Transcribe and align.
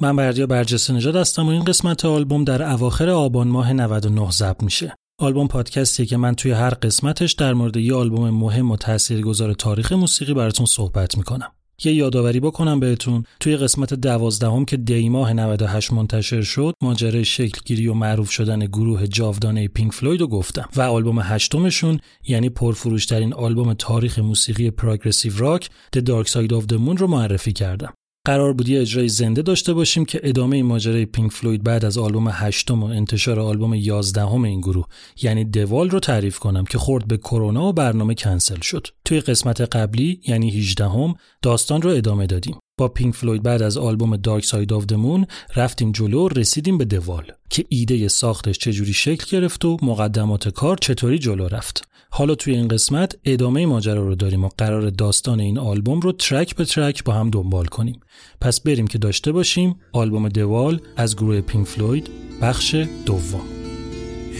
من 0.00 0.16
بردیا 0.16 0.46
برجسته 0.46 0.92
نژاد 0.92 1.16
هستم 1.16 1.46
و 1.46 1.50
این 1.50 1.64
قسمت 1.64 2.04
آلبوم 2.04 2.44
در 2.44 2.62
اواخر 2.62 3.10
آبان 3.10 3.48
ماه 3.48 3.72
99 3.72 4.30
ضبط 4.30 4.62
میشه. 4.62 4.94
آلبوم 5.18 5.48
پادکستیه 5.48 6.06
که 6.06 6.16
من 6.16 6.34
توی 6.34 6.52
هر 6.52 6.70
قسمتش 6.70 7.32
در 7.32 7.54
مورد 7.54 7.76
یه 7.76 7.94
آلبوم 7.94 8.30
مهم 8.30 8.70
و 8.70 8.76
تاثیرگذار 8.76 9.52
تاریخ 9.52 9.92
موسیقی 9.92 10.34
براتون 10.34 10.66
صحبت 10.66 11.18
می‌کنم. 11.18 11.52
یه 11.84 11.92
یادآوری 11.92 12.40
بکنم 12.40 12.80
بهتون 12.80 13.24
توی 13.40 13.56
قسمت 13.56 13.94
دوازدهم 13.94 14.64
که 14.64 14.76
دی 14.76 15.08
ماه 15.08 15.32
98 15.32 15.92
منتشر 15.92 16.42
شد 16.42 16.74
ماجرای 16.82 17.24
شکلگیری 17.24 17.86
و 17.88 17.94
معروف 17.94 18.30
شدن 18.30 18.58
گروه 18.58 19.06
جاودانه 19.06 19.68
پینک 19.68 19.92
فلوید 19.92 20.20
رو 20.20 20.26
گفتم 20.26 20.68
و 20.76 20.80
آلبوم 20.82 21.18
هشتمشون 21.18 22.00
یعنی 22.28 22.48
پرفروشترین 22.48 23.34
آلبوم 23.34 23.74
تاریخ 23.74 24.18
موسیقی 24.18 24.70
پروگرسیو 24.70 25.32
راک 25.36 25.70
The 25.96 26.00
Dark 26.00 26.26
Side 26.26 26.52
of 26.52 26.64
the 26.72 26.76
Moon 26.76 26.98
رو 26.98 27.06
معرفی 27.06 27.52
کردم 27.52 27.92
قرار 28.24 28.52
بود 28.52 28.68
یه 28.68 28.80
اجرای 28.80 29.08
زنده 29.08 29.42
داشته 29.42 29.72
باشیم 29.72 30.04
که 30.04 30.20
ادامه 30.22 30.62
ماجرای 30.62 31.06
پینک 31.06 31.32
فلوید 31.32 31.62
بعد 31.62 31.84
از 31.84 31.98
آلبوم 31.98 32.28
هشتم 32.32 32.82
و 32.82 32.86
انتشار 32.86 33.40
آلبوم 33.40 33.74
یازدهم 33.74 34.44
این 34.44 34.60
گروه 34.60 34.86
یعنی 35.22 35.44
The 35.44 35.64
Wall 35.64 35.90
رو 35.90 36.00
تعریف 36.00 36.38
کنم 36.38 36.64
که 36.64 36.78
خورد 36.78 37.08
به 37.08 37.16
کرونا 37.16 37.68
و 37.68 37.72
برنامه 37.72 38.14
کنسل 38.14 38.60
شد. 38.60 38.86
توی 39.04 39.20
قسمت 39.20 39.60
قبلی 39.60 40.20
یعنی 40.26 40.50
18 40.50 40.84
هم 40.84 41.14
داستان 41.42 41.82
رو 41.82 41.90
ادامه 41.90 42.26
دادیم. 42.26 42.58
با 42.78 42.88
پینک 42.88 43.14
فلوید 43.14 43.42
بعد 43.42 43.62
از 43.62 43.76
آلبوم 43.76 44.16
Dark 44.16 44.44
Side 44.44 44.72
of 44.72 44.86
the 44.86 45.03
Moon 45.03 45.26
رفتیم 45.56 45.92
جلو 45.92 46.24
و 46.24 46.28
رسیدیم 46.28 46.78
به 46.78 46.84
The 46.84 47.05
Wall 47.05 47.32
که 47.50 47.64
ایده 47.68 48.08
ساختش 48.08 48.58
چجوری 48.58 48.92
شکل 48.92 49.38
گرفت 49.38 49.64
و 49.64 49.76
مقدمات 49.82 50.48
کار 50.48 50.76
چطوری 50.76 51.18
جلو 51.18 51.48
رفت. 51.48 51.89
حالا 52.12 52.34
توی 52.34 52.54
این 52.54 52.68
قسمت 52.68 53.16
ادامه 53.24 53.66
ماجرا 53.66 54.06
رو 54.06 54.14
داریم 54.14 54.44
و 54.44 54.48
قراره 54.58 54.90
داستان 54.90 55.40
این 55.40 55.58
آلبوم 55.58 56.00
رو 56.00 56.12
track 56.12 56.56
به 56.56 56.64
track 56.64 57.04
با 57.04 57.12
هم 57.12 57.30
دنبال 57.30 57.64
کنیم. 57.64 58.00
پس 58.40 58.60
بریم 58.60 58.86
که 58.86 58.98
داشته 58.98 59.32
باشیم 59.32 59.80
آلبوم 59.92 60.28
دوال 60.28 60.80
از 60.96 61.16
گروه 61.16 61.40
پینک 61.40 61.66
فلوید 61.66 62.10
بخش 62.42 62.74
دوم. 63.06 63.40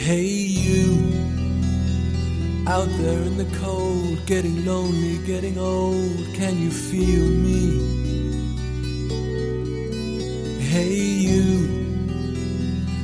Hey 0.06 0.32
you. 0.66 0.86
Out 2.66 2.90
there 3.02 3.22
in 3.28 3.36
the 3.36 3.50
cold 3.60 4.16
getting 4.26 4.64
lonely 4.64 5.18
getting 5.26 5.58
old 5.58 6.20
can 6.38 6.54
you 6.64 6.70
feel 6.70 7.26
me? 7.46 7.60
Hey 10.72 10.94
you. 11.28 11.79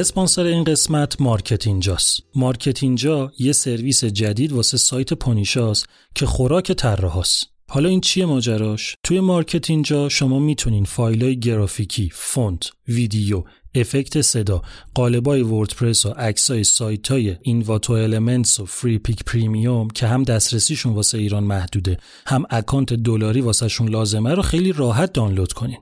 اسپانسر 0.00 0.44
این 0.44 0.64
قسمت 0.64 1.20
مارکت 1.20 1.66
اینجاست. 1.66 2.22
مارکت 2.34 2.82
اینجا 2.82 3.32
یه 3.38 3.52
سرویس 3.52 4.04
جدید 4.04 4.52
واسه 4.52 4.76
سایت 4.76 5.14
پونیشاست 5.14 5.86
که 6.14 6.26
خوراک 6.26 6.72
طراحاست. 6.72 7.44
حالا 7.68 7.88
این 7.88 8.00
چیه 8.00 8.26
ماجراش؟ 8.26 8.96
توی 9.02 9.20
مارکت 9.20 9.70
اینجا 9.70 10.08
شما 10.08 10.38
می‌تونین 10.38 10.84
فایلای 10.84 11.40
گرافیکی، 11.40 12.10
فونت، 12.12 12.70
ویدیو، 12.88 13.44
افکت 13.74 14.20
صدا، 14.20 14.62
قالبای 14.94 15.42
وردپرس 15.42 16.06
و 16.06 16.10
عکسای 16.10 16.64
سایتای 16.64 17.36
Envato 17.42 17.92
Elements 17.92 18.60
و 18.60 18.66
Freepik 18.66 19.24
Premium 19.24 19.88
که 19.88 20.06
هم 20.06 20.22
دسترسیشون 20.22 20.92
واسه 20.92 21.18
ایران 21.18 21.44
محدوده، 21.44 21.96
هم 22.26 22.44
اکانت 22.50 22.92
دلاری 22.92 23.40
واسهشون 23.40 23.88
لازمه 23.88 24.34
رو 24.34 24.42
خیلی 24.42 24.72
راحت 24.72 25.12
دانلود 25.12 25.52
کنین. 25.52 25.78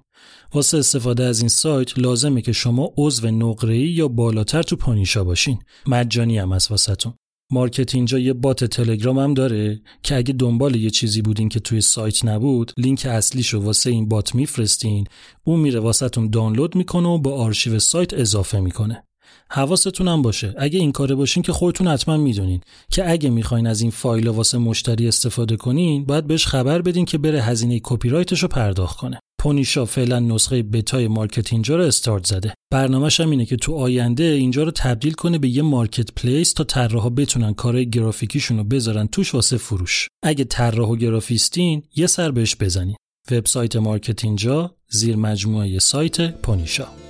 واسه 0.54 0.78
استفاده 0.78 1.24
از 1.24 1.40
این 1.40 1.48
سایت 1.48 1.98
لازمه 1.98 2.42
که 2.42 2.52
شما 2.52 2.92
عضو 2.98 3.30
نقره‌ای 3.30 3.88
یا 3.88 4.08
بالاتر 4.08 4.62
تو 4.62 4.76
پونیشا 4.76 5.24
باشین. 5.24 5.58
مجانی 5.86 6.38
هم 6.38 6.52
هست 6.52 6.70
واسه‌تون. 6.70 7.14
مارکت 7.52 7.94
اینجا 7.94 8.18
یه 8.18 8.32
بات 8.32 8.64
تلگرام 8.64 9.18
هم 9.18 9.34
داره 9.34 9.80
که 10.02 10.16
اگه 10.16 10.32
دنبال 10.32 10.76
یه 10.76 10.90
چیزی 10.90 11.22
بودین 11.22 11.48
که 11.48 11.60
توی 11.60 11.80
سایت 11.80 12.24
نبود 12.24 12.72
لینک 12.76 13.06
اصلیشو 13.10 13.60
واسه 13.60 13.90
این 13.90 14.08
بات 14.08 14.34
میفرستین 14.34 15.06
اون 15.44 15.60
میره 15.60 15.80
واسهتون 15.80 16.30
دانلود 16.30 16.76
می‌کنه 16.76 17.08
و 17.08 17.18
به 17.18 17.34
آرشیو 17.34 17.78
سایت 17.78 18.14
اضافه 18.14 18.60
می‌کنه 18.60 19.04
حواستون 19.50 20.08
هم 20.08 20.22
باشه. 20.22 20.54
اگه 20.58 20.78
این 20.78 20.92
کاره 20.92 21.14
باشین 21.14 21.42
که 21.42 21.52
خودتون 21.52 21.88
حتما 21.88 22.16
می‌دونین 22.16 22.60
که 22.90 23.10
اگه 23.10 23.30
می‌خواین 23.30 23.66
از 23.66 23.80
این 23.80 23.90
فایل 23.90 24.28
واسه 24.28 24.58
مشتری 24.58 25.08
استفاده 25.08 25.56
کنین 25.56 26.04
باید 26.04 26.26
بهش 26.26 26.46
خبر 26.46 26.82
بدین 26.82 27.04
که 27.04 27.18
بره 27.18 27.42
هزینه 27.42 27.80
کپی 27.82 28.08
رایتش 28.08 28.42
رو 28.42 28.48
پرداخت 28.48 28.96
کنه. 28.96 29.18
پونیشا 29.40 29.84
فعلا 29.84 30.18
نسخه 30.18 30.62
بتای 30.62 31.08
مارکت 31.08 31.52
اینجا 31.52 31.76
رو 31.76 31.82
استارت 31.82 32.26
زده. 32.26 32.54
برنامه‌ش 32.72 33.20
هم 33.20 33.30
اینه 33.30 33.46
که 33.46 33.56
تو 33.56 33.74
آینده 33.74 34.24
اینجا 34.24 34.62
رو 34.62 34.70
تبدیل 34.70 35.12
کنه 35.12 35.38
به 35.38 35.48
یه 35.48 35.62
marketplace 35.62 36.52
تا 36.52 36.64
طراحا 36.64 37.08
بتونن 37.08 37.54
کارهای 37.54 37.90
گرافیکیشون 37.90 38.56
رو 38.56 38.64
بذارن 38.64 39.06
توش 39.06 39.34
واسه 39.34 39.56
فروش. 39.56 40.08
اگه 40.22 40.44
طراح 40.44 40.88
و 40.88 40.96
گرافیستین 40.96 41.82
یه 41.96 42.06
سر 42.06 42.30
بهش 42.30 42.56
بزنین. 42.56 42.96
وبسایت 43.30 43.76
مارکت 43.76 44.24
اینجا 44.24 44.74
زیر 44.88 45.16
مجموعه 45.16 45.78
سایت 45.78 46.30
پونیشا. 46.30 47.03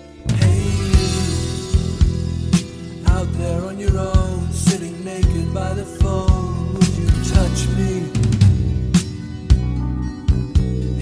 Out 3.14 3.32
there 3.34 3.64
on 3.64 3.78
your 3.78 3.96
own, 3.96 4.50
sitting 4.50 5.04
naked 5.04 5.54
by 5.54 5.72
the 5.74 5.84
phone. 5.84 6.74
Would 6.74 6.94
you 7.00 7.06
touch 7.34 7.60
me? 7.78 7.92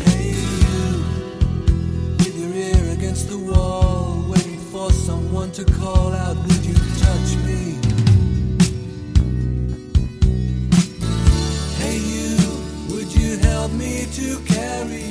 Hey, 0.05 0.29
you, 0.45 0.83
with 2.19 2.37
your 2.43 2.53
ear 2.53 2.93
against 2.93 3.31
the 3.31 3.39
wall, 3.39 4.27
waiting 4.29 4.61
for 4.73 4.91
someone 4.93 5.51
to 5.53 5.65
call 5.65 6.13
out, 6.13 6.37
would 6.37 6.65
you 6.71 6.75
touch 7.07 7.31
me? 7.47 7.61
Hey 11.81 11.99
you, 12.15 12.37
would 12.91 13.11
you 13.19 13.39
help 13.39 13.73
me 13.73 14.07
to 14.19 14.39
carry 14.55 15.02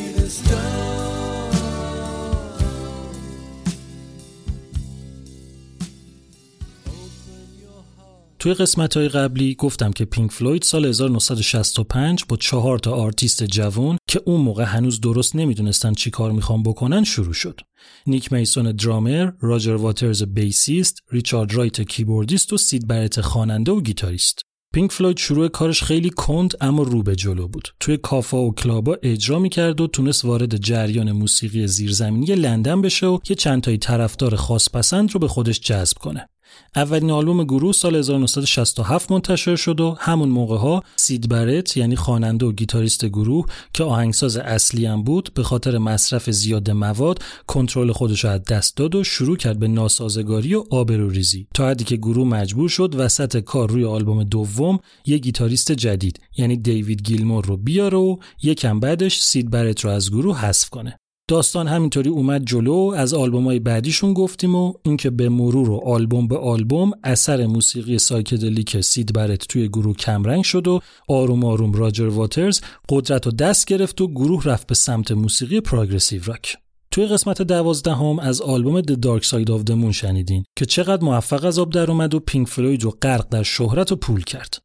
توی 8.41 8.53
قسمت 8.53 8.97
های 8.97 9.09
قبلی 9.09 9.55
گفتم 9.55 9.91
که 9.91 10.05
پینک 10.05 10.31
فلوید 10.31 10.61
سال 10.61 10.85
1965 10.85 12.23
با 12.29 12.37
چهار 12.37 12.79
تا 12.79 12.91
آرتیست 12.91 13.43
جوان 13.43 13.97
که 14.07 14.21
اون 14.25 14.41
موقع 14.41 14.63
هنوز 14.63 15.01
درست 15.01 15.35
نمی‌دونستن 15.35 15.93
چی 15.93 16.09
کار 16.09 16.31
می‌خوان 16.31 16.63
بکنن 16.63 17.03
شروع 17.03 17.33
شد. 17.33 17.59
نیک 18.07 18.33
میسون 18.33 18.71
درامر، 18.71 19.31
راجر 19.41 19.75
واترز 19.75 20.23
bassist، 20.23 20.99
ریچارد 21.11 21.53
رایت 21.53 21.81
keyboardist 21.81 22.53
و 22.53 22.57
سید 22.57 22.87
برت 22.87 23.21
خواننده 23.21 23.71
و 23.71 23.81
گیتاریست. 23.81 24.41
پینک 24.73 24.91
فلوید 24.91 25.17
شروع 25.17 25.47
کارش 25.47 25.83
خیلی 25.83 26.09
کند 26.09 26.53
اما 26.61 26.83
رو 26.83 27.03
به 27.03 27.15
جلو 27.15 27.47
بود. 27.47 27.67
توی 27.79 27.97
کافا 27.97 28.41
و 28.41 28.53
کلابا 28.53 28.97
اجرا 29.03 29.39
می‌کرد 29.39 29.81
و 29.81 29.87
تونست 29.87 30.25
وارد 30.25 30.57
جریان 30.57 31.11
موسیقی 31.11 31.67
زیرزمینی 31.67 32.35
لندن 32.35 32.81
بشه 32.81 33.07
و 33.07 33.19
یه 33.29 33.35
چند 33.35 33.61
تایی 33.61 33.77
طرفدار 33.77 34.35
خاص 34.35 34.69
پسند 34.69 35.11
رو 35.11 35.19
به 35.19 35.27
خودش 35.27 35.59
جذب 35.59 35.97
کنه. 35.97 36.27
اولین 36.75 37.11
آلبوم 37.11 37.43
گروه 37.43 37.73
سال 37.73 37.95
1967 37.95 39.11
منتشر 39.11 39.55
شد 39.55 39.79
و 39.79 39.95
همون 39.99 40.29
موقع 40.29 40.57
ها 40.57 40.83
سید 40.95 41.29
برت 41.29 41.77
یعنی 41.77 41.95
خواننده 41.95 42.45
و 42.45 42.51
گیتاریست 42.51 43.05
گروه 43.05 43.45
که 43.73 43.83
آهنگساز 43.83 44.37
اصلی 44.37 44.85
هم 44.85 45.03
بود 45.03 45.31
به 45.33 45.43
خاطر 45.43 45.77
مصرف 45.77 46.29
زیاد 46.29 46.71
مواد 46.71 47.23
کنترل 47.47 47.91
خودشو 47.91 48.25
از 48.25 48.43
دست 48.43 48.77
داد 48.77 48.95
و 48.95 49.03
شروع 49.03 49.37
کرد 49.37 49.59
به 49.59 49.67
ناسازگاری 49.67 50.55
و 50.55 50.63
آبروریزی. 50.69 51.47
تا 51.53 51.69
حدی 51.69 51.83
که 51.83 51.95
گروه 51.95 52.27
مجبور 52.27 52.69
شد 52.69 52.95
وسط 52.97 53.37
کار 53.37 53.69
روی 53.69 53.85
آلبوم 53.85 54.23
دوم 54.23 54.79
یه 55.05 55.17
گیتاریست 55.17 55.71
جدید 55.71 56.19
یعنی 56.37 56.57
دیوید 56.57 57.01
گیلمور 57.01 57.45
رو 57.45 57.57
بیاره 57.57 57.97
و 57.97 58.17
یکم 58.43 58.79
بعدش 58.79 59.19
سید 59.19 59.49
برت 59.49 59.85
رو 59.85 59.91
از 59.91 60.11
گروه 60.11 60.39
حذف 60.39 60.69
کنه. 60.69 60.97
داستان 61.27 61.67
همینطوری 61.67 62.09
اومد 62.09 62.45
جلو 62.45 62.93
از 62.95 63.13
آلبوم 63.13 63.45
های 63.45 63.59
بعدیشون 63.59 64.13
گفتیم 64.13 64.55
و 64.55 64.73
اینکه 64.83 65.09
به 65.09 65.29
مرور 65.29 65.69
و 65.69 65.81
آلبوم 65.85 66.27
به 66.27 66.37
آلبوم 66.37 66.91
اثر 67.03 67.45
موسیقی 67.45 67.97
psychedelic 67.97 68.81
سید 68.81 69.13
برت 69.13 69.47
توی 69.47 69.67
گروه 69.67 69.95
کمرنگ 69.95 70.43
شد 70.43 70.67
و 70.67 70.79
آروم 71.07 71.45
آروم 71.45 71.73
راجر 71.73 72.07
واترز 72.07 72.61
قدرتو 72.89 73.31
دست 73.31 73.65
گرفت 73.65 74.01
و 74.01 74.07
گروه 74.07 74.43
رفت 74.43 74.67
به 74.67 74.75
سمت 74.75 75.11
موسیقی 75.11 75.61
progressive 75.61 76.21
rock 76.25 76.57
توی 76.91 77.05
قسمت 77.05 77.41
دوازدهم 77.41 78.19
از 78.19 78.41
آلبوم 78.41 78.81
The 78.81 78.95
Dark 78.95 79.23
Side 79.23 79.47
of 79.47 79.69
the 79.69 79.73
Moon 79.73 79.91
شنیدین 79.91 80.43
که 80.55 80.65
چقدر 80.65 81.03
موفق 81.03 81.45
از 81.45 81.59
آب 81.59 81.73
در 81.73 81.91
اومد 81.91 82.13
و 82.13 82.19
پینک 82.19 82.47
فلوید 82.47 82.83
رو 82.83 82.91
غرق 83.01 83.29
در 83.29 83.43
شهرت 83.43 83.91
و 83.91 83.95
پول 83.95 84.23
کرد. 84.23 84.57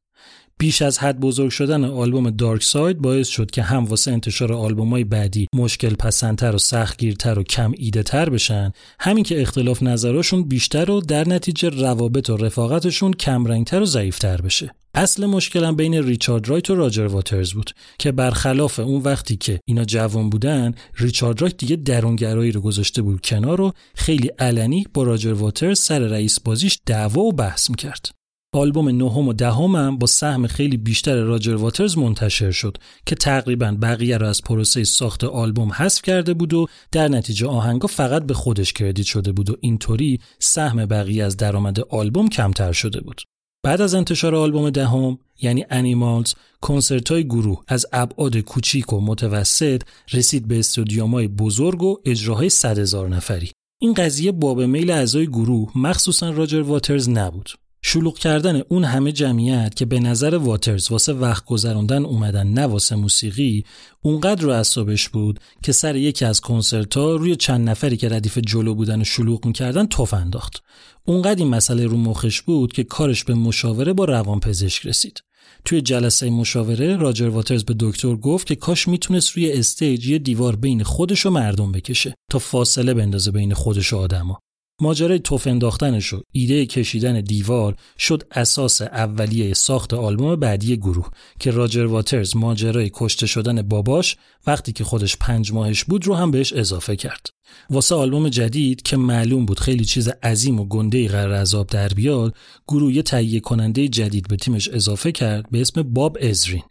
بیش 0.58 0.82
از 0.82 0.98
حد 0.98 1.20
بزرگ 1.20 1.50
شدن 1.50 1.84
آلبوم 1.84 2.30
دارک 2.30 2.62
ساید 2.62 2.98
باعث 2.98 3.28
شد 3.28 3.50
که 3.50 3.62
هم 3.62 3.84
واسه 3.84 4.12
انتشار 4.12 4.52
های 4.52 5.04
بعدی 5.04 5.46
مشکل 5.54 5.94
پسندتر 5.94 6.54
و 6.54 6.58
سختگیرتر 6.58 7.38
و 7.38 7.42
کم 7.42 7.72
ایده 7.76 8.02
تر 8.02 8.30
بشن 8.30 8.72
همین 9.00 9.24
که 9.24 9.42
اختلاف 9.42 9.82
نظراشون 9.82 10.42
بیشتر 10.48 10.90
و 10.90 11.00
در 11.00 11.28
نتیجه 11.28 11.68
روابط 11.68 12.30
و 12.30 12.36
رفاقتشون 12.36 13.12
کمرنگتر 13.12 13.80
و 13.80 13.84
ضعیفتر 13.84 14.40
بشه. 14.40 14.70
اصل 14.94 15.26
مشکلم 15.26 15.76
بین 15.76 15.94
ریچارد 15.94 16.48
رایت 16.48 16.70
و 16.70 16.74
راجر 16.74 17.06
واترز 17.06 17.52
بود 17.52 17.70
که 17.98 18.12
برخلاف 18.12 18.78
اون 18.78 19.02
وقتی 19.02 19.36
که 19.36 19.60
اینا 19.64 19.84
جوان 19.84 20.30
بودن 20.30 20.74
ریچارد 20.98 21.42
رایت 21.42 21.56
دیگه 21.56 21.76
درونگرایی 21.76 22.52
رو 22.52 22.60
گذاشته 22.60 23.02
بود 23.02 23.20
کنار 23.20 23.60
و 23.60 23.72
خیلی 23.94 24.30
علنی 24.38 24.86
با 24.94 25.02
راجر 25.02 25.32
واترز 25.32 25.80
سر 25.80 25.98
رئیس 25.98 26.40
بازیش 26.40 26.78
دعوا 26.86 27.22
و 27.22 27.32
بحث 27.32 27.70
می‌کرد. 27.70 28.15
آلبوم 28.56 28.88
نهم 28.88 29.28
و 29.28 29.32
دهمم 29.32 29.98
با 29.98 30.06
سهم 30.06 30.46
خیلی 30.46 30.76
بیشتر 30.76 31.16
راجر 31.16 31.54
واترز 31.54 31.98
منتشر 31.98 32.50
شد 32.50 32.76
که 33.06 33.14
تقریبا 33.14 33.76
بقیه 33.82 34.16
را 34.16 34.28
از 34.28 34.42
پروسه 34.42 34.84
ساخت 34.84 35.24
آلبوم 35.24 35.72
حذف 35.72 36.02
کرده 36.02 36.34
بود 36.34 36.54
و 36.54 36.66
در 36.92 37.08
نتیجه 37.08 37.46
آهنگا 37.46 37.86
فقط 37.86 38.22
به 38.22 38.34
خودش 38.34 38.72
کردیت 38.72 39.06
شده 39.06 39.32
بود 39.32 39.50
و 39.50 39.56
اینطوری 39.60 40.20
سهم 40.38 40.86
بقیه 40.86 41.24
از 41.24 41.36
درآمد 41.36 41.80
آلبوم 41.80 42.28
کمتر 42.28 42.72
شده 42.72 43.00
بود. 43.00 43.22
بعد 43.64 43.80
از 43.80 43.94
انتشار 43.94 44.34
آلبوم 44.34 44.70
دهم 44.70 45.18
یعنی 45.42 45.64
انیمالز 45.70 46.34
کنسرت 46.60 47.12
های 47.12 47.24
گروه 47.24 47.62
از 47.68 47.86
ابعاد 47.92 48.36
کوچیک 48.36 48.92
و 48.92 49.00
متوسط 49.00 49.82
رسید 50.12 50.48
به 50.48 50.58
استودیومای 50.58 51.28
بزرگ 51.28 51.82
و 51.82 51.96
اجراهای 52.04 52.48
صد 52.48 52.78
هزار 52.78 53.08
نفری 53.08 53.50
این 53.80 53.94
قضیه 53.94 54.32
باب 54.32 54.60
میل 54.60 54.90
اعضای 54.90 55.26
گروه 55.26 55.72
مخصوصا 55.74 56.30
راجر 56.30 56.60
واترز 56.60 57.08
نبود 57.08 57.50
شلوغ 57.88 58.18
کردن 58.18 58.62
اون 58.68 58.84
همه 58.84 59.12
جمعیت 59.12 59.74
که 59.74 59.84
به 59.84 60.00
نظر 60.00 60.34
واترز 60.34 60.90
واسه 60.90 61.12
وقت 61.12 61.44
گذروندن 61.44 62.04
اومدن 62.04 62.46
نه 62.46 62.66
واسه 62.66 62.96
موسیقی 62.96 63.64
اونقدر 64.02 64.42
رو 64.42 64.50
اصابش 64.50 65.08
بود 65.08 65.40
که 65.62 65.72
سر 65.72 65.96
یکی 65.96 66.24
از 66.24 66.40
کنسرت 66.40 66.96
ها 66.96 67.16
روی 67.16 67.36
چند 67.36 67.68
نفری 67.68 67.96
که 67.96 68.08
ردیف 68.08 68.38
جلو 68.38 68.74
بودن 68.74 69.00
و 69.00 69.04
شلوغ 69.04 69.46
می‌کردن 69.46 69.86
توف 69.86 70.14
انداخت. 70.14 70.62
اونقدر 71.04 71.38
این 71.38 71.48
مسئله 71.48 71.86
رو 71.86 71.96
مخش 71.96 72.42
بود 72.42 72.72
که 72.72 72.84
کارش 72.84 73.24
به 73.24 73.34
مشاوره 73.34 73.92
با 73.92 74.04
روانپزشک 74.04 74.86
رسید. 74.86 75.22
توی 75.64 75.80
جلسه 75.80 76.30
مشاوره 76.30 76.96
راجر 76.96 77.28
واترز 77.28 77.64
به 77.64 77.74
دکتر 77.80 78.16
گفت 78.16 78.46
که 78.46 78.54
کاش 78.54 78.88
می‌تونست 78.88 79.30
روی 79.30 79.52
استیج 79.52 80.06
یه 80.06 80.18
دیوار 80.18 80.56
بین 80.56 80.82
خودش 80.82 81.26
و 81.26 81.30
مردم 81.30 81.72
بکشه 81.72 82.14
تا 82.30 82.38
فاصله 82.38 82.94
بندازه 82.94 83.30
بین 83.30 83.54
خودش 83.54 83.92
و 83.92 83.96
آدما. 83.96 84.38
ماجرای 84.80 85.18
توف 85.18 85.46
انداختنش 85.46 86.12
و 86.12 86.22
ایده 86.32 86.66
کشیدن 86.66 87.20
دیوار 87.20 87.76
شد 87.98 88.22
اساس 88.30 88.82
اولیه 88.82 89.54
ساخت 89.54 89.94
آلبوم 89.94 90.36
بعدی 90.36 90.76
گروه 90.76 91.10
که 91.40 91.50
راجر 91.50 91.84
واترز 91.84 92.36
ماجرای 92.36 92.90
کشته 92.94 93.26
شدن 93.26 93.62
باباش 93.62 94.16
وقتی 94.46 94.72
که 94.72 94.84
خودش 94.84 95.16
پنج 95.16 95.52
ماهش 95.52 95.84
بود 95.84 96.06
رو 96.06 96.14
هم 96.14 96.30
بهش 96.30 96.52
اضافه 96.52 96.96
کرد. 96.96 97.26
واسه 97.70 97.94
آلبوم 97.94 98.28
جدید 98.28 98.82
که 98.82 98.96
معلوم 98.96 99.46
بود 99.46 99.60
خیلی 99.60 99.84
چیز 99.84 100.08
عظیم 100.08 100.60
و 100.60 100.64
گنده 100.64 101.08
قرار 101.08 101.34
عذاب 101.34 101.66
در 101.66 101.88
بیاد 101.88 102.36
گروه 102.68 102.92
یه 102.92 103.02
تهیه 103.02 103.40
کننده 103.40 103.88
جدید 103.88 104.28
به 104.28 104.36
تیمش 104.36 104.68
اضافه 104.68 105.12
کرد 105.12 105.50
به 105.50 105.60
اسم 105.60 105.82
باب 105.82 106.18
ازرین 106.20 106.62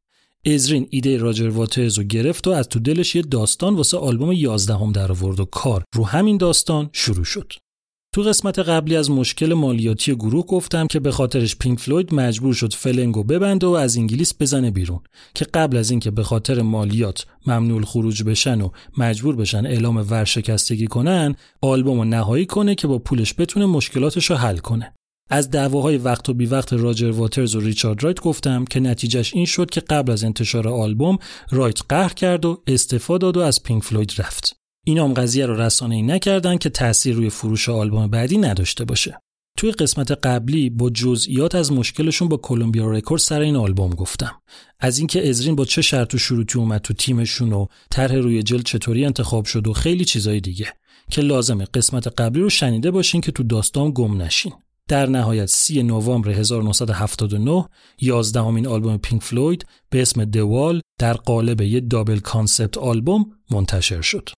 ازرین 0.46 0.88
ایده 0.90 1.18
راجر 1.18 1.50
واترز 1.50 1.98
رو 1.98 2.04
گرفت 2.04 2.48
و 2.48 2.52
از 2.52 2.70
تو 2.70 2.80
دلش 2.80 3.16
یه 3.16 3.22
داستان 3.22 3.76
واسه 3.76 3.98
آلبوم 3.98 4.32
11 4.32 4.74
هم 4.76 4.92
در 4.92 5.12
آورد 5.12 5.40
و 5.40 5.46
کار 5.46 5.84
رو 5.96 6.06
همین 6.06 6.38
داستان 6.38 6.90
شروع 6.94 7.24
شد. 7.24 7.54
تو 8.16 8.22
قسمت 8.22 8.60
قبلی 8.60 8.96
از 8.96 9.12
مشکل 9.12 9.54
مالیاتی 9.54 10.16
گروه 10.16 10.46
گفتم 10.46 10.88
که 10.88 11.00
به 11.00 11.12
خاطرش 11.12 11.56
پینک 11.56 11.80
فلوید 11.80 12.14
مجبور 12.14 12.54
شد 12.54 12.74
فلنگو 12.74 13.24
ببنده 13.24 13.68
و 13.68 13.70
از 13.70 13.98
انگلیس 13.98 14.34
بزنه 14.40 14.72
بیرون 14.72 15.00
که 15.34 15.46
قبل 15.54 15.78
از 15.78 15.92
اینکه 15.92 16.12
به 16.12 16.24
خاطر 16.24 16.62
مالیات 16.62 17.26
ممنوع 17.48 17.82
خروج 17.82 18.24
بشن 18.24 18.62
و 18.62 18.70
مجبور 18.98 19.36
بشن 19.36 19.66
اعلام 19.66 19.98
ورشکستگی 20.10 20.88
کنن 20.88 21.36
آلبوم 21.62 22.02
نهایی 22.02 22.46
کنه 22.46 22.76
که 22.76 22.88
با 22.88 23.00
پولش 23.00 23.34
بتونه 23.38 23.66
مشکلاتش 23.66 24.30
رو 24.30 24.36
حل 24.36 24.58
کنه. 24.58 24.94
از 25.30 25.52
دعواهای 25.52 25.98
وقت 25.98 26.30
و 26.30 26.34
بی 26.34 26.46
وقت 26.46 26.74
راجر 26.74 27.12
واترز 27.12 27.56
و 27.56 27.60
ریچارد 27.60 28.04
رایت 28.04 28.22
گفتم 28.22 28.66
که 28.66 28.80
نتیجهش 28.80 29.34
این 29.34 29.46
شد 29.46 29.70
که 29.70 29.82
قبل 29.82 30.12
از 30.12 30.24
انتشار 30.24 30.68
آلبوم 30.68 31.18
رایت 31.52 31.80
قهر 31.90 32.14
کرد 32.14 32.46
و 32.46 32.62
استعفا 32.68 33.22
داد 33.22 33.38
و 33.38 33.40
از 33.40 33.64
پینک 33.64 33.84
فلوید 33.84 34.14
رفت. 34.18 34.65
اینا 34.88 35.04
هم 35.04 35.14
قضیه 35.14 35.46
رو 35.46 35.62
رسانه‌ای 35.62 36.02
نکردن 36.02 36.58
که 36.58 36.70
تأثیر 36.70 37.16
روی 37.16 37.30
فروش 37.30 37.70
آلبوم 37.70 38.08
بعدی 38.08 38.38
نداشته 38.38 38.86
باشه. 38.86 39.20
توی 39.58 39.72
قسمت 39.72 40.12
قبلی 40.12 40.70
با 40.70 40.90
جزئیات 40.90 41.56
از 41.56 41.72
مشکلشون 41.72 42.28
با 42.28 42.38
کلمبیا 42.38 42.92
records 42.92 43.22
سر 43.22 43.42
این 43.42 43.56
آلبوم 43.56 43.90
گفتم. 43.90 44.42
از 44.80 44.98
اینکه 44.98 45.30
ازرین 45.30 45.56
با 45.56 45.66
چه 45.66 45.82
شرط 45.82 46.14
و 46.14 46.18
شروطی 46.18 46.60
اومد 46.60 46.82
تو 46.82 46.94
تیمشون 46.94 47.54
و 47.54 47.66
طرح 47.92 48.16
روی 48.16 48.44
جلد 48.44 48.66
چطوری 48.66 49.06
انتخاب 49.06 49.46
شد 49.46 49.68
و 49.68 49.74
خیلی 49.74 50.06
چیزای 50.06 50.40
دیگه 50.40 50.74
که 51.12 51.22
لازمه 51.22 51.66
قسمت 51.66 52.08
قبلی 52.08 52.42
رو 52.42 52.50
شنیده 52.50 52.92
باشین 52.92 53.22
که 53.22 53.32
تو 53.32 53.44
داستان 53.44 53.92
گم 53.96 54.22
نشین. 54.22 54.54
در 54.88 55.06
نهایت 55.06 55.46
3 55.46 55.84
نوامبر 55.84 56.30
1979 56.30 57.66
یازدهمین 58.02 58.68
آلبوم 58.68 58.98
پینک 58.98 59.24
فلوید 59.24 59.66
به 59.90 60.02
اسم 60.02 60.26
The 60.26 60.50
Wall 60.50 60.82
در 61.00 61.14
قالب 61.14 61.62
یه 61.62 61.80
double 61.80 62.20
concept 62.20 62.78
آلبوم 62.78 63.32
منتشر 63.52 64.02
شد. 64.02 64.30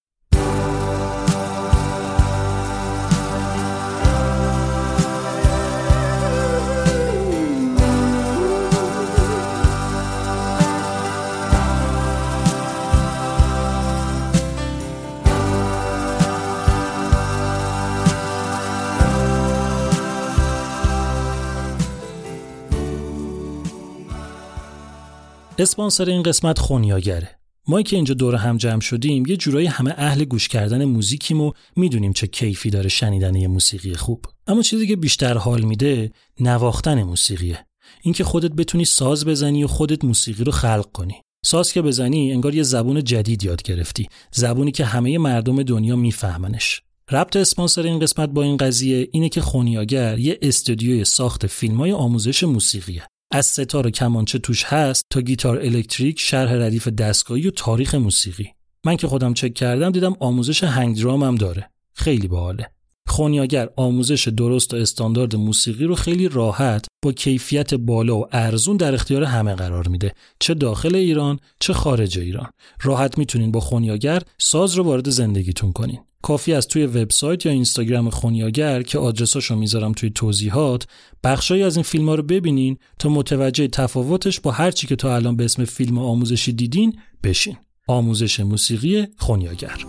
اسپانسر 25.59 26.09
این 26.09 26.23
قسمت 26.23 26.59
خونیاگره. 26.59 27.29
ما 27.67 27.81
که 27.81 27.95
اینجا 27.95 28.13
دور 28.13 28.35
هم 28.35 28.57
جمع 28.57 28.81
شدیم 28.81 29.25
یه 29.25 29.37
جورایی 29.37 29.67
همه 29.67 29.93
اهل 29.97 30.25
گوش 30.25 30.47
کردن 30.47 30.85
موزیکیم 30.85 31.41
و 31.41 31.51
می‌دونیم 31.75 32.13
چه 32.13 32.27
کیفی 32.27 32.69
داره 32.69 32.89
شنیدن 32.89 33.35
یه 33.35 33.47
موسیقی 33.47 33.95
خوب. 33.95 34.25
اما 34.47 34.61
چیزی 34.61 34.87
که 34.87 34.95
بیشتر 34.95 35.37
حال 35.37 35.61
میده 35.61 36.11
نواختن 36.39 37.03
موسیقیه. 37.03 37.65
اینکه 38.01 38.23
خودت 38.23 38.51
بتونی 38.51 38.85
ساز 38.85 39.25
بزنی 39.25 39.63
و 39.63 39.67
خودت 39.67 40.05
موسیقی 40.05 40.43
رو 40.43 40.51
خلق 40.51 40.91
کنی. 40.93 41.15
ساز 41.45 41.73
که 41.73 41.81
بزنی 41.81 42.31
انگار 42.31 42.55
یه 42.55 42.63
زبون 42.63 43.03
جدید 43.03 43.43
یاد 43.43 43.63
گرفتی. 43.63 44.09
زبونی 44.31 44.71
که 44.71 44.85
همه 44.85 45.17
مردم 45.17 45.63
دنیا 45.63 45.95
میفهمنش. 45.95 46.81
ربط 47.11 47.35
اسپانسر 47.35 47.81
این 47.81 47.99
قسمت 47.99 48.29
با 48.29 48.43
این 48.43 48.57
قضیه 48.57 49.09
اینه 49.11 49.29
که 49.29 49.41
خونیاگر 49.41 50.19
یه 50.19 50.39
استودیوی 50.41 51.05
ساخت 51.05 51.47
فیلمای 51.47 51.91
آموزش 51.91 52.43
موسیقیه. 52.43 53.03
از 53.31 53.45
ستار 53.45 53.89
کمانچه 53.89 54.39
توش 54.39 54.63
هست 54.63 55.05
تا 55.09 55.21
گیتار 55.21 55.57
الکتریک 55.57 56.19
شرح 56.19 56.53
ردیف 56.53 56.87
دستگاهی 56.87 57.47
و 57.47 57.51
تاریخ 57.51 57.95
موسیقی. 57.95 58.47
من 58.85 58.95
که 58.95 59.07
خودم 59.07 59.33
چک 59.33 59.53
کردم 59.53 59.91
دیدم 59.91 60.15
آموزش 60.19 60.63
هنگ 60.63 61.01
درام 61.01 61.23
هم 61.23 61.35
داره. 61.35 61.69
خیلی 61.93 62.27
باحاله. 62.27 62.71
خونیاگر 63.07 63.69
آموزش 63.75 64.27
درست 64.27 64.73
و 64.73 64.77
استاندارد 64.77 65.35
موسیقی 65.35 65.85
رو 65.85 65.95
خیلی 65.95 66.27
راحت 66.27 66.85
با 67.03 67.11
کیفیت 67.11 67.73
بالا 67.73 68.17
و 68.17 68.25
ارزون 68.31 68.77
در 68.77 68.93
اختیار 68.93 69.23
همه 69.23 69.55
قرار 69.55 69.87
میده. 69.87 70.13
چه 70.39 70.53
داخل 70.53 70.95
ایران 70.95 71.39
چه 71.59 71.73
خارج 71.73 72.19
ایران. 72.19 72.49
راحت 72.81 73.17
می‌تونین 73.17 73.51
با 73.51 73.59
خونیاگر 73.59 74.21
ساز 74.37 74.75
رو 74.75 74.83
وارد 74.83 75.09
زندگیتون 75.09 75.71
کنین. 75.71 75.99
کافی 76.21 76.53
از 76.53 76.67
توی 76.67 76.85
وبسایت 76.85 77.45
یا 77.45 77.51
اینستاگرام 77.51 78.09
خونیاگر 78.09 78.81
که 78.81 78.99
آدرساشو 78.99 79.55
می‌ذارم 79.55 79.91
توی 79.91 80.09
توضیحات 80.09 80.87
بخشایی 81.23 81.63
از 81.63 81.75
این 81.75 81.83
فیلم 81.83 82.09
ها 82.09 82.15
رو 82.15 82.23
ببینین 82.23 82.77
تا 82.99 83.09
متوجه 83.09 83.67
تفاوتش 83.67 84.39
با 84.39 84.51
هر 84.51 84.71
چی 84.71 84.87
که 84.87 84.95
تا 84.95 85.15
الان 85.15 85.35
به 85.35 85.45
اسم 85.45 85.65
فیلم 85.65 85.97
آموزشی 85.97 86.53
دیدین 86.53 86.99
بشین. 87.23 87.57
آموزش 87.87 88.39
موسیقی 88.39 89.07
خونیاگر. 89.17 89.85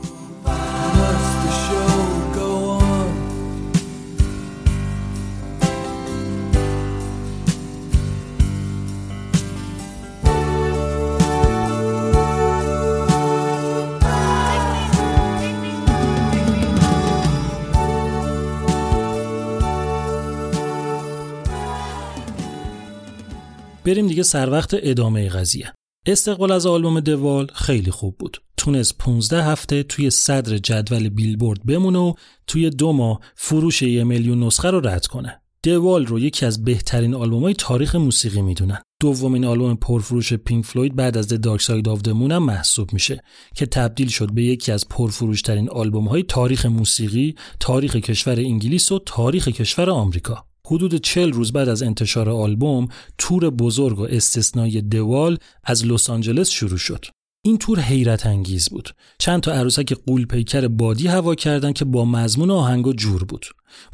بریم 23.88 24.06
دیگه 24.06 24.22
سر 24.22 24.50
وقت 24.50 24.70
ادامه 24.82 25.28
قضیه. 25.28 25.72
استقبال 26.06 26.52
از 26.52 26.66
آلبوم 26.66 27.00
دوال 27.00 27.46
خیلی 27.54 27.90
خوب 27.90 28.18
بود. 28.18 28.42
تونست 28.56 28.98
15 28.98 29.44
هفته 29.44 29.82
توی 29.82 30.10
صدر 30.10 30.58
جدول 30.58 31.08
بیلبورد 31.08 31.66
بمونه 31.66 31.98
و 31.98 32.12
توی 32.46 32.70
دو 32.70 32.92
ماه 32.92 33.20
فروش 33.36 33.82
یه 33.82 34.04
میلیون 34.04 34.42
نسخه 34.42 34.70
رو 34.70 34.80
رد 34.80 35.06
کنه. 35.06 35.40
دوال 35.62 36.06
رو 36.06 36.18
یکی 36.18 36.46
از 36.46 36.64
بهترین 36.64 37.14
آلبوم 37.14 37.42
های 37.42 37.54
تاریخ 37.54 37.94
موسیقی 37.94 38.42
می‌دونن. 38.42 38.82
دومین 39.00 39.44
آلبوم 39.44 39.74
پرفروش 39.74 40.32
پینک 40.32 40.64
فلوید 40.64 40.96
بعد 40.96 41.16
از 41.16 41.34
The 41.34 41.38
Dark 41.38 41.62
Side 41.62 41.86
of 41.86 42.08
هم 42.08 42.38
محسوب 42.38 42.92
میشه 42.92 43.22
که 43.54 43.66
تبدیل 43.66 44.08
شد 44.08 44.32
به 44.32 44.42
یکی 44.42 44.72
از 44.72 44.88
پرفروشترین 44.88 45.70
آلبوم 45.70 46.08
های 46.08 46.22
تاریخ 46.22 46.66
موسیقی 46.66 47.34
تاریخ 47.60 47.96
کشور 47.96 48.38
انگلیس 48.38 48.92
و 48.92 48.98
تاریخ 48.98 49.48
کشور 49.48 49.90
آمریکا. 49.90 50.44
حدود 50.70 50.94
چل 50.94 51.32
روز 51.32 51.52
بعد 51.52 51.68
از 51.68 51.82
انتشار 51.82 52.30
آلبوم 52.30 52.88
تور 53.18 53.50
بزرگ 53.50 53.98
و 53.98 54.02
استثنایی 54.02 54.82
The 54.82 55.06
Wall 55.06 55.38
از 55.64 55.86
لس 55.86 56.10
آنجلس 56.10 56.50
شروع 56.50 56.78
شد. 56.78 57.04
این 57.44 57.58
تور 57.58 57.80
حیرت 57.80 58.26
انگیز 58.26 58.68
بود. 58.68 58.90
چند 59.18 59.40
تا 59.40 59.52
عروسک 59.52 59.92
غول 59.92 60.26
پیکر 60.26 60.68
بادی 60.68 61.06
هوا 61.06 61.34
کردن 61.34 61.72
که 61.72 61.84
با 61.84 62.04
مضمون 62.04 62.50
آهنگا 62.50 62.92
جور 62.92 63.24
بود. 63.24 63.46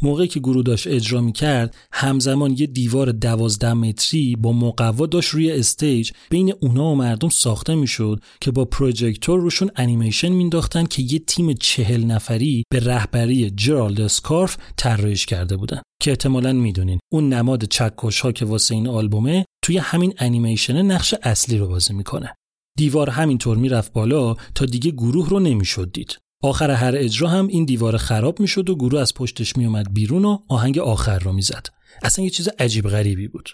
موقعی 0.02 0.28
که 0.28 0.40
گروه 0.40 0.62
داشت 0.62 0.86
اجرا 0.86 1.20
می 1.20 1.32
کرد 1.32 1.76
همزمان 1.92 2.54
یه 2.58 2.66
دیوار 2.66 3.12
دوازده 3.12 3.72
متری 3.72 4.36
با 4.36 4.52
مقوا 4.52 5.06
داشت 5.06 5.30
روی 5.30 5.52
stage 5.52 6.10
بین 6.30 6.54
اونا 6.60 6.84
و 6.84 6.94
مردم 6.94 7.28
ساخته 7.28 7.74
می‌شد 7.74 8.20
که 8.40 8.50
با 8.50 8.64
پروژکتور 8.64 9.40
روشون 9.40 9.70
انیمیشن 9.76 10.28
مینداختن 10.28 10.86
که 10.86 11.02
یه 11.02 11.18
تیم 11.18 11.52
چهل 11.52 12.04
نفری 12.04 12.64
به 12.72 12.80
رهبری 12.80 13.50
جرالد 13.50 14.00
اسکارف 14.00 14.56
طراحیش 14.76 15.26
کرده 15.26 15.56
بودن 15.56 15.82
که 16.02 16.10
احتمالا 16.10 16.52
می‌دونین 16.52 16.98
اون 17.12 17.32
نماد 17.32 17.64
چکش 17.64 18.20
ها 18.20 18.32
که 18.32 18.44
واسه 18.44 18.74
این 18.74 18.88
آلبومه 18.88 19.44
توی 19.64 19.78
همین 19.78 20.14
انیمیشن 20.18 20.82
نقش 20.82 21.14
اصلی 21.22 21.58
رو 21.58 21.68
بازی 21.68 21.94
می‌کنه 21.94 22.34
دیوار 22.76 23.10
همینطور 23.10 23.56
می‌رفت 23.56 23.92
بالا 23.92 24.36
تا 24.54 24.66
دیگه 24.66 24.90
گروه 24.90 25.28
رو 25.28 25.40
نمی‌شد 25.40 25.92
دید. 25.92 26.18
آخر 26.42 26.70
هر 26.70 26.94
اجرا 26.96 27.28
هم 27.28 27.46
این 27.46 27.64
دیوار 27.64 27.96
خراب 27.96 28.40
می‌شد 28.40 28.70
و 28.70 28.74
گروه 28.74 29.00
از 29.00 29.14
پشتش 29.14 29.56
میومد 29.56 29.94
بیرون 29.94 30.24
و 30.24 30.38
آهنگ 30.48 30.78
آخر 30.78 31.18
رو 31.18 31.32
می‌زد. 31.32 31.66
اصلا 32.02 32.24
یه 32.24 32.30
چیز 32.30 32.48
عجیب 32.58 32.88
غریبی 32.88 33.28
بود. 33.28 33.50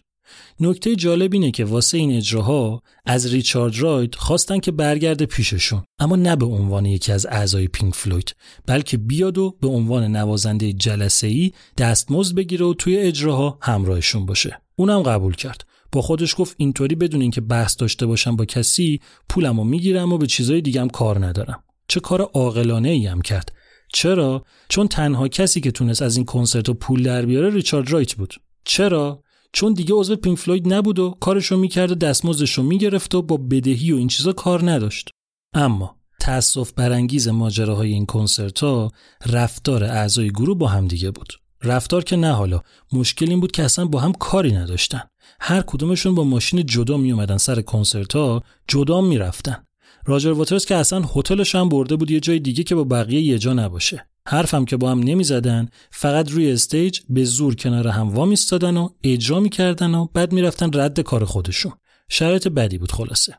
نکته 0.60 0.96
جالب 0.96 1.32
اینه 1.32 1.50
که 1.50 1.64
واسه 1.64 1.98
این 1.98 2.16
اجراها 2.16 2.82
از 3.06 3.32
ریچارد 3.32 3.78
رایت 3.78 4.14
خواستن 4.14 4.58
که 4.58 4.70
برگرده 4.70 5.26
پیششون. 5.26 5.82
اما 5.98 6.16
نه 6.16 6.36
به 6.36 6.46
عنوان 6.46 6.86
یکی 6.86 7.12
از 7.12 7.26
اعضای 7.26 7.68
پینک 7.68 7.94
فلوید 7.94 8.36
بلکه 8.66 8.96
بیاد 8.96 9.38
و 9.38 9.56
به 9.60 9.68
عنوان 9.68 10.16
نوازنده 10.16 10.72
جلسه 10.72 11.26
ای 11.26 11.52
دستمزد 11.78 12.34
بگیره 12.34 12.66
و 12.66 12.74
توی 12.74 12.98
اجراها 12.98 13.58
همراهشون 13.62 14.26
باشه. 14.26 14.60
اونم 14.76 15.02
قبول 15.02 15.34
کرد. 15.34 15.64
با 15.92 16.02
خودش 16.02 16.34
گفت 16.38 16.54
اینطوری 16.58 16.94
بدون 16.94 17.20
اینکه 17.20 17.40
بحث 17.40 17.76
داشته 17.76 18.06
باشم 18.06 18.36
با 18.36 18.44
کسی 18.44 19.00
پولمو 19.28 19.64
می‌گیرم 19.64 20.12
و 20.12 20.18
به 20.18 20.26
چیزای 20.26 20.60
دیگم 20.60 20.88
کار 20.88 21.26
ندارم. 21.26 21.62
چه 21.88 22.00
کار 22.00 22.22
عاقلانه 22.22 22.88
ای 22.88 23.06
هم 23.06 23.22
کرد. 23.22 23.52
چرا؟ 23.92 24.44
چون 24.68 24.88
تنها 24.88 25.28
کسی 25.28 25.60
که 25.60 25.70
تونست 25.70 26.02
از 26.02 26.16
این 26.16 26.26
کنسرت 26.26 26.68
و 26.68 26.74
پول 26.74 27.02
در 27.02 27.26
بیاره 27.26 27.50
ریچارد 27.50 27.90
رایت 27.90 28.14
بود. 28.14 28.34
چرا؟ 28.64 29.22
چون 29.52 29.72
دیگه 29.72 29.94
عضو 29.94 30.16
پینک 30.16 30.38
فلوید 30.38 30.72
نبود 30.72 30.98
و 30.98 31.16
کارشو 31.20 31.56
می‌کرد 31.56 31.90
و 31.90 31.94
دستمزدشو 31.94 32.62
می‌گرفت 32.62 33.14
و 33.14 33.22
با 33.22 33.36
بدهی 33.36 33.92
و 33.92 33.96
این 33.96 34.08
چیزا 34.08 34.32
کار 34.32 34.70
نداشت. 34.70 35.10
اما 35.54 35.96
تأسف 36.20 36.72
برانگیز 36.72 37.28
ماجراهای 37.28 37.92
این 37.92 38.06
کنسرت 38.06 38.60
ها 38.60 38.90
رفتار 39.26 39.84
اعضای 39.84 40.30
گروه 40.30 40.58
با 40.58 40.68
هم 40.68 40.88
دیگه 40.88 41.10
بود. 41.10 41.32
رفتار 41.62 42.04
که 42.04 42.16
نه 42.16 42.32
حالا. 42.32 42.60
مشکل 42.92 43.30
این 43.30 43.40
بود 43.40 43.52
که 43.52 43.62
اصلا 43.62 43.84
با 43.84 44.00
هم 44.00 44.12
کاری 44.12 44.52
نداشتن. 44.52 45.02
هر 45.40 45.62
کدومشون 45.62 46.14
با 46.14 46.24
ماشین 46.24 46.66
جدا 46.66 46.96
می 46.96 47.12
اومدن 47.12 47.36
سر 47.36 47.60
کنسرت 47.60 48.16
ها 48.16 48.42
جدا 48.68 49.00
می‌رفتن. 49.00 49.64
راجر 50.06 50.30
واترز 50.30 50.64
که 50.64 50.74
اصلا 50.74 51.02
هتلش 51.16 51.54
هم 51.54 51.68
برده 51.68 51.96
بود 51.96 52.10
یه 52.10 52.20
جای 52.20 52.38
دیگه 52.38 52.62
که 52.62 52.74
با 52.74 52.84
بقیه 52.84 53.20
یه 53.20 53.38
جا 53.38 53.52
نباشه. 53.52 54.06
حرفم 54.28 54.64
که 54.64 54.76
با 54.76 54.90
هم 54.90 54.98
نمی‌زدن 54.98 55.68
فقط 55.90 56.30
روی 56.30 56.52
استیج 56.52 57.00
به 57.08 57.24
زور 57.24 57.54
کنار 57.54 57.88
هم 57.88 58.08
وامیستادن 58.08 58.76
و 58.76 58.88
اجرا 59.02 59.40
می‌کردن 59.40 59.94
و 59.94 60.06
بعد 60.14 60.32
می‌رفتن 60.32 60.70
رد 60.74 61.00
کار 61.00 61.24
خودشون. 61.24 61.72
شرایط 62.08 62.48
بدی 62.48 62.78
بود 62.78 62.92
خلاصه. 62.92 63.38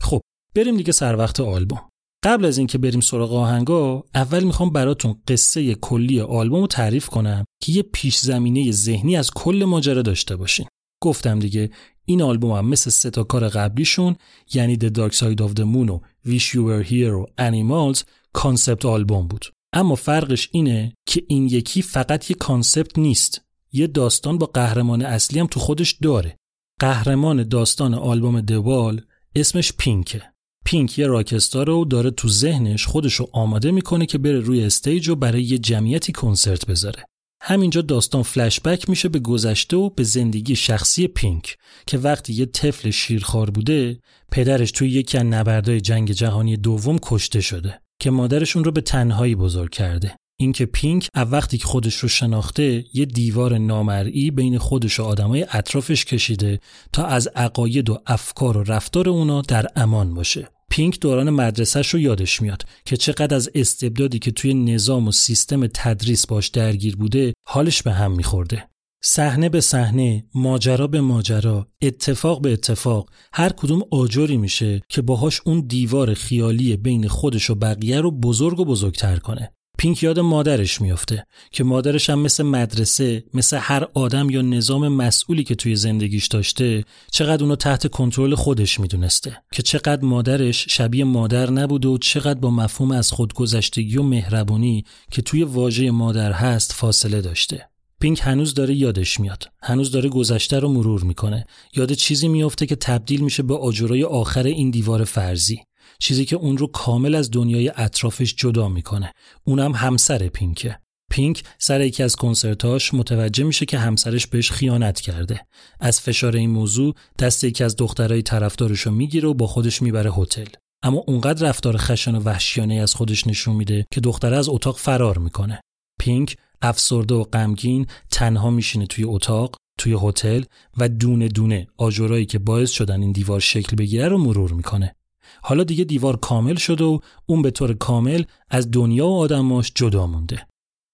خب 0.00 0.20
بریم 0.54 0.76
دیگه 0.76 0.92
سر 0.92 1.16
وقت 1.16 1.40
آلبوم. 1.40 1.80
قبل 2.24 2.44
از 2.44 2.58
اینکه 2.58 2.78
بریم 2.78 3.00
سراغ 3.00 3.32
آهنگا 3.32 4.04
اول 4.14 4.44
می‌خوام 4.44 4.70
براتون 4.70 5.22
قصه 5.28 5.74
کلی 5.74 6.20
آلبوم 6.20 6.60
رو 6.60 6.66
تعریف 6.66 7.08
کنم 7.08 7.44
که 7.62 7.72
یه 7.72 7.82
پیش 7.82 8.18
زمینه 8.18 8.72
ذهنی 8.72 9.16
از 9.16 9.30
کل 9.30 9.64
ماجرا 9.64 10.02
داشته 10.02 10.36
باشین. 10.36 10.66
گفتم 11.00 11.38
دیگه 11.38 11.70
این 12.04 12.22
آلبوم 12.22 12.52
هم 12.52 12.68
مثل 12.68 12.90
سه 12.90 13.10
تا 13.10 13.24
کار 13.24 13.48
قبلیشون 13.48 14.16
یعنی 14.54 14.76
The 14.76 14.90
Dark 14.90 15.12
Side 15.12 15.40
of 15.40 15.50
the 15.50 15.64
Moon 15.64 15.90
و 15.90 16.00
Wish 16.26 16.42
You 16.42 16.60
Were 16.68 16.88
Here 16.88 16.92
و 16.92 17.26
Animals 17.38 18.02
concept 18.32 18.86
آلبوم 18.86 19.28
بود. 19.28 19.46
اما 19.72 19.94
فرقش 19.94 20.48
اینه 20.52 20.92
که 21.06 21.22
این 21.28 21.46
یکی 21.46 21.82
فقط 21.82 22.30
یه 22.30 22.36
concept 22.36 22.98
نیست. 22.98 23.40
یه 23.72 23.86
داستان 23.86 24.38
با 24.38 24.46
قهرمان 24.46 25.02
اصلی 25.02 25.40
هم 25.40 25.46
تو 25.46 25.60
خودش 25.60 25.92
داره. 26.02 26.36
قهرمان 26.80 27.48
داستان 27.48 27.94
آلبوم 27.94 28.40
The 28.40 28.67
Wall 28.67 29.02
اسمش 29.34 29.72
پینکه 29.72 30.22
پینک 30.66 30.98
یه 30.98 31.06
rockstar 31.06 31.66
ئه 31.66 31.79
و 31.79 31.84
داره 31.84 32.10
تو 32.10 32.28
ذهنش 32.28 32.86
خودش 32.86 33.14
رو 33.14 33.28
آماده 33.32 33.70
می‌کنه 33.70 34.06
که 34.06 34.18
بره 34.18 34.40
روی 34.40 34.64
stage 34.64 35.08
و 35.08 35.16
برای 35.16 35.42
یه 35.42 35.58
جمعیتی 35.58 36.12
کنسرت 36.12 36.66
بذاره. 36.66 37.04
همینجا 37.40 37.80
داستان 37.80 38.22
فلشبک 38.22 38.88
میشه 38.88 39.08
به 39.08 39.18
گذشته 39.18 39.76
و 39.76 39.90
به 39.90 40.02
زندگی 40.02 40.56
شخصی 40.56 41.08
پینک 41.08 41.56
که 41.86 41.98
وقتی 41.98 42.32
یه 42.32 42.46
طفل 42.46 42.90
شیرخوار 42.90 43.50
بوده 43.50 44.00
پدرش 44.32 44.70
توی 44.70 44.88
یکی 44.88 45.18
از 45.18 45.24
نبردهای 45.24 45.80
جنگ 45.80 46.12
جهانی 46.12 46.56
دوم 46.56 46.98
کشته 47.02 47.40
شده 47.40 47.80
که 48.00 48.10
مادرشون 48.10 48.64
رو 48.64 48.72
به 48.72 48.80
تنهایی 48.80 49.34
بزرگ 49.34 49.70
کرده. 49.70 50.16
اینکه 50.38 50.66
پینک 50.66 51.08
از 51.14 51.32
وقتی 51.32 51.58
که 51.58 51.64
خودش 51.64 51.94
رو 51.94 52.08
شناخته 52.08 52.84
یه 52.94 53.04
دیوار 53.04 53.58
نامرئی 53.58 54.30
بین 54.30 54.58
خودش 54.58 55.00
و 55.00 55.02
آدمای 55.02 55.46
اطرافش 55.50 56.04
کشیده 56.04 56.60
تا 56.92 57.06
از 57.06 57.28
عقاید 57.28 57.90
و 57.90 57.98
افکار 58.06 58.56
و 58.56 58.62
رفتار 58.62 59.08
اونا 59.08 59.42
در 59.42 59.66
امان 59.76 60.14
باشه. 60.14 60.48
پینک 60.70 61.00
دوران 61.00 61.30
مدرسهش 61.30 61.88
رو 61.88 62.00
یادش 62.00 62.42
میاد 62.42 62.62
که 62.84 62.96
چقدر 62.96 63.36
از 63.36 63.50
استبدادی 63.54 64.18
که 64.18 64.30
توی 64.30 64.54
نظام 64.54 65.08
و 65.08 65.12
سیستم 65.12 65.66
تدریس 65.66 66.26
باش 66.26 66.48
درگیر 66.48 66.96
بوده 66.96 67.34
حالش 67.48 67.82
به 67.82 67.92
هم 67.92 68.12
میخورده 68.12 68.68
صحنه 69.08 69.48
به 69.48 69.60
صحنه، 69.60 70.24
ماجرا 70.34 70.86
به 70.86 71.00
ماجرا، 71.00 71.68
اتفاق 71.82 72.42
به 72.42 72.52
اتفاق، 72.52 73.10
هر 73.32 73.48
کدوم 73.48 73.82
آجری 73.90 74.36
میشه 74.36 74.82
که 74.88 75.02
باهاش 75.02 75.40
اون 75.44 75.60
دیوار 75.60 76.14
خیالی 76.14 76.76
بین 76.76 77.08
خودش 77.08 77.50
و 77.50 77.54
بقیه 77.54 78.00
رو 78.00 78.10
بزرگ 78.10 78.60
و 78.60 78.64
بزرگتر 78.64 79.16
کنه. 79.16 79.52
پینک 79.78 80.02
یاد 80.02 80.18
مادرش 80.18 80.80
میافته 80.80 81.26
که 81.50 81.64
مادرش 81.64 82.10
هم 82.10 82.18
مثل 82.18 82.42
مدرسه 82.42 83.24
مثل 83.34 83.56
هر 83.60 83.86
آدم 83.94 84.30
یا 84.30 84.42
نظام 84.42 84.88
مسئولی 84.88 85.44
که 85.44 85.54
توی 85.54 85.76
زندگیش 85.76 86.26
داشته 86.26 86.84
چقدر 87.10 87.42
اونو 87.42 87.56
تحت 87.56 87.86
کنترل 87.86 88.34
خودش 88.34 88.80
می‌دونسته. 88.80 89.42
که 89.52 89.62
چقدر 89.62 90.04
مادرش 90.04 90.66
شبیه 90.68 91.04
مادر 91.04 91.50
نبوده 91.50 91.88
و 91.88 91.98
چقدر 91.98 92.40
با 92.40 92.50
مفهوم 92.50 92.90
از 92.90 93.12
خودگذشتگی 93.12 93.96
و 93.96 94.02
مهربونی 94.02 94.84
که 95.10 95.22
توی 95.22 95.42
واژه 95.42 95.90
مادر 95.90 96.32
هست 96.32 96.72
فاصله 96.72 97.20
داشته. 97.20 97.68
پینک 98.00 98.20
هنوز 98.22 98.54
داره 98.54 98.74
یادش 98.74 99.20
میاد. 99.20 99.50
هنوز 99.62 99.90
داره 99.90 100.08
گذشته 100.08 100.58
رو 100.58 100.68
مرور 100.68 101.04
می‌کنه. 101.04 101.46
یاد 101.76 101.92
چیزی 101.92 102.28
میافته 102.28 102.66
که 102.66 102.76
تبدیل 102.76 103.20
میشه 103.20 103.42
به 103.42 103.56
آجرای 103.56 104.04
آخر 104.04 104.42
این 104.42 104.70
دیوار 104.70 105.04
فرضی. 105.04 105.60
چیزی 105.98 106.24
که 106.24 106.36
اون 106.36 106.58
رو 106.58 106.66
کامل 106.66 107.14
از 107.14 107.30
دنیای 107.30 107.72
اطرافش 107.76 108.34
جدا 108.34 108.68
می‌کنه. 108.68 109.12
اونم 109.44 109.74
همسر 109.74 110.28
پینکه 110.28 110.78
پینک 111.10 111.42
سر 111.58 111.80
یکی 111.80 112.02
از 112.02 112.16
کنسرتاش 112.16 112.94
متوجه 112.94 113.44
میشه 113.44 113.66
که 113.66 113.78
همسرش 113.78 114.26
بهش 114.26 114.50
خیانت 114.50 115.00
کرده. 115.00 115.46
از 115.80 116.00
فشار 116.00 116.36
این 116.36 116.50
موضوع 116.50 116.94
دست 117.18 117.44
یکی 117.44 117.64
از 117.64 117.76
دخترای 117.76 118.22
طرفدارش 118.22 118.80
رو 118.80 118.92
می‌گیره 118.92 119.28
و 119.28 119.34
با 119.34 119.46
خودش 119.46 119.82
می‌بره 119.82 120.12
هتل. 120.12 120.46
اما 120.82 121.04
اونقدر 121.06 121.48
رفتار 121.48 121.76
خشن 121.76 122.14
و 122.14 122.20
وحشیانه 122.20 122.74
از 122.74 122.94
خودش 122.94 123.26
نشون 123.26 123.56
میده 123.56 123.86
که 123.92 124.00
دختره 124.00 124.36
از 124.36 124.48
اتاق 124.48 124.78
فرار 124.78 125.18
می‌کنه. 125.18 125.60
پینک 126.00 126.36
افسرده 126.62 127.14
و 127.14 127.24
غمگین 127.24 127.86
تنها 128.10 128.50
میشینه 128.50 128.86
توی 128.86 129.04
اتاق 129.04 129.56
توی 129.78 129.96
هتل 130.02 130.42
و 130.76 130.88
دونه 130.88 131.28
دونه 131.28 131.66
آجرایی 131.76 132.26
که 132.26 132.38
باعث 132.38 132.70
شدن 132.70 133.02
این 133.02 133.12
دیوار 133.12 133.40
شکل 133.40 133.76
بگیره 133.76 134.08
رو 134.08 134.18
مرور 134.18 134.52
می‌کنه. 134.52 134.95
حالا 135.42 135.64
دیگه 135.64 135.84
دیوار 135.84 136.16
کامل 136.16 136.54
شده 136.54 136.84
و 136.84 136.98
اون 137.26 137.42
به 137.42 137.50
طور 137.50 137.74
کامل 137.74 138.22
از 138.50 138.70
دنیا 138.70 139.06
و 139.06 139.18
آدماش 139.18 139.72
جدا 139.74 140.06
مونده. 140.06 140.46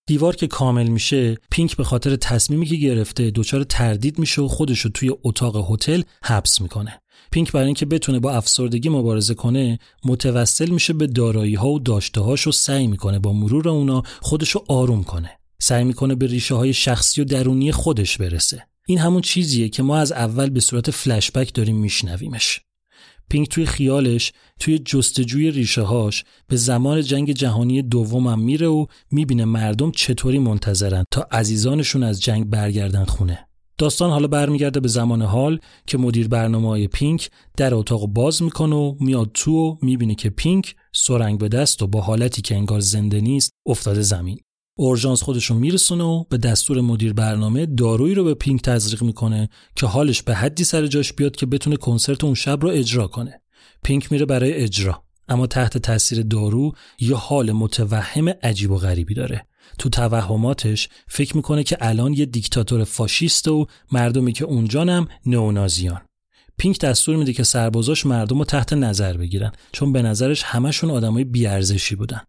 دیوار 0.06 0.36
که 0.36 0.46
کامل 0.46 0.88
میشه 0.88 1.36
پینک 1.50 1.76
به 1.76 1.84
خاطر 1.84 2.16
تصمیمی 2.16 2.66
که 2.66 2.76
گرفته 2.76 3.30
دچار 3.30 3.64
تردید 3.64 4.18
میشه 4.18 4.42
و 4.42 4.48
خودش 4.48 4.80
رو 4.80 4.90
توی 4.90 5.10
اتاق 5.24 5.72
هتل 5.72 6.02
حبس 6.24 6.60
می‌کنه. 6.60 7.00
پینک 7.30 7.52
برای 7.52 7.66
اینکه 7.66 7.86
بتونه 7.86 8.18
با 8.20 8.32
افسردگی 8.32 8.88
مبارزه 8.88 9.34
کنه 9.34 9.78
متوسل 10.04 10.70
میشه 10.70 10.92
به 10.92 11.06
دارایی 11.06 11.54
ها 11.54 11.68
و 11.68 11.78
داشته 11.78 12.20
هاش 12.20 12.46
و 12.46 12.52
سعی 12.52 12.86
می‌کنه 12.86 13.18
با 13.18 13.32
مرور 13.32 13.68
اونا 13.68 14.02
خودش 14.20 14.50
رو 14.50 14.64
آروم 14.68 15.04
کنه. 15.04 15.30
سعی 15.58 15.84
می‌کنه 15.84 16.14
به 16.14 16.26
ریشه 16.26 16.54
های 16.54 16.72
شخصی 16.72 17.20
و 17.20 17.24
درونی 17.24 17.72
خودش 17.72 18.18
برسه. 18.18 18.66
این 18.86 18.98
همون 18.98 19.22
چیزیه 19.22 19.68
که 19.68 19.82
ما 19.82 19.96
از 19.96 20.12
اول 20.12 20.50
به 20.50 20.60
صورت 20.60 20.90
فلشبک 20.90 21.54
داریم 21.54 21.76
میشنویمش. 21.76 22.60
پینک 23.32 23.48
توی 23.48 23.66
خیالش 23.66 24.32
توی 24.60 24.78
جستجوی 24.78 25.50
ریشه 25.50 25.82
هاش 25.82 26.24
به 26.48 26.56
زمان 26.56 27.02
جنگ 27.02 27.32
جهانی 27.32 27.82
دومم 27.82 28.40
میره 28.40 28.66
و 28.66 28.86
می‌بینه 29.10 29.44
مردم 29.44 29.90
چطوری 29.90 30.38
منتظرن 30.38 31.04
تا 31.10 31.26
عزیزانشون 31.30 32.02
از 32.02 32.22
جنگ 32.22 32.44
برگردن 32.44 33.04
خونه. 33.04 33.48
داستان 33.78 34.10
حالا 34.10 34.26
برمیگرده 34.26 34.80
به 34.80 34.88
زمان 34.88 35.22
حال 35.22 35.58
که 35.86 35.98
مدیر 35.98 36.28
برنامه 36.28 36.68
های 36.68 36.88
پینک 36.88 37.30
در 37.56 37.74
اتاق 37.74 38.06
باز 38.06 38.42
می‌کنه 38.42 38.76
و 38.76 38.94
میاد 39.00 39.30
تو 39.34 39.52
و 39.52 39.76
می‌بینه 39.82 40.14
که 40.14 40.30
پینک 40.30 40.74
سرنگ 40.94 41.38
به 41.38 41.48
دست 41.48 41.82
و 41.82 41.86
با 41.86 42.00
حالتی 42.00 42.42
که 42.42 42.56
انگار 42.56 42.80
زنده 42.80 43.20
نیست 43.20 43.52
افتاده 43.66 44.02
زمین. 44.02 44.38
اورژانس 44.74 45.22
خودشو 45.22 45.56
میرسونه 45.56 46.04
و 46.04 46.24
به 46.24 46.38
دستور 46.38 46.80
مدیر 46.80 47.12
برنامه 47.12 47.66
دارویی 47.66 48.14
رو 48.14 48.24
به 48.24 48.34
پینک 48.34 48.62
تزریق 48.62 49.02
می‌کنه 49.02 49.48
که 49.76 49.86
حالش 49.86 50.22
به 50.22 50.34
حدی 50.34 50.64
سر 50.64 50.86
جاش 50.86 51.12
بیاد 51.12 51.36
که 51.36 51.46
بتونه 51.46 51.76
کنسرت 51.76 52.24
اون 52.24 52.34
شب 52.34 52.58
رو 52.62 52.68
اجرا 52.68 53.06
کنه. 53.06 53.42
پینک 53.82 54.12
میره 54.12 54.26
برای 54.26 54.52
اجرا 54.52 55.02
اما 55.28 55.46
تحت 55.46 55.78
تاثیر 55.78 56.22
دارو 56.22 56.72
یه 57.00 57.16
حال 57.16 57.52
متوهم 57.52 58.28
عجیب 58.28 58.70
و 58.70 58.76
غریبی 58.76 59.14
داره. 59.14 59.46
تو 59.78 59.88
توهماتش 59.88 60.88
فکر 61.08 61.36
می‌کنه 61.36 61.64
که 61.64 61.76
الان 61.80 62.12
یه 62.12 62.26
دیکتاتور 62.26 62.84
فاشیست 62.84 63.48
و 63.48 63.66
مردمی 63.92 64.32
که 64.32 64.44
اونجانم 64.44 65.08
نئونازیان. 65.26 66.00
پینک 66.58 66.80
دستور 66.80 67.16
میده 67.16 67.32
که 67.32 67.42
سربازاش 67.42 68.06
مردم 68.06 68.38
رو 68.38 68.44
تحت 68.44 68.72
نظر 68.72 69.16
بگیرن 69.16 69.52
چون 69.72 69.92
به 69.92 70.02
نظرش 70.02 70.42
همشون 70.42 70.90
آدمای 70.90 71.24
بیارزشی 71.24 71.94
بودن. 71.94 72.20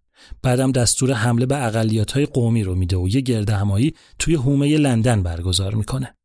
بعدم 0.42 0.72
دستور 0.72 1.14
حمله 1.14 1.46
به 1.46 1.66
اقلیت 1.66 2.12
های 2.12 2.26
قومی 2.26 2.64
رو 2.64 2.76
میده 2.76 2.98
و 2.98 3.08
یه 3.08 3.22
گرد 3.22 3.50
همایی 3.50 3.94
توی 4.20 4.36
هومه 4.36 4.78
لندن 4.78 5.24
برگزار 5.24 5.76
می‌کنه. 5.76 6.16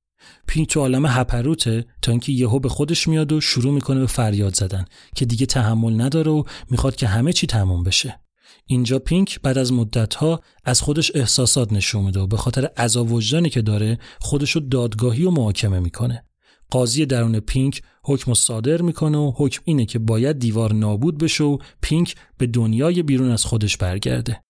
پینک 0.47 0.69
تو 0.69 0.81
عالم 0.81 1.07
هپروته 1.07 1.85
تا 2.03 2.13
اینکه 2.13 2.33
یهو 2.33 2.59
به 2.59 2.69
خودش 2.69 3.09
میاد 3.09 3.33
و 3.33 3.41
شروع 3.41 3.73
می‌کنه 3.73 4.01
به 4.01 4.07
فریاد 4.07 4.55
زدن 4.55 4.85
که 5.15 5.25
دیگه 5.25 5.47
تحمل 5.47 6.01
نداره 6.01 6.31
و 6.31 6.43
می‌خواد 6.71 6.97
که 6.97 7.07
همه 7.07 7.33
چی 7.33 7.47
تموم 7.47 7.83
بشه. 7.83 8.21
اینجا 8.67 8.99
پینک 8.99 9.41
بعد 9.41 9.59
از 9.59 9.73
مدتها 9.73 10.41
از 10.65 10.81
خودش 10.81 11.13
احساسات 11.15 11.73
نشون 11.73 12.05
میده 12.05 12.21
و 12.21 12.27
به 12.27 12.37
خاطر 12.37 12.65
عذاب 12.77 13.13
وجدانی 13.13 13.51
که 13.51 13.63
داره 13.63 13.99
خودش 14.21 14.51
رو 14.51 14.61
دادگاهی 14.61 15.25
و 15.25 15.31
محاکمه 15.31 15.81
می‌کنه. 15.81 16.25
قاضی 16.71 17.07
درون 17.07 17.41
پینک 17.41 17.83
حکم 18.03 18.35
صادر 18.35 18.83
می‌کنه 18.83 19.19
و 19.19 19.33
حکم 19.37 19.63
اینه 19.65 19.87
که 19.87 19.99
باید 19.99 20.39
دیوار 20.39 20.73
نابود 20.73 21.19
بشه 21.19 21.45
و 21.45 21.59
پینک 21.83 22.15
به 22.39 22.47
دنیای 22.47 23.03
بیرون 23.03 23.31
از 23.31 23.45
خودش 23.45 23.77
برگرده. 23.77 24.43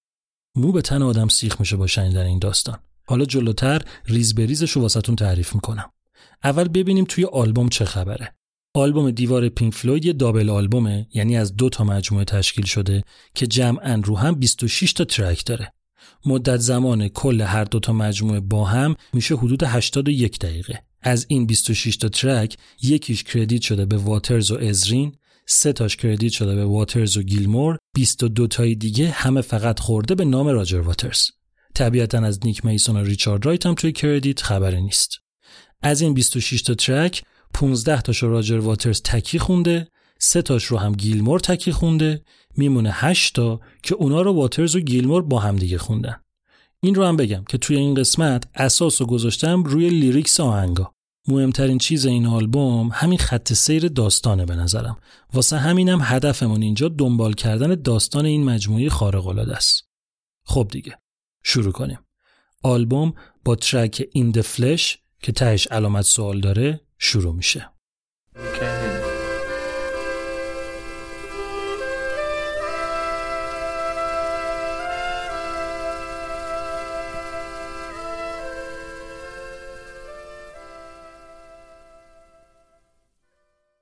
مو 0.57 0.73
به 0.73 0.83
تن 0.83 1.03
آدم 1.03 1.29
سیخ 1.29 1.61
میشه 1.61 1.77
با 1.77 1.87
شنیدن 1.87 2.27
این 2.27 2.39
داستان. 2.39 2.79
حالا 3.07 3.25
جلوتر 3.25 3.83
ریز 4.07 4.35
به 4.35 4.47
ریزش 4.47 4.71
رو 4.71 4.83
واسهتون 4.83 5.17
تعریف 5.17 5.55
می‌کنم. 5.55 5.91
اول 6.45 6.69
ببینیم 6.69 7.05
توی 7.05 7.25
آلبوم 7.25 7.69
چه 7.69 7.85
خبره. 7.85 8.35
آلبوم 8.75 9.11
دیوار 9.11 9.49
پینک 9.49 9.75
فلوید 9.75 10.05
یه 10.05 10.13
double 10.13 10.51
آلبومه 10.51 11.07
یعنی 11.15 11.37
از 11.37 11.57
دو 11.57 11.69
تا 11.69 11.85
مجموعه 11.85 12.25
تشکیل 12.25 12.65
شده 12.65 13.03
که 13.35 13.47
جمعا 13.47 14.03
رو 14.05 14.19
هم 14.19 14.35
26 14.35 14.93
تا 14.93 15.05
track 15.05 15.45
داره. 15.45 15.73
مدت 16.27 16.57
زمان 16.57 17.09
کل 17.09 17.41
هر 17.41 17.65
دو 17.65 17.81
تا 17.81 17.93
مجموعه 17.93 18.41
با 18.41 18.65
هم 18.65 18.95
میشه 19.13 19.37
حدود 19.37 19.63
81 19.63 20.39
دقیقه. 20.39 20.88
از 21.03 21.27
این 21.29 21.47
26 21.47 21.97
تا 21.97 22.09
track 22.09 22.57
یکیش 22.83 23.23
credit 23.23 23.63
شده 23.63 23.87
به 23.87 23.97
واترز 23.97 24.51
و 24.51 24.59
ازرین 24.59 25.13
سه 25.47 25.73
تاش 25.73 25.97
credit 25.97 26.33
شده 26.33 26.55
به 26.55 26.65
واترز 26.65 27.17
و 27.17 27.23
گیلمور 27.23 27.79
22 27.95 28.47
تای 28.47 28.75
دیگه 28.75 29.11
همه 29.11 29.41
فقط 29.41 29.81
خورده 29.81 30.15
به 30.15 30.25
نام 30.25 30.49
راجر 30.49 30.81
واترز. 30.81 31.23
طبیعتا 31.75 32.19
از 32.19 32.41
نیک 32.45 32.65
میسون 32.65 32.97
و 32.97 33.05
ریچارد 33.05 33.47
رایت 33.47 33.67
هم 33.67 33.75
توی 33.75 33.93
credit 33.93 34.43
خبری 34.43 34.83
نیست. 34.83 35.11
از 35.83 36.01
این 36.01 36.15
26 36.15 36.63
تا 36.63 36.75
track 36.75 37.23
15 37.55 38.03
تاش 38.03 38.23
راجر 38.23 38.59
واترز 38.59 39.03
تکی 39.03 39.39
خونده 39.39 39.89
سه 40.19 40.43
تاش 40.43 40.65
رو 40.65 40.79
هم 40.79 40.93
گیلمور 40.93 41.41
تکی 41.41 41.73
خونده 41.73 42.23
میمونه 42.57 42.91
8 42.93 43.35
تا 43.35 43.61
که 43.83 43.95
اونا 43.95 44.23
رو 44.23 44.33
واترز 44.33 44.77
و 44.77 44.81
گیلمور 44.81 45.23
با 45.23 45.39
هم 45.39 45.57
دیگه 45.57 45.79
خوندن. 45.79 46.17
این 46.83 46.95
رو 46.95 47.05
هم 47.05 47.17
بگم 47.17 47.45
که 47.49 47.59
توی 47.59 47.77
این 47.77 47.95
قسمت 47.95 48.45
اساس 48.55 49.01
رو 49.01 49.07
گذاشتم 49.07 49.63
روی 49.63 49.91
lyrics 49.91 50.41
آهنگا. 50.41 50.93
مهمترین 51.29 51.79
چیز 51.79 52.07
این 52.07 52.27
آلبوم 52.27 52.91
همین 52.93 53.19
خط 53.19 53.53
سیر 53.53 53.89
داستانه 53.89 54.47
به 54.47 54.57
نظرم. 54.57 54.99
واسه 55.33 55.57
همینم 55.57 56.01
هدفمون 56.03 56.63
اینجا 56.63 56.89
دنبال 56.89 57.33
کردن 57.33 57.75
داستان 57.75 58.27
این 58.27 58.45
مجموعه 58.45 58.89
خارق 58.89 59.27
العاده 59.27 59.57
است. 59.57 59.89
خب 60.45 60.69
دیگه 60.73 60.99
شروع 61.45 61.73
کنیم. 61.73 61.99
آلبوم 62.63 63.15
با 63.45 63.57
ترک 63.57 64.09
این 64.13 64.33
فلش 64.33 64.99
که 65.23 65.33
تهش 65.33 65.67
علامت 65.67 66.05
سوال 66.05 66.41
داره 66.41 66.81
شروع 66.99 67.35
میشه. 67.35 67.71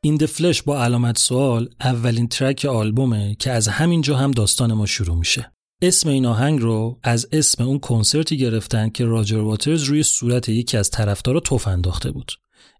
این 0.04 0.26
فلش 0.26 0.62
با 0.62 0.84
علامت 0.84 1.18
سوال 1.18 1.68
اولین 1.80 2.28
ترک 2.28 2.64
آلبومه 2.64 3.34
که 3.34 3.50
از 3.50 3.68
همینجا 3.68 4.16
هم 4.16 4.30
داستان 4.30 4.72
ما 4.72 4.86
شروع 4.86 5.16
میشه. 5.16 5.52
اسم 5.82 6.08
این 6.08 6.26
آهنگ 6.26 6.60
رو 6.60 6.98
از 7.02 7.28
اسم 7.32 7.64
اون 7.64 7.78
کنسرتی 7.78 8.36
گرفتن 8.36 8.88
که 8.88 9.04
راجر 9.04 9.38
واترز 9.38 9.82
روی 9.82 10.02
صورت 10.02 10.48
یکی 10.48 10.76
از 10.76 10.90
طرفدارا 10.90 11.40
توف 11.40 11.68
انداخته 11.68 12.10
بود. 12.10 12.32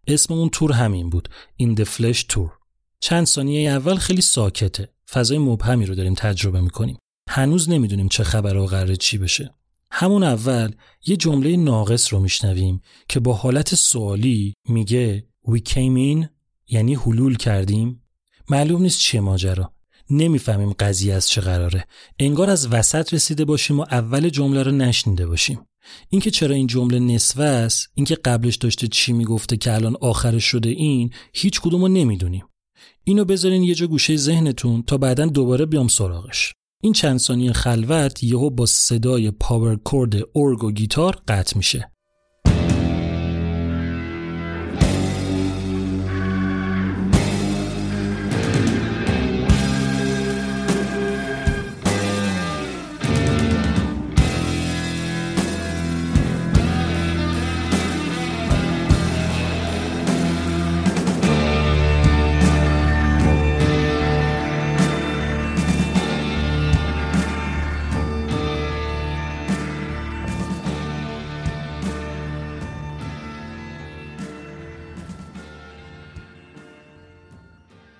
اسم 0.06 0.34
اون 0.34 0.48
تور 0.48 0.72
همین 0.72 1.10
بود. 1.10 1.28
این 1.56 1.84
فلش 1.84 2.24
تور. 2.24 2.52
چند 3.00 3.26
ثانیه 3.26 3.70
اول 3.70 3.96
خیلی 3.96 4.22
ساکته. 4.22 4.88
فضای 5.10 5.38
مبهمی 5.38 5.86
رو 5.86 5.94
داریم 5.94 6.14
تجربه 6.14 6.60
می‌کنیم. 6.60 6.98
هنوز 7.28 7.68
نمی‌دونیم 7.68 8.08
چه 8.08 8.24
خبر 8.24 8.56
و 8.56 8.66
قراره 8.66 8.96
چی 8.96 9.18
بشه. 9.18 9.54
همون 9.90 10.22
اول 10.22 10.72
یه 11.06 11.16
جمله 11.16 11.56
ناقص 11.56 12.12
رو 12.12 12.20
میشنویم 12.20 12.80
که 13.08 13.20
با 13.20 13.32
حالت 13.32 13.74
سوالی 13.74 14.54
میگه 14.68 15.26
We 15.48 15.58
came 15.58 16.14
in 16.14 16.35
یعنی 16.68 16.94
حلول 16.94 17.36
کردیم؟ 17.36 18.02
معلوم 18.50 18.82
نیست 18.82 18.98
چیه 18.98 19.20
ماجرا. 19.20 19.72
نمی‌فهمیم 20.10 20.72
قضیه 20.72 21.14
از 21.14 21.28
چه 21.28 21.40
قراره. 21.40 21.84
انگار 22.18 22.50
از 22.50 22.72
وسط 22.72 23.14
رسیده 23.14 23.44
باشیم 23.44 23.80
و 23.80 23.82
اول 23.90 24.28
جمله 24.28 24.62
رو 24.62 24.72
نشنیده 24.72 25.26
باشیم. 25.26 25.60
اینکه 26.08 26.30
چرا 26.30 26.54
این 26.54 26.66
جمله 26.66 26.98
نصفه 26.98 27.42
است 27.42 27.88
اینکه 27.94 28.14
قبلش 28.14 28.56
داشته 28.56 28.88
چی 28.88 29.12
می‌گفته 29.12 29.56
که 29.56 29.74
الان 29.74 29.96
آخرش 30.00 30.44
شده 30.44 30.68
این 30.68 31.10
هیچ 31.32 31.60
کدومو 31.60 31.88
نمی‌دونیم. 31.88 32.44
اینو 33.04 33.24
بذارین 33.24 33.62
یه 33.62 33.74
جا 33.74 33.86
گوشه 33.86 34.16
ذهنتون 34.16 34.82
تا 34.82 34.98
بعدا 34.98 35.26
دوباره 35.26 35.66
بیام 35.66 35.88
سراغش. 35.88 36.52
این 36.82 36.92
چند 36.92 37.18
ثانیه 37.18 37.52
خلوت 37.52 38.22
یهو 38.22 38.50
با 38.50 38.66
صدای 38.66 39.30
پاور 39.30 39.76
کورد 39.76 40.14
اورگ 40.32 40.64
و 40.64 40.72
گیتار 40.72 41.22
قطع 41.28 41.56
میشه. 41.56 41.90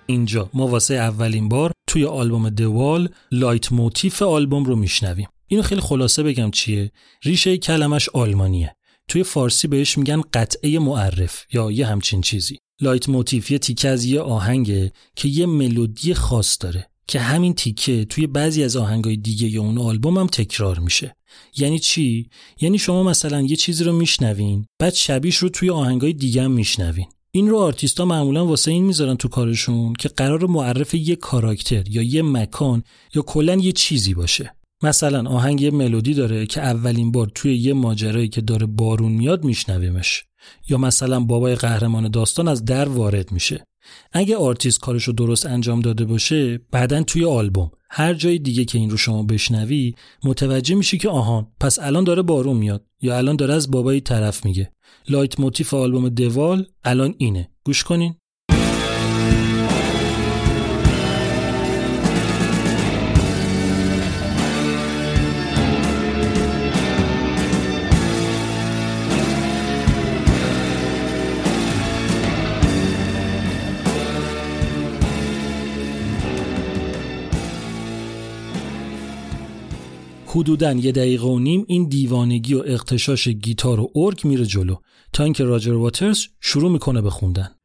اینجا. 0.07 0.49
ما 0.53 0.67
واسه 0.67 0.93
اولین 0.93 1.49
بار 1.49 1.71
توی 1.87 2.05
آلبوم 2.05 2.49
The 2.49 3.09
Wall 3.31 3.71
leitmotif 3.71 4.21
آلبوم 4.21 4.63
رو 4.63 4.75
میشنویم. 4.75 5.27
اینو 5.47 5.63
خیلی 5.63 5.81
خلاصه 5.81 6.23
بگم 6.23 6.51
چیه؟ 6.51 6.91
ریشه 7.23 7.57
کلمش 7.57 8.09
آلمانیه. 8.09 8.75
توی 9.07 9.23
فارسی 9.23 9.67
بهش 9.67 9.97
میگن 9.97 10.21
قطعه 10.33 10.79
معرف 10.79 11.45
یا 11.53 11.71
یه 11.71 11.85
همچین 11.85 12.21
چیزی. 12.21 12.57
leitmotif 12.81 13.51
یه 13.51 13.57
تیکه 13.57 13.89
از 13.89 14.05
یه 14.05 14.21
آهنگه 14.21 14.91
که 15.15 15.27
یه 15.27 15.45
ملودی 15.45 16.13
خاص 16.13 16.57
داره 16.59 16.87
که 17.07 17.19
همین 17.19 17.53
تیکه 17.53 18.05
توی 18.05 18.27
بعضی 18.27 18.63
از 18.63 18.75
آهنگای 18.75 19.17
دیگه 19.17 19.47
یا 19.47 19.61
اون 19.61 19.77
آلبوم 19.77 20.17
هم 20.17 20.27
تکرار 20.27 20.79
میشه. 20.79 21.15
یعنی 21.57 21.79
چی؟ 21.79 22.29
یعنی 22.61 22.77
شما 22.77 23.03
مثلا 23.03 23.41
یه 23.41 23.55
چیزی 23.55 23.83
رو 23.83 23.93
میشنوین 23.93 24.65
بعد 24.79 24.93
شبیش 24.93 25.35
رو 25.35 25.49
توی 25.49 25.69
آهنگای 25.69 26.13
دیگه 26.13 26.43
هم 26.43 26.51
میشنوین. 26.51 27.05
این 27.37 27.49
رو 27.49 27.57
آرتیستا 27.57 28.05
معمولا 28.05 28.45
واسه 28.45 28.71
این 28.71 28.85
می‌ذارن 28.85 29.15
تو 29.15 29.27
کارشون 29.27 29.93
که 29.93 30.09
قراره 30.09 30.45
معرف 30.45 30.93
یه 30.93 31.15
کاراکتر 31.15 31.83
یا 31.89 32.01
یه 32.01 32.21
مکان 32.21 32.83
یا 33.15 33.21
کلا 33.21 33.55
یه 33.55 33.71
چیزی 33.71 34.13
باشه. 34.13 34.55
مثلا 34.83 35.29
آهنگ 35.29 35.61
یه 35.61 35.71
ملودی 35.71 36.13
داره 36.13 36.45
که 36.45 36.61
اولین 36.61 37.11
بار 37.11 37.31
توی 37.35 37.57
یه 37.57 37.73
ماجرایی 37.73 38.27
که 38.27 38.41
داره 38.41 38.65
بارون 38.65 39.11
میاد 39.11 39.43
میشنویمش. 39.43 40.23
یا 40.69 40.77
مثلا 40.77 41.19
بابای 41.19 41.55
قهرمان 41.55 42.11
داستان 42.11 42.47
از 42.47 42.65
در 42.65 42.89
وارد 42.89 43.31
میشه. 43.31 43.63
اگه 44.11 44.37
آرتیست 44.37 44.79
کارشو 44.79 45.11
درست 45.11 45.45
انجام 45.45 45.79
داده 45.79 46.05
باشه 46.05 46.57
بعدا 46.71 47.03
توی 47.03 47.25
آلبوم. 47.25 47.71
هر 47.89 48.13
جای 48.13 48.39
دیگه 48.39 48.65
که 48.65 48.77
این 48.77 48.89
رو 48.89 48.97
شما 48.97 49.23
بشنوی 49.23 49.95
متوجه 50.23 50.75
میشی 50.75 50.97
که 50.97 51.09
آهان 51.09 51.47
پس 51.59 51.79
الان 51.79 52.03
داره 52.03 52.21
بارون 52.21 52.57
میاد 52.57 52.85
یا 53.01 53.17
الان 53.17 53.35
داره 53.35 53.53
از 53.53 53.71
بابای 53.71 54.01
طرف 54.01 54.45
میگه. 54.45 54.71
لایت 55.09 55.39
موتیف 55.39 55.73
آلبوم 55.73 56.09
دوال 56.09 56.65
الان 56.83 57.15
اینه. 57.17 57.49
گوش 57.63 57.83
کنین. 57.83 58.15
حدودا 80.37 80.71
یه 80.71 80.91
دقیقه 80.91 81.27
و 81.27 81.39
نیم 81.39 81.65
این 81.67 81.89
دیوانگی 81.89 82.53
و 82.53 82.63
اقتشاش 82.65 83.27
گیتار 83.27 83.79
و 83.79 83.91
ارگ 83.95 84.21
میره 84.23 84.45
جلو 84.45 84.75
تا 85.13 85.23
اینکه 85.23 85.43
راجر 85.43 85.73
واترز 85.73 86.25
شروع 86.41 86.71
می‌کنه 86.71 87.01
به 87.01 87.09
خوندن. 87.09 87.56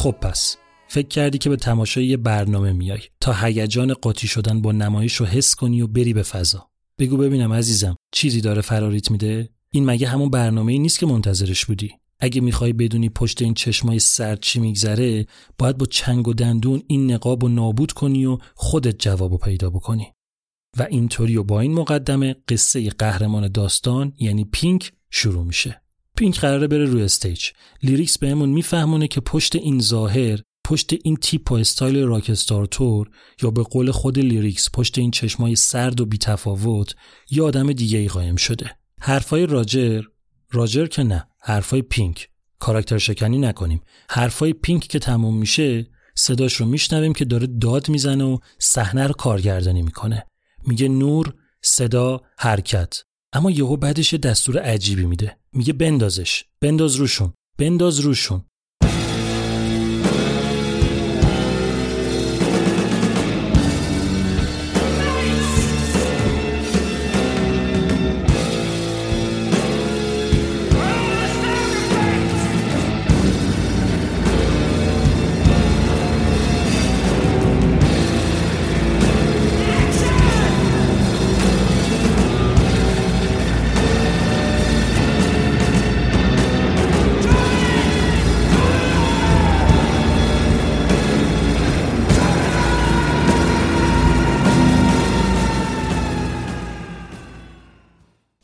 خب 0.00 0.14
پس 0.20 0.56
فکر 0.88 1.08
کردی 1.08 1.38
که 1.38 1.50
به 1.50 1.56
تماشای 1.56 2.06
یه 2.06 2.16
برنامه 2.16 2.72
میای 2.72 3.00
تا 3.20 3.32
هیجان 3.32 3.94
قاطی 3.94 4.28
شدن 4.28 4.62
با 4.62 4.72
نمایش 4.72 5.16
رو 5.16 5.26
حس 5.26 5.54
کنی 5.54 5.82
و 5.82 5.86
بری 5.86 6.12
به 6.12 6.22
فضا. 6.22 6.70
بگو 6.98 7.16
ببینم 7.16 7.52
عزیزم 7.52 7.96
چیزی 8.12 8.40
داره 8.40 8.60
فراریت 8.60 9.10
میده؟ 9.10 9.48
این 9.70 9.84
مگه 9.86 10.08
همون 10.08 10.30
برنامه 10.30 10.72
ای 10.72 10.78
نیست 10.78 10.98
که 10.98 11.06
منتظرش 11.06 11.66
بودی؟ 11.66 11.92
اگه 12.20 12.40
می‌خوای 12.40 12.72
بدونی 12.72 13.08
پشت 13.08 13.42
این 13.42 13.54
چشمای 13.54 13.98
سرد 13.98 14.40
چی 14.40 14.60
میگذره 14.60 15.26
باید 15.58 15.78
با 15.78 15.86
چنگ 15.86 16.28
و 16.28 16.34
دندون 16.34 16.82
این 16.86 17.10
نقاب 17.10 17.44
و 17.44 17.48
نابود 17.48 17.92
کنی 17.92 18.26
و 18.26 18.38
خودت 18.54 18.98
جوابو 18.98 19.38
پیدا 19.38 19.70
بکنی. 19.70 20.06
و 20.78 20.86
اینطوری 20.90 21.36
و 21.36 21.44
با 21.44 21.60
این 21.60 21.74
مقدمه 21.74 22.36
قصه 22.48 22.90
قهرمان 22.90 23.48
داستان 23.48 24.12
یعنی 24.18 24.44
پینک 24.44 24.92
شروع 25.10 25.44
میشه. 25.44 25.82
پینک 26.20 26.40
قراره 26.40 26.66
بره 26.66 26.84
روی 26.84 27.02
stage. 27.02 27.44
lyrics 27.82 28.18
بهمون 28.18 28.48
میفهمونه 28.48 29.08
که 29.08 29.20
پشت 29.20 29.56
این 29.56 29.80
ظاهر 29.80 30.40
پشت 30.64 30.92
این 31.04 31.16
تیپ 31.16 31.52
و 31.52 31.54
استایل 31.54 32.02
rockstar 32.02 32.66
طور 32.66 33.10
یا 33.42 33.50
به 33.50 33.62
قول 33.62 33.90
خود 33.90 34.18
lyrics 34.18 34.68
پشت 34.74 34.98
این 34.98 35.10
چشمای 35.10 35.56
سرد 35.56 36.00
و 36.00 36.06
بیتفاوت 36.06 36.94
یه 37.30 37.42
آدم 37.42 37.72
دیگه 37.72 37.98
ای 37.98 38.08
قایم 38.08 38.36
شده. 38.36 38.70
حرفای 39.00 39.46
راجر 39.46 40.02
راجر 40.50 40.86
که 40.86 41.02
نه 41.02 41.28
حرفای 41.42 41.82
پینک. 41.82 42.28
کاراکتر 42.58 42.98
شکنی 42.98 43.38
نکنیم. 43.38 43.80
حرفای 44.10 44.52
پینک 44.52 44.82
که 44.82 44.98
تموم 44.98 45.36
میشه 45.36 45.86
صداش 46.14 46.54
رو 46.54 46.66
میشنویم 46.66 47.12
که 47.12 47.24
داره 47.24 47.46
داد 47.46 47.88
می‌زنه 47.88 48.24
و 48.24 48.38
صحنه 48.58 49.06
رو 49.06 49.12
کارگردانی 49.12 49.82
می‌کنه. 49.82 50.26
میگه 50.66 50.88
نور 50.88 51.34
صدا 51.62 52.20
حرکت. 52.38 53.02
اما 53.32 53.50
یهو 53.50 53.76
بعدش 53.76 54.14
دستور 54.14 54.58
عجیبی 54.58 55.06
میده. 55.06 55.36
میگه 55.52 55.72
بندازش. 55.72 56.44
بنداز 56.60 56.94
روشون. 56.94 57.32
بنداز 57.58 58.00
روشون. 58.00 58.44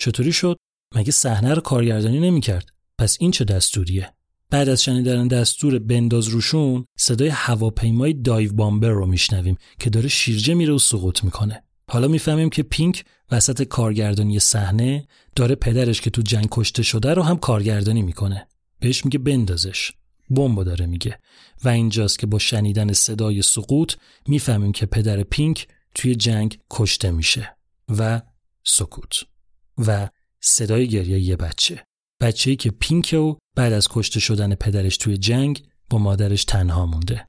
چطوری 0.07 0.33
شد؟ 0.33 0.57
مگه 0.95 1.13
صحنه 1.13 1.55
رو 1.55 1.61
کارگردانی 1.61 2.21
نمی‌کرد؟ 2.21 2.69
پس 2.99 3.17
این 3.21 3.31
چه 3.31 3.45
دستوریه؟ 3.45 4.13
بعد 4.51 4.69
از 4.69 4.83
شنیدن 4.83 5.29
دستور 5.29 5.79
بنداز 5.79 6.29
روشون 6.29 6.87
صدای 6.99 7.29
هواپیمای 7.29 8.13
دایو 8.13 8.53
بامبر 8.53 8.89
رو 8.89 9.07
میشنویم 9.07 9.57
که 9.79 9.91
داره 9.91 10.09
شیرجه 10.09 10.55
میره 10.55 10.73
و 10.73 10.79
سقوط 10.79 11.25
می‌کنه. 11.25 11.63
حالا 11.91 12.09
می‌فهمیم 12.09 12.51
که 12.51 12.63
پینک 12.63 13.05
وسط 13.31 13.63
کارگردانی 13.63 14.39
صحنه 14.39 15.09
داره 15.37 15.55
پدرش 15.55 16.01
که 16.01 16.11
تو 16.11 16.23
جنگ 16.23 16.49
کشته 16.51 16.83
شده 16.83 17.15
رو 17.15 17.23
هم 17.23 17.37
کارگردانی 17.37 18.03
می‌کنه. 18.03 18.47
بهش 18.81 19.05
میگه 19.05 19.19
بندازش. 19.19 19.93
بمب 20.31 20.65
داره 20.65 20.87
میگه. 20.87 21.19
و 21.65 21.69
اینجاست 21.69 22.19
که 22.19 22.27
با 22.27 22.39
شنیدن 22.39 22.93
صدای 22.93 23.43
سقوط 23.43 23.95
می‌فهمیم 24.29 24.73
که 24.73 24.87
پدر 24.87 25.23
پینک 25.23 25.69
توی 25.95 26.15
جنگ 26.15 26.59
کشته 26.71 27.11
میشه. 27.11 27.57
و 27.89 28.23
سکوت. 28.65 29.36
و 29.79 30.09
صدای 30.41 30.89
گریه 30.89 31.19
یه 31.19 31.37
بچه. 31.37 31.85
بچه‌ای 32.21 32.57
که 32.57 32.71
پینک 32.71 33.13
و 33.19 33.35
بعد 33.57 33.73
از 33.73 33.89
کشته 33.89 34.21
شدن 34.21 34.55
پدرش 34.55 34.97
توی 34.97 35.17
جنگ 35.17 35.69
با 35.91 35.99
مادرش 35.99 36.45
تنها 36.45 36.87
مونده. 36.87 37.27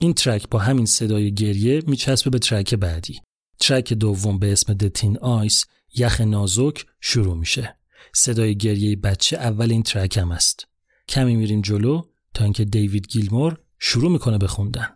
این 0.00 0.14
ترک 0.14 0.48
با 0.48 0.58
همین 0.58 0.86
صدای 0.86 1.34
گریه 1.34 1.82
میچسبه 1.86 2.30
به 2.30 2.38
ترک 2.38 2.74
بعدی. 2.74 3.20
ترک 3.60 3.92
دوم 3.92 4.38
به 4.38 4.52
اسم 4.52 4.74
دتین 4.74 5.18
آیس 5.18 5.64
یخ 5.94 6.20
نازک 6.20 6.86
شروع 7.00 7.36
میشه. 7.36 7.78
صدای 8.14 8.56
گریه 8.56 8.96
بچه 8.96 9.36
اول 9.36 9.70
این 9.70 9.82
ترک 9.82 10.16
هم 10.16 10.30
است. 10.30 10.66
کمی 11.08 11.36
میریم 11.36 11.60
جلو 11.60 12.02
تا 12.34 12.44
اینکه 12.44 12.64
دیوید 12.64 13.08
گیلمور 13.08 13.58
شروع 13.78 14.10
می‌کنه 14.10 14.38
به 14.38 14.46
خوندن. 14.46 14.88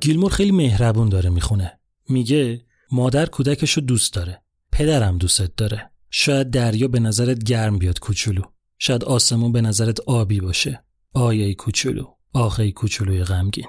گیلمور 0.00 0.30
خیلی 0.30 0.52
مهربون 0.52 1.08
داره 1.08 1.30
می‌خونه. 1.30 1.78
میگه 2.08 2.60
مادر 2.92 3.26
کودکش 3.26 3.72
رو 3.72 3.82
دوست 3.82 4.14
داره. 4.14 4.42
پدرم 4.72 5.18
دوستت 5.18 5.56
داره. 5.56 5.90
شاید 6.10 6.50
دریا 6.50 6.88
به 6.88 7.00
نظرت 7.00 7.44
گرم 7.44 7.78
بیاد 7.78 7.98
کوچولو. 7.98 8.42
شاید 8.78 9.04
آسمون 9.04 9.52
به 9.52 9.60
نظرت 9.60 10.00
آبی 10.00 10.40
باشه. 10.40 10.84
آیه 11.12 11.54
کوچولو. 11.54 12.04
آخه 12.32 12.72
کوچولوی 12.72 13.24
غمگین. 13.24 13.66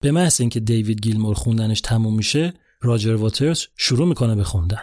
به 0.00 0.12
محض 0.12 0.40
اینکه 0.40 0.60
دیوید 0.60 1.00
گیلمور 1.00 1.34
خوندنش 1.34 1.80
تموم 1.80 2.16
میشه، 2.16 2.54
راجر 2.82 3.14
واترز 3.14 3.66
شروع 3.76 4.08
می‌کنه 4.08 4.34
به 4.34 4.44
خوندن. 4.44 4.80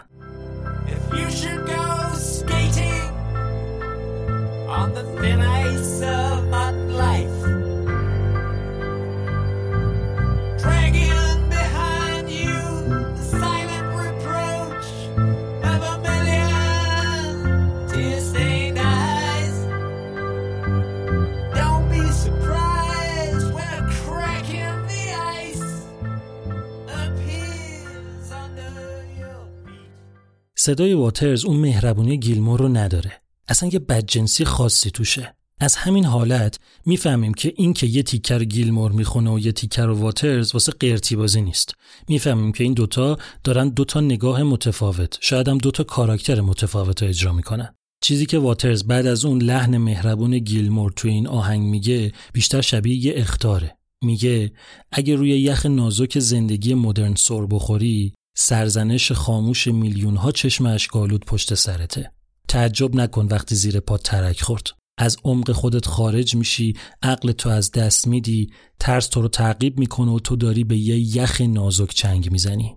صدای 30.62 30.94
واترز 30.94 31.44
اون 31.44 31.56
مهربونی 31.56 32.18
گیلمور 32.18 32.60
رو 32.60 32.68
نداره. 32.68 33.12
اصلا 33.48 33.68
یه 33.72 33.78
بدجنسی 33.78 34.44
خاصی 34.44 34.90
توشه. 34.90 35.34
از 35.60 35.76
همین 35.76 36.04
حالت 36.04 36.58
می‌فهمیم 36.86 37.34
که 37.34 37.52
این 37.56 37.72
که 37.72 37.86
یه 37.86 38.02
تیکر 38.02 38.44
گیلمور 38.44 38.92
می‌خونه 38.92 39.30
و 39.30 39.38
یه 39.38 39.52
تیکر 39.52 39.88
واترز 39.88 40.54
واسه 40.54 40.72
قرتی 40.72 41.16
بازی 41.16 41.42
نیست. 41.42 41.74
می‌فهمیم 42.08 42.52
که 42.52 42.64
این 42.64 42.74
دوتا 42.74 43.18
دارن 43.44 43.68
دوتا 43.68 44.00
نگاه 44.00 44.42
متفاوت، 44.42 45.18
شاید 45.20 45.48
هم 45.48 45.58
دوتا 45.58 45.84
کاراکتر 45.84 46.40
متفاوت 46.40 47.02
رو 47.02 47.08
اجرا 47.08 47.32
می‌کنن. 47.32 47.74
چیزی 48.02 48.26
که 48.26 48.38
واترز 48.38 48.84
بعد 48.84 49.06
از 49.06 49.24
اون 49.24 49.42
لحن 49.42 49.76
مهربون 49.76 50.38
گیلمور 50.38 50.92
تو 50.96 51.08
این 51.08 51.26
آهنگ 51.26 51.62
میگه 51.62 52.12
بیشتر 52.32 52.60
شبیه 52.60 53.06
یه 53.06 53.12
اختاره. 53.16 53.76
میگه 54.02 54.52
اگه 54.92 55.16
روی 55.16 55.30
یخ 55.30 55.66
نازک 55.66 56.18
زندگی 56.18 56.74
مدرن 56.74 57.14
سر 57.14 57.46
بخوری 57.46 58.12
سرزنش 58.42 59.12
خاموش 59.12 59.66
میلیون 59.66 60.16
ها 60.16 60.32
چشم 60.32 60.66
اشک‌آلود 60.66 61.24
پشت 61.24 61.54
سرته. 61.54 62.12
تعجب 62.48 62.96
نکن 62.96 63.26
وقتی 63.30 63.54
زیر 63.54 63.80
پات 63.80 63.98
ترک 63.98 64.40
خورد. 64.40 64.66
از 64.98 65.16
عمق 65.24 65.52
خودت 65.52 65.86
خارج 65.86 66.34
میشی 66.34 66.76
عقلتو 67.02 67.48
از 67.48 67.72
دست 67.72 68.06
میدی 68.06 68.50
ترس 68.78 69.06
تو 69.06 69.22
رو 69.22 69.28
تعقیب 69.28 69.78
می‌کنه 69.78 70.10
و 70.10 70.18
تو 70.18 70.36
داری 70.36 70.64
به 70.64 70.76
یه 70.76 71.16
یخ 71.16 71.40
نازک 71.40 71.90
چنگ 71.90 72.32
می‌زنی. 72.32 72.76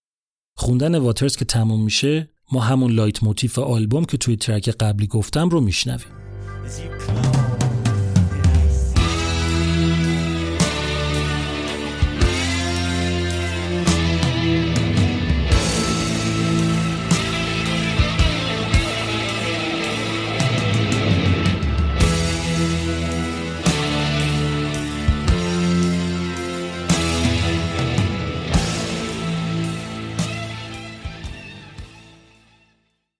خوندن 0.57 0.95
واترز 0.95 1.35
که 1.35 1.45
تموم 1.45 1.83
میشه 1.83 2.29
ما 2.51 2.61
همون 2.61 2.91
leitmotif 2.91 3.59
آلبوم 3.59 4.05
که 4.05 4.17
توی 4.17 4.35
track 4.35 4.69
قبلی 4.69 5.07
گفتم 5.07 5.49
رو 5.49 5.61
میشنویم. 5.61 6.07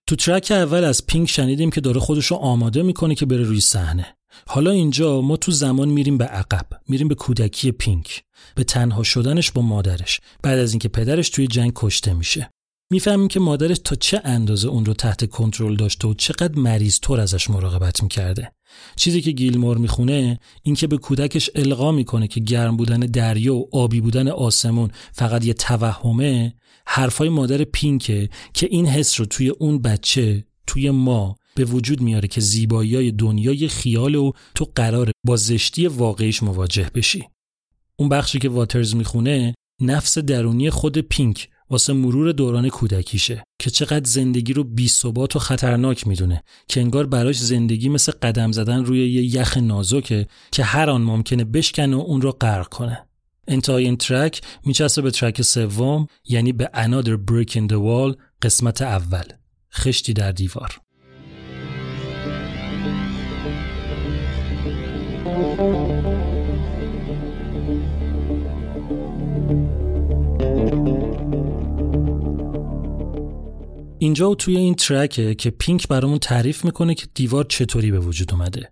تو 0.08 0.16
ترک 0.16 0.52
اول 0.52 0.84
از 0.84 1.06
پینک 1.06 1.30
شنیدیم 1.30 1.70
که 1.70 1.82
داره 1.82 2.00
خودش 2.00 2.26
رو 2.26 2.38
آماده 2.38 2.84
می‌کنه 2.84 3.16
که 3.16 3.26
بره 3.26 3.44
روی 3.44 3.62
صحنه. 3.62 4.06
حالا 4.48 4.72
اینجا 4.72 5.22
ما 5.22 5.38
تو 5.38 5.52
زمان 5.52 5.90
میریم 5.90 6.18
به 6.18 6.26
عقب، 6.26 6.66
میریم 6.88 7.08
به 7.08 7.16
کودکی 7.16 7.72
پینک، 7.72 8.24
به 8.56 8.64
تنها 8.64 9.04
شدنش 9.04 9.52
با 9.52 9.62
مادرش 9.62 10.20
بعد 10.44 10.60
از 10.60 10.72
اینکه 10.72 10.88
پدرش 10.88 11.30
توی 11.30 11.48
جنگ 11.48 11.72
کشته 11.76 12.14
میشه. 12.14 12.50
می‌فهمیم 12.92 13.28
که 13.28 13.40
مادرش 13.40 13.78
تا 13.84 13.96
چه 13.96 14.22
اندازه 14.24 14.68
اون 14.68 14.86
رو 14.86 14.94
تحت 14.94 15.30
کنترل 15.30 15.76
داشته 15.76 16.08
و 16.08 16.14
چقدر 16.14 16.60
مریض 16.60 17.00
طور 17.00 17.20
ازش 17.20 17.50
مراقبت 17.50 18.04
می‌کرده. 18.04 18.52
چیزی 18.96 19.22
که 19.22 19.32
گیلمور 19.32 19.78
می‌خونه 19.78 20.40
این 20.64 20.76
که 20.76 20.88
به 20.88 20.98
کودکش 20.98 21.50
القا 21.56 21.92
می‌کنه 21.92 22.28
که 22.28 22.40
گرم 22.40 22.78
بودن 22.78 23.00
دریا 23.00 23.56
و 23.56 23.70
آبی 23.72 24.02
بودن 24.02 24.28
آسمون 24.28 24.92
فقط 25.12 25.46
یه 25.46 25.54
توهمه 25.54 26.54
حرفای 26.88 27.30
مادر 27.30 27.64
پینکه 27.64 28.30
که 28.54 28.68
این 28.72 28.86
حس 28.86 29.20
رو 29.20 29.26
توی 29.26 29.50
اون 29.50 29.82
بچه 29.82 30.46
توی 30.68 30.90
ما 30.92 31.36
به 31.56 31.66
وجود 31.66 32.02
میاره 32.02 32.28
که 32.28 32.42
زیبایی 32.42 33.12
دنیای 33.12 33.68
خیال 33.68 34.16
و 34.16 34.32
تو 34.56 34.72
قرار 34.76 35.12
با 35.26 35.36
زشتی 35.36 35.88
واقعیش 35.88 36.44
مواجه 36.44 36.92
بشی. 36.96 37.24
اون 37.96 38.10
بخشی 38.10 38.40
که 38.40 38.50
واترز 38.50 38.96
می‌خونه 38.96 39.54
نفس 39.82 40.18
درونی 40.18 40.70
خود 40.70 40.98
پینک 40.98 41.50
واسه 41.70 41.94
مرور 41.94 42.32
دوران 42.32 42.70
کودکیشه 42.70 43.44
که 43.60 43.70
چقدر 43.70 44.10
زندگی 44.10 44.54
رو 44.54 44.64
بی 44.64 44.92
و 45.06 45.40
خطرناک 45.40 46.08
می‌دونه 46.08 46.44
که 46.68 46.82
انگار 46.82 47.06
براش 47.06 47.40
زندگی 47.40 47.90
مثل 47.90 48.12
قدم 48.12 48.52
زدن 48.52 48.86
روی 48.86 49.10
یه 49.10 49.36
یخ 49.36 49.58
نازکه 49.58 50.28
که 50.52 50.64
هر 50.64 50.90
آن 50.90 51.02
ممکنه 51.02 51.44
بشکنه 51.44 51.96
و 51.96 52.00
اون 52.00 52.22
رو 52.22 52.32
غرق 52.32 52.68
کنه. 52.68 53.08
انتهای 53.48 53.86
این 53.86 53.98
ترک 53.98 54.42
میچسته 54.66 55.02
به 55.02 55.12
ترک 55.12 55.42
سوم 55.42 56.08
یعنی 56.30 56.54
به 56.54 56.70
Another 56.74 57.18
Break 57.32 57.52
in 57.52 57.68
the 57.68 57.78
Wall 57.78 58.18
قسمت 58.42 58.82
اول. 58.82 59.24
خشتی 59.74 60.14
در 60.14 60.32
دیوار. 60.32 60.80
اینجا 74.00 74.30
و 74.30 74.36
توی 74.36 74.58
این 74.58 74.76
ترکه 74.76 75.36
که 75.36 75.50
پینک 75.50 75.88
برامون 75.88 76.20
تعریف 76.20 76.66
می‌کنه 76.66 76.96
که 76.96 77.08
دیوار 77.14 77.44
چطوری 77.44 77.92
به 77.92 78.00
وجود 78.00 78.34
اومده. 78.34 78.72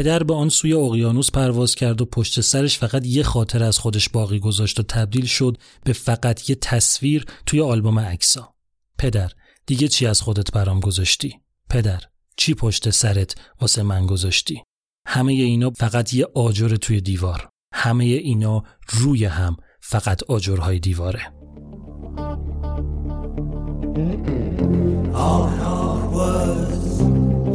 پدر 0.00 0.22
به 0.22 0.34
آن 0.34 0.48
سوی 0.48 0.72
اقیانوس 0.74 1.30
پرواز 1.30 1.74
کرد 1.74 2.00
و 2.00 2.04
پشت 2.04 2.40
سرش 2.40 2.78
فقط 2.78 3.06
یه 3.06 3.22
خاطر 3.22 3.64
از 3.64 3.78
خودش 3.78 4.08
باقی 4.08 4.38
گذاشت 4.38 4.80
و 4.80 4.82
تبدیل 4.82 5.26
شد 5.26 5.56
به 5.84 5.92
فقط 5.92 6.50
یه 6.50 6.56
تصویر 6.60 7.24
توی 7.46 7.60
آلبوم 7.60 7.98
عکسا. 7.98 8.54
پدر، 8.98 9.32
دیگه 9.66 9.88
چی 9.88 10.06
از 10.06 10.20
خودت 10.20 10.52
برام 10.52 10.80
گذاشتی؟ 10.80 11.40
پدر، 11.70 12.00
چی 12.40 12.54
پشت 12.54 12.90
سرت 12.90 13.34
واسه 13.60 13.82
من 13.82 14.06
گذاشتی؟ 14.06 14.62
همه 15.06 15.32
اینا 15.32 15.70
فقط 15.70 16.14
یه 16.14 16.26
آجر 16.34 16.76
توی 16.76 17.00
دیوار. 17.00 17.48
همه 17.74 18.04
اینا 18.04 18.62
روی 18.88 19.24
هم 19.24 19.56
فقط 19.80 20.22
آجرهای 20.28 20.78
دیواره. 20.78 21.32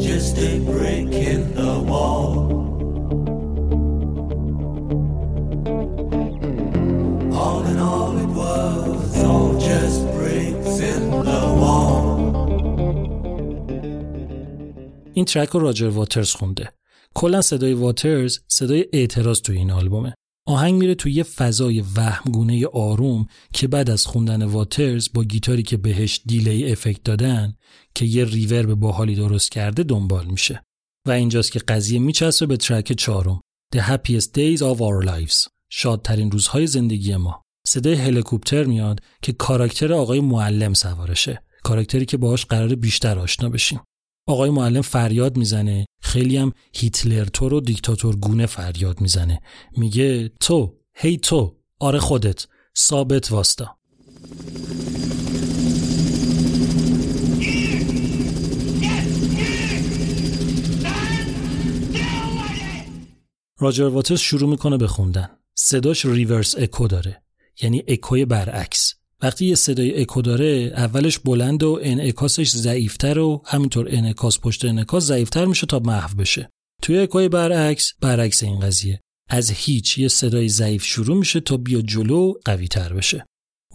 just 0.08 0.38
a 0.38 0.52
brick 0.69 1.13
in 1.34 1.41
the 1.56 1.74
wall. 1.89 2.44
این 15.15 15.25
ترک 15.25 15.49
رو 15.49 15.60
راجر 15.60 15.88
واترز 15.88 16.32
خونده. 16.32 16.71
کلا 17.13 17.41
صدای 17.41 17.73
واترز 17.73 18.39
صدای 18.47 18.86
اعتراض 18.93 19.41
توی 19.41 19.58
این 19.58 19.71
آلبومه. 19.71 20.13
آهنگ 20.47 20.73
میره 20.73 20.95
توی 20.95 21.13
یه 21.13 21.23
فضای 21.23 21.84
وهمگونه 21.95 22.67
آروم 22.67 23.28
که 23.54 23.67
بعد 23.67 23.89
از 23.89 24.06
خوندن 24.06 24.43
واترز 24.43 25.10
با 25.13 25.23
گیتاری 25.23 25.63
که 25.63 25.78
بهش 25.78 26.21
دیلی 26.25 26.71
افکت 26.71 27.04
دادن 27.04 27.54
که 27.95 28.06
یه 28.06 28.25
ریورب 28.25 28.73
باحالی 28.73 29.15
درست 29.15 29.51
کرده 29.51 29.84
دنبال 29.84 30.25
میشه. 30.25 30.63
و 31.08 31.12
اینجاست 31.12 31.51
که 31.51 31.60
قضیه 31.60 31.99
میچسبه 31.99 32.45
به 32.45 32.58
ترک 32.58 32.93
چهارم. 32.93 33.41
The 33.75 33.80
Happiest 33.80 34.30
Days 34.38 34.60
of 34.60 34.78
Our 34.78 35.08
Lives. 35.08 35.47
شادترین 35.71 36.32
روزهای 36.32 36.67
زندگی 36.67 37.15
ما. 37.15 37.41
صدای 37.67 37.93
هلیکوپتر 37.93 38.63
میاد 38.63 38.99
که 39.21 39.34
کاراکتر 39.34 39.93
آقای 39.93 40.19
معلم 40.19 40.73
سوارشه. 40.73 41.41
کاراکتری 41.63 42.06
که 42.06 42.17
باهاش 42.17 42.45
قرار 42.45 42.75
بیشتر 42.75 43.19
آشنا 43.19 43.49
بشیم. 43.49 43.82
آقای 44.28 44.50
معلم 44.50 44.82
فریاد 44.82 45.38
می‌زنه. 45.38 45.86
خیلی 46.02 46.38
هم 46.38 46.52
هیتلر 46.74 47.26
تو 47.26 47.50
رو 47.50 47.62
دیکتاتور 47.62 48.16
گونه 48.16 48.46
فریاد 48.46 49.02
می‌زنه. 49.02 49.40
میگه 49.78 50.30
تو 50.40 50.78
هی 50.94 51.18
تو 51.18 51.56
آره 51.80 52.00
خودت 52.00 52.48
ثابت 52.78 53.32
واستا. 53.32 53.78
راجر 63.60 63.88
واترز 63.88 64.20
شروع 64.20 64.50
می‌کنه 64.50 64.78
به 64.78 64.88
خوندن. 64.88 65.30
صداش 65.56 66.06
ریورس 66.06 66.56
اکو 66.58 66.88
داره. 66.88 67.24
یعنی 67.62 67.84
اکوی 67.88 68.26
برعکس. 68.26 68.94
وقتی 69.21 69.45
یه 69.45 69.56
صدای 69.56 70.01
اکو 70.01 70.21
داره 70.21 70.73
اولش 70.75 71.19
بلند 71.19 71.63
و 71.63 71.80
انعکاسش 71.84 72.49
ضعیفتر 72.49 73.19
و 73.19 73.41
همینطور 73.45 73.88
انعکاس 73.89 74.39
پشت 74.39 74.65
انعکاس 74.65 75.04
ضعیفتر 75.04 75.45
میشه 75.45 75.67
تا 75.67 75.80
محو 75.80 76.15
بشه. 76.15 76.49
توی 76.82 76.97
اکوی 76.97 77.30
برعکس 77.30 77.93
برعکس 78.01 78.43
این 78.43 78.60
قضیه. 78.60 79.01
از 79.30 79.51
هیچ 79.51 79.97
یه 79.97 80.08
صدای 80.08 80.49
ضعیف 80.49 80.86
شروع 80.86 81.17
میشه 81.17 81.39
تا 81.39 81.58
بیا 81.58 81.82
جلو 81.82 82.34
قوی 82.45 82.67
تر 82.67 82.93
بشه. 82.93 83.25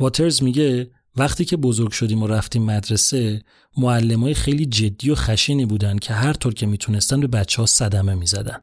واترز 0.01 0.43
میگه 0.43 0.91
وقتی 1.17 1.45
که 1.45 1.57
بزرگ 1.57 1.91
شدیم 1.91 2.23
و 2.23 2.27
رفتیم 2.27 2.65
مدرسه 2.65 3.43
معلمای 3.77 4.35
خیلی 4.35 4.67
جدی 4.67 5.11
و 5.11 5.15
خشینی 5.15 5.67
بودن 5.67 5.99
که 5.99 6.13
هر 6.15 6.33
طور 6.33 6.55
که 6.55 6.67
می‌تونستن 6.67 7.21
به 7.21 7.27
بچه 7.27 7.63
ها 7.63 7.67
صدمه 7.67 8.15
می‌زدن. 8.15 8.61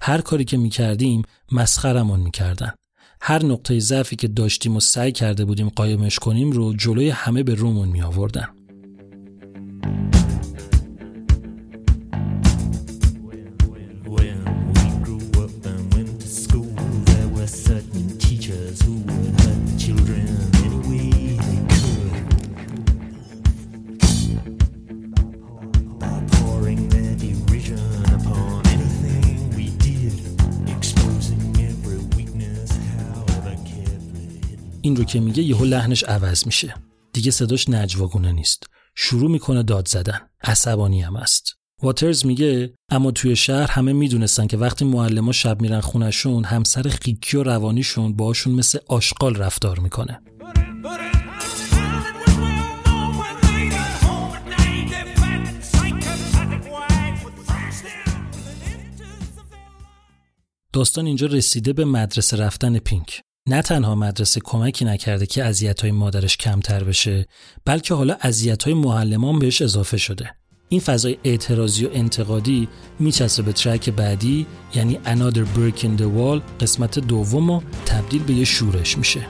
هر 0.00 0.20
کاری 0.20 0.44
که 0.44 0.56
می‌کردیم 0.56 1.22
مسخرمون 1.52 2.20
می‌کردن. 2.20 2.72
هر 3.20 3.44
نقطه 3.44 3.78
ضعفی 3.78 4.16
که 4.16 4.28
داشتیم 4.28 4.76
و 4.76 4.80
سعی 4.80 5.12
کرده 5.12 5.44
بودیم 5.44 5.68
قایمش 5.68 6.18
کنیم 6.18 6.50
رو 6.50 6.74
جلوی 6.74 7.10
همه 7.10 7.42
به 7.42 7.54
رومون 7.54 7.88
می 7.88 8.02
آوردن. 8.02 8.48
این 34.88 34.96
رو 34.96 35.04
که 35.04 35.20
میگه 35.20 35.42
یهو 35.42 35.64
لحنش 35.64 36.04
عوض 36.04 36.46
میشه. 36.46 36.74
دیگه 37.12 37.30
صداش 37.30 37.68
نجواگونه 37.68 38.32
نیست. 38.32 38.66
شروع 38.94 39.30
می‌کنه 39.30 39.62
داد 39.62 39.88
زدن. 39.88 40.20
عصبانی 40.42 41.00
هم 41.02 41.16
است. 41.16 41.54
واترز 41.82 42.26
میگه 42.26 42.74
اما 42.90 43.10
توی 43.10 43.36
شهر 43.36 43.70
همه 43.70 43.92
می‌دونستن 43.92 44.46
که 44.46 44.56
وقتی 44.56 44.84
معلما 44.84 45.32
شب 45.32 45.60
میرن 45.60 45.80
خونشون 45.80 46.44
همسر 46.44 46.82
خیکی 46.82 47.36
و 47.36 47.42
روانیشون 47.42 48.16
باشون 48.16 48.52
مثل 48.52 48.78
آشغال 48.88 49.36
رفتار 49.36 49.78
می‌کنه. 49.80 50.20
داستان 60.72 61.06
اینجا 61.06 61.26
رسیده 61.26 61.72
به 61.72 61.84
مدرسه 61.84 62.36
رفتن 62.36 62.78
پینک. 62.78 63.20
نه 63.48 63.62
تنها 63.62 63.94
مدرسه 63.94 64.40
کمکی 64.44 64.84
نکرده 64.84 65.26
که 65.26 65.44
اذیت‌های 65.44 65.90
مادرش 65.90 66.36
کمتر 66.36 66.84
بشه 66.84 67.26
بلکه 67.64 67.94
حالا 67.94 68.16
اذیت‌های 68.20 68.74
معلمان 68.74 69.38
بهش 69.38 69.62
اضافه 69.62 69.96
شده. 69.96 70.30
این 70.68 70.80
فضای 70.80 71.18
اعتراضی 71.24 71.86
و 71.86 71.88
انتقادی 71.92 72.68
میچسبه 72.98 73.42
به 73.42 73.52
ترک 73.52 73.90
بعدی 73.90 74.46
یعنی 74.74 75.00
Another 75.04 75.44
Break 75.56 75.80
in 75.80 76.00
the 76.00 76.18
Wall 76.18 76.40
قسمت 76.60 76.98
دوم 76.98 77.50
و 77.50 77.60
تبدیل 77.86 78.22
به 78.22 78.34
یه 78.34 78.44
شورش 78.44 78.98
میشه. 78.98 79.26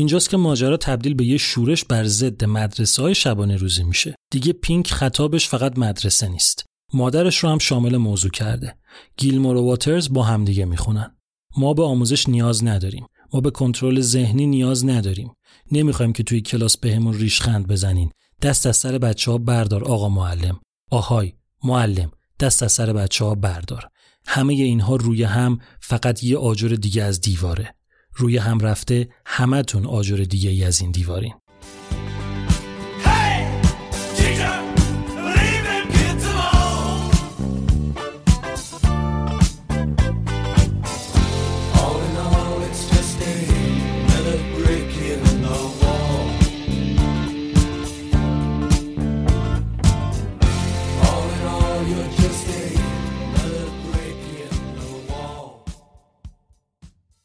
اینجاست 0.00 0.30
که 0.30 0.36
ماجرا 0.36 0.76
تبدیل 0.76 1.14
به 1.14 1.24
یه 1.24 1.36
شورش 1.36 1.84
بر 1.84 2.04
ضد 2.04 2.44
مدرسه 2.44 3.02
های 3.02 3.14
شبانه 3.14 3.56
روزی 3.56 3.82
میشه. 3.82 4.14
دیگه 4.30 4.52
پینک 4.52 4.90
خطابش 4.90 5.48
فقط 5.48 5.78
مدرسه 5.78 6.28
نیست. 6.28 6.64
مادرش 6.94 7.38
رو 7.38 7.48
هم 7.48 7.58
شامل 7.58 7.96
موضوع 7.96 8.30
کرده. 8.30 8.76
گیلمور 9.16 9.56
و 9.56 9.64
واترز 9.64 10.12
با 10.12 10.22
همدیگه 10.22 10.64
می‌خونن. 10.64 11.16
ما 11.56 11.74
به 11.74 11.82
آموزش 11.82 12.28
نیاز 12.28 12.64
نداریم. 12.64 13.06
ما 13.32 13.40
به 13.40 13.50
کنترل 13.50 14.00
ذهنی 14.00 14.46
نیاز 14.46 14.86
نداریم. 14.86 15.34
نمی‌خوایم 15.72 16.12
که 16.12 16.22
توی 16.22 16.40
کلاس 16.40 16.76
بهمون 16.76 17.14
ریشخند 17.14 17.66
بزنین. 17.66 18.10
دست 18.42 18.66
از 18.66 18.76
سر 18.76 18.98
بچه 18.98 19.30
ها 19.30 19.38
بردار 19.38 19.84
آقا 19.84 20.08
معلم. 20.08 20.60
آهای 20.90 21.32
معلم 21.64 22.10
دست 22.40 22.62
از 22.62 22.72
سر 22.72 22.92
بچه 22.92 23.24
ها 23.24 23.34
بردار. 23.34 23.88
همه 24.26 24.52
اینها 24.52 24.96
روی 24.96 25.22
هم 25.22 25.58
فقط 25.80 26.24
یه 26.24 26.38
آجر 26.38 26.68
دیگه 26.68 27.02
از 27.02 27.20
دیواره. 27.20 27.74
روی 28.20 28.36
هم 28.36 28.58
رفته 28.58 29.08
همتون 29.26 29.86
آجر 29.86 30.16
دیگه 30.16 30.50
ای 30.50 30.64
از 30.64 30.80
این 30.80 30.90
دیوارین. 30.90 31.34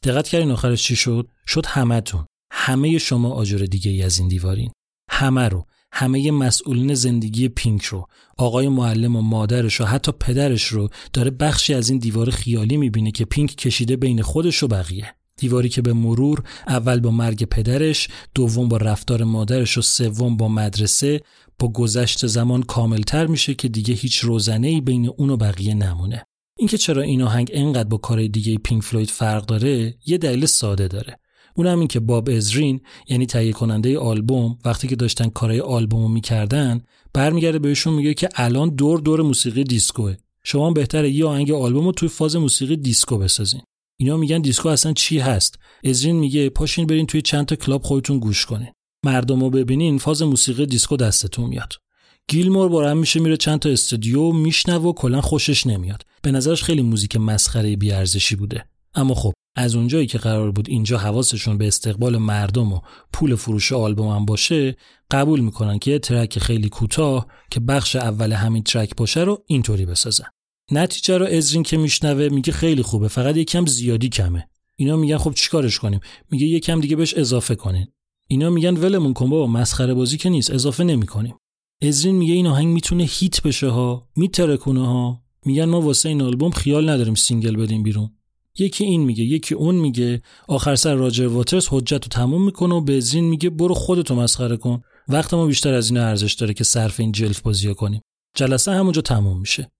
دقت 0.06 0.28
کردین 0.28 0.50
آخرش 0.50 0.82
چی 0.82 0.96
شد؟ 0.96 1.28
شد 1.46 1.66
همتون 1.66 2.26
همه 2.52 2.98
شما 2.98 3.30
آجر 3.30 3.58
دیگه 3.58 3.90
ای 3.90 4.02
از 4.02 4.18
این 4.18 4.28
دیوارین. 4.28 4.70
همه 5.10 5.48
رو. 5.48 5.66
همه 5.92 6.30
مسئولین 6.30 6.94
زندگی 6.94 7.48
پینک 7.48 7.82
رو. 7.82 8.06
آقای 8.38 8.68
معلم 8.68 9.16
و 9.16 9.22
مادرش 9.22 9.80
و 9.80 9.84
حتی 9.84 10.12
پدرش 10.20 10.64
رو 10.64 10.88
داره 11.12 11.30
بخشی 11.30 11.74
از 11.74 11.90
این 11.90 11.98
دیوار 11.98 12.30
خیالی 12.30 12.76
می‌بینه 12.76 13.10
که 13.10 13.24
پینک 13.24 13.56
کشیده 13.56 13.96
بین 13.96 14.22
خودش 14.22 14.62
و 14.62 14.68
بقیه. 14.68 15.14
دیواری 15.36 15.68
که 15.68 15.82
به 15.82 15.92
مرور 15.92 16.42
اول 16.66 17.00
با 17.00 17.10
مرگ 17.10 17.44
پدرش 17.44 18.08
دوم 18.34 18.68
با 18.68 18.76
رفتار 18.76 19.24
مادرش 19.24 19.78
و 19.78 19.82
سوم 19.82 20.36
با 20.36 20.48
مدرسه 20.48 21.20
با 21.58 21.68
گذشت 21.68 22.26
زمان 22.26 22.62
کاملتر 22.62 23.26
میشه 23.26 23.54
که 23.54 23.68
دیگه 23.68 23.94
هیچ 23.94 24.18
روزنه 24.18 24.68
ای 24.68 24.80
بین 24.80 25.08
اون 25.16 25.30
و 25.30 25.36
بقیه 25.36 25.74
نمونه. 25.74 26.24
اینکه 26.58 26.78
چرا 26.78 27.02
این 27.02 27.22
آهنگ 27.22 27.50
انقدر 27.54 27.88
با 27.88 27.96
کار 27.96 28.26
دیگه 28.26 28.58
پینک 28.58 28.82
فلوید 28.82 29.10
فرق 29.10 29.46
داره 29.46 29.94
یه 30.06 30.18
دلیل 30.18 30.46
ساده 30.46 30.88
داره. 30.88 31.18
اونم 31.54 31.78
این 31.78 31.88
که 31.88 32.00
باب 32.00 32.28
ازرین 32.28 32.80
یعنی 33.08 33.26
تهیه 33.26 33.52
کننده 33.52 33.98
آلبوم 33.98 34.58
وقتی 34.64 34.88
که 34.88 34.96
داشتن 34.96 35.28
کارهای 35.28 35.60
آلبومو 35.60 36.08
می‌کردن 36.08 36.80
برمیگرده 37.12 37.58
بهشون 37.58 37.94
میگه 37.94 38.14
که 38.14 38.28
الان 38.34 38.68
دور 38.68 39.00
دور 39.00 39.22
موسیقی 39.22 39.64
دیسکوه. 39.64 40.16
شما 40.44 40.70
بهتره 40.70 41.10
یه 41.10 41.26
آهنگ 41.26 41.50
آلبوم 41.50 41.84
رو 41.84 41.92
توی 41.92 42.08
فاز 42.08 42.36
موسیقی 42.36 42.76
دیسکو 42.76 43.18
بسازین. 43.18 43.60
اینا 43.98 44.16
میگن 44.16 44.40
دیسکو 44.40 44.68
اصلا 44.68 44.92
چی 44.92 45.18
هست؟ 45.18 45.58
ازرین 45.84 46.16
میگه 46.16 46.48
پاشین 46.48 46.86
برین 46.86 47.06
توی 47.06 47.22
چند 47.22 47.46
تا 47.46 47.56
کلاب 47.56 47.82
خودتون 47.82 48.18
گوش 48.18 48.46
کنین. 48.46 48.72
مردم 49.04 49.40
رو 49.40 49.50
ببینین 49.50 49.98
فاز 49.98 50.22
موسیقی 50.22 50.66
دیسکو 50.66 50.96
دستتون 50.96 51.48
میاد. 51.48 51.72
گیلمور 52.28 52.68
با 52.68 52.94
میشه 52.94 53.20
میره 53.20 53.36
چند 53.36 53.58
تا 53.58 53.68
استودیو 53.68 54.32
میشنوه 54.32 54.84
و 54.84 54.92
کلا 54.92 55.20
خوشش 55.20 55.66
نمیاد. 55.66 56.02
به 56.22 56.32
نظرش 56.32 56.62
خیلی 56.62 56.82
موزیک 56.82 57.16
مسخره 57.16 57.76
بیارزشی 57.76 58.36
بوده. 58.36 58.64
اما 58.94 59.14
خب 59.14 59.32
از 59.56 59.74
اونجایی 59.74 60.06
که 60.06 60.18
قرار 60.18 60.50
بود 60.50 60.68
اینجا 60.68 60.98
حواسشون 60.98 61.58
به 61.58 61.66
استقبال 61.66 62.16
مردم 62.16 62.72
و 62.72 62.80
پول 63.12 63.34
فروش 63.34 63.72
آلبوم 63.72 64.08
هم 64.08 64.24
باشه 64.24 64.76
قبول 65.10 65.40
می‌کنن 65.40 65.78
که 65.78 65.90
یه 65.90 65.98
ترک 65.98 66.38
خیلی 66.38 66.68
کوتاه 66.68 67.26
که 67.50 67.60
بخش 67.60 67.96
اول 67.96 68.32
همین 68.32 68.62
ترک 68.62 68.96
باشه 68.96 69.20
رو 69.20 69.44
اینطوری 69.46 69.86
بسازن. 69.86 70.26
نتیجه 70.72 71.18
رو 71.18 71.26
ازرین 71.26 71.62
که 71.62 71.76
میشنوه 71.76 72.28
میگه 72.28 72.52
خیلی 72.52 72.82
خوبه 72.82 73.08
فقط 73.08 73.36
یکم 73.36 73.66
زیادی 73.66 74.08
کمه. 74.08 74.48
اینا 74.76 74.96
میگن 74.96 75.18
خب 75.18 75.34
چیکارش 75.34 75.78
کنیم؟ 75.78 76.00
میگه 76.30 76.46
یکم 76.46 76.80
دیگه 76.80 76.96
بهش 76.96 77.14
اضافه 77.14 77.54
کنین. 77.54 77.86
اینا 78.28 78.50
میگن 78.50 78.76
ولمون 78.76 79.12
کن 79.12 79.30
بابا 79.30 79.46
مسخره 79.46 79.94
بازی 79.94 80.16
که 80.16 80.28
نیست 80.28 80.50
اضافه 80.50 80.84
نمی‌کنیم. 80.84 81.34
ازرین 81.82 82.14
میگه 82.14 82.34
این 82.34 82.46
آهنگ 82.46 82.68
می‌تونه 82.68 83.04
hit 83.04 83.42
بشه 83.42 83.68
ها 83.68 84.08
میترکونه 84.16 84.86
ها. 84.86 85.22
میگن 85.44 85.64
ما 85.64 85.80
واسه 85.80 86.08
این 86.08 86.22
آلبوم 86.22 86.50
خیال 86.50 86.90
نداریم 86.90 87.14
single 87.14 87.56
بدیم 87.56 87.82
بیرون. 87.82 88.10
یکی 88.58 88.84
این 88.84 89.04
میگه 89.04 89.24
یکی 89.24 89.54
اون 89.54 89.74
میگه. 89.74 90.22
آخر 90.48 90.74
سر 90.74 90.94
راجر 90.94 91.26
واترز 91.26 91.68
حجت 91.70 91.92
رو 91.92 92.08
تموم 92.10 92.44
می‌کنه 92.44 92.74
و 92.74 92.80
به 92.80 92.96
ازرین 92.96 93.24
میگه 93.24 93.50
برو 93.50 93.74
خودتو 93.74 94.14
مسخره 94.14 94.56
کن. 94.56 94.82
وقت 95.08 95.34
ما 95.34 95.46
بیشتر 95.46 95.74
از 95.74 95.90
این 95.90 95.98
ارزش 95.98 96.32
داره 96.32 96.54
که 96.54 96.64
صرف 96.64 97.00
این 97.00 97.12
جلف 97.12 97.40
بازی 97.40 97.74
کنیم. 97.74 98.00
جلسه 98.34 98.72
همونجا 98.72 99.02
تموم 99.02 99.40
میشه. 99.40 99.70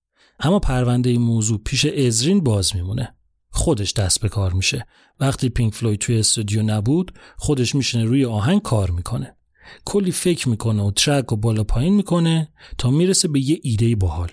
اما 0.40 0.58
پرونده 0.58 1.10
این 1.10 1.22
موضوع 1.22 1.60
پیش 1.64 1.84
ازرین 1.84 2.40
باز 2.40 2.76
میمونه. 2.76 3.14
خودش 3.50 3.92
دست 3.92 4.20
به 4.20 4.28
کار 4.28 4.52
میشه. 4.52 4.86
وقتی 5.20 5.48
پینک 5.48 5.74
فلوید 5.74 5.98
توی 6.00 6.18
استودیو 6.18 6.62
نبود 6.62 7.12
خودش 7.36 7.74
میشینه 7.74 8.04
روی 8.04 8.24
آهنگ 8.24 8.62
کار 8.62 8.90
می‌کنه. 8.90 9.35
کلی 9.84 10.10
فکر 10.10 10.48
می‌کنه 10.48 10.82
و 10.82 10.90
ترک 10.90 11.32
و 11.32 11.36
بالا 11.36 11.64
پایین 11.64 11.94
می‌کنه 11.94 12.52
تا 12.78 12.90
می‌رسه 12.90 13.28
به 13.28 13.40
یه 13.40 13.58
ایده 13.62 13.96
باحال. 13.96 14.30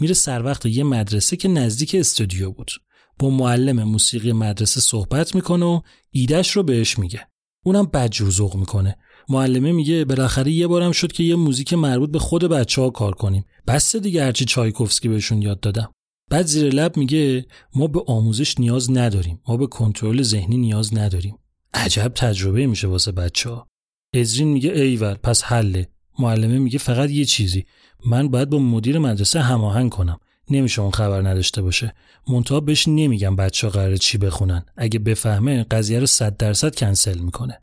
میره 0.00 0.14
سر 0.14 0.44
وقت 0.44 0.66
یه 0.66 0.84
مدرسه 0.84 1.36
که 1.36 1.48
نزدیک 1.48 1.94
استودیو 1.98 2.50
بود. 2.50 2.70
با 3.18 3.30
معلم 3.30 3.82
موسیقی 3.82 4.32
مدرسه 4.32 4.80
صحبت 4.80 5.34
می‌کنه 5.34 5.66
و 5.66 5.80
ایدهش 6.10 6.50
رو 6.50 6.62
بهش 6.62 6.98
میگه. 6.98 7.26
اونم 7.64 7.86
بدجور 7.86 8.30
ذوق 8.30 8.56
می‌کنه. 8.56 8.96
معلمه 9.28 9.72
میگه 9.72 10.04
بالاخره 10.04 10.52
یه 10.52 10.66
بارم 10.66 10.92
شد 10.92 11.12
که 11.12 11.22
یه 11.22 11.34
موزیک 11.34 11.72
مربوط 11.72 12.10
به 12.10 12.18
خود 12.18 12.44
بچه 12.44 12.82
ها 12.82 12.90
کار 12.90 13.14
کنیم. 13.14 13.44
بس 13.66 13.96
دیگه 13.96 14.24
هرچی 14.24 14.44
چایکوفسکی 14.44 15.08
بهشون 15.08 15.42
یاد 15.42 15.60
دادم. 15.60 15.92
بعد 16.30 16.46
زیر 16.46 16.74
لب 16.74 16.96
میگه 16.96 17.46
ما 17.74 17.86
به 17.86 18.02
آموزش 18.06 18.60
نیاز 18.60 18.90
نداریم. 18.90 19.40
ما 19.48 19.56
به 19.56 19.66
کنترل 19.66 20.22
ذهنی 20.22 20.56
نیاز 20.56 20.94
نداریم. 20.94 21.38
عجب 21.74 22.12
تجربه 22.14 22.66
میشه 22.66 22.88
واسه 22.88 23.12
بچه 23.12 23.50
ها 23.50 23.66
ازرین 24.14 24.48
میگه 24.48 24.70
ایول 24.70 25.14
پس 25.14 25.42
حله. 25.42 25.88
معلمه 26.18 26.58
میگه 26.58 26.78
فقط 26.78 27.10
یه 27.10 27.24
چیزی. 27.24 27.66
من 28.06 28.28
باید 28.28 28.50
با 28.50 28.58
مدیر 28.58 28.98
مدرسه 28.98 29.40
هماهنگ 29.40 29.90
کنم. 29.90 30.20
نمیشه 30.50 30.82
اون 30.82 30.90
خبر 30.90 31.28
نداشته 31.28 31.62
باشه. 31.62 31.94
منتها 32.28 32.60
بهش 32.60 32.88
نمیگم 32.88 33.36
بچه 33.36 33.68
قراره 33.68 33.98
چی 33.98 34.18
بخونن. 34.18 34.64
اگه 34.76 34.98
بفهمه 34.98 35.64
قضیه 35.64 36.00
رو 36.00 36.06
صد 36.06 36.36
درصد 36.36 36.74
کنسل 36.74 37.18
می‌کنه. 37.18 37.62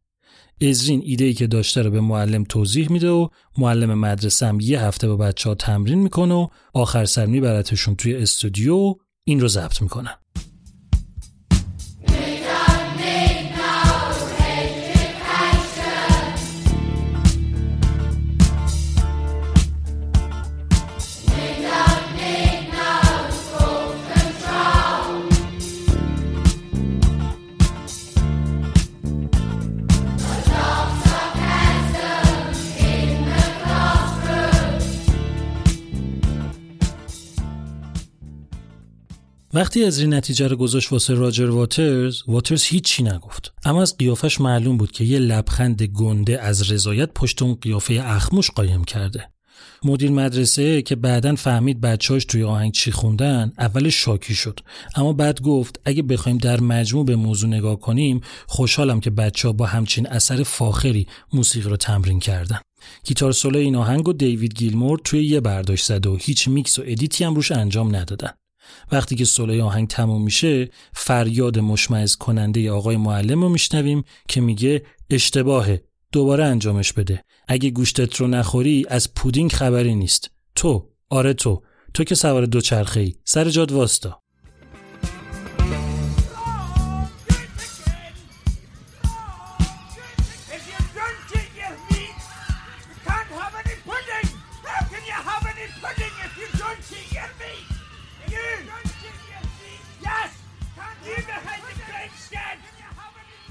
ازرین 0.61 1.01
ایده 1.05 1.25
ای 1.25 1.33
که 1.33 1.47
داشته 1.47 1.81
رو 1.81 1.91
به 1.91 2.01
معلم 2.01 2.43
توضیح 2.43 2.91
میده 2.91 3.09
و 3.09 3.27
معلم 3.57 3.93
مدرسه 3.93 4.45
هم 4.45 4.59
یه 4.59 4.81
هفته 4.81 5.07
با 5.07 5.17
بچه 5.17 5.49
ها 5.49 5.55
تمرین 5.55 5.99
می‌کنه 5.99 6.33
و 6.33 6.47
آخر 6.73 7.05
سر 7.05 7.25
میبرتشون 7.25 7.95
توی 7.95 8.15
استودیو 8.15 8.95
این 9.23 9.39
رو 9.39 9.47
ضبط 9.47 9.81
می‌کنن. 9.81 10.15
وقتی 39.55 39.83
ازرین 39.83 40.13
نتیجه 40.13 40.47
رو 40.47 40.55
گذاشت 40.55 40.91
واسه 40.91 41.13
راجر 41.13 41.49
واترز 41.49 42.21
واترز 42.27 42.63
هیچی 42.63 43.03
نگفت. 43.03 43.53
اما 43.65 43.81
از 43.81 43.97
قیافش 43.97 44.41
معلوم 44.41 44.77
بود 44.77 44.91
که 44.91 45.03
یه 45.03 45.19
لبخند 45.19 45.83
گنده 45.83 46.41
از 46.41 46.71
رضایت 46.71 47.09
پشت 47.15 47.41
اون 47.41 47.53
قیافه 47.53 48.01
اخموش 48.05 48.51
قایم 48.51 48.83
کرده. 48.83 49.29
مدیر 49.83 50.11
مدرسه 50.11 50.81
که 50.81 50.95
بعدا 50.95 51.35
فهمید 51.35 51.81
بچه‌هاش 51.81 52.25
توی 52.25 52.43
آهنگ 52.43 52.71
چی 52.71 52.91
خوندن 52.91 53.51
اول 53.59 53.89
شاکی 53.89 54.35
شد. 54.35 54.59
اما 54.95 55.13
بعد 55.13 55.41
گفت 55.41 55.79
اگه 55.85 56.01
بخوایم 56.01 56.37
در 56.37 56.59
مجموع 56.59 57.05
به 57.05 57.15
موضوع 57.15 57.49
نگاه 57.49 57.79
کنیم 57.79 58.21
خوشحالم 58.47 58.99
که 58.99 59.09
بچه 59.09 59.51
با 59.51 59.65
همچین 59.65 60.07
اثر 60.07 60.43
فاخری 60.43 61.07
موسیقی 61.33 61.69
رو 61.69 61.77
تمرین 61.77 62.19
کردن. 62.19 62.59
گیتار 63.03 63.31
سولو 63.31 63.59
این 63.59 63.75
آهنگ 63.75 64.07
و 64.07 64.13
دیوید 64.13 64.53
گیلمور 64.53 64.99
توی 65.03 65.25
یه 65.25 65.39
برداشت 65.39 65.85
زد 65.85 66.07
و 66.07 66.17
هیچ 66.21 66.47
میکس 66.47 66.79
و 66.79 66.83
edit 66.85 67.15
ی 67.15 67.23
هم 67.23 67.35
روش 67.35 67.51
انجام 67.51 67.95
ندادن. 67.95 68.31
وقتی 68.91 69.15
که 69.15 69.25
سولای 69.25 69.61
آهنگ 69.61 69.87
تموم 69.87 70.23
میشه 70.23 70.69
فریاد 70.93 71.59
مشمعز 71.59 72.15
کننده 72.15 72.71
آقای 72.71 72.97
معلم 72.97 73.41
رو 73.41 73.49
میشنویم 73.49 74.03
که 74.27 74.41
میگه 74.41 74.83
اشتباهه 75.09 75.83
دوباره 76.11 76.45
انجامش 76.45 76.93
بده. 76.93 77.23
اگه 77.47 77.69
گوشتت 77.69 78.15
رو 78.15 78.27
نخوری 78.27 78.85
از 78.89 79.13
پودینگ 79.13 79.51
خبری 79.51 79.95
نیست. 79.95 80.31
تو 80.55 80.89
آره 81.09 81.33
تو. 81.33 81.61
تو 81.93 82.03
که 82.03 82.15
سوار 82.15 82.45
دوچرخه 82.45 82.99
ای 82.99 83.15
سر 83.25 83.49
جاد 83.49 83.71
واستا. 83.71 84.24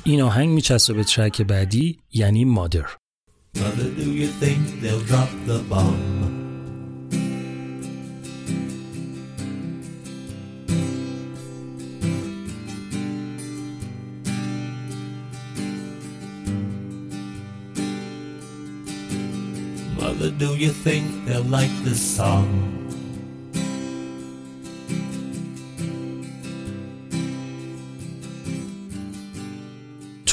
این 0.04 0.22
آهنگ 0.22 0.50
میچسبه 0.50 0.94
به 0.94 1.04
ترک 1.04 1.42
بعدی 1.42 2.00
یعنی 2.14 2.46
مادر 2.46 2.86
Mother, 3.56 3.90
do 3.90 4.12
you 4.14 4.28
think 4.28 4.80
they'll 4.82 5.02
drop 5.02 5.30
the 5.48 5.60
bomb? 5.70 6.30
Mother, 20.00 20.32
do 20.32 20.56
you 20.56 20.70
think 20.70 21.26
they'll 21.26 21.44
like 21.44 21.76
this 21.84 22.00
song? 22.00 22.73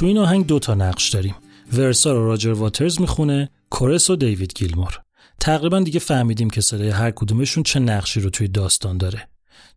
تو 0.02 0.08
این 0.08 0.18
آهنگ 0.18 0.46
دو 0.46 0.60
تا 0.60 0.74
نقش 0.74 1.10
داریم. 1.10 1.36
ورسا 1.74 2.14
رو 2.14 2.28
راجر 2.28 2.52
واترز 2.52 3.02
می‌خونه 3.02 3.50
کورس 3.70 4.10
و 4.10 4.16
دیوید 4.16 4.54
گیلمور. 4.56 5.02
تقریبا 5.40 5.80
دیگه 5.80 6.00
فهمیدیم 6.00 6.50
که 6.50 6.62
صدای 6.62 6.90
هر 6.90 7.12
کدومشون 7.12 7.64
چه 7.64 7.80
نقشی 7.80 8.20
رو 8.20 8.30
توی 8.30 8.48
داستان 8.48 8.98
داره. 8.98 9.30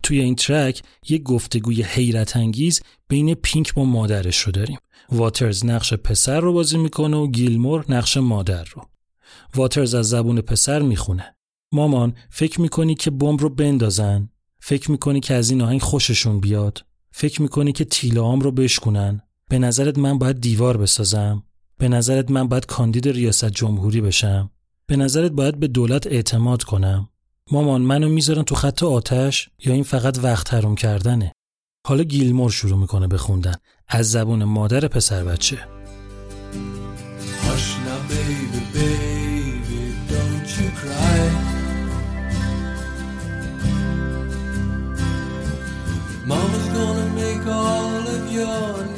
توی 0.03 0.21
این 0.21 0.35
ترک 0.35 0.83
یک 1.09 1.23
گفتگوی 1.23 1.83
حیرت 1.83 2.37
انگیز 2.37 2.83
بین 3.09 3.35
پینک 3.35 3.75
با 3.75 3.85
مادرش 3.85 4.39
رو 4.41 4.53
داریم. 4.53 4.79
واترز 5.13 5.65
نقش 5.65 5.95
پسر 5.95 6.41
رو 6.41 6.53
بازی 6.53 6.79
می‌کنه 6.79 7.17
و 7.17 7.27
گیلمور 7.27 7.85
نقش 7.89 8.17
مادر 8.17 8.65
رو. 8.65 8.83
واترز 9.55 9.95
از 9.95 10.09
زبون 10.09 10.41
پسر 10.41 10.83
می‌خونه. 10.83 11.37
مامان 11.73 12.15
فکر 12.31 12.61
می‌کنی 12.61 12.95
که 12.95 13.11
بمب 13.11 13.41
رو 13.41 13.49
بندازن؟ 13.49 14.29
فکر 14.61 14.91
می‌کنی 14.91 15.21
که 15.21 15.35
از 15.35 15.51
این 15.51 15.63
آهنگ 15.63 15.81
خوششون 15.81 16.41
بیاد؟ 16.41 16.85
فکر 17.13 17.43
می‌کنی 17.43 17.73
که 17.73 17.85
تیلهام 17.85 18.41
رو 18.41 18.53
بشکنن 18.53 19.21
به 19.51 19.59
نظرت 19.59 19.99
من 19.99 20.19
باید 20.19 20.41
دیوار 20.41 20.77
بسازم؟ 20.77 21.43
به 21.79 21.89
نظرت 21.89 22.31
من 22.31 22.49
باید 22.49 22.67
کاندید 22.67 23.09
ریاست 23.09 23.45
جمهوری 23.45 24.01
بشم؟ 24.01 24.51
به 24.87 24.97
نظرت 24.97 25.31
باید 25.31 25.61
به 25.61 25.69
دولت 25.69 26.07
اعتماد 26.07 26.63
کنم؟ 26.63 27.09
مامان 27.51 27.83
منو 27.83 28.09
می‌ذارن 28.09 28.43
تو 28.43 28.55
خط 28.55 28.83
آتش 28.83 29.51
یا 29.65 29.75
این 29.75 29.83
فقط 29.83 30.19
وقت 30.23 30.55
حروم 30.55 30.75
کردنه؟ 30.75 31.33
حالا 31.87 32.03
گیلمور 32.03 32.51
شروع 32.51 32.79
می‌کنه 32.79 33.07
به 33.07 33.19
خوندن. 33.19 33.55
از 33.89 34.11
زبون 34.11 34.45
مادر 34.45 34.89
پسر 34.89 35.25
بچه. 35.25 35.59
Mama's 46.31 46.67
gonna 46.77 47.07
make 47.21 47.47
all 47.47 48.07
of 48.17 48.25
your. 48.33 48.94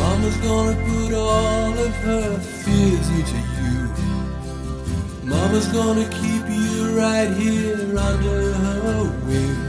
Mama's 0.00 0.38
gonna 0.48 0.76
put 0.88 1.10
all 1.28 1.72
of 1.86 1.94
her 2.06 2.28
fears 2.62 3.08
into 3.18 3.38
you. 3.56 3.76
Mama's 5.34 5.68
gonna 5.78 6.08
keep 6.20 6.44
you 6.58 6.72
right 7.04 7.30
here 7.42 7.90
under 8.10 8.40
her 8.62 8.98
wing. 9.26 9.60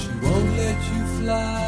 She 0.00 0.10
won't 0.24 0.50
let 0.62 0.78
you 0.90 1.02
fly, 1.18 1.66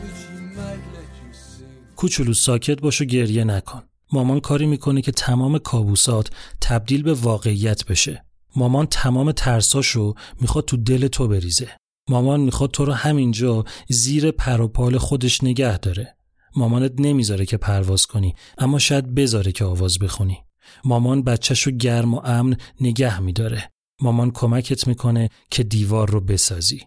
but 0.00 0.12
she 0.20 0.36
might 0.58 0.84
let 0.96 1.10
you 1.20 1.30
sing. 1.32 1.96
کوچولو 1.96 2.34
ساکت 2.34 2.80
باش 2.80 3.00
و 3.00 3.04
گریه 3.04 3.44
نکن 3.44 3.82
مامان 4.12 4.40
کاری 4.40 4.66
می‌کنه 4.66 5.00
که 5.00 5.12
تمام 5.12 5.58
کابوسات 5.58 6.30
تبدیل 6.60 7.02
به 7.02 7.14
واقعیت 7.14 7.84
بشه 7.84 8.24
مامان 8.56 8.86
تمام 8.86 9.32
ترساشو 9.32 10.14
می‌خواد 10.40 10.64
تو 10.64 10.76
دل 10.76 11.06
تو 11.06 11.28
بریزه 11.28 11.68
مامان 12.10 12.40
می‌خواد 12.40 12.70
تو 12.70 12.84
رو 12.84 12.92
همینجا 12.92 13.64
زیر 13.88 14.30
پر 14.30 14.60
و 14.60 14.68
پال 14.68 14.98
خودش 14.98 15.44
نگه 15.44 15.78
داره 15.78 16.16
مامانت 16.56 16.92
نمی‌ذاره 16.98 17.46
که 17.46 17.56
پرواز 17.56 18.06
کنی 18.06 18.34
اما 18.58 18.78
شاید 18.78 19.14
بذاره 19.14 19.52
که 19.52 19.64
آواز 19.64 19.98
بخونی. 19.98 20.38
مامان 20.84 21.22
بچهشو 21.22 21.70
گرم 21.70 22.14
و 22.14 22.20
امن 22.24 22.56
نگه 22.80 23.20
میداره. 23.20 23.70
مامان 24.00 24.30
کمکت 24.30 24.88
می‌کنه 24.88 25.28
که 25.50 25.62
دیوار 25.62 26.10
رو 26.10 26.20
بسازی. 26.20 26.82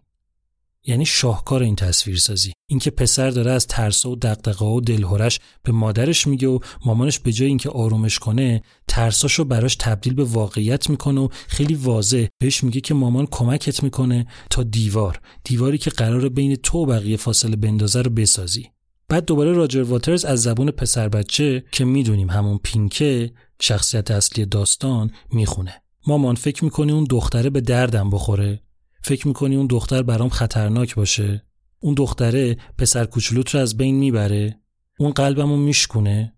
یعنی 0.83 1.05
شاهکار 1.05 1.63
این 1.63 1.75
تصویر 1.75 2.17
سازی 2.17 2.53
اینکه 2.69 2.91
پسر 2.91 3.29
داره 3.29 3.51
از 3.51 3.67
ترس 3.67 4.05
و 4.05 4.15
دغدغه 4.15 4.65
و 4.65 4.81
دلهورش 4.81 5.39
به 5.63 5.71
مادرش 5.71 6.27
میگه 6.27 6.47
و 6.47 6.59
مامانش 6.85 7.19
به 7.19 7.31
جای 7.31 7.47
اینکه 7.47 7.69
آرومش 7.69 8.19
کنه 8.19 8.61
ترساشو 8.87 9.43
براش 9.43 9.75
تبدیل 9.75 10.13
به 10.13 10.23
واقعیت 10.23 10.89
می‌کنه 10.89 11.21
و 11.21 11.27
خیلی 11.47 11.73
واضح 11.73 12.25
بهش 12.39 12.63
میگه 12.63 12.81
که 12.81 12.93
مامان 12.93 13.25
کمکت 13.25 13.83
می‌کنه 13.83 14.27
تا 14.49 14.63
دیوار 14.63 15.19
دیواری 15.43 15.77
که 15.77 15.89
قرار 15.89 16.29
بین 16.29 16.55
تو 16.55 16.77
و 16.77 16.85
بقیه 16.85 17.17
فاصله 17.17 17.55
بندازه 17.55 18.01
رو 18.01 18.11
بسازی. 18.11 18.69
بعد 19.09 19.25
دوباره 19.25 19.51
راجر 19.51 19.81
واترز 19.83 20.25
از 20.25 20.43
زبون 20.43 20.71
پسر 20.71 21.09
بچه 21.09 21.63
که 21.71 21.85
می‌دونیم 21.85 22.29
همون 22.29 22.57
پینکه 22.63 23.31
شخصیت 23.61 24.11
اصلی 24.11 24.45
داستان 24.45 25.11
می‌خونه. 25.31 25.81
مامان 26.07 26.35
فکر 26.35 26.63
می‌کنی 26.63 26.91
اون 26.91 27.03
دختره 27.09 27.49
به 27.49 27.61
دردم 27.61 28.09
بخوره؟ 28.09 28.61
فکر 29.01 29.27
می‌کنی 29.27 29.55
اون 29.55 29.67
دختر 29.67 30.03
برام 30.03 30.29
خطرناک 30.29 30.95
باشه؟ 30.95 31.43
اون 31.79 31.93
دختره 31.93 32.57
پسر 32.77 33.05
کوچولوت 33.05 33.49
رو 33.49 33.59
از 33.59 33.77
بین 33.77 33.95
می‌بره؟ 33.95 34.59
اون 34.99 35.11
قلبمو 35.11 35.57
میشکونه؟ 35.57 36.33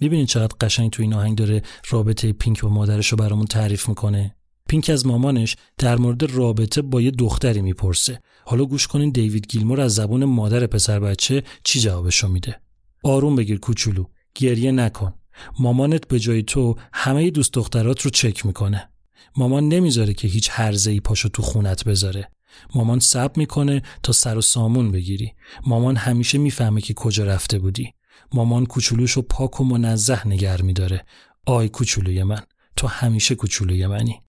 می‌بینین 0.00 0.26
چقدر 0.26 0.56
قشنگ 0.60 0.90
تو 0.90 1.02
این 1.02 1.14
آهنگ 1.14 1.38
داره 1.38 1.62
رابطه 1.90 2.32
پینک 2.32 2.62
با 2.62 2.68
مادرش 2.68 3.08
رو 3.08 3.16
برامون 3.16 3.46
تعریف 3.46 3.88
می‌کنه؟ 3.88 4.36
پینک 4.70 4.90
از 4.90 5.06
مامانش 5.06 5.56
در 5.78 5.96
مورد 5.96 6.22
رابطه 6.22 6.82
با 6.82 7.00
یه 7.00 7.10
دختری 7.10 7.62
می‌پرسه. 7.62 8.20
حالا 8.44 8.64
گوش 8.64 8.86
کنین 8.86 9.10
دیوید 9.10 9.46
گیلمور 9.46 9.80
از 9.80 9.94
زبون 9.94 10.24
مادر 10.24 10.66
پسر 10.66 11.00
بچه 11.00 11.42
چی 11.64 11.80
جوابشو 11.80 12.28
میده. 12.28 12.60
آروم 13.02 13.36
بگیر 13.36 13.58
کوچولو 13.58 14.04
گریه 14.34 14.72
نکن. 14.72 15.14
مامانت 15.58 16.08
به 16.08 16.18
جای 16.18 16.42
تو 16.42 16.76
همه 16.92 17.30
دوست 17.30 17.52
دخترات 17.52 18.00
رو 18.00 18.10
چک 18.10 18.46
می‌کنه. 18.46 18.90
مامان 19.36 19.68
نمی‌ذاره 19.68 20.14
که 20.14 20.28
هیچ 20.28 20.48
هرزه 20.52 20.90
ای 20.90 21.00
پاشو 21.00 21.28
تو 21.28 21.42
خونت 21.42 21.84
بذاره. 21.84 22.28
مامان 22.74 22.98
سب 22.98 23.36
می‌کنه 23.36 23.82
تا 24.02 24.12
سر 24.12 24.38
و 24.38 24.40
سامون 24.40 24.92
بگیری. 24.92 25.32
مامان 25.66 25.96
همیشه 25.96 26.38
می‌فهمه 26.38 26.80
که 26.80 26.94
کجا 26.94 27.24
رفته 27.24 27.58
بودی. 27.58 27.92
مامان 28.32 28.66
کوچولوشو 28.66 29.22
پاک 29.22 29.60
و 29.60 29.64
منزه 29.64 30.28
نگر 30.28 30.62
میداره. 30.62 31.04
آی 31.46 31.68
کوچولوی 31.68 32.22
من 32.22 32.40
تو 32.76 32.86
همیشه 32.86 33.34
کوچولوی 33.34 33.86
منی. 33.86 34.20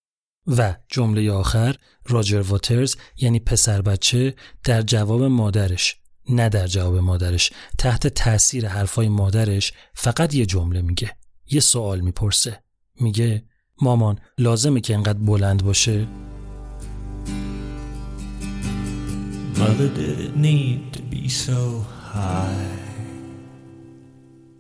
و 0.47 0.75
جمله 0.89 1.31
آخر 1.31 1.75
راجر 2.05 2.41
واترز 2.41 2.95
یعنی 3.17 3.39
پسر 3.39 3.81
بچه 3.81 4.35
در 4.63 4.81
جواب 4.81 5.23
مادرش. 5.23 5.95
نه 6.29 6.49
در 6.49 6.67
جواب 6.67 6.97
مادرش. 6.97 7.51
تحت 7.77 8.07
تأثیر 8.07 8.67
حرفای 8.67 9.09
مادرش 9.09 9.73
فقط 9.93 10.33
یه 10.33 10.45
جمله 10.45 10.81
میگه. 10.81 11.15
یه 11.51 11.59
سوال 11.59 11.99
می‌پرسه. 11.99 12.63
میگه 12.99 13.45
مامان 13.81 14.19
لازمه 14.37 14.81
که 14.81 14.93
انقدر 14.93 15.19
بلند 15.19 15.63
باشه? 15.63 16.07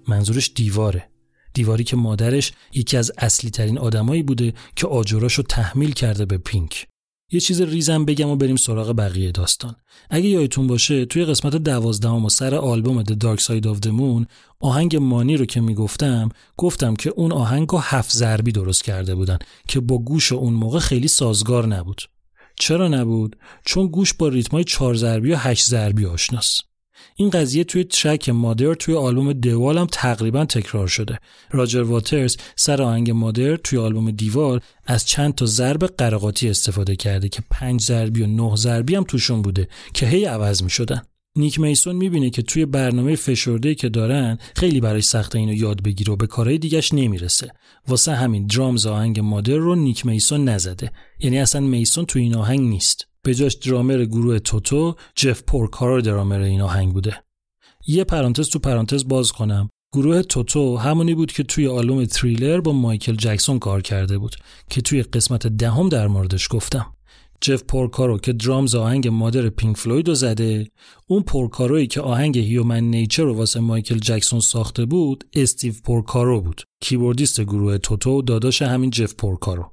منظورش 0.07 0.51
دیواره. 0.55 1.10
دیواری 1.53 1.83
که 1.83 1.95
مادرش 1.95 2.51
یکی 2.73 2.97
از 2.97 3.11
اصلی 3.17 3.49
ترین 3.49 3.77
آدمایی 3.77 4.23
بوده 4.23 4.53
که 4.75 4.87
آجراشو 4.87 5.43
تحمیل 5.43 5.91
کرده 5.91 6.25
به 6.25 6.37
پینک. 6.37 6.87
یه 7.33 7.39
چیز 7.39 7.61
ریزم 7.61 8.05
بگم 8.05 8.29
و 8.29 8.35
بریم 8.35 8.55
سراغ 8.55 8.95
بقیه 8.97 9.31
داستان. 9.31 9.75
اگه 10.09 10.29
یادتون 10.29 10.67
باشه 10.67 11.05
توی 11.05 11.25
قسمت 11.25 11.55
دوازدهم 11.55 12.25
و 12.25 12.29
سر 12.29 12.55
آلبوم 12.55 13.03
The 13.03 13.13
Dark 13.13 13.39
Side 13.39 13.65
of 13.65 13.79
the 13.85 13.91
Moon 13.91 14.25
آهنگ 14.59 14.95
مانی 14.95 15.37
رو 15.37 15.45
که 15.45 15.61
می‌گفتم 15.61 16.29
گفتم 16.57 16.95
که 16.95 17.09
اون 17.09 17.31
آهنگ 17.31 17.67
رو 17.69 17.77
هفت 17.77 18.11
ضربی 18.11 18.51
درست 18.51 18.83
کرده 18.83 19.15
بودن 19.15 19.37
که 19.67 19.79
با 19.79 19.97
گوش 19.97 20.31
اون 20.31 20.53
موقع 20.53 20.79
خیلی 20.79 21.07
سازگار 21.07 21.67
نبود. 21.67 22.01
چرا 22.59 22.87
نبود؟ 22.87 23.35
چون 23.65 23.87
گوش 23.87 24.13
با 24.13 24.27
ریتمای 24.27 24.63
چهار 24.63 24.95
ضربی 24.95 25.31
و 25.31 25.37
هشت 25.37 25.65
ضربی 25.65 26.05
آشناست. 26.05 26.70
این 27.15 27.29
قضیه 27.29 27.63
توی 27.63 27.83
ترک 27.83 28.29
مادر 28.29 28.73
توی 28.73 28.95
آلبوم 28.95 29.33
دوال 29.33 29.77
هم 29.77 29.87
تقریبا 29.91 30.45
تکرار 30.45 30.87
شده. 30.87 31.19
راجر 31.51 31.81
واترز 31.81 32.37
سر 32.55 32.81
آهنگ 32.81 33.11
مادر 33.11 33.55
توی 33.55 33.79
آلبوم 33.79 34.11
دیوال 34.11 34.59
از 34.85 35.05
چند 35.05 35.35
تا 35.35 35.45
ضرب 35.45 35.85
قرقاتی 35.85 36.49
استفاده 36.49 36.95
کرده 36.95 37.29
که 37.29 37.41
پنج 37.51 37.81
ضربی 37.81 38.21
و 38.21 38.27
نه 38.27 38.55
ضربی 38.55 38.95
هم 38.95 39.03
توشون 39.03 39.41
بوده 39.41 39.67
که 39.93 40.07
هی 40.07 40.25
عوض 40.25 40.63
می 40.63 40.69
شدن. 40.69 41.01
نیک 41.35 41.59
میسون 41.59 41.95
می‌بینه 41.95 42.29
که 42.29 42.41
توی 42.41 42.65
برنامه 42.65 43.15
فشرده 43.15 43.75
که 43.75 43.89
دارن 43.89 44.37
خیلی 44.55 44.79
برای 44.79 45.01
سخت 45.01 45.35
اینو 45.35 45.53
یاد 45.53 45.83
بگیره 45.83 46.13
و 46.13 46.15
به 46.15 46.27
کارهای 46.27 46.57
دیگش 46.57 46.93
نمی‌رسه. 46.93 47.51
واسه 47.87 48.11
همین 48.15 48.47
درامز 48.47 48.85
آهنگ 48.85 49.19
مادر 49.19 49.55
رو 49.55 49.75
نیک 49.75 50.05
میسون 50.05 50.49
نزده. 50.49 50.91
یعنی 51.19 51.39
اصلا 51.39 51.61
میسون 51.61 52.05
توی 52.05 52.21
این 52.21 52.35
آهنگ 52.35 52.59
نیست. 52.59 53.10
به 53.23 53.35
جاش 53.35 53.53
درامر 53.53 54.05
گروه 54.05 54.39
توتو 54.39 54.95
جف 55.15 55.43
پورکارر 55.43 55.99
درامر 55.99 56.39
این 56.39 56.61
آهنگ 56.61 56.93
بوده. 56.93 57.23
یه 57.87 58.03
پرانتز 58.03 58.49
تو 58.49 58.59
پرانتز 58.59 59.07
باز 59.07 59.31
کنم. 59.31 59.69
گروه 59.93 60.21
توتو 60.21 60.77
همونی 60.77 61.15
بود 61.15 61.31
که 61.31 61.43
توی 61.43 61.67
آلبوم 61.67 62.05
تریلر 62.05 62.59
با 62.61 62.71
مایکل 62.71 63.15
جکسون 63.15 63.59
کار 63.59 63.81
کرده 63.81 64.17
بود 64.17 64.35
که 64.69 64.81
توی 64.81 65.03
قسمت 65.03 65.47
دهم 65.47 65.89
در 65.89 66.07
موردش 66.07 66.47
گفتم. 66.51 66.93
جف 67.41 67.63
پورکارو 67.63 68.17
که 68.17 68.33
drums 68.33 68.75
آهنگ 68.75 69.07
مادر 69.07 69.49
پینک 69.49 69.77
فلوید 69.77 70.07
رو 70.07 70.13
زده 70.13 70.67
اون 71.07 71.23
پورکارویی 71.23 71.87
که 71.87 72.01
آهنگ 72.01 72.37
Human 72.37 72.83
Nature 72.83 73.23
رو 73.23 73.35
واسه 73.35 73.59
مایکل 73.59 73.97
جکسون 73.97 74.39
ساخته 74.39 74.85
بود 74.85 75.23
استیو 75.33 75.73
پورکارو 75.83 76.41
بود. 76.41 76.61
keyboardist 76.81 77.41
گروه 77.41 77.77
توتو 77.77 78.21
داداش 78.21 78.61
همین 78.61 78.89
جف 78.89 79.13
پورکارو 79.15 79.71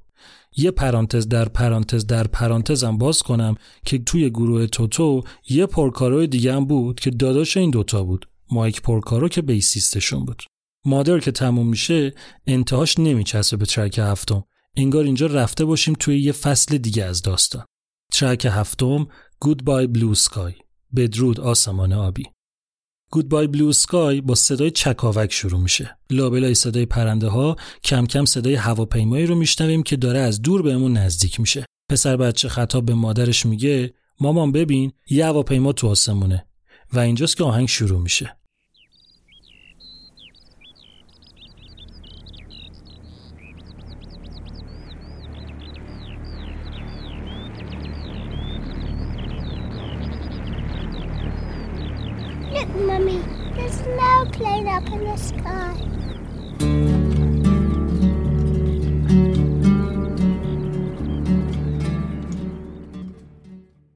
یه 0.55 0.71
پرانتز 0.71 1.27
در 1.27 1.49
پرانتز 1.49 2.05
در 2.07 2.27
پرانتزم 2.27 2.97
باز 2.97 3.23
کنم 3.23 3.55
که 3.85 3.97
توی 3.97 4.29
گروه 4.29 4.67
توتو 4.67 5.23
یه 5.49 5.65
پورکارو 5.65 6.25
دیگه 6.25 6.53
هم 6.53 6.65
بود 6.65 6.99
که 6.99 7.09
داداش 7.09 7.57
این 7.57 7.69
دوتا 7.69 8.03
بود. 8.03 8.29
مایک 8.51 8.81
پورکارو 8.81 9.29
که 9.29 9.41
بیسیستشون 9.41 10.25
بود. 10.25 10.43
مادر 10.85 11.19
که 11.19 11.31
تموم 11.31 11.67
میشه 11.67 12.13
انتهاش 12.47 12.99
نمیچسبه 12.99 13.57
به 13.57 13.65
ترک 13.65 13.99
هفتم. 13.99 14.43
انگار 14.77 15.03
اینجا 15.03 15.25
رفته 15.25 15.65
باشیم 15.65 15.95
توی 15.99 16.19
یه 16.19 16.31
فصل 16.31 16.77
دیگه 16.77 17.03
از 17.03 17.21
داستان. 17.21 17.65
ترک 18.13 18.47
هفتم 18.51 19.07
Goodbye 19.45 19.97
Blue 19.97 20.15
Sky. 20.15 20.53
بدرود 20.95 21.39
آسمان 21.39 21.93
آبی. 21.93 22.23
Goodbye 23.15 23.47
Blue 23.55 23.73
Sky 23.73 24.21
با 24.21 24.35
صدای 24.35 24.71
چکاوک 24.71 25.33
شروع 25.33 25.59
میشه. 25.59 25.97
لابلای 26.09 26.55
صدای 26.55 26.85
پرنده 26.85 27.27
ها 27.27 27.55
کم 27.83 28.05
کم 28.05 28.25
صدای 28.25 28.55
هواپیمایی 28.55 29.25
رو 29.25 29.35
میشنویم 29.35 29.83
که 29.83 29.95
داره 29.95 30.19
از 30.19 30.41
دور 30.41 30.61
بهمون 30.61 30.93
نزدیک 30.93 31.39
میشه. 31.39 31.65
پسر 31.91 32.17
بچه 32.17 32.49
خطاب 32.49 32.85
به 32.85 32.93
مادرش 32.93 33.45
میگه 33.45 33.93
مامان 34.19 34.51
ببین 34.51 34.91
یه 35.09 35.25
هواپیما 35.25 35.73
تو 35.73 35.87
آسمونه 35.87 36.45
و 36.93 36.99
اینجاست 36.99 37.37
که 37.37 37.43
آهنگ 37.43 37.67
شروع 37.67 38.01
میشه. 38.01 38.37
Plane 54.31 54.67
up 54.67 54.87
in 54.95 55.01
the 55.07 55.17
sky. 55.17 55.75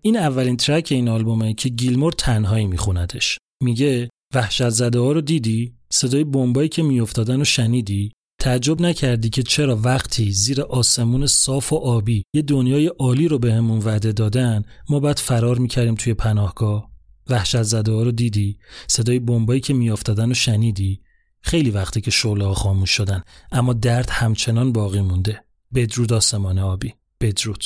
این 0.01 0.17
اولین 0.17 0.57
ترک 0.57 0.87
این 0.91 1.09
آلبومه 1.09 1.53
که 1.53 1.69
گیلمور 1.69 2.11
تنهایی 2.11 2.65
میخوندش. 2.67 3.37
میگه 3.63 4.09
وحشت 4.35 4.69
زده 4.69 4.99
ها 4.99 5.11
رو 5.11 5.21
دیدی؟ 5.21 5.73
صدای 5.93 6.23
بمبایی 6.23 6.69
که 6.69 6.83
میافتادن 6.83 7.37
رو 7.37 7.43
شنیدی؟ 7.43 8.11
تعجب 8.41 8.81
نکردی 8.81 9.29
که 9.29 9.43
چرا 9.43 9.75
وقتی 9.75 10.31
زیر 10.31 10.61
آسمون 10.61 11.27
صاف 11.27 11.73
و 11.73 11.75
آبی 11.75 12.23
یه 12.35 12.41
دنیای 12.41 12.87
عالی 12.87 13.27
رو 13.27 13.39
بهمون 13.39 13.79
به 13.79 13.85
وعده 13.85 14.11
دادن 14.11 14.63
ما 14.89 14.99
باید 14.99 15.19
فرار 15.19 15.57
می‌کردیم 15.57 15.95
توی 15.95 16.13
پناهگاه؟ 16.13 16.92
وحشت 17.29 17.63
زده 17.63 17.91
ها 17.91 18.03
رو 18.03 18.11
دیدی؟ 18.11 18.57
صدای 18.87 19.19
بمبایی 19.19 19.59
که 19.59 19.73
میافتادن 19.73 20.27
رو 20.27 20.33
شنیدی؟ 20.33 21.01
خیلی 21.41 21.71
وقتی 21.71 22.01
که 22.01 22.11
شعله 22.11 22.45
ها 22.45 22.53
خاموش 22.53 22.89
شدن 22.89 23.23
اما 23.51 23.73
درد 23.73 24.09
همچنان 24.09 24.71
باقی 24.71 25.01
مونده. 25.01 25.43
بدرود 25.73 26.13
آسمان 26.13 26.59
آبی. 26.59 26.93
بدرود. 27.21 27.63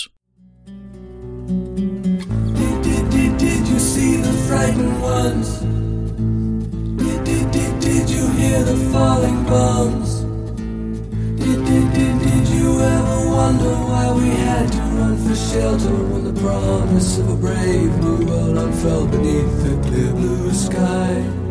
Did 7.88 8.10
you 8.10 8.28
hear 8.40 8.64
the 8.64 8.78
falling 8.92 9.44
bombs? 9.46 10.27
wonder 13.47 13.75
why 13.89 14.13
we 14.13 14.29
had 14.31 14.67
to 14.73 14.83
run 14.97 15.17
for 15.25 15.35
shelter 15.35 15.97
when 16.11 16.25
the 16.25 16.41
promise 16.41 17.19
of 17.19 17.29
a 17.31 17.37
brave 17.37 17.93
new 18.05 18.27
world 18.27 18.57
unfurled 18.59 19.11
beneath 19.11 19.55
the 19.65 19.75
clear 19.89 20.13
blue 20.13 20.53
sky? 20.53 21.43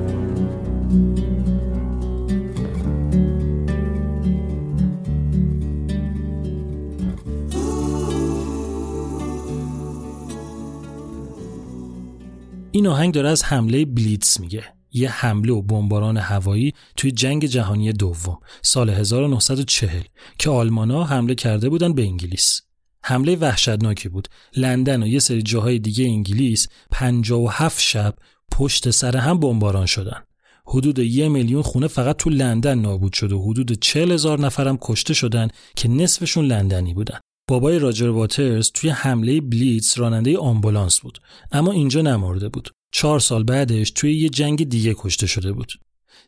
این 12.73 12.87
آهنگ 12.87 13.13
داره 13.13 13.29
از 13.29 13.43
حمله 13.43 13.85
بلیتس 13.85 14.39
میگه 14.39 14.63
یه 14.96 15.10
حمله 15.10 15.52
و 15.52 15.62
بمباران 15.62 16.16
هوایی 16.16 16.72
توی 16.96 17.10
جنگ 17.10 17.46
جهانی 17.46 17.92
دوم 17.92 18.38
سال 18.62 18.90
1940 18.90 20.02
که 20.38 20.50
آلمانا 20.50 21.04
حمله 21.04 21.34
کرده 21.34 21.68
بودن 21.68 21.92
به 21.92 22.02
انگلیس. 22.02 22.60
حمله 23.02 23.36
وحشتناکی 23.36 24.08
بود. 24.08 24.28
لندن 24.56 25.02
و 25.02 25.06
یه 25.06 25.18
سری 25.18 25.42
جاهای 25.42 25.78
دیگه 25.78 26.04
انگلیس 26.04 26.68
57 26.90 27.80
شب 27.80 28.14
پشت 28.52 28.90
سر 28.90 29.16
هم 29.16 29.40
بمباران 29.40 29.86
شدن. 29.86 30.22
حدود 30.66 30.98
یه 30.98 31.28
میلیون 31.28 31.62
خونه 31.62 31.86
فقط 31.86 32.16
تو 32.16 32.30
لندن 32.30 32.78
نابود 32.78 33.12
شد 33.12 33.32
و 33.32 33.42
حدود 33.42 33.72
40 33.72 34.12
هزار 34.12 34.40
نفرم 34.40 34.78
کشته 34.80 35.14
شدن 35.14 35.48
که 35.76 35.88
نصفشون 35.88 36.44
لندنی 36.44 36.94
بودن. 36.94 37.18
بابای 37.48 37.78
راجر 37.78 38.08
واترز 38.08 38.70
توی 38.70 38.90
حمله 38.90 39.40
بلیتس 39.40 39.98
راننده 39.98 40.38
آمبولانس 40.38 41.00
بود 41.00 41.18
اما 41.52 41.72
اینجا 41.72 42.02
نمرده 42.02 42.48
بود. 42.48 42.70
چهار 42.98 43.20
سال 43.20 43.44
بعدش 43.44 43.90
توی 43.90 44.14
یه 44.14 44.28
جنگ 44.28 44.68
دیگه 44.68 44.94
کشته 44.98 45.26
شده 45.26 45.52
بود. 45.52 45.72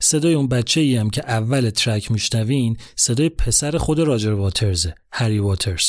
صدای 0.01 0.35
اون 0.35 0.49
بچه 0.49 0.81
ای 0.81 0.97
هم 0.97 1.11
که 1.11 1.31
اول 1.31 1.71
track 1.71 2.11
میشنوین 2.11 2.77
صدای 2.97 3.29
پسر 3.29 3.79
خود 3.79 3.99
راجر 3.99 4.33
واترزه 4.33 4.95
هری 5.13 5.39
واترز. 5.39 5.87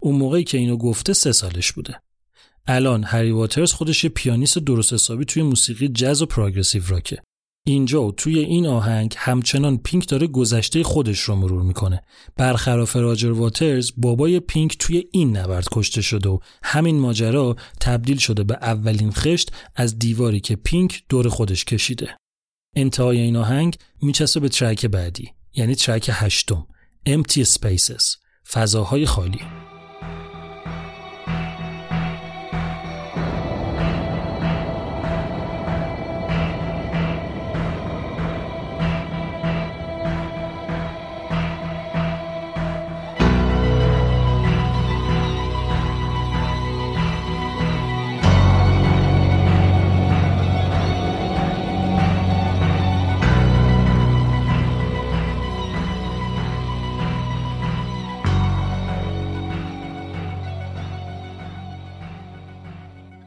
اون 0.00 0.14
موقعی 0.14 0.44
که 0.44 0.58
اینو 0.58 0.76
گفته 0.76 1.12
سه 1.12 1.32
سالش 1.32 1.72
بوده. 1.72 2.00
الان 2.66 3.04
هری 3.04 3.30
واترز 3.30 3.72
خودش 3.72 4.04
یه 4.04 4.10
پیانیست 4.10 4.58
درست 4.58 4.92
حسابی 4.92 5.24
توی 5.24 5.42
موسیقی 5.42 5.88
جز 5.88 6.22
و 6.22 6.26
progressive 6.26 6.82
rock 6.88 7.11
ه. 7.11 7.22
اینجا 7.70 8.02
و 8.02 8.12
توی 8.12 8.38
این 8.38 8.66
آهنگ 8.66 9.14
همچنان 9.16 9.78
پینک 9.78 10.08
داره 10.08 10.26
گذشته 10.26 10.82
خودش 10.82 11.20
رو 11.20 11.34
مرور 11.34 11.62
می‌کنه. 11.62 12.02
برخلاف 12.36 12.96
راجر 12.96 13.30
واترز 13.30 13.92
بابای 13.96 14.40
پینک 14.40 14.78
توی 14.78 15.04
این 15.12 15.36
نبرد 15.36 15.68
کشته 15.72 16.02
شده 16.02 16.28
و 16.28 16.38
همین 16.62 16.98
ماجرا 16.98 17.56
تبدیل 17.80 18.16
شده 18.16 18.44
به 18.44 18.54
اولین 18.54 19.12
خشت 19.12 19.52
از 19.74 19.98
دیواری 19.98 20.40
که 20.40 20.56
پینک 20.56 21.02
دور 21.08 21.28
خودش 21.28 21.64
کشیده. 21.64 22.16
انتهای 22.76 23.20
این 23.20 23.36
آهنگ 23.36 23.76
میچسبه 24.02 24.40
به 24.40 24.48
ترک 24.48 24.86
بعدی 24.86 25.30
یعنی 25.54 25.74
ترک 25.74 26.10
هشتم 26.12 26.66
Empty 27.08 27.44
Spaces 27.44 28.16
فضاهای 28.52 29.06
خالی. 29.06 29.40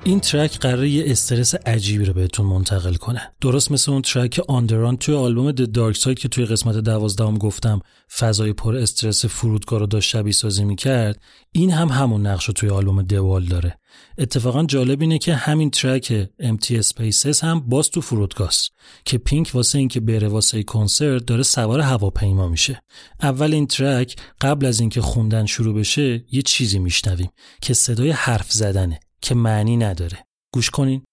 این 0.04 0.20
track 0.20 0.60
قراره 0.60 0.90
یه 0.90 1.04
استرس 1.08 1.56
عجیبی 1.56 2.06
رو 2.06 2.14
بهتون 2.14 2.46
منتقل 2.46 2.94
کنه. 2.94 3.32
درست 3.42 3.72
مثل 3.72 3.92
اون 3.92 4.02
track 4.02 4.42
On 4.48 4.60
the 4.60 4.79
Run 4.79 4.98
توی 4.98 5.16
آلبوم 5.16 5.52
The 5.52 5.72
Dark 5.72 5.96
Side 5.96 6.20
که 6.20 6.28
توی 6.28 6.46
قسمت 6.46 6.76
دوازدهم 6.76 7.38
گفتم 7.38 7.82
فضای 8.20 8.54
پر 8.54 8.76
استرس 8.76 9.26
فرودگاه 9.26 9.80
رو 9.80 9.86
داشت 9.86 10.10
شبیه 10.10 10.34
سازی 10.34 10.64
می‌کرد 10.64 11.22
این 11.52 11.72
هم 11.72 11.88
همون 11.88 12.28
نقش 12.28 12.46
رو 12.46 12.54
توی 12.54 12.70
آلبوم 12.70 13.02
The 13.02 13.21
Wall 13.21 13.46
داره. 13.46 13.78
اتفاقا 14.18 14.64
جالب 14.64 15.02
اینه 15.02 15.18
که 15.18 15.36
همین 15.36 15.70
track 15.70 16.30
Empty 16.42 16.66
Spaces 16.66 17.44
هم 17.44 17.60
باز 17.60 17.90
تو 17.90 18.02
فرودگاست 18.02 18.72
که 19.06 19.18
پینک 19.18 19.52
واسه 19.54 19.78
اینکه 19.78 20.00
بره 20.00 20.28
واسه 20.28 20.64
کنسرت 20.64 21.26
داره 21.26 21.44
سوار 21.44 21.80
هواپیما 21.80 22.48
میشه. 22.48 22.82
اول 23.22 23.54
این 23.54 23.68
track 23.68 24.16
قبل 24.42 24.66
از 24.66 24.80
اینکه 24.80 25.02
خوندن 25.02 25.46
شروع 25.46 25.76
بشه 25.76 26.26
یه 26.32 26.42
چیزی 26.42 26.80
میشنویم 26.80 27.30
که 27.62 27.74
صدای 27.74 28.10
حرف 28.12 28.52
زدنه. 28.52 29.00
که 29.22 29.36
معنی 29.36 29.78
نداره. 29.78 30.26
گوش 30.54 30.70
کنین. 30.70 31.04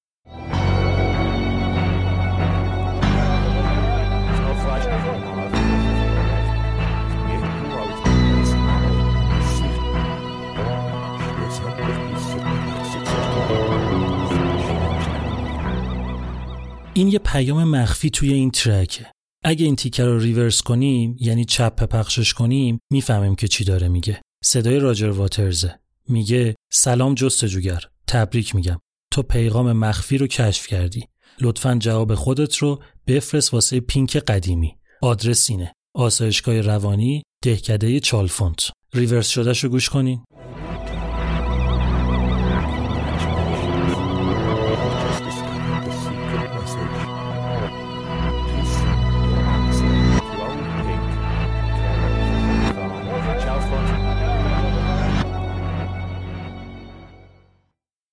این 16.95 17.09
یه 17.09 17.19
پیام 17.19 17.65
مخفی 17.65 18.11
توی 18.11 18.33
این 18.33 18.51
ترکه. 18.51 19.07
اگه 19.45 19.65
این 19.65 19.77
تیکر 19.77 20.05
رو 20.05 20.19
ریورس 20.19 20.63
کنیم 20.63 21.17
یعنی 21.21 21.45
چپ 21.45 21.85
پخشش 21.85 22.35
کنیم 22.35 22.79
می‌فهمیم 22.93 23.35
که 23.35 23.49
چی 23.49 23.65
داره 23.65 23.89
میگه. 23.89 24.21
صدای 24.45 24.79
راجر 24.79 25.11
واترزه. 25.11 25.79
میگه 26.09 26.55
سلام 26.73 27.15
جستجوگر. 27.15 27.89
تبریک 28.09 28.55
میگم. 28.55 28.79
تو 29.13 29.23
پیغام 29.23 29.73
مخفی 29.73 30.19
رو 30.19 30.27
کشف 30.27 30.67
کردی. 30.67 31.09
لطفا 31.41 31.75
جواب 31.75 32.15
خودت 32.15 32.57
رو 32.57 32.83
بفرست 33.07 33.55
واسه 33.55 33.81
پینک 33.81 34.17
قدیمی. 34.17 34.77
آدرس 35.03 35.51
اینه. 35.51 35.73
آسایشگاه 35.95 36.61
روانی 36.61 37.23
دهکده 37.45 38.01
چالفونت. 38.01 38.71
ریورس 38.95 39.29
شدهش 39.29 39.65
رو 39.65 39.71
گوش 39.71 39.89
کنین. 39.89 40.25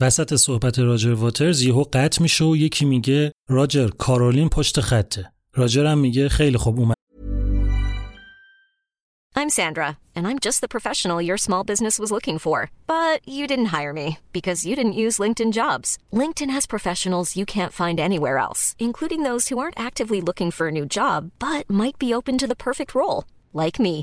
وسط 0.01 0.33
صحبت 0.33 0.79
راجر 0.79 1.13
واترز 1.13 1.61
یهو 1.61 1.83
قطع 1.83 2.21
میشه 2.21 2.45
و 2.45 2.55
یکی 2.55 2.85
میگه 2.85 3.31
راجر 3.49 3.87
کارولین 3.87 4.49
پشت 4.49 4.79
خطه 4.79 5.31
راجر 5.53 5.85
هم 5.85 5.97
میگه 5.97 6.29
خیلی 6.29 6.57
خوب 6.57 6.79
اومد 6.79 6.95
I'm 9.37 9.49
Sandra, 9.49 9.89
and 10.15 10.23
I'm 10.29 10.39
just 10.47 10.59
the 10.61 10.75
professional 10.75 11.21
your 11.21 11.37
small 11.37 11.63
business 11.71 11.99
was 11.99 12.11
looking 12.15 12.39
for. 12.45 12.57
But 12.95 13.17
you 13.37 13.45
didn't 13.51 13.73
hire 13.77 13.93
me 14.01 14.07
because 14.37 14.59
you 14.67 14.73
didn't 14.79 15.01
use 15.05 15.21
LinkedIn 15.23 15.51
jobs. 15.61 15.89
LinkedIn 16.21 16.51
has 16.55 16.73
professionals 16.75 17.35
you 17.39 17.45
can't 17.55 17.77
find 17.81 17.97
anywhere 17.99 18.37
else, 18.47 18.61
including 18.87 19.21
those 19.23 19.43
who 19.47 19.59
aren't 19.61 19.85
actively 19.87 20.19
looking 20.27 20.51
for 20.51 20.65
a 20.67 20.75
new 20.77 20.85
job 20.97 21.19
but 21.45 21.63
might 21.81 21.97
be 22.03 22.13
open 22.17 22.35
to 22.39 22.47
the 22.47 22.61
perfect 22.67 22.91
role, 22.99 23.19
like 23.63 23.77
me. 23.87 23.95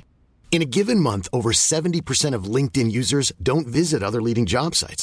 In 0.54 0.62
a 0.62 0.72
given 0.78 1.00
month, 1.10 1.26
over 1.38 1.50
70% 1.52 2.36
of 2.36 2.52
LinkedIn 2.56 2.90
users 3.00 3.32
don't 3.48 3.66
visit 3.80 4.02
other 4.02 4.22
leading 4.26 4.46
job 4.54 4.74
sites. 4.74 5.02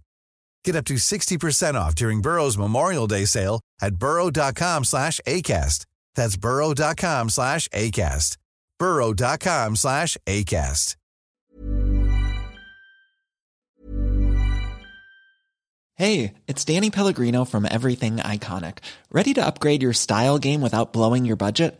Get 0.63 0.75
up 0.75 0.85
to 0.85 0.95
60% 0.95 1.75
off 1.75 1.95
during 1.95 2.21
Burrow's 2.21 2.57
Memorial 2.57 3.07
Day 3.07 3.25
sale 3.25 3.61
at 3.81 3.95
burrow.com 3.95 4.83
slash 4.83 5.19
ACAST. 5.27 5.85
That's 6.15 6.37
burrow.com 6.37 7.29
slash 7.29 7.67
ACAST. 7.69 8.37
burrow.com 8.79 9.75
slash 9.75 10.17
ACAST. 10.27 10.95
Hey, 15.95 16.33
it's 16.47 16.65
Danny 16.65 16.89
Pellegrino 16.89 17.45
from 17.45 17.67
Everything 17.69 18.15
Iconic. 18.17 18.79
Ready 19.11 19.35
to 19.35 19.45
upgrade 19.45 19.83
your 19.83 19.93
style 19.93 20.39
game 20.39 20.59
without 20.61 20.93
blowing 20.93 21.25
your 21.25 21.35
budget? 21.35 21.79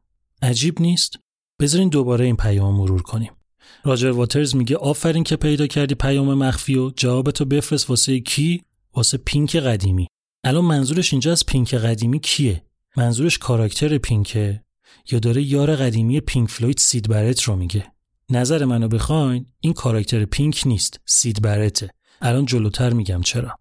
عجیب 0.41 0.81
نیست؟ 0.81 1.19
بذارین 1.59 1.89
دوباره 1.89 2.25
این 2.25 2.35
پیام 2.35 2.75
مرور 2.75 3.01
کنیم. 3.01 3.31
راجر 3.83 4.09
واترز 4.09 4.55
میگه 4.55 4.77
آفرین 4.77 5.23
که 5.23 5.35
پیدا 5.35 5.67
کردی 5.67 5.95
پیام 5.95 6.33
مخفی 6.33 6.75
و 6.75 6.89
جوابتو 6.89 7.45
بفرست 7.45 7.89
واسه 7.89 8.19
کی؟ 8.19 8.63
واسه 8.93 9.17
پینک 9.17 9.55
قدیمی. 9.55 10.07
الان 10.43 10.65
منظورش 10.65 11.13
اینجا 11.13 11.31
از 11.31 11.45
پینک 11.45 11.73
قدیمی 11.75 12.19
کیه؟ 12.19 12.63
منظورش 12.97 13.37
کاراکتر 13.37 13.97
پینکه؟ 13.97 14.63
یا 15.11 15.19
داره 15.19 15.41
یار 15.41 15.75
قدیمی 15.75 16.19
پینک 16.19 16.49
فلوید 16.49 16.77
سید 16.77 17.09
برت 17.09 17.41
رو 17.41 17.55
میگه؟ 17.55 17.91
نظر 18.29 18.65
منو 18.65 18.87
بخواین 18.87 19.45
این 19.59 19.73
کاراکتر 19.73 20.25
پینک 20.25 20.63
نیست 20.65 20.99
سید 21.05 21.41
برته. 21.41 21.89
الان 22.21 22.45
جلوتر 22.45 22.93
میگم 22.93 23.21
چرا. 23.21 23.55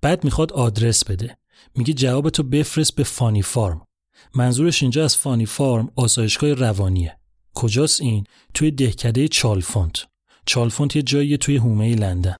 بعد 0.00 0.24
می‌خواد 0.24 0.52
آدرس 0.52 1.04
بده. 1.04 1.36
میگه 1.74 1.94
جوابتو 1.94 2.42
بفرست 2.42 2.94
به 2.94 3.04
فانی 3.04 3.42
فارم. 3.42 3.85
منظورش 4.34 4.82
اینجا 4.82 5.04
از 5.04 5.16
فانی 5.16 5.46
فارم 5.46 5.90
آسایشگاه 5.96 6.52
روانیه. 6.52 7.18
کجاست 7.54 8.00
این؟ 8.00 8.24
توی 8.54 8.70
دهکده 8.70 9.28
چالفونت. 9.28 10.06
چالفونت 10.46 10.96
یه 10.96 11.02
جایی 11.02 11.36
توی 11.38 11.56
هومه 11.56 11.94
لندن. 11.94 12.36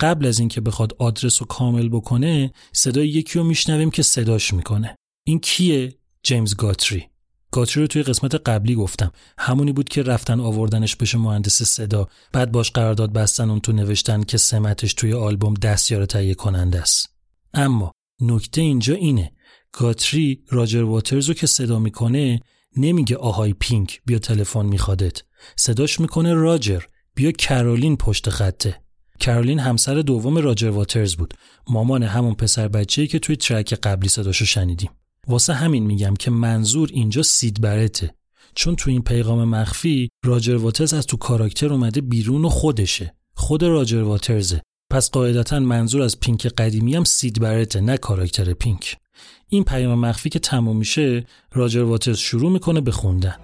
قبل 0.00 0.26
از 0.26 0.38
اینکه 0.38 0.60
بخواد 0.60 0.96
آدرس 0.98 1.42
رو 1.42 1.46
کامل 1.46 1.88
بکنه 1.88 2.52
صدای 2.72 3.08
یکی 3.08 3.38
رو 3.38 3.44
میشنویم 3.44 3.90
که 3.90 4.02
صداش 4.02 4.54
می‌کنه. 4.54 4.96
این 5.26 5.38
کیه؟ 5.38 5.94
جیمز 6.22 6.56
گاتری. 6.56 7.08
گاتری 7.50 7.82
رو 7.82 7.86
توی 7.86 8.02
قسمت 8.02 8.34
قبلی 8.34 8.74
گفتم. 8.74 9.12
همونی 9.38 9.72
بود 9.72 9.88
که 9.88 10.02
رفتن 10.02 10.40
آوردنش 10.40 10.96
بشه 10.96 11.18
مهندس 11.18 11.62
صدا. 11.62 12.08
بعد 12.32 12.52
باش 12.52 12.70
قرارداد 12.70 13.12
بستن 13.12 13.50
اون 13.50 13.60
تو 13.60 13.72
نوشتن 13.72 14.22
که 14.22 14.36
سمتش 14.38 14.94
توی 14.94 15.12
آلبوم 15.12 15.54
دستیار 15.54 16.06
تهیه 16.06 16.34
کننده 16.34 16.80
است. 16.80 17.16
اما 17.54 17.92
نکته 18.20 18.60
اینجا 18.60 18.94
اینه. 18.94 19.32
گاتری 19.78 20.42
راجر 20.48 20.82
واترز 20.82 21.28
رو 21.28 21.34
که 21.34 21.46
صدا 21.46 21.78
می‌کنه 21.78 22.40
نمیگه 22.76 23.16
آهای 23.16 23.52
پینک 23.52 24.00
بیا 24.06 24.18
تلفن 24.18 24.66
میخوادت. 24.66 25.22
صداش 25.56 26.00
می‌کنه 26.00 26.34
راجر 26.34 26.82
بیا 27.14 27.32
کرولین 27.32 27.96
پشت 27.96 28.30
خطه. 28.30 28.80
کرولین 29.20 29.58
همسر 29.58 29.94
دوم 29.94 30.38
راجر 30.38 30.68
واترز 30.68 31.14
بود. 31.14 31.34
مامان 31.68 32.02
همون 32.02 32.34
پسر 32.34 32.68
بچه‌ای 32.68 33.08
که 33.08 33.18
توی 33.18 33.36
ترک 33.36 33.74
قبلی 33.74 34.08
صداشو 34.08 34.44
شنیدیم. 34.44 34.90
واسه 35.26 35.54
همین 35.54 35.86
میگم 35.86 36.14
که 36.14 36.30
منظور 36.30 36.90
اینجا 36.92 37.22
سید 37.22 37.60
برته. 37.60 38.14
چون 38.54 38.76
تو 38.76 38.90
این 38.90 39.02
پیغام 39.02 39.44
مخفی 39.44 40.08
راجر 40.24 40.56
واترز 40.56 40.94
از 40.94 41.06
تو 41.06 41.16
کاراکتر 41.16 41.72
اومده 41.72 42.00
بیرون 42.00 42.44
و 42.44 42.48
خودشه. 42.48 43.14
خود 43.34 43.62
راجر 43.62 44.02
واترزه. 44.02 44.62
پس 44.90 45.10
قاعدتا 45.10 45.60
منظور 45.60 46.02
از 46.02 46.20
پینک 46.20 46.46
قدیمی 46.46 46.96
هم 46.96 47.04
سید 47.04 47.40
برته 47.40 47.80
نه 47.80 47.96
کاراکتر 47.96 48.52
پینک. 48.52 48.96
این 49.54 49.64
پیام 49.64 49.98
مخفی 49.98 50.28
که 50.28 50.38
تموم 50.38 50.76
میشه 50.76 51.26
راجر 51.52 51.82
واترز 51.82 52.18
شروع 52.18 52.52
می‌کنه 52.52 52.80
به 52.80 52.90
خوندن. 52.90 53.34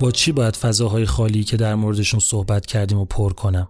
با 0.00 0.10
چی 0.10 0.32
باید 0.32 0.56
فضاهای 0.56 1.06
خالی 1.06 1.44
که 1.44 1.56
در 1.56 1.74
موردشون 1.74 2.20
صحبت 2.20 2.66
کردیم 2.66 2.98
و 2.98 3.04
پر 3.04 3.32
کنم؟ 3.32 3.68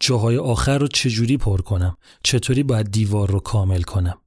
جاهای 0.00 0.36
آخر 0.36 0.78
رو 0.78 0.86
چجوری 0.86 1.36
پر 1.36 1.60
کنم؟ 1.60 1.96
چطوری 2.24 2.62
باید 2.62 2.90
دیوار 2.90 3.30
رو 3.30 3.40
کامل 3.40 3.82
کنم؟ 3.82 4.18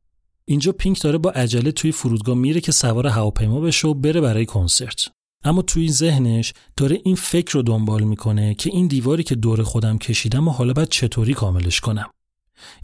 اینجا 0.46 0.72
پینک 0.72 1.02
داره 1.02 1.18
با 1.18 1.32
عجله 1.32 1.72
توی 1.72 1.92
فرودگاه 1.92 2.36
میره 2.36 2.62
که 2.62 2.72
سوار 2.72 3.08
هواپیما 3.08 3.60
بشه 3.60 3.88
و 3.88 3.94
بره 3.94 4.22
برای 4.22 4.46
کنسرت. 4.46 5.08
اما 5.44 5.62
توی 5.62 5.92
ذهنش 5.92 6.54
داره 6.78 7.02
این 7.04 7.16
فکر 7.16 7.54
رو 7.54 7.62
دنبال 7.62 8.04
می‌کنه 8.04 8.56
که 8.56 8.70
این 8.74 8.88
دیواری 8.88 9.24
که 9.24 9.36
دور 9.36 9.64
خودم 9.64 9.98
کشیدم 9.98 10.48
و 10.48 10.52
حالا 10.52 10.74
باید 10.74 10.90
چطوری 10.90 11.34
کاملش 11.34 11.80
کنم. 11.80 12.10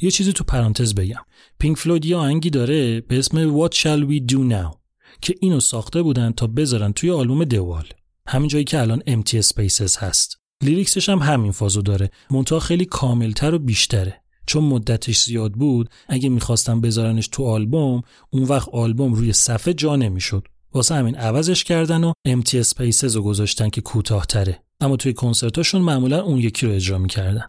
یه 0.01 0.11
چیزی 0.11 0.33
تو 0.33 0.43
پرانتز 0.43 0.95
بگم. 0.95 1.21
پینک 1.59 1.77
فلوید 1.77 2.05
یه 2.05 2.15
آهنگی 2.15 2.49
داره 2.49 3.01
به 3.01 3.19
اسم 3.19 3.67
What 3.67 3.71
Shall 3.71 4.09
We 4.11 4.31
Do 4.31 4.51
Now 4.51 4.77
که 5.21 5.35
اینو 5.41 5.59
ساخته 5.59 6.01
بودن 6.01 6.31
تا 6.31 6.47
بذارن 6.47 6.93
توی 6.93 7.11
آلبوم 7.11 7.43
دوال 7.43 7.85
همین 8.31 8.47
جایی 8.47 8.63
که 8.63 8.79
الان 8.79 8.99
Empty 8.99 9.45
Spaces 9.45 9.97
هست. 9.97 10.37
لیریکسش 10.63 11.09
هم 11.09 11.19
همین 11.19 11.51
فازو 11.51 11.81
داره. 11.81 12.09
منتها 12.29 12.59
خیلی 12.59 12.85
کاملتر 12.85 13.53
و 13.55 13.59
بیشتره. 13.59 14.21
چون 14.45 14.63
مدتش 14.63 15.23
زیاد 15.23 15.51
بود 15.51 15.89
اگه 16.07 16.29
می‌خواستم 16.29 16.81
بذارنش 16.81 17.27
تو 17.27 17.45
آلبوم 17.45 18.01
اون 18.29 18.43
وقت 18.43 18.69
آلبوم 18.69 19.13
روی 19.13 19.33
صفحه 19.33 19.73
جا 19.73 19.95
نمی‌شد. 19.95 20.47
واسه 20.73 20.95
همین 20.95 21.15
عوضش 21.15 21.63
کردن 21.63 22.03
و 22.03 22.13
Empty 22.27 22.63
Spaces 22.63 23.15
رو 23.15 23.21
گذاشتن 23.21 23.69
که 23.69 23.81
کوتاهتره. 23.81 24.63
اما 24.81 24.95
توی 24.95 25.13
کنسرتاشون 25.13 25.81
معمولا 25.81 26.21
اون 26.21 26.37
یکی 26.37 26.65
رو 26.65 26.73
اجرا 26.73 26.97
می‌کردن. 26.97 27.47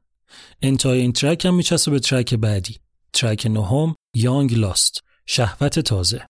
انتهای 0.62 1.00
این 1.00 1.12
ترک 1.12 1.44
هم 1.44 1.54
میچسبه 1.54 1.90
به 1.92 2.00
ترک 2.00 2.34
بعدی. 2.34 2.76
ترک 3.12 3.46
نهم 3.46 3.94
یانگ 4.16 4.54
لاست 4.54 5.00
شهوت 5.26 5.78
تازه. 5.78 6.26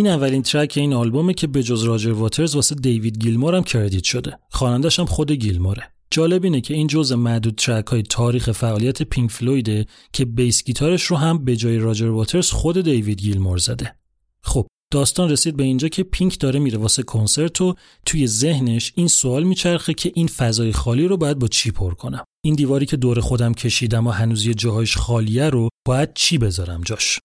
این 0.00 0.08
اولین 0.08 0.42
track 0.42 0.74
این 0.76 0.92
آلبومه 0.92 1.34
که 1.34 1.46
به 1.46 1.62
جز 1.62 1.82
راجر 1.82 2.12
واترز 2.12 2.54
واسه 2.54 2.74
دیوید 2.74 3.18
گیلمور 3.18 3.54
هم 3.54 3.62
credit 3.62 4.04
شده. 4.04 4.38
خوانندش 4.50 4.98
هم 4.98 5.06
خود 5.06 5.32
گیلموره. 5.32 5.82
جالب 6.10 6.44
اینه 6.44 6.60
که 6.60 6.74
این 6.74 6.86
جزء 6.86 7.16
معدود 7.16 7.54
track 7.54 7.86
های 7.86 8.02
تاریخ 8.02 8.52
فعالیت 8.52 9.02
پینک 9.02 9.30
فلویده 9.30 9.86
که 10.12 10.24
bass 10.24 10.64
guitar 10.64 10.93
ش 10.93 11.02
رو 11.02 11.16
هم 11.16 11.44
به 11.44 11.56
جای 11.56 11.78
راجر 11.78 12.06
واترز 12.06 12.50
خود 12.50 12.80
دیوید 12.80 13.20
گیلمور 13.20 13.58
زده. 13.58 13.94
خب 14.42 14.66
داستان 14.92 15.30
رسید 15.30 15.56
به 15.56 15.64
اینجا 15.64 15.88
که 15.88 16.02
پینک 16.02 16.38
داره 16.38 16.58
میره 16.58 16.78
واسه 16.78 17.02
کنسرت 17.02 17.60
و 17.60 17.74
توی 18.06 18.26
ذهنش 18.26 18.92
این 18.94 19.08
سوال 19.08 19.44
میچرخه 19.44 19.94
که 19.94 20.12
این 20.14 20.26
فضای 20.26 20.72
خالی 20.72 21.08
رو 21.08 21.16
باید 21.16 21.38
با 21.38 21.48
چی 21.48 21.70
پر 21.70 21.94
کنم؟ 21.94 22.24
این 22.44 22.54
دیواری 22.54 22.86
که 22.86 22.96
دور 22.96 23.20
خودم 23.20 23.54
کشیدم 23.54 24.06
و 24.06 24.10
هنوز 24.10 24.46
یه 24.46 24.54
جاهایش 24.54 24.96
خالیه 24.96 25.50
رو 25.50 25.68
باید 25.86 26.14
چی 26.14 26.38
بذارم 26.38 26.80
جاش؟ 26.80 27.18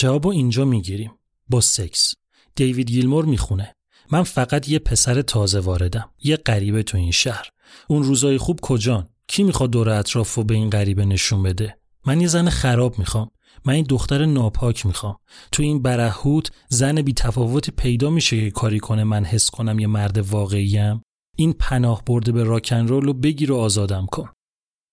جوابو 0.00 0.28
اینجا 0.28 0.64
می‌گیریم. 0.64 1.10
با 1.48 1.60
سکس. 1.60 2.14
دیوید 2.54 2.90
گیلمور 2.90 3.24
می‌خونه. 3.24 3.74
من 4.10 4.22
فقط 4.22 4.68
یه 4.68 4.78
پسر 4.78 5.22
تازه 5.22 5.60
واردم. 5.60 6.10
یه 6.22 6.36
غریبه 6.36 6.82
تو 6.82 6.98
این 6.98 7.10
شهر. 7.10 7.48
اون 7.88 8.02
روزای 8.02 8.38
خوب 8.38 8.60
کجان؟ 8.60 9.08
کی 9.26 9.42
می‌خواد 9.42 9.70
دور 9.70 9.90
اطراف 9.90 10.38
و 10.38 10.44
به 10.44 10.54
این 10.54 10.70
غریبه 10.70 11.04
نشون 11.04 11.42
بده؟ 11.42 11.78
من 12.06 12.20
یه 12.20 12.26
زن 12.26 12.48
خراب 12.50 12.98
می‌خوام. 12.98 13.30
من 13.64 13.74
این 13.74 13.86
دختر 13.88 14.24
ناپاک 14.24 14.86
می‌خوام. 14.86 15.16
تو 15.52 15.62
این 15.62 15.82
برهوت 15.82 16.50
زن 16.68 17.02
بی 17.02 17.12
تفاوتی 17.12 17.72
پیدا 17.72 18.10
میشه 18.10 18.40
که 18.40 18.50
کاری 18.50 18.80
کنه 18.80 19.04
من 19.04 19.24
حس 19.24 19.50
کنم 19.50 19.78
یه 19.78 19.86
مرد 19.86 20.18
واقعیم 20.18 21.02
این 21.36 21.52
پناه 21.52 22.02
برده 22.04 22.32
به 22.32 22.44
راکن 22.44 22.88
رول 22.88 23.08
و 23.08 23.12
بگیر 23.12 23.52
و 23.52 23.56
آزادم 23.56 24.06
کن. 24.06 24.28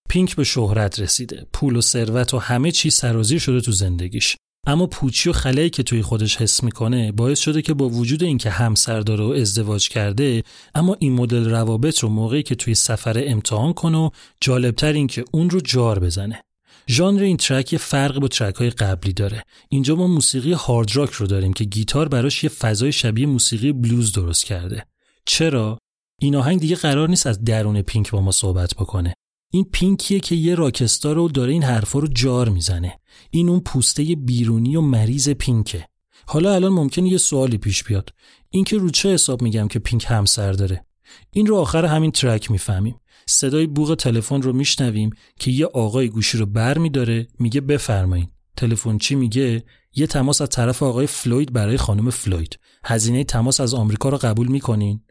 پینک 0.10 0.36
به 0.36 0.43
شهرت 0.43 0.99
رسیده. 0.99 1.47
پول 1.54 1.76
و 1.76 1.82
ثروت 1.82 2.34
و 2.34 2.38
همه 2.38 2.72
چی 2.72 2.89
سرازیر 2.89 3.39
شده 3.39 3.62
تو 3.62 3.72
زندگیش. 3.72 4.38
اما 4.68 4.88
پوچی 4.88 5.30
و 5.30 5.34
خلایی 5.34 5.70
که 5.70 5.84
توی 5.84 6.01
خودش 6.01 6.38
حس 6.38 6.64
می‌کنه 6.64 7.12
باعث 7.12 7.39
شده 7.39 7.62
که 7.62 7.74
با 7.74 7.89
وجود 7.89 8.24
اینکه 8.24 8.49
همسر 8.49 8.99
داره 8.99 9.24
و 9.24 9.28
ازدواج 9.28 9.89
کرده 9.89 10.43
اما 10.76 10.95
این 10.99 11.14
مدل 11.14 11.49
روابط 11.49 11.99
رو 11.99 12.09
موقعی 12.09 12.43
که 12.43 12.55
توی 12.55 12.76
سفر 12.76 13.24
امتحان 13.26 13.74
کنه 13.74 13.97
و 13.97 14.09
جالبتر 14.41 14.93
این 14.93 15.07
که 15.07 15.26
اون 15.32 15.49
رو 15.49 15.59
جار 15.59 15.99
بزنه. 15.99 16.43
ژانر 16.89 17.22
این 17.22 17.38
ترک 17.38 17.74
یه 17.74 17.80
فرق 17.80 18.20
با 18.20 18.28
ترک 18.28 18.55
های 18.55 18.70
قبلی 18.70 19.14
داره. 19.14 19.43
اینجا 19.70 19.95
ما 19.95 20.07
موسیقی 20.07 20.53
هارد 20.53 20.95
راک 20.95 21.12
رو 21.12 21.28
داریم 21.28 21.53
که 21.53 21.64
گیتار 21.64 22.07
براش 22.07 22.43
یه 22.43 22.49
فضای 22.49 22.91
شبیه 22.91 23.26
موسیقی 23.26 23.72
بلوز 23.72 24.12
درست 24.12 24.45
کرده. 24.45 24.86
چرا؟ 25.26 25.78
این 26.22 26.36
آهنگ 26.36 26.59
دیگه 26.59 26.76
قرار 26.76 27.09
نیست 27.09 27.28
از 27.28 27.43
درون 27.43 27.82
پینک 27.82 28.12
با 28.12 28.22
ما 28.22 28.32
صحبت 28.32 28.74
بکنه. 28.74 29.14
این 29.54 29.64
پینکیه 29.64 30.20
که 30.20 30.36
یه 30.36 30.56
rockstar 30.56 31.16
ه 31.16 31.22
و 31.22 31.28
داره 31.28 31.54
این 31.54 31.64
حرفا 31.64 31.99
رو 31.99 32.08
جار 32.08 32.49
می‌زنه. 32.49 32.99
این 33.30 33.49
اون 33.49 33.60
پوسته 33.60 34.04
بیرونی 34.04 34.76
و 34.76 34.82
مریض 34.82 35.30
پینکه. 35.30 35.88
حالا 36.26 36.54
الان 36.56 36.74
ممکنه 36.74 37.10
یه 37.10 37.18
سوالی 37.18 37.58
پیش 37.58 37.84
بیاد. 37.84 38.10
این 38.49 38.64
که 38.64 38.78
رو 38.78 38.89
چه 38.89 39.14
حساب 39.14 39.41
میگم 39.41 39.68
که 39.68 39.80
پینک 39.80 40.06
همسر 40.08 40.52
داره؟ 40.52 40.86
این 41.32 41.45
رو 41.45 41.56
آخر 41.56 41.86
همین 41.86 42.12
track 42.12 42.52
می‌فهمیم. 42.52 42.95
صدای 43.28 43.68
بوق 43.68 43.95
تلفن 43.95 44.41
رو 44.41 44.54
میشنویم 44.54 45.10
که 45.39 45.52
یه 45.52 45.66
آقایی 45.66 46.10
گوشی 46.10 46.38
رو 46.38 46.45
بر 46.45 46.78
میداره 46.78 47.28
میگه 47.39 47.62
بفرمایین. 47.62 48.28
تلفن 48.58 48.97
چی 48.97 49.16
میگه؟ 49.16 49.64
یه 49.95 50.08
تماس 50.08 50.41
از 50.41 50.49
طرف 50.49 50.84
آقای 50.84 51.08
فلوید 51.08 51.54
برای 51.54 51.78
خانم 51.78 52.10
فلوید. 52.10 52.60
هزینه 52.86 53.24
تماس 53.24 53.60
از 53.60 53.74
آمریکا 53.74 54.10
رو 54.10 54.18
قبول 54.18 54.47
می‌کنین؟ 54.47 55.02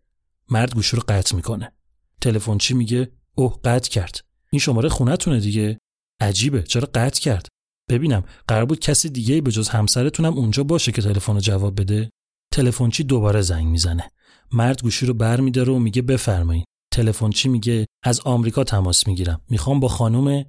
مرد 0.50 0.74
گوشی 0.74 0.96
رو 0.96 1.02
قطع 1.08 1.36
می‌کنه. 1.36 1.72
تلفن 2.20 2.58
چی 2.58 2.74
میگه؟ 2.74 3.12
اوه 3.34 3.60
قطع 3.64 3.90
کرد. 3.90 4.29
این 4.52 4.60
شماره 4.60 4.88
خونتونه 4.88 5.40
دیگه. 5.40 5.78
عجیبه. 6.20 6.62
چرا 6.62 6.88
قطع 6.94 7.20
کرد؟ 7.20 7.48
ببینم. 7.88 8.24
قرار 8.48 8.64
بود 8.64 8.80
کسی 8.80 9.08
دیگه 9.08 9.40
به 9.40 9.50
جز 9.50 9.68
همسرتونم 9.68 10.34
اونجا 10.34 10.64
باشه 10.64 10.92
که 10.92 11.02
تلفن 11.02 11.34
رو 11.34 11.40
جواب 11.40 11.80
بده. 11.80 12.10
تلفنچی 12.52 13.04
دوباره 13.04 13.40
زنگ 13.40 13.66
می‌زنه. 13.66 14.10
مرد 14.52 14.82
گوشی 14.82 15.06
رو 15.06 15.14
بر 15.14 15.40
میداره 15.40 15.72
و 15.72 15.78
میگه 15.78 16.02
بفرمایید 16.02 16.64
تلفنچی 16.92 17.48
میگه 17.48 17.86
از 18.04 18.20
آمریکا 18.20 18.64
تماس 18.64 19.06
می‌گیرم. 19.06 19.40
می‌خوام 19.48 19.80
با 19.80 19.88
خانم 19.88 20.44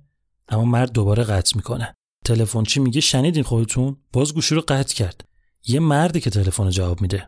اما 0.50 0.66
مرد 0.66 0.92
دوباره 0.92 1.24
قطع 1.24 1.56
می‌کنه. 1.56 1.94
تلفنچی 2.26 2.80
میگه 2.80 3.02
شنیدین 3.02 3.44
خودتون؟ 3.44 3.98
باز 4.14 4.34
گوشی 4.34 4.56
رو 4.56 4.62
قطع 4.68 4.96
کرد. 4.96 5.26
یه 5.68 5.80
مردی 5.80 6.20
که 6.20 6.30
تلفن 6.30 6.70
جواب 6.70 7.02
میده. 7.02 7.28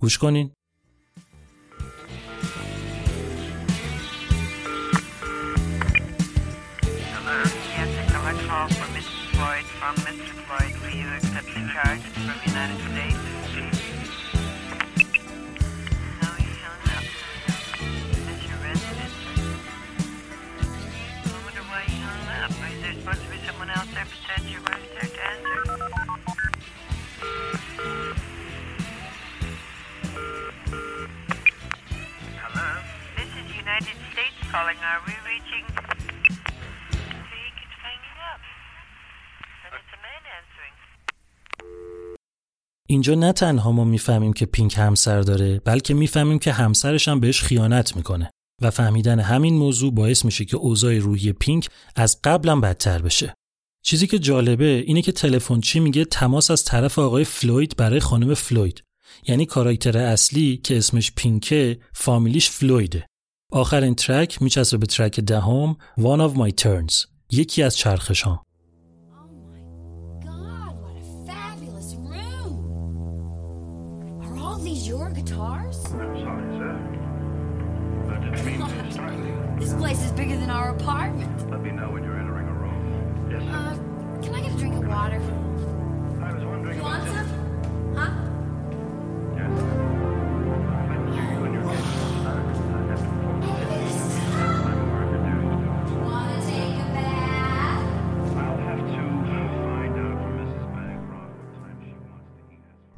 گوش 0.00 0.18
کنین. 0.18 0.52
اینجا 42.94 43.14
نه 43.14 43.32
تنها 43.32 43.72
ما 43.72 43.84
می‌فهمیم 43.84 44.32
که 44.32 44.46
پینک 44.46 44.74
همسر 44.78 45.20
داره 45.20 45.60
بلکه 45.64 45.94
می‌فهمیم 45.94 46.38
که 46.38 46.52
همسرش 46.52 47.08
هم 47.08 47.20
بهش 47.20 47.42
خیانت 47.42 47.96
می‌کنه 47.96 48.30
و 48.62 48.70
فهمیدن 48.70 49.20
همین 49.20 49.54
موضوع 49.54 49.94
باعث 49.94 50.24
میشه 50.24 50.44
که 50.44 50.56
اوضاع 50.56 50.98
روحی 50.98 51.32
پینک 51.32 51.68
از 51.96 52.18
قبلم 52.24 52.60
بدتر 52.60 53.02
بشه. 53.02 53.34
چیزی 53.84 54.06
که 54.06 54.18
جالبه 54.18 54.84
اینه 54.86 55.02
که 55.02 55.12
تلفن 55.12 55.60
چی 55.60 55.80
میگه 55.80 56.04
تماس 56.04 56.50
از 56.50 56.64
طرف 56.64 56.98
آقای 56.98 57.24
فلوید 57.24 57.76
برای 57.76 58.00
خانم 58.00 58.34
فلوید. 58.34 58.82
یعنی 59.28 59.46
کاراکتر 59.46 59.98
اصلی 59.98 60.56
که 60.56 60.78
اسمش 60.78 61.12
پینکه 61.16 61.78
فامیلیش 61.94 62.50
فلویده. 62.50 63.06
آخر 63.52 63.80
این 63.80 63.94
track 63.94 64.42
میچسبه 64.42 64.78
به 64.78 64.86
track 64.86 65.20
دهم 65.20 65.76
One 65.98 66.30
of 66.30 66.38
My 66.38 66.64
Turns. 66.64 67.06
یکی 67.30 67.62
از 67.62 67.76
چرخشام 67.76 68.42
place 79.84 80.02
is 80.02 80.12
bigger 80.12 80.38
than 80.38 80.48
our 80.48 80.70
apartment. 80.70 81.50
Let 81.50 81.60
me 81.60 81.70
know 81.70 81.90
when 81.90 82.02
you're 82.04 82.18
entering 82.18 82.48
a 82.48 82.54
room. 82.54 83.28
Yes, 83.30 83.42
sir. 83.42 83.50
Uh, 83.50 84.22
can 84.22 84.34
I 84.34 84.40
get 84.40 84.54
a 84.54 84.56
drink 84.56 84.76
of 84.76 84.86
water? 84.86 85.20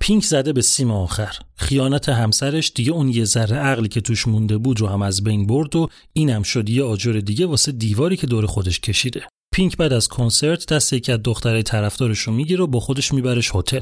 پینک 0.07 0.25
زده 0.25 0.53
به 0.53 0.63
سیم 0.63 0.91
آخر. 0.91 1.39
خیانت 1.57 2.09
همسرش 2.09 2.73
دیگه 2.75 2.93
اون 2.93 3.09
یه 3.09 3.25
ذره 3.25 3.57
عقلی 3.57 3.89
که 3.89 4.01
توش 4.01 4.29
مونده 4.29 4.59
بود 4.59 4.81
رو 4.81 4.87
هم 4.87 5.03
از 5.03 5.25
بین 5.25 5.47
برد 5.47 5.77
و 5.77 5.89
اینم 6.13 6.43
شد 6.43 6.69
یه 6.69 6.85
آجر 6.85 7.13
دیگه 7.13 7.47
واسه 7.47 7.73
دیواری 7.73 8.17
که 8.17 8.27
دور 8.27 8.47
خودش 8.47 8.81
کشیده. 8.81 9.23
پینک 9.55 9.77
بعد 9.77 9.93
از 9.93 10.09
کنسرت 10.09 10.73
دست 10.73 10.93
یکی 10.93 11.13
از 11.13 11.21
دخترای 11.25 11.63
طرفدارش 11.63 12.19
رو 12.19 12.33
می‌گیره 12.33 12.65
و 12.65 12.67
با 12.67 12.81
خودش 12.81 13.15
میبرش 13.15 13.51
هتل. 13.55 13.81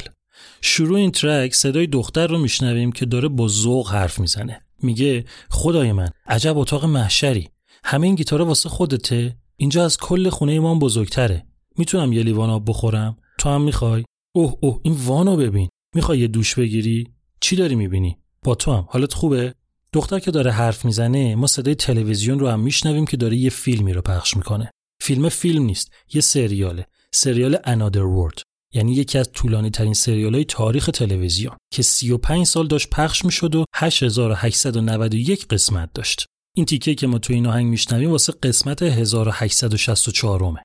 شروع 0.60 0.98
این 0.98 1.10
ترک 1.10 1.54
صدای 1.54 1.86
دختر 1.86 2.26
رو 2.26 2.38
میشنویم 2.38 2.92
که 2.92 3.06
داره 3.06 3.28
با 3.28 3.48
ذوق 3.48 3.90
حرف 3.90 4.20
می‌زنه. 4.20 4.60
میگه 4.82 5.24
خدای 5.50 5.92
من 5.92 6.08
عجب 6.26 6.58
اتاق 6.58 6.84
محشری. 6.84 7.48
همه 7.84 8.06
این 8.06 8.14
گیتارا 8.14 8.46
واسه 8.46 8.68
خودته. 8.68 9.36
اینجا 9.56 9.84
از 9.84 9.98
کل 9.98 10.30
خونه 10.30 10.60
ما 10.60 10.74
بزرگتره. 10.74 11.46
می‌تونم 11.78 12.12
یه 12.12 12.22
لیوان 12.22 12.50
آب 12.50 12.68
بخورم؟ 12.68 13.16
تو 13.38 13.48
هم 13.48 13.62
می‌خوای؟ 13.62 14.04
اوه 14.36 14.54
اوه 14.60 14.80
این 14.82 14.96
وانو 15.04 15.36
ببین. 15.36 15.68
می‌خوای 15.94 16.18
یه 16.18 16.28
دوش 16.28 16.54
بگیری؟ 16.54 17.08
چی 17.40 17.56
داری 17.56 17.74
می‌بینی؟ 17.74 18.18
با 18.42 18.54
تو 18.54 18.72
هم. 18.72 18.86
حالت 18.88 19.14
خوبه؟ 19.14 19.54
دختر 19.92 20.18
که 20.18 20.30
داره 20.30 20.50
حرف 20.50 20.84
می‌زنه 20.84 21.34
ما 21.34 21.46
صدای 21.46 21.74
تلویزیون 21.74 22.38
رو 22.38 22.48
هم 22.48 22.60
میشنویم 22.60 23.04
که 23.04 23.16
داره 23.16 23.36
یه 23.36 23.50
فیلمی 23.50 23.92
رو 23.92 24.02
پخش 24.02 24.36
می‌کنه. 24.36 24.70
فیلم 25.02 25.28
فیلم 25.28 25.62
نیست 25.62 25.92
یه 26.14 26.20
سریاله. 26.20 26.86
سریال 27.12 27.56
Another 27.56 27.94
World. 27.96 28.42
یعنی 28.74 28.92
یکی 28.92 29.18
از 29.18 29.32
طولانی 29.32 29.70
ترین 29.70 29.94
سریال 29.94 30.34
های 30.34 30.44
تاریخ 30.44 30.90
تلویزیون 30.94 31.56
که 31.72 31.82
35 31.82 32.46
سال 32.46 32.66
داشت 32.66 32.90
پخش 32.90 33.24
می‌شد 33.24 33.54
و 33.54 33.64
8891 33.74 35.46
قسمت 35.46 35.92
داشت. 35.94 36.26
این 36.56 36.66
تیکه 36.66 36.94
که 36.94 37.06
ما 37.06 37.18
تو 37.18 37.32
این 37.32 37.46
آهنگ 37.46 37.66
میشنویم 37.66 38.10
واسه 38.10 38.32
قسمت 38.42 38.82
1864 38.82 40.42
ه 40.42 40.62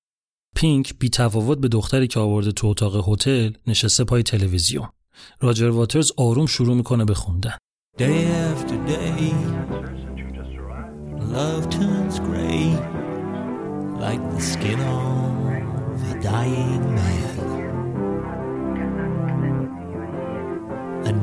پینک 0.55 0.93
بی 0.99 1.09
تفاوت 1.09 1.57
به 1.57 1.67
دختری 1.67 2.07
که 2.07 2.19
آورده 2.19 2.51
تو 2.51 2.67
اتاق 2.67 3.09
هتل 3.09 3.51
نشسته 3.67 4.03
پای 4.03 4.23
تلویزیون. 4.23 4.87
راجر 5.40 5.70
واترز 5.70 6.12
آروم 6.16 6.46
شروع 6.46 6.76
میکنه 6.76 7.04
به 7.04 7.14
خوندن 7.14 7.56
Day 7.98 8.26
after 8.52 8.76
day 8.88 9.34
Love 11.34 11.64
turns 11.78 12.16
gray 12.28 12.64
Like 14.04 14.22
the 14.34 14.42
skin 14.52 14.80
of 14.80 15.98
a 16.12 16.14
dying 16.22 16.86
man 16.94 17.34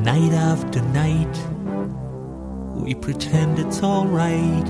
night 0.02 0.32
after 0.32 0.82
night, 0.82 1.36
we 2.74 2.94
pretend 2.94 3.58
it's 3.58 3.82
alright. 3.82 4.66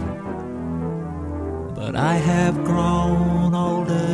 But 1.75 1.97
I 1.97 2.15
have 2.15 2.63
grown 2.65 3.55
older, 3.55 4.13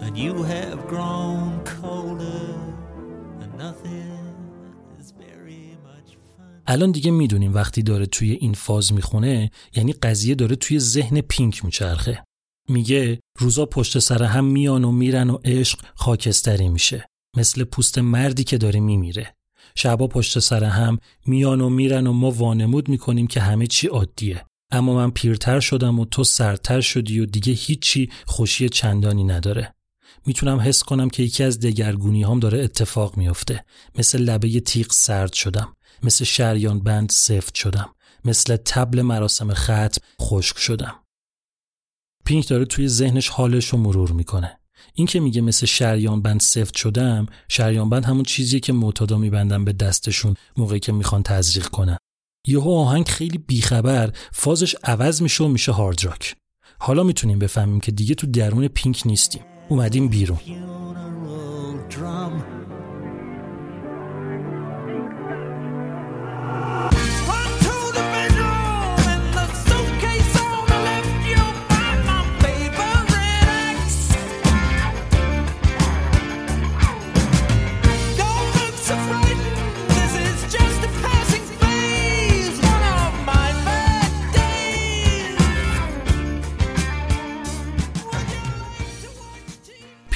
and 0.00 0.16
you 0.16 0.42
have 0.42 0.88
grown 0.88 1.62
colder, 1.64 2.54
and 3.40 3.54
nothing 3.58 4.07
الان 6.71 6.91
دیگه 6.91 7.11
می‌دونیم 7.11 7.53
وقتی 7.53 7.83
داره 7.83 8.05
توی 8.05 8.31
این 8.31 8.53
فاز 8.53 8.93
می‌خونه 8.93 9.51
یعنی 9.75 9.93
قضیه 9.93 10.35
داره 10.35 10.55
توی 10.55 10.79
ذهن 10.79 11.21
پینک 11.21 11.65
میچرخه. 11.65 12.23
میگه 12.69 13.19
روزا 13.39 13.65
پشت 13.65 13.99
سر 13.99 14.23
هم 14.23 14.45
میان 14.45 14.83
و 14.83 14.91
میرن 14.91 15.29
و 15.29 15.37
عشق 15.45 15.79
خاکستری 15.95 16.69
میشه. 16.69 17.05
مثل 17.37 17.63
پوست 17.63 17.97
مردی 17.97 18.43
که 18.43 18.57
داره 18.57 18.79
میمیره. 18.79 19.35
شبا 19.75 20.07
پشت 20.07 20.39
سر 20.39 20.63
هم 20.63 20.97
میان 21.25 21.61
و 21.61 21.69
میرن 21.69 22.07
و 22.07 22.13
ما 22.13 22.31
وانمود 22.31 22.89
می‌کنیم 22.89 23.27
که 23.27 23.39
همه 23.39 23.67
چی 23.67 23.87
عادیه. 23.87 24.45
اما 24.71 24.95
من 24.95 25.11
پیرتر 25.11 25.59
شدم 25.59 25.99
و 25.99 26.05
تو 26.05 26.23
سرتر 26.23 26.81
شدی 26.81 27.19
و 27.19 27.25
دیگه 27.25 27.53
هیچی 27.53 28.09
خوشی 28.25 28.69
چندانی 28.69 29.23
نداره. 29.23 29.73
می‌تونم 30.25 30.59
حس 30.59 30.83
کنم 30.83 31.09
که 31.09 31.23
یکی 31.23 31.43
از 31.43 31.59
دگرگونی 31.59 32.23
هم 32.23 32.39
داره 32.39 32.59
اتفاق 32.59 33.17
میفته 33.17 33.65
مثل 33.95 34.21
لبه 34.21 34.59
تیغ 34.59 34.91
سرد 34.91 35.33
شدم. 35.33 35.75
مثل 36.03 36.25
شریان 36.25 36.79
بند 36.79 37.09
سفت 37.09 37.55
شدم. 37.55 37.89
مثل 38.25 38.57
تبل 38.57 39.01
مراسم 39.01 39.53
ختم 39.53 40.01
خشک 40.21 40.57
شدم. 40.57 40.95
پینک 42.25 42.47
داره 42.47 42.65
توی 42.65 42.87
ذهنش 42.87 43.29
حالش 43.29 43.65
رو 43.65 43.77
مرور 43.77 44.11
می‌کنه. 44.11 44.59
این 44.93 45.07
که 45.07 45.19
میگه 45.19 45.41
مثل 45.41 45.65
شریان 45.65 46.21
بند 46.21 46.39
سفت 46.39 46.75
شدم 46.75 47.25
شریان 47.47 47.89
بند 47.89 48.05
همون 48.05 48.23
چیزیه 48.23 48.59
که 48.59 48.73
معتادا 48.73 49.17
میبندن 49.17 49.65
به 49.65 49.73
دستشون 49.73 50.35
موقعی 50.57 50.79
که 50.79 50.91
می‌خوان 50.91 51.23
تزریق 51.23 51.67
کنن. 51.67 51.97
یهو 52.47 52.69
آهنگ 52.69 53.07
خیلی 53.07 53.37
بیخبر 53.37 54.13
فازش 54.31 54.75
عوض 54.83 55.21
میشه 55.21 55.43
و 55.43 55.47
میشه 55.47 55.71
هارد 55.71 56.05
راک 56.05 56.35
حالا 56.79 57.03
می‌تونیم 57.03 57.39
بفهمیم 57.39 57.79
که 57.79 57.91
دیگه 57.91 58.15
تو 58.15 58.27
درون 58.27 58.67
پینک 58.67 59.01
نیستیم. 59.05 59.41
اومدیم 59.69 60.07
بیرون. 60.07 60.39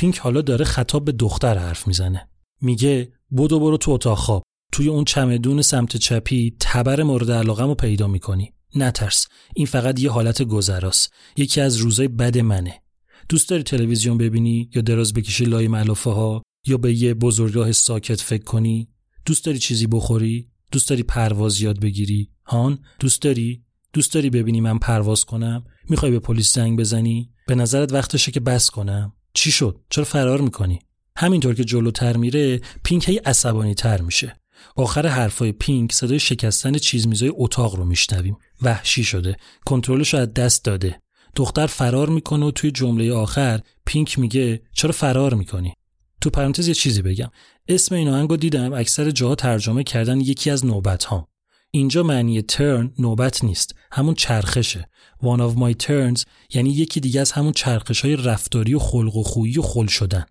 پینک 0.04 0.18
حالا 0.18 0.42
داره 0.42 0.66
خطاب 0.66 1.06
به 1.06 1.12
دختر 1.12 1.58
حرف 1.58 1.88
می‌زنه. 1.88 2.30
میگه 2.62 3.12
بدو 3.38 3.60
برو 3.60 3.78
تو 3.78 3.92
اتاق 3.92 4.18
خواب. 4.18 4.44
توی 4.72 4.88
اون 4.88 5.06
چمدون 5.06 5.62
سمت 5.62 5.98
چپی 5.98 6.56
تبر 6.60 7.04
مورد 7.04 7.32
علاقم 7.32 7.68
رو 7.68 7.76
پیدا 7.76 8.08
می‌کنی. 8.08 8.54
نترس. 8.76 9.28
این 9.56 9.66
فقط 9.66 10.00
یه 10.00 10.12
حالت 10.12 10.42
گذراست. 10.42 11.14
یکی 11.38 11.62
از 11.62 11.78
روزای 11.78 12.08
بد 12.08 12.38
منه. 12.38 12.82
دوست 13.30 13.50
داری 13.50 13.64
تلویزیون 13.64 14.18
ببینی 14.18 14.70
یا 14.76 14.82
دراز 14.82 15.14
بکشی 15.14 15.46
لای 15.46 15.68
ملافه 15.68 16.10
ها 16.10 16.42
یا 16.68 16.78
به 16.78 16.94
یه 16.94 17.14
بزرگراه 17.14 17.72
ساکت 17.72 18.22
فکر 18.22 18.44
کنی؟ 18.44 18.90
دوست 19.26 19.46
داری 19.46 19.60
چیزی 19.60 19.88
بخوری؟ 19.88 20.50
دوست 20.72 20.90
داری 20.90 21.04
پرواز 21.04 21.62
یاد 21.62 21.80
بگیری؟ 21.80 22.32
هان 22.46 22.80
دوست 23.00 23.22
داری؟ 23.22 23.64
دوست 23.94 24.14
داری 24.14 24.30
ببینی 24.30 24.62
من 24.62 24.78
پرواز 24.78 25.26
کنم؟ 25.26 25.64
می‌خوای 25.90 26.12
به 26.12 26.20
پلیس 26.20 26.54
زنگ 26.54 26.80
بزنی؟ 26.80 27.32
به 27.48 27.56
نظرت 27.56 27.94
وقتشه 27.94 28.32
که 28.32 28.40
بس 28.40 28.70
کنم؟ 28.70 29.14
چی 29.34 29.52
شد؟ 29.52 29.80
چرا 29.90 30.04
فرار 30.04 30.42
می‌کنی؟ 30.42 30.80
همینطور 31.18 31.56
که 31.56 31.64
جلوتر 31.64 32.18
میره 32.18 32.62
پینک 32.84 33.10
هی 33.10 33.18
عصبانی 33.18 33.74
تر 33.74 34.02
میشه. 34.02 34.36
آخر 34.76 35.08
حرفای 35.08 35.52
پینک 35.52 35.92
صدای 35.92 36.20
شکستن 36.20 36.78
چیز 36.78 37.08
میزای 37.08 37.32
اتاق 37.36 37.76
رو 37.76 37.86
میشنویم. 37.86 38.38
وحشی 38.62 39.04
شده. 39.04 39.36
کنترلش 39.66 40.14
از 40.14 40.34
دست 40.34 40.66
داده. 40.66 41.00
دختر 41.36 41.68
فرار 41.68 42.10
می‌کنه 42.10 42.46
و 42.46 42.52
توی 42.52 42.72
جمله 42.72 43.14
آخر 43.14 43.60
پینک 43.86 44.20
میگه 44.20 44.62
چرا 44.74 44.92
فرار 44.92 45.34
می‌کنی؟ 45.34 45.74
تو 46.22 46.30
پرانتز 46.30 46.68
یه 46.68 46.74
چیزی 46.74 47.02
بگم. 47.02 47.32
اسم 47.68 47.96
این 47.96 48.08
آهنگ 48.08 48.36
دیدم 48.36 48.74
اکثر 48.74 49.12
جاها 49.12 49.36
ترجمه 49.36 49.84
کردن 49.84 50.22
یکی 50.22 50.50
از 50.50 50.66
نوبت 50.66 51.04
ها 51.04 51.28
اینجا 51.76 52.04
معنی 52.04 52.42
ترن 52.42 52.94
نوبت 53.00 53.44
نیست 53.44 53.76
همون 53.92 54.14
چرخشه. 54.14 54.90
One 55.22 55.40
of 55.40 55.58
my 55.58 55.86
turns 55.86 56.24
یعنی 56.54 56.70
یکی 56.70 57.00
دیگه 57.00 57.22
از 57.22 57.32
همون 57.32 57.52
چرخش 57.52 58.02
های 58.02 58.16
رفتاری 58.16 58.74
و 58.74 58.80
خلق 58.80 59.16
و 59.16 59.24
خویی 59.24 59.60
و 59.60 59.62
خل 59.62 59.88
شدن. 59.88 60.26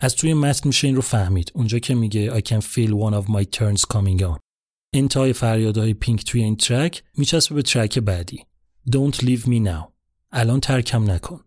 از 0.00 0.16
توی 0.16 0.34
متن 0.34 0.68
میشه 0.68 0.86
این 0.86 0.96
رو 0.96 1.02
فهمید. 1.02 1.52
اونجا 1.54 1.78
که 1.78 1.94
میگه 1.94 2.40
I 2.40 2.42
can 2.42 2.60
feel 2.60 2.90
one 2.90 3.14
of 3.14 3.30
my 3.30 3.44
turns 3.58 3.80
coming 3.80 4.22
on. 4.22 4.38
انتهای 4.92 5.32
فریادهای 5.32 5.94
پینک 5.94 6.24
توی 6.24 6.42
این 6.42 6.56
ترک 6.56 7.02
میچسبه 7.16 7.54
به 7.54 7.62
ترک 7.62 7.98
بعدی. 7.98 8.44
Don't 8.90 9.16
leave 9.16 9.42
me 9.44 9.66
now. 9.66 9.84
الان 10.32 10.60
ترکم 10.60 11.10
نکن. 11.10 11.40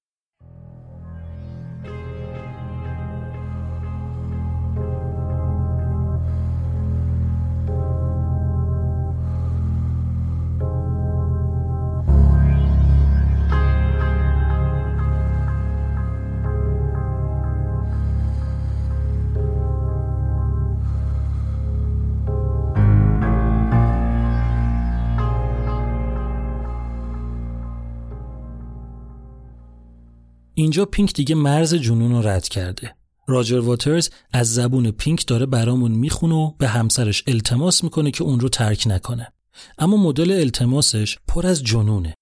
اینجا 30.59 30.85
پینک 30.85 31.13
دیگه 31.13 31.35
مرز 31.35 31.75
جنون 31.75 32.11
رو 32.11 32.27
رد 32.27 32.47
کرده. 32.47 32.95
راجر 33.27 33.59
واترز 33.59 34.09
از 34.33 34.53
زبون 34.53 34.91
پینک 34.91 35.27
داره 35.27 35.45
برامون 35.45 35.91
می‌خونه 35.91 36.35
و 36.35 36.51
به 36.57 36.67
همسرش 36.67 37.23
التماس 37.27 37.83
می‌کنه 37.83 38.11
که 38.11 38.23
اون 38.23 38.39
رو 38.39 38.49
ترک 38.49 38.83
نکنه. 38.87 39.33
اما 39.77 39.97
مدل 39.97 40.31
التماسش 40.31 41.17
پر 41.27 41.47
از 41.47 41.63
جنونه. 41.63 42.13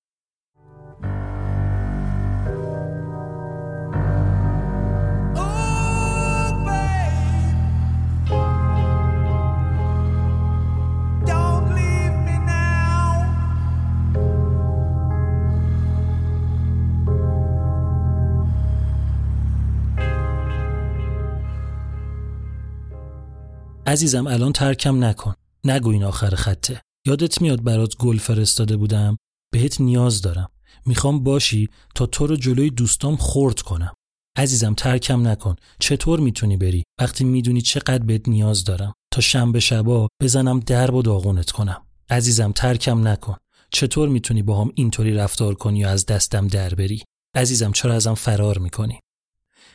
عزیزم 23.87 24.27
الان 24.27 24.51
ترکم 24.51 25.03
نکن. 25.03 25.33
نگو 25.63 25.89
این 25.89 26.03
آخر 26.03 26.35
خطه. 26.35 26.81
یادت 27.07 27.41
میاد 27.41 27.63
برات 27.63 27.97
گل 27.97 28.17
فرستاده 28.17 28.77
بودم؟ 28.77 29.17
بهت 29.53 29.81
نیاز 29.81 30.21
دارم. 30.21 30.49
می‌خوام 30.85 31.23
باشی 31.23 31.69
تا 31.95 32.05
تو 32.05 32.27
رو 32.27 32.35
جلوی 32.35 32.69
دوستام 32.69 33.15
خورد 33.15 33.61
کنم. 33.61 33.93
عزیزم 34.37 34.73
ترکم 34.73 35.27
نکن. 35.27 35.55
چطور 35.79 36.19
می‌تونی 36.19 36.57
بری؟ 36.57 36.83
وقتی 36.99 37.23
می‌دونی 37.23 37.61
چقدر 37.61 38.03
بهت 38.03 38.29
نیاز 38.29 38.63
دارم. 38.63 38.93
تا 39.11 39.21
شنبه 39.21 39.59
شبا 39.59 40.07
بزنم 40.21 40.59
درب 40.59 40.93
و 40.93 41.01
داغونت 41.01 41.51
کنم. 41.51 41.81
عزیزم 42.09 42.51
ترکم 42.51 43.07
نکن. 43.07 43.35
چطور 43.71 44.09
می‌تونی 44.09 44.41
با 44.41 44.61
هم 44.61 44.71
اینطوری 44.75 45.13
رفتار 45.13 45.55
کنی 45.55 45.85
و 45.85 45.87
از 45.87 46.05
دستم 46.05 46.47
در 46.47 46.73
بری؟ 46.73 47.03
عزیزم 47.35 47.71
چرا 47.71 47.93
ازم 47.93 48.13
فرار 48.13 48.57
می‌کنی؟ 48.57 48.99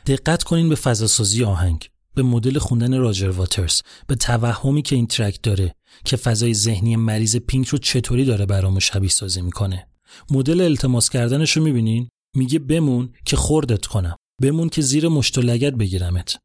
دقت 0.05 0.43
کنین 0.43 0.69
به 0.69 0.75
فضاسازی 0.75 1.43
آهنگ. 1.43 1.89
به 2.15 2.23
مدل 2.23 2.59
خوندن 2.59 2.97
راجر 2.97 3.29
واترز 3.29 3.81
به 4.07 4.15
توهمی 4.15 4.81
که 4.81 4.95
این 4.95 5.07
ترک 5.07 5.39
داره 5.43 5.75
که 6.05 6.17
فضای 6.17 6.53
ذهنی 6.53 6.95
مریض 6.95 7.35
پینک 7.35 7.67
رو 7.67 7.77
چطوری 7.77 8.25
داره 8.25 8.45
برامون 8.45 8.79
شبیه 8.79 9.09
سازی 9.09 9.41
می‌کنه. 9.41 9.87
مدل 10.31 10.61
التماس 10.61 11.09
کردنش 11.09 11.57
رو 11.57 11.63
می‌بینین؟ 11.63 12.09
میگه 12.35 12.59
بمون 12.59 13.09
که 13.25 13.35
خوردت 13.35 13.85
کنم. 13.85 14.15
بمون 14.41 14.69
که 14.69 14.81
زیر 14.81 15.07
مشت 15.07 15.37
و 15.37 15.41
لگد 15.41 15.77
بگیرمت. 15.77 16.37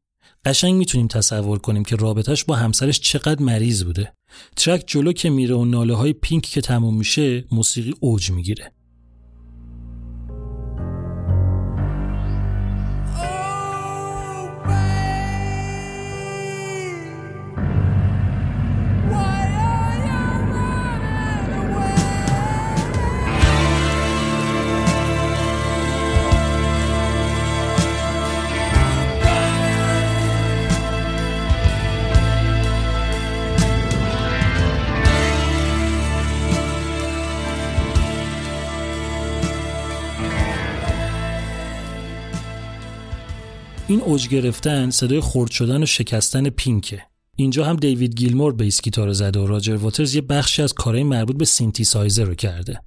قشنگ 0.45 0.73
می‌تونیم 0.73 1.07
تصور 1.07 1.59
کنیم 1.59 1.83
که 1.83 1.95
رابطش 1.95 2.43
با 2.43 2.55
همسرش 2.55 2.99
چقدر 2.99 3.41
مریض 3.41 3.83
بوده. 3.83 4.13
ترک 4.55 4.83
جلو 4.87 5.13
که 5.13 5.29
میره 5.29 5.55
و 5.55 5.65
ناله 5.65 5.95
های 5.95 6.13
پینک 6.13 6.43
که 6.43 6.61
تموم 6.61 6.97
میشه 6.97 7.45
موسیقی 7.51 7.93
اوج 7.99 8.31
می‌گیره. 8.31 8.71
این 43.97 44.05
اوج 44.05 44.27
گرفتن 44.27 44.89
صدای 44.89 45.21
خرد 45.21 45.51
شدن 45.51 45.83
و 45.83 45.85
شکستن 45.85 46.49
پینکه. 46.49 47.03
اینجا 47.35 47.65
هم 47.65 47.75
دیوید 47.75 48.15
گیلمور 48.15 48.53
bass 48.53 48.81
guitar 48.81 49.13
زده 49.13 49.39
و 49.39 49.47
راجر 49.47 49.75
واترز 49.75 50.15
یه 50.15 50.21
بخشی 50.21 50.61
از 50.61 50.73
کارهای 50.73 51.03
مربوط 51.03 51.37
به 51.37 51.45
سینتی 51.45 51.83
سایزر 51.83 52.23
رو 52.23 52.35
کرده. 52.35 52.81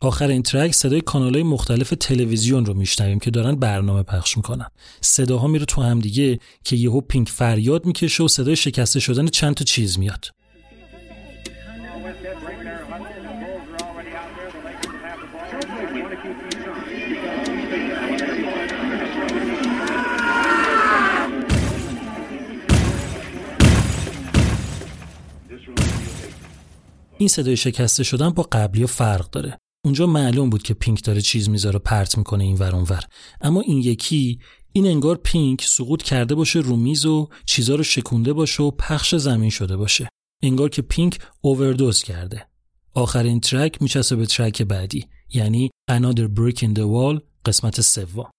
آخر 0.00 0.28
این 0.28 0.42
track 0.42 0.72
صدای 0.72 1.00
کانالهای 1.00 1.42
مختلف 1.42 1.94
تلویزیون 2.00 2.66
رو 2.66 2.74
میشنویم 2.74 3.18
که 3.18 3.30
دارن 3.30 3.54
برنامه 3.54 4.02
پخش 4.02 4.36
می‌کنن. 4.36 4.66
صداها 5.00 5.46
میره 5.46 5.64
تو 5.64 5.82
هم 5.82 6.00
دیگه 6.00 6.38
که 6.64 6.76
یهو 6.76 7.00
پینک 7.00 7.28
فریاد 7.28 7.86
می‌کشه 7.86 8.22
و 8.24 8.28
صدای 8.28 8.56
شکسته 8.56 9.00
شدن 9.00 9.26
چند 9.26 9.54
تا 9.54 9.64
چیز 9.64 9.98
میاد. 9.98 10.24
این 27.20 27.28
صدای 27.28 27.56
شکسته 27.56 28.02
شدن 28.04 28.30
با 28.30 28.42
قبلی 28.52 28.86
فرق 28.86 29.30
داره. 29.30 29.58
اونجا 29.84 30.06
معلوم 30.06 30.50
بود 30.50 30.62
که 30.62 30.74
پینک 30.74 31.04
داره 31.04 31.20
چیز 31.20 31.48
می‌ذاره 31.48 31.78
پرت 31.78 32.18
می‌کنه 32.18 32.44
این 32.44 32.56
ور 32.56 32.74
ور. 32.74 33.04
اما 33.40 33.60
این 33.60 33.78
یکی 33.78 34.38
این 34.72 34.86
انگار 34.86 35.16
پینک 35.16 35.64
سقوط 35.64 36.02
کرده 36.02 36.34
باشه 36.34 36.58
رو 36.58 36.76
میز 36.76 37.06
و 37.06 37.28
چیزا 37.46 37.74
رو 37.74 37.82
شکونده 37.82 38.32
باشه 38.32 38.62
و 38.62 38.70
پخش 38.70 39.14
زمین 39.14 39.50
شده 39.50 39.76
باشه. 39.76 40.08
انگار 40.42 40.68
که 40.68 40.82
پینک 40.82 41.18
اووردوز 41.40 42.02
کرده. 42.02 42.46
آخر 42.94 43.25
این 43.25 43.40
track 43.40 43.82
میچسبه 43.82 44.16
به 44.16 44.26
track 44.26 44.62
بعدی. 44.62 45.06
یعنی 45.34 45.70
Another 45.90 46.28
Brick 46.38 46.58
in 46.58 46.74
the 46.74 46.86
Wall 46.94 47.20
قسمت 47.44 47.80
سوم. 47.80 48.30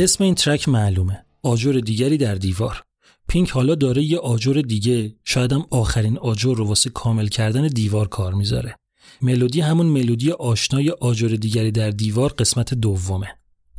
اسم 0.00 0.24
این 0.24 0.34
ترک 0.34 0.68
معلومه. 0.68 1.24
آجر 1.42 1.72
دیگری 1.72 2.16
در 2.16 2.34
دیوار. 2.34 2.82
پینک 3.28 3.50
حالا 3.50 3.74
داره 3.74 4.02
یه 4.02 4.18
آجر 4.18 4.52
دیگه. 4.52 5.14
شاید 5.24 5.52
هم 5.52 5.66
آخرین 5.70 6.18
آجر 6.18 6.54
رو 6.54 6.66
واسه 6.66 6.90
کامل 6.90 7.28
کردن 7.28 7.66
دیوار 7.66 8.08
کار 8.08 8.34
می‌ذاره. 8.34 8.76
ملودی 9.22 9.60
همون 9.60 9.86
ملودی 9.86 10.32
آشنای 10.32 10.90
آجر 10.90 11.28
دیگری 11.28 11.70
در 11.70 11.90
دیوار 11.90 12.32
قسمت 12.32 12.74
دومه. 12.74 13.26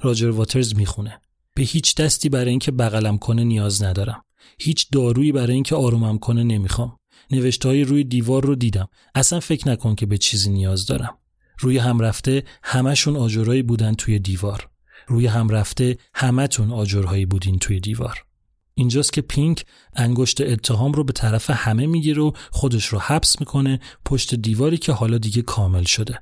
راجر 0.02 0.30
واترز 0.30 0.76
می‌خونه. 0.76 1.22
به 1.56 1.64
هیچ 1.64 1.96
دستی 1.96 2.30
برای 2.30 2.50
اینکه 2.50 2.72
بغلم 2.72 3.18
کنه 3.18 3.44
نیاز 3.44 3.84
ندارم. 3.84 4.24
هیچ 4.60 4.88
دارویی 4.92 5.32
برای 5.32 5.54
اینکه 5.54 5.76
آرومم 5.76 6.18
کنه 6.18 6.44
نمی‌خوام. 6.44 6.98
نوشته 7.32 7.84
روی 7.84 8.04
دیوار 8.04 8.46
رو 8.46 8.56
دیدم. 8.56 8.90
اصلا 9.16 9.40
فکر 9.40 9.68
نکن 9.68 9.96
که 9.96 10.06
به 10.06 10.18
چیزی 10.18 10.50
نیاز 10.50 10.86
دارم. 10.86 11.18
روی 11.60 11.78
هم 11.78 12.00
رفته 12.00 12.44
همشون 12.64 13.16
آجرایی 13.16 13.62
بودن 13.62 13.94
توی 13.94 14.20
دیوار. 14.20 14.70
روی 15.10 15.28
هم 15.28 15.50
رفته 15.50 15.98
همتون 16.14 16.72
آجرهایی 16.72 17.26
بودین 17.26 17.60
توی 17.60 17.80
دیوار. 17.80 18.26
اینجاست 18.74 19.14
که 19.14 19.22
پینک 19.22 19.66
انگشت 19.94 20.42
اتهام 20.42 20.92
رو 20.92 21.04
به 21.04 21.14
طرف 21.14 21.50
همه 21.50 21.86
می‌گیره 21.86 22.22
و 22.22 22.32
خودش 22.52 22.86
رو 22.86 23.00
حبس 23.00 23.40
می‌کنه 23.40 23.80
پشت 24.06 24.36
دیواری 24.36 24.78
که 24.78 24.92
حالا 24.92 25.18
دیگه 25.18 25.42
کامل 25.42 25.84
شده. 25.84 26.20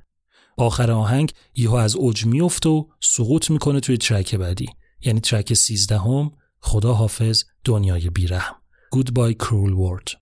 آخر 0.56 0.90
آهنگ 0.90 1.32
یهو 1.54 1.74
از 1.74 1.96
اوج 1.96 2.26
میفته 2.26 2.68
و 2.68 2.84
سقوط 3.00 3.50
می‌کنه 3.50 3.80
توی 3.80 3.96
ترک 3.96 4.34
بعدی. 4.34 4.68
یعنی 5.00 5.20
ترک 5.20 5.54
سیزدهم 5.54 6.30
خدا 6.60 6.94
حافظ 6.94 7.44
دنیای 7.64 8.10
بیرحم. 8.10 8.54
Goodbye 8.96 9.34
Cruel 9.44 9.74
World. 9.74 10.14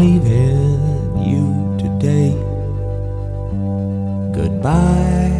Leaving 0.00 0.80
you 1.30 1.46
today. 1.82 2.32
Goodbye, 4.36 5.34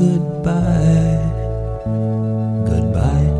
goodbye, 0.00 1.20
goodbye. 2.68 3.30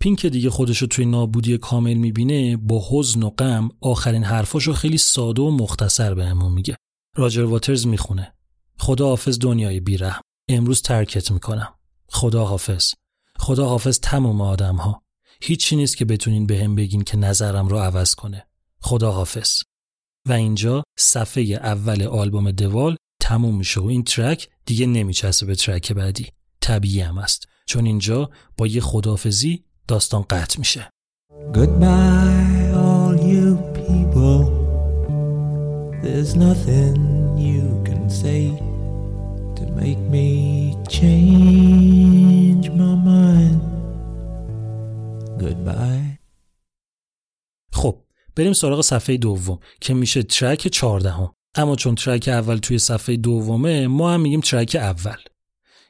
پینک 0.00 0.26
دیگه 0.26 0.50
خودشو 0.50 0.86
توی 0.86 1.04
نابودی 1.04 1.58
کامل 1.58 1.94
می‌بینه 1.94 2.56
با 2.56 2.82
حزن 2.90 3.22
و 3.22 3.30
غم 3.30 3.68
آخرین 3.80 4.24
حرفاشو 4.24 4.72
خیلی 4.72 4.98
ساده 4.98 5.42
و 5.42 5.50
مختصر 5.50 6.14
به 6.14 6.24
همون 6.24 6.52
میگه 6.52 6.76
راجر 7.16 7.44
واترز 7.44 7.86
می‌خونه 7.86 8.32
خدا 8.78 9.08
حافظ 9.08 9.38
دنیای 9.38 9.80
بیرحم 9.80 10.22
امروز 10.56 10.82
ترکت 10.82 11.30
می‌کنم. 11.30 11.74
خدا 12.08 12.44
حافظ. 12.44 12.92
خدا 13.38 13.68
حافظ 13.68 14.00
تمام 14.00 14.40
آدم 14.40 14.76
ها 14.76 15.02
هیچی 15.42 15.76
نیست 15.76 15.96
که 15.96 16.04
بتونین 16.04 16.46
به 16.46 16.64
هم 16.64 16.74
بگین 16.74 17.02
که 17.02 17.16
نظرم 17.16 17.68
رو 17.68 17.78
عوض 17.78 18.14
کنه. 18.14 18.46
خدا 18.80 19.12
حافظ. 19.12 19.62
و 20.28 20.32
اینجا 20.32 20.82
صفحه 20.98 21.42
اول 21.42 22.02
آلبوم 22.02 22.50
دوال 22.50 22.96
تموم 23.20 23.56
میشه 23.56 23.80
و 23.80 23.84
این 23.84 24.04
ترک 24.04 24.48
دیگه 24.66 24.86
نمیچسبه 24.86 25.46
به 25.46 25.54
ترک 25.54 25.92
بعدی. 25.92 26.26
طبیعی 26.60 27.00
هم 27.00 27.18
است. 27.18 27.48
چون 27.66 27.86
اینجا 27.86 28.30
با 28.56 28.66
یه 28.66 28.80
خدافزی 28.80 29.64
داستان 29.88 30.22
قطع 30.22 30.58
میشه. 30.58 30.90
Goodbye, 31.52 32.74
all 32.86 33.16
you 33.32 33.56
people. 33.74 34.40
There's 36.02 36.34
nothing 36.34 36.98
you 37.38 37.66
can 37.86 38.08
say. 38.08 38.69
Make 39.80 40.02
me 40.14 40.28
change 40.96 42.64
my 42.80 42.94
mind. 43.08 43.60
Goodbye. 45.42 46.18
خب 47.72 47.96
بریم 48.36 48.52
سراغ 48.52 48.80
صفحه 48.80 49.16
دوم 49.16 49.58
که 49.80 49.94
میشه 49.94 50.22
ترک 50.22 50.68
چهاردهم 50.68 51.32
اما 51.54 51.76
چون 51.76 51.94
ترک 51.94 52.28
اول 52.28 52.56
توی 52.56 52.78
صفحه 52.78 53.16
دومه 53.16 53.86
ما 53.86 54.14
هم 54.14 54.20
میگیم 54.20 54.40
ترک 54.40 54.76
اول 54.80 55.16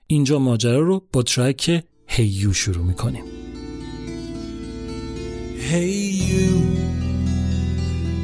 اینجا 0.07 0.39
ماجرا 0.39 0.81
رو 0.81 1.09
با 1.12 1.23
ترک 1.23 1.85
هیو 2.07 2.53
شروع 2.53 2.85
می‌کنیم 2.85 3.25
Hey, 5.71 5.95
you 6.31 6.99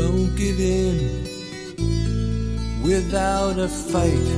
Don't 0.00 0.30
give 0.42 0.60
in 0.78 0.96
without 2.88 3.56
a 3.58 3.68
fight. 3.90 4.28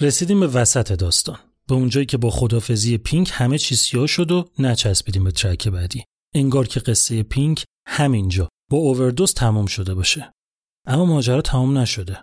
رسیدیم 0.00 0.40
به 0.40 0.46
وسط 0.46 0.92
داستان. 0.92 1.38
به 1.68 1.74
اونجایی 1.74 2.06
که 2.06 2.16
با 2.16 2.30
خدافزی 2.30 2.98
پینک 2.98 3.30
همه 3.32 3.58
چی 3.58 3.76
سیاه 3.76 4.06
شد 4.06 4.30
و 4.30 4.48
نچسبیدیم 4.58 5.24
به 5.24 5.30
ترک 5.30 5.68
بعدی. 5.68 6.04
انگار 6.34 6.66
که 6.66 6.80
قصه 6.80 7.22
پینک 7.22 7.64
همینجا 7.86 8.48
با 8.70 8.78
اووردوز 8.78 9.34
تمام 9.34 9.66
شده 9.66 9.94
باشه. 9.94 10.32
اما 10.86 11.04
ماجرا 11.04 11.42
تمام 11.42 11.78
نشده. 11.78 12.20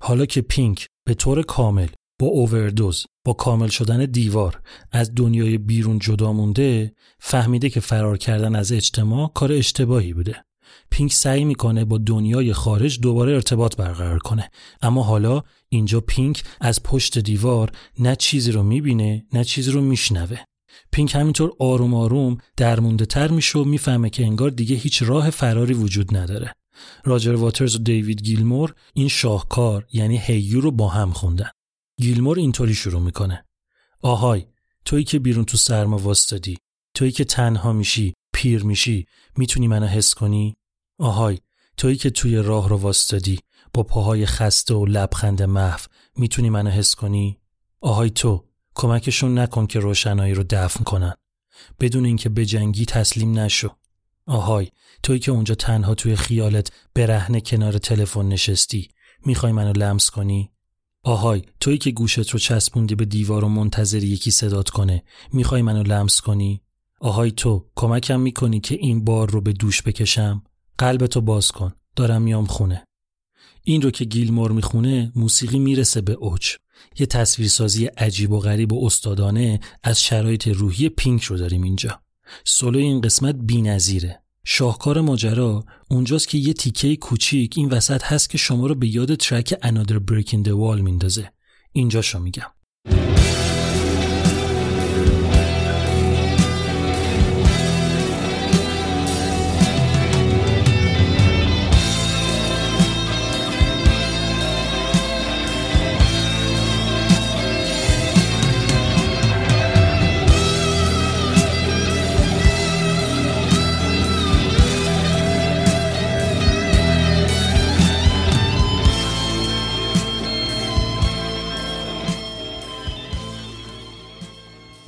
حالا 0.00 0.26
که 0.26 0.40
پینک 0.40 0.86
به 1.06 1.14
طور 1.14 1.42
کامل 1.42 1.88
با 2.18 2.26
اووردوز 2.26 3.06
با 3.24 3.32
کامل 3.32 3.68
شدن 3.68 4.04
دیوار 4.04 4.60
از 4.92 5.14
دنیای 5.14 5.58
بیرون 5.58 5.98
جدا 5.98 6.32
مونده 6.32 6.94
فهمیده 7.18 7.70
که 7.70 7.80
فرار 7.80 8.18
کردن 8.18 8.56
از 8.56 8.72
اجتماع 8.72 9.30
کار 9.34 9.52
اشتباهی 9.52 10.12
بوده. 10.12 10.44
پینک 10.90 11.12
سعی 11.12 11.44
می‌کنه 11.44 11.84
با 11.84 11.98
دنیای 11.98 12.52
خارج 12.52 13.00
دوباره 13.00 13.34
ارتباط 13.34 13.76
برقرار 13.76 14.18
کنه. 14.18 14.50
اما 14.82 15.02
حالا 15.02 15.42
اینجا 15.68 16.00
پینک 16.00 16.44
از 16.60 16.82
پشت 16.82 17.18
دیوار 17.18 17.72
نه 17.98 18.16
چیزی 18.16 18.52
رو 18.52 18.62
می‌بینه 18.62 19.26
نه 19.32 19.44
چیزی 19.44 19.70
رو 19.70 19.80
میشنوه. 19.80 20.38
پینک 20.92 21.14
همینطور 21.14 21.52
آروم 21.58 21.94
آروم 21.94 22.38
درمونده 22.56 23.06
تر 23.06 23.28
میشه 23.28 23.58
و 23.58 23.64
می‌فهمه 23.64 24.10
که 24.10 24.24
انگار 24.24 24.50
دیگه 24.50 24.76
هیچ 24.76 25.02
راه 25.02 25.30
فراری 25.30 25.74
وجود 25.74 26.16
نداره. 26.16 26.52
راجر 27.04 27.34
واترز 27.34 27.76
و 27.76 27.78
دیوید 27.78 28.22
گیلمور 28.22 28.74
این 28.94 29.08
شاهکار 29.08 29.86
یعنی 29.92 30.18
Hey 30.18 30.39
You 30.39 30.60
رو 30.60 30.70
با 30.70 30.88
هم 30.88 31.10
خوندن. 31.10 31.50
گیلمور 32.00 32.38
اینطوری 32.38 32.74
شروع 32.74 33.00
می‌کنه. 33.00 33.44
آهای 34.02 34.46
تویی 34.84 35.04
که 35.04 35.18
بیرون 35.18 35.44
تو 35.44 35.56
سرما 35.56 35.98
واسطادی 35.98 36.58
تویی 36.94 37.12
که 37.12 37.24
تنها 37.24 37.72
میشی 37.72 38.14
پیر 38.32 38.64
میشی 38.64 39.06
می‌تونی 39.36 39.68
منو 39.68 39.86
حس 39.86 40.14
کنی؟ 40.14 40.56
آهای 40.98 41.38
تویی 41.76 41.96
که 41.96 42.10
توی 42.10 42.36
راه 42.36 42.68
رو 42.68 42.76
واسطادی 42.76 43.38
با 43.74 43.82
پاهای 43.82 44.26
خسته 44.26 44.74
و 44.74 44.86
لبخند 44.86 45.42
محو 45.42 45.80
می‌تونی 46.16 46.50
منو 46.50 46.70
حس 46.70 46.94
کنی؟ 46.94 47.40
آهای 47.80 48.10
تو 48.10 48.44
کمکشون 48.74 49.38
نکن 49.38 49.66
که 49.66 49.80
روشنایی 49.80 50.34
رو 50.34 50.44
دفن 50.50 50.84
کنن. 50.84 51.14
بدون 51.80 52.04
اینکه 52.04 52.28
به 52.28 52.46
جنگی 52.46 52.84
تسلیم 52.84 53.38
نشو. 53.38 53.70
آهای 54.26 54.68
تویی 55.02 55.18
که 55.18 55.30
اونجا 55.30 55.54
تنها 55.54 55.94
توی 55.94 56.16
خیالت 56.16 56.72
برهنه 56.94 57.40
کنار 57.40 57.78
تلفن 57.78 58.28
نشستی 58.28 58.90
می‌خوای 59.24 59.52
منو 59.52 59.72
لمس 59.72 60.10
کنی؟ 60.10 60.50
آهای 61.06 61.42
تویی 61.60 61.78
که 61.78 61.90
گوشت 61.90 62.30
رو 62.30 62.38
چسبوندی 62.38 62.94
به 62.94 63.04
دیوار 63.04 63.44
و 63.44 63.48
منتظری 63.48 64.06
یکی 64.06 64.30
صدات 64.30 64.70
کنه 64.70 65.02
می‌خوای 65.32 65.62
منو 65.62 65.82
لمس 65.82 66.20
کنی؟ 66.20 66.60
آهای 67.00 67.30
تو 67.30 67.66
کمکم 67.76 68.20
می‌کنی 68.20 68.60
که 68.60 68.74
این 68.74 69.04
بار 69.04 69.30
رو 69.30 69.40
به 69.40 69.52
دوش 69.52 69.82
بکشم؟ 69.82 70.42
قلبتو 70.78 71.20
باز 71.20 71.50
کن 71.50 71.72
دارم 71.96 72.22
میام 72.22 72.46
خونه. 72.46 72.84
این 73.62 73.82
رو 73.82 73.90
که 73.90 74.04
گیلمور 74.04 74.52
می‌خونه 74.52 75.12
موسیقی 75.14 75.58
می‌رسه 75.58 76.00
به 76.00 76.12
اوج. 76.12 76.56
یه 76.98 77.06
تصویرسازی 77.06 77.86
عجیب 77.86 78.32
و 78.32 78.38
غریب 78.38 78.72
و 78.72 78.86
استادانه 78.86 79.60
از 79.82 80.02
شرایط 80.02 80.48
روحی 80.48 80.88
پینک 80.88 81.22
رو 81.22 81.36
داریم 81.36 81.62
اینجا. 81.62 82.00
سولو 82.44 82.78
این 82.78 83.00
قسمت 83.00 83.34
بی‌نظیره. 83.34 84.22
شاهکار 84.48 85.00
ماجرا 85.00 85.64
اونجاست 85.88 86.28
که 86.28 86.38
یه 86.38 86.52
تیکه 86.52 86.96
کوچیک 86.96 87.54
این 87.56 87.68
وسط 87.68 88.04
هست 88.04 88.30
که 88.30 88.38
شما 88.38 88.66
رو 88.66 88.74
به 88.74 88.94
یاد 88.94 89.14
ترک 89.14 89.54
Another 89.54 90.00
Break 90.10 90.28
in 90.28 90.48
the 90.48 90.52
Wall 90.52 90.80
میندازه. 90.80 91.32
اینجاشو 91.72 92.18
میگم. 92.18 92.55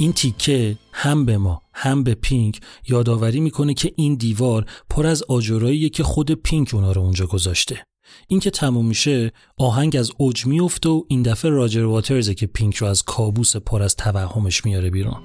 این 0.00 0.12
تیکه 0.12 0.76
هم 0.92 1.24
به 1.24 1.38
ما 1.38 1.62
هم 1.74 2.02
به 2.02 2.14
پینک 2.14 2.60
یادآوری 2.88 3.40
می‌کنه 3.40 3.74
که 3.74 3.92
این 3.96 4.14
دیوار 4.14 4.64
پر 4.90 5.06
از 5.06 5.22
آجراییه 5.22 5.88
که 5.88 6.02
خود 6.02 6.30
پینک 6.30 6.74
اونا 6.74 6.92
رو 6.92 7.02
اونجا 7.02 7.26
گذاشته. 7.26 7.84
این 8.28 8.40
که 8.40 8.50
تموم 8.50 8.86
میشه 8.86 9.32
آهنگ 9.58 9.96
از 9.96 10.10
اوج 10.16 10.46
میفته 10.46 10.88
و 10.88 11.02
این 11.08 11.22
دفعه 11.22 11.50
راجر 11.50 11.84
واترزه 11.84 12.34
که 12.34 12.46
پینک 12.46 12.76
رو 12.76 12.86
از 12.86 13.02
کابوس 13.02 13.56
پر 13.56 13.82
از 13.82 13.96
توهمش 13.96 14.64
میاره 14.64 14.90
بیرون. 14.90 15.22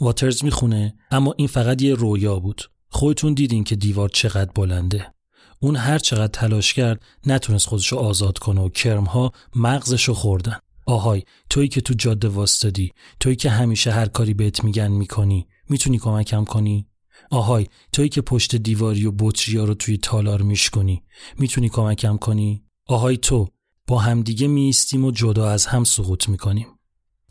واترز 0.00 0.44
می‌خونه 0.44 0.94
اما 1.10 1.34
این 1.36 1.48
فقط 1.48 1.82
یه 1.82 1.94
رویا 1.94 2.38
بود. 2.38 2.62
خودتون 2.88 3.34
دیدین 3.34 3.64
که 3.64 3.76
دیوار 3.76 4.08
چقدر 4.08 4.52
بلنده. 4.54 5.14
اون 5.60 5.76
هر 5.76 5.98
چقدر 5.98 6.26
تلاش 6.26 6.74
کرد 6.74 7.02
نتونست 7.26 7.66
خودشو 7.66 7.96
آزاد 7.96 8.38
کنه 8.38 8.60
و 8.60 8.68
کرمها 8.68 9.32
مغزشو 9.56 10.14
خوردن. 10.14 10.58
آهای 10.86 11.22
تویی 11.50 11.68
که 11.68 11.80
تو 11.80 11.94
جاده 11.94 12.28
واستادی 12.28 12.92
تویی 13.20 13.36
که 13.36 13.50
همیشه 13.50 13.90
هر 13.90 14.06
کاری 14.06 14.34
بهت 14.34 14.64
میگن 14.64 14.88
می‌کنی 14.88 15.46
می‌تونی 15.68 15.98
کمکم 15.98 16.44
کنی؟ 16.44 16.86
آهای 17.30 17.66
تویی 17.92 18.08
که 18.08 18.20
پشت 18.20 18.56
دیواری 18.56 19.06
و 19.06 19.12
بطریا 19.18 19.64
رو 19.64 19.74
توی 19.74 19.98
تالار 19.98 20.42
میشکنی 20.42 21.02
می‌تونی 21.38 21.68
کمکم 21.68 22.16
کنی؟ 22.16 22.64
آهای 22.86 23.16
تو 23.16 23.48
با 23.86 23.98
همدیگه 23.98 24.48
میستیم 24.48 25.04
و 25.04 25.10
جدا 25.10 25.50
از 25.50 25.66
هم 25.66 25.84
سقوط 25.84 26.28
می‌کنیم. 26.28 26.66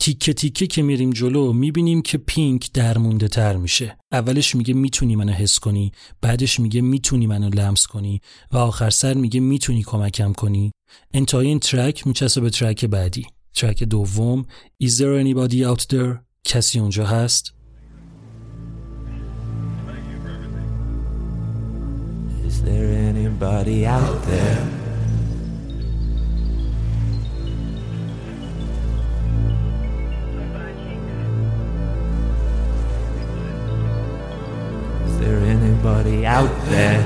تیکه 0.00 0.32
تیکه 0.32 0.66
که 0.66 0.82
میریم 0.82 1.10
جلو 1.10 1.52
می‌بینیم 1.52 2.02
که 2.02 2.18
پینک 2.18 2.72
درمونده 2.72 3.28
تر 3.28 3.56
میشه. 3.56 3.96
اولش 4.12 4.54
میگه 4.54 4.74
می‌تونی 4.74 5.16
منو 5.16 5.32
حس 5.32 5.58
کنی 5.58 5.92
بعدش 6.20 6.60
میگه 6.60 6.80
می‌تونی 6.80 7.26
منو 7.26 7.48
لمس 7.48 7.86
کنی 7.86 8.20
و 8.52 8.56
آخر 8.56 8.90
سر 8.90 9.14
میگه 9.14 9.40
می‌تونی 9.40 9.82
کمکم 9.82 10.32
کنی. 10.32 10.70
انتهای 11.14 11.46
این 11.46 11.58
ترک 11.58 12.06
میچسبه 12.06 12.40
به 12.40 12.50
ترک 12.50 12.84
بعدی. 12.84 13.26
ترک 13.54 13.82
دوم 13.84 14.46
Is 14.82 14.90
there 14.90 15.24
anybody 15.24 15.64
out 15.64 15.82
there? 15.94 16.18
کسی 16.44 16.78
اونجا 16.78 17.06
هست. 17.06 17.54
Is 22.48 22.62
there 22.62 22.88
anybody 23.12 23.86
out 23.86 24.18
there? 24.30 24.87
Is 35.08 35.16
there 35.24 35.40
anybody 35.56 36.18
out 36.38 36.54
there? 36.70 37.00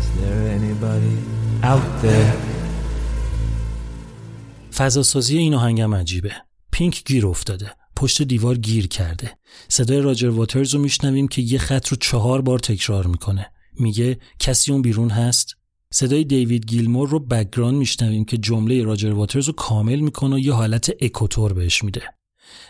Is 0.00 0.08
there 0.20 0.42
anybody 0.58 1.16
out 1.62 1.88
there? 2.02 2.32
فضاسازی 4.74 5.38
این 5.38 5.54
آهنگم 5.54 5.94
عجیبه. 5.94 6.32
پینک 6.72 7.04
گیر 7.04 7.26
افتاده. 7.26 7.70
پشت 7.96 8.22
دیوار 8.22 8.56
گیر 8.58 8.88
کرده. 8.88 9.30
صدای 9.68 10.00
راجر 10.00 10.28
واترز 10.28 10.74
رو 10.74 10.80
میشنویم 10.80 11.28
که 11.28 11.42
یه 11.42 11.58
خط 11.58 11.88
رو 11.88 11.96
چهار 11.96 12.40
بار 12.40 12.58
تکرار 12.58 13.06
می‌کنه. 13.06 13.46
میگه 13.78 14.18
کسی 14.38 14.72
اون 14.72 14.82
بیرون 14.82 15.10
هست؟ 15.10 15.56
صدای 15.92 16.24
دیوید 16.24 16.66
گیلمور 16.66 17.08
رو 17.08 17.18
background 17.18 17.78
میشنویم 17.78 18.24
که 18.24 18.38
جمله 18.38 18.82
راجر 18.82 19.12
واترز 19.12 19.46
رو 19.46 19.52
کامل 19.52 20.00
می‌کنه 20.00 20.36
و 20.36 20.38
یه 20.38 20.52
حالت 20.52 20.90
اکو 21.00 21.26
طور 21.26 21.52
بهش 21.52 21.84
میده. 21.84 22.02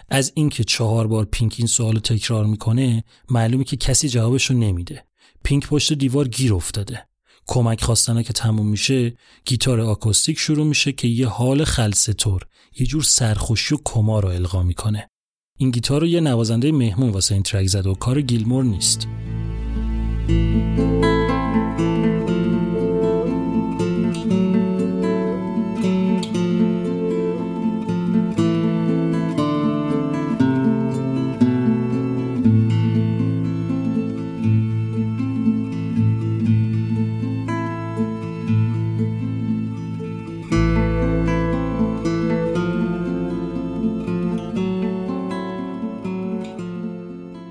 از 0.08 0.32
اینکه 0.34 0.64
چهار 0.64 1.06
بار 1.06 1.24
پینک 1.24 1.54
این 1.58 1.66
سوال 1.66 1.94
رو 1.94 2.00
تکرار 2.00 2.46
می‌کنه 2.46 3.04
معلومه 3.30 3.64
که 3.64 3.76
کسی 3.76 4.08
جوابش 4.08 4.50
رو 4.50 4.58
نمیده. 4.58 5.04
پینک 5.44 5.66
پشت 5.66 5.92
دیوار 5.92 6.28
گیر 6.28 6.54
افتاده. 6.54 7.06
کمک 7.46 7.82
خواستنا 7.82 8.22
که 8.22 8.32
تموم 8.32 8.68
میشه 8.68 9.14
گیتار 9.44 9.80
آکوستیک 9.80 10.38
شروع 10.38 10.66
میشه 10.66 10.92
که 10.92 11.08
یه 11.08 11.26
حال 11.26 11.64
خلسه 11.64 12.13
طور 12.13 12.42
یه 12.78 12.86
جور 12.86 13.02
سرخوشی 13.02 13.74
و 13.74 13.78
کما 13.84 14.20
رو 14.20 14.28
القا 14.28 14.62
می‌کنه. 14.62 15.10
این 15.58 15.70
گیتار 15.70 16.00
رو 16.00 16.06
یه 16.06 16.20
نوازنده 16.20 16.72
مهمون 16.72 17.10
واسه 17.10 17.34
این 17.34 17.42
ترک 17.42 17.66
زده 17.66 17.90
و 17.90 17.94
کار 17.94 18.20
گیلمور 18.20 18.64
نیست. 18.64 19.08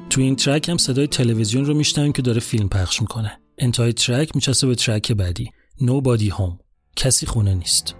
ترک 0.10 0.70
هم 0.70 0.78
صدای 0.78 1.08
تلویزیون 1.08 1.66
رو 1.66 1.74
میشنویم 1.74 2.12
که 2.12 2.22
داره 2.22 2.40
فیلم 2.40 2.70
پخش 2.70 3.02
می‌کنه 3.02 3.40
انتهای 3.58 3.94
ترک 3.94 4.36
میچسبه 4.36 4.68
به 4.70 4.76
ترک 4.76 5.12
بعدی 5.12 5.52
Nobody 5.82 6.30
Home 6.30 6.64
کسی 6.96 7.26
خونه 7.26 7.54
نیست 7.54 7.96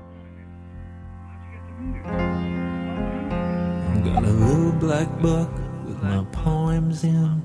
Got 4.06 4.24
a 4.24 4.34
little 4.46 4.72
black 4.88 5.10
book 5.22 5.52
with 5.86 6.00
my 6.04 6.24
poems 6.44 7.04
in. 7.04 7.38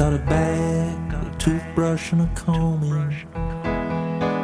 Got 0.00 0.12
a 0.20 0.22
bag, 0.34 1.14
a 1.20 1.24
toothbrush, 1.38 2.12
and 2.12 2.22
a 2.28 2.30
comb 2.40 2.82
in. 2.82 3.10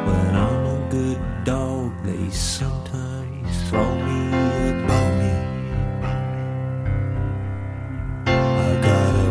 When 0.07 0.35
I'm 0.45 0.63
a 0.77 0.79
good 0.97 1.21
dog, 1.43 1.91
they 2.07 2.23
sometimes 2.29 3.51
throw 3.67 3.91
me 4.07 4.46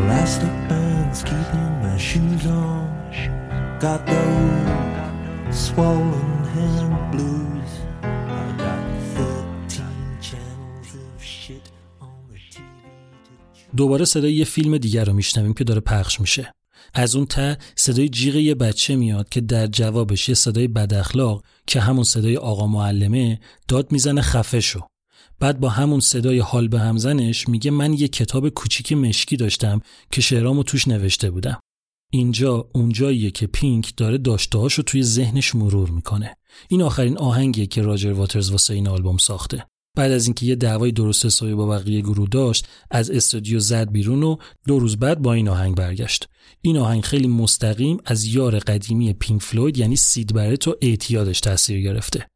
elastic 0.07 0.55
bands 0.71 1.19
keeping 1.31 1.73
my 1.85 1.97
shoes 2.09 2.45
on. 2.65 2.85
Got 3.87 4.01
those 4.07 5.59
swollen 5.67 6.45
hand 6.55 6.97
blues. 7.13 7.73
I 8.03 8.45
got 8.65 8.83
13 9.17 9.83
channels 10.29 10.91
of 11.07 11.23
shit 11.23 11.67
on 12.01 12.19
the 12.31 12.39
TV. 12.39 13.77
دوباره 13.77 14.05
صدای 14.05 14.33
یه 14.35 14.45
فیلم 14.45 14.79
دیگر 14.79 15.05
رو 15.05 15.13
میشنویم 15.13 15.55
که 15.55 15.65
داره 15.65 15.81
پخش 15.81 16.21
میشه 16.21 16.53
از 16.95 17.17
اون 17.17 17.27
ته 17.27 17.59
صدای 17.77 18.09
جیغ 18.09 18.37
یه 18.37 18.55
بچه 18.55 18.97
میاد 18.97 19.29
که 19.29 19.41
در 19.41 19.67
جوابش 19.67 20.29
یه 20.29 20.35
صدای 20.35 20.69
بد 20.69 20.95
اخلاق 20.95 21.45
که 21.67 21.81
همون 21.81 22.05
صدای 22.05 22.37
آقا 22.37 22.67
معلمه 22.67 23.41
داد 23.69 23.93
می‌زنه 23.93 24.21
خفه 24.23 24.61
شو 24.61 24.81
بعد 25.41 25.61
با 25.61 25.69
همون 25.69 26.01
صدای 26.01 26.39
حال 26.39 26.69
به 26.69 26.81
همزنش 26.81 27.49
میگه 27.49 27.71
من 27.71 27.93
یه 27.93 28.09
کتاب 28.09 28.49
کوچیک 28.49 28.93
مشکی 28.93 29.37
داشتم 29.37 29.81
که 30.13 30.21
شعرامو 30.21 30.63
توش 30.63 30.89
نوشته 30.89 31.31
بودم. 31.31 31.61
اینجا 32.13 32.69
اونجاییه 32.75 33.31
که 33.31 33.47
پینک 33.47 33.93
داره 33.97 34.19
داشتهاشو 34.19 34.83
توی 34.83 35.03
ذهنش 35.03 35.55
مرور 35.55 35.91
می‌کنه. 35.91 36.37
این 36.69 36.83
آخرین 36.83 37.19
آهنگیه 37.19 37.67
که 37.67 37.83
راجر 37.83 38.13
واترز 38.13 38.51
واسه 38.51 38.75
این 38.75 38.89
آلبوم 38.89 39.17
ساخته. 39.17 39.67
بعد 39.97 40.13
از 40.13 40.27
اینکه 40.27 40.47
یه 40.47 40.55
دعوای 40.55 40.93
درست 40.93 41.27
حسابی 41.27 41.55
با 41.55 41.67
بقیه 41.67 42.01
گروه 42.01 42.29
داشت 42.29 42.67
از 42.91 43.11
استودیو 43.11 43.61
زد 43.61 43.91
بیرون 43.91 44.23
و 44.23 44.37
دو 44.67 44.79
روز 44.79 44.97
بعد 44.97 45.23
با 45.23 45.33
این 45.33 45.49
آهنگ 45.49 45.77
برگشت. 45.77 46.29
این 46.61 46.77
آهنگ 46.77 47.03
خیلی 47.03 47.29
مستقیم 47.29 47.99
از 48.05 48.25
یار 48.25 48.59
قدیمی 48.59 49.13
پینک 49.13 49.43
فلوید 49.43 49.79
یعنی 49.79 49.97
سید 49.97 50.35
برت 50.35 50.69
و 50.69 50.77
اعتیادش 50.83 51.41
تاثیر 51.41 51.81
گرفته. 51.81 52.27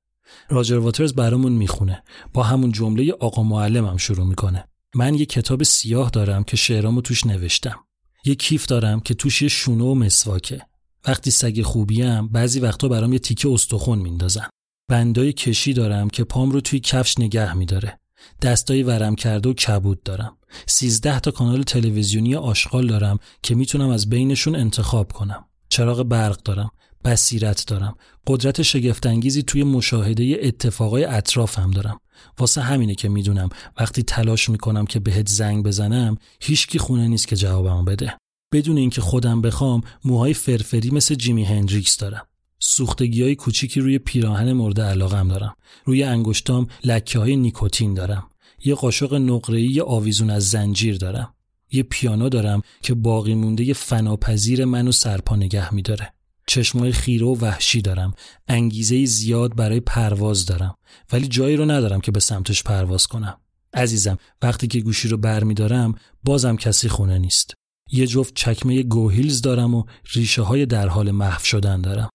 راجر 0.51 0.77
واترز 0.77 1.15
برامون 1.15 1.53
می‌خونه. 1.53 2.03
با 2.33 2.43
همون 2.43 2.73
جمله 2.73 3.13
آقا 3.13 3.43
معلمم 3.43 3.97
شروع 3.97 4.27
می‌کنه. 4.27 4.65
من 4.95 5.15
یه 5.15 5.27
کتاب 5.27 5.63
سیاه 5.63 6.11
دارم 6.11 6.45
که 6.45 6.57
شعرامو 6.57 7.01
توش 7.01 7.27
نوشتم. 7.27 7.77
یه 8.25 8.35
کیف 8.35 8.67
دارم 8.67 9.01
که 9.01 9.15
توش 9.15 9.43
یه 9.43 9.49
شونه 9.49 9.85
و 9.85 9.95
مسواکه. 9.95 10.63
وقتی 11.07 11.31
سگ 11.31 11.63
خوبیم 11.63 12.29
بعضی 12.29 12.61
وقتا 12.61 12.89
برام 12.89 13.13
یه 13.13 13.19
تیکه 13.19 13.49
استخون 13.49 13.99
میندازن. 13.99 14.47
بندای 14.89 15.33
کشی 15.33 15.73
دارم 15.73 16.11
که 16.11 16.25
پام 16.25 16.51
رو 16.51 16.61
توی 16.61 16.81
کفش 16.81 17.19
نگه 17.19 17.55
میداره. 17.55 18.01
دستای 18.43 18.83
ورم 18.83 19.15
کرده 19.15 19.49
و 19.49 19.53
کبود 19.53 20.03
دارم. 20.03 20.37
سیزده 20.67 21.21
تا 21.21 21.31
کانال 21.31 21.63
تلویزیونی 21.63 22.35
آشغال 22.35 22.87
دارم 22.87 23.19
که 23.43 23.55
می‌تونم 23.55 23.89
از 23.89 24.09
بینشون 24.09 24.57
انتخاب 24.57 25.13
کنم. 25.13 25.45
چراغ 25.69 26.03
برق 26.03 26.43
دارم. 26.43 26.71
بصیرت 27.05 27.67
دارم. 27.67 27.97
قدرت 28.27 28.63
شگفتانگیزی 28.63 29.43
توی 29.43 29.63
مشاهده 29.63 30.39
اتفاقای 30.43 31.05
اطرافم 31.05 31.71
دارم. 31.71 32.01
واسه 32.39 32.61
همینه 32.61 32.95
که 32.95 33.09
می‌دونم 33.09 33.49
وقتی 33.81 34.03
تلاش 34.03 34.49
می‌کنم 34.49 34.87
که 34.87 35.01
بهت 35.01 35.29
زنگ 35.29 35.65
بزنم 35.65 36.17
هیچکی 36.41 36.79
خونه 36.79 37.09
نیست 37.09 37.29
که 37.29 37.37
جوابمو 37.37 37.83
بده. 37.83 38.15
بدون 38.53 38.77
اینکه 38.77 39.01
خودم 39.01 39.43
بخوام 39.43 39.81
موهای 40.05 40.35
فرفری 40.35 40.91
مثل 40.91 41.15
جیمی 41.15 41.45
هندریکس 41.45 41.97
دارم. 41.97 42.27
سوختگی 42.59 43.23
های 43.23 43.35
کوچیکی 43.35 43.81
روی 43.81 43.99
پیراهن 43.99 44.53
مورد 44.53 44.81
علاقم 44.81 45.29
دارم. 45.29 45.57
روی 45.85 46.03
انگشتام 46.03 46.67
لکه 46.85 47.19
های 47.19 47.37
نیکوتین 47.37 47.95
دارم. 47.95 48.27
یه 48.65 48.75
قاشق 48.75 49.15
نقره‌ای 49.15 49.81
آویزون 49.81 50.31
از 50.31 50.51
زنجیر 50.51 50.97
دارم. 50.97 51.35
یه 51.73 51.83
پیانو 51.83 52.29
دارم 52.29 52.63
که 52.83 52.95
باقی 52.95 53.35
مونده 53.35 53.73
فناپذیر 53.73 54.65
منو 54.65 54.93
سرپا 54.93 55.37
نگه 55.37 55.75
میداره. 55.75 56.13
چشمای 56.47 56.93
خیره 56.93 57.27
و 57.27 57.35
وحشی 57.35 57.83
دارم. 57.83 58.15
انگیزه 58.49 59.05
زیاد 59.05 59.57
برای 59.57 59.81
پرواز 59.81 60.47
دارم. 60.47 60.75
ولی 61.13 61.29
جایی 61.29 61.57
رو 61.57 61.71
ندارم 61.71 62.01
که 62.01 62.13
به 62.13 62.21
سمتش 62.21 62.63
پرواز 62.63 63.07
کنم. 63.07 63.41
عزیزم 63.75 64.19
وقتی 64.43 64.67
که 64.67 64.81
گوشی 64.81 65.09
رو 65.09 65.17
بر 65.17 65.45
میدارم 65.45 65.95
بازم 66.25 66.57
کسی 66.57 66.89
خونه 66.89 67.19
نیست. 67.19 67.55
یه 67.93 68.07
جفت 68.07 68.35
چکمه 68.35 68.83
گوهیلز 68.83 69.43
دارم 69.43 69.75
و 69.75 69.85
ریشه 70.13 70.43
های 70.43 70.67
در 70.67 70.89
حال 70.89 71.11
محو 71.11 71.45
شدن 71.45 71.81
دارم. 71.81 72.11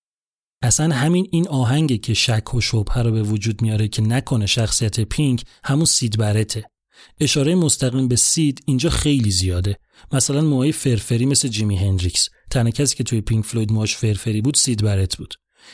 اصلا 0.61 0.95
همین 0.95 1.27
این 1.31 1.47
آهنگه 1.47 1.97
که 1.97 2.13
شک 2.13 2.53
و 2.53 2.61
شبهه 2.61 3.01
رو 3.01 3.11
به 3.11 3.23
وجود 3.23 3.61
میاره 3.61 3.87
که 3.87 4.01
نکنه 4.01 4.45
شخصیت 4.45 4.99
پینک 4.99 5.43
همون 5.63 5.85
سید 5.85 6.17
برته. 6.17 6.65
اشاره 7.19 7.55
مستقیم 7.55 8.07
به 8.07 8.15
سید 8.15 8.63
اینجا 8.65 8.89
خیلی 8.89 9.31
زیاده. 9.31 9.77
مثلا 10.11 10.41
موهای 10.41 10.71
فرفری 10.71 11.25
مثل 11.25 11.47
جیمی 11.47 11.75
هندریکس. 11.75 12.29
تنها 12.49 12.71
کسی 12.71 12.95
که 12.95 13.03
توی 13.03 13.21
پینک 13.21 13.45
فلوید 13.45 13.71
موهاش 13.71 13.95
فرفری 13.95 14.41
بود 14.41 14.55
سید 14.55 14.83
برت 14.83 15.17
بود. 15.17 15.33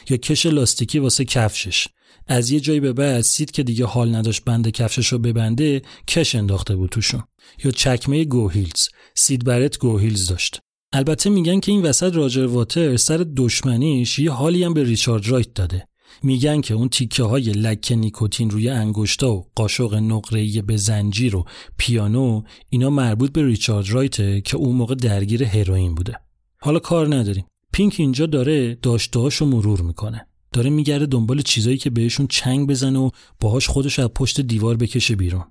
یا 0.10 0.18
کش 0.18 0.46
لاستیکی 0.46 1.00
واسه 1.00 1.26
کفشش. 1.26 1.88
از 2.28 2.52
یه 2.52 2.60
جایی 2.60 2.80
به 2.80 2.94
بعد 2.94 3.22
سید 3.22 3.52
که 3.52 3.64
دیگه 3.64 3.86
حال 3.86 4.16
نداشت 4.16 4.44
بند 4.44 4.70
کفشش 4.70 5.08
رو 5.08 5.20
ببنده 5.20 5.82
کش 6.08 6.36
انداخته 6.36 6.76
بود 6.76 6.90
توشون. 6.90 7.24
یا 7.64 7.72
چکمه 7.72 8.26
گوهیلز 8.26 8.88
سید 9.16 9.46
برت 9.46 9.78
گوهیلز 9.78 10.28
داشت. 10.28 10.60
البته 10.94 11.30
میگن 11.30 11.60
که 11.60 11.72
این 11.72 11.82
وسط 11.82 12.16
راجر 12.16 12.46
واترز 12.46 12.98
سر 12.98 13.26
دشمنیش 13.38 14.20
یه 14.20 14.32
حالی 14.32 14.64
هم 14.64 14.74
به 14.74 14.84
ریچارد 14.84 15.28
رایت 15.28 15.54
داده. 15.54 15.88
میگن 16.24 16.62
که 16.62 16.74
اون 16.74 16.90
تیکه 16.90 17.24
های 17.24 17.44
لکه 17.44 17.96
نیکوتین 17.96 18.50
روی 18.50 18.70
انگشتا 18.70 19.34
و 19.34 19.48
قاشق 19.56 19.94
نقره‌ای 19.94 20.62
به 20.62 20.78
زنجیر 20.78 21.36
و 21.36 21.46
پیانو 21.78 22.42
اینا 22.70 22.90
مربوط 22.90 23.32
به 23.32 23.46
ریچارد 23.46 23.90
رایته 23.90 24.42
که 24.42 24.58
اون 24.58 24.76
موقع 24.76 24.96
درگیر 24.96 25.44
هروئین 25.44 25.96
بوده. 25.96 26.16
حالا 26.64 26.80
کار 26.80 27.16
نداریم. 27.16 27.46
پینک 27.74 27.96
اینجا 28.00 28.26
داره 28.26 28.76
داشتهاشو 28.76 29.46
مرور 29.46 29.82
می‌کنه. 29.82 30.28
داره 30.54 30.70
میگرده 30.70 31.06
دنبال 31.06 31.42
چیزایی 31.42 31.78
که 31.78 31.90
بهشون 31.90 32.28
چنگ 32.28 32.70
بزنه 32.70 33.00
و 33.00 33.10
باهاش 33.40 33.68
خودش 33.68 34.00
از 34.00 34.08
پشت 34.08 34.42
دیوار 34.42 34.78
بکشه 34.78 35.16
بیرون. 35.16 35.44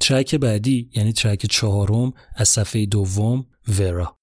ترک 0.00 0.34
بعدی 0.34 0.90
یعنی 0.94 1.12
ترک 1.12 1.46
چهارم 1.46 2.12
از 2.36 2.48
صفحه 2.48 2.86
دوم 2.86 3.46
ورا. 3.78 4.16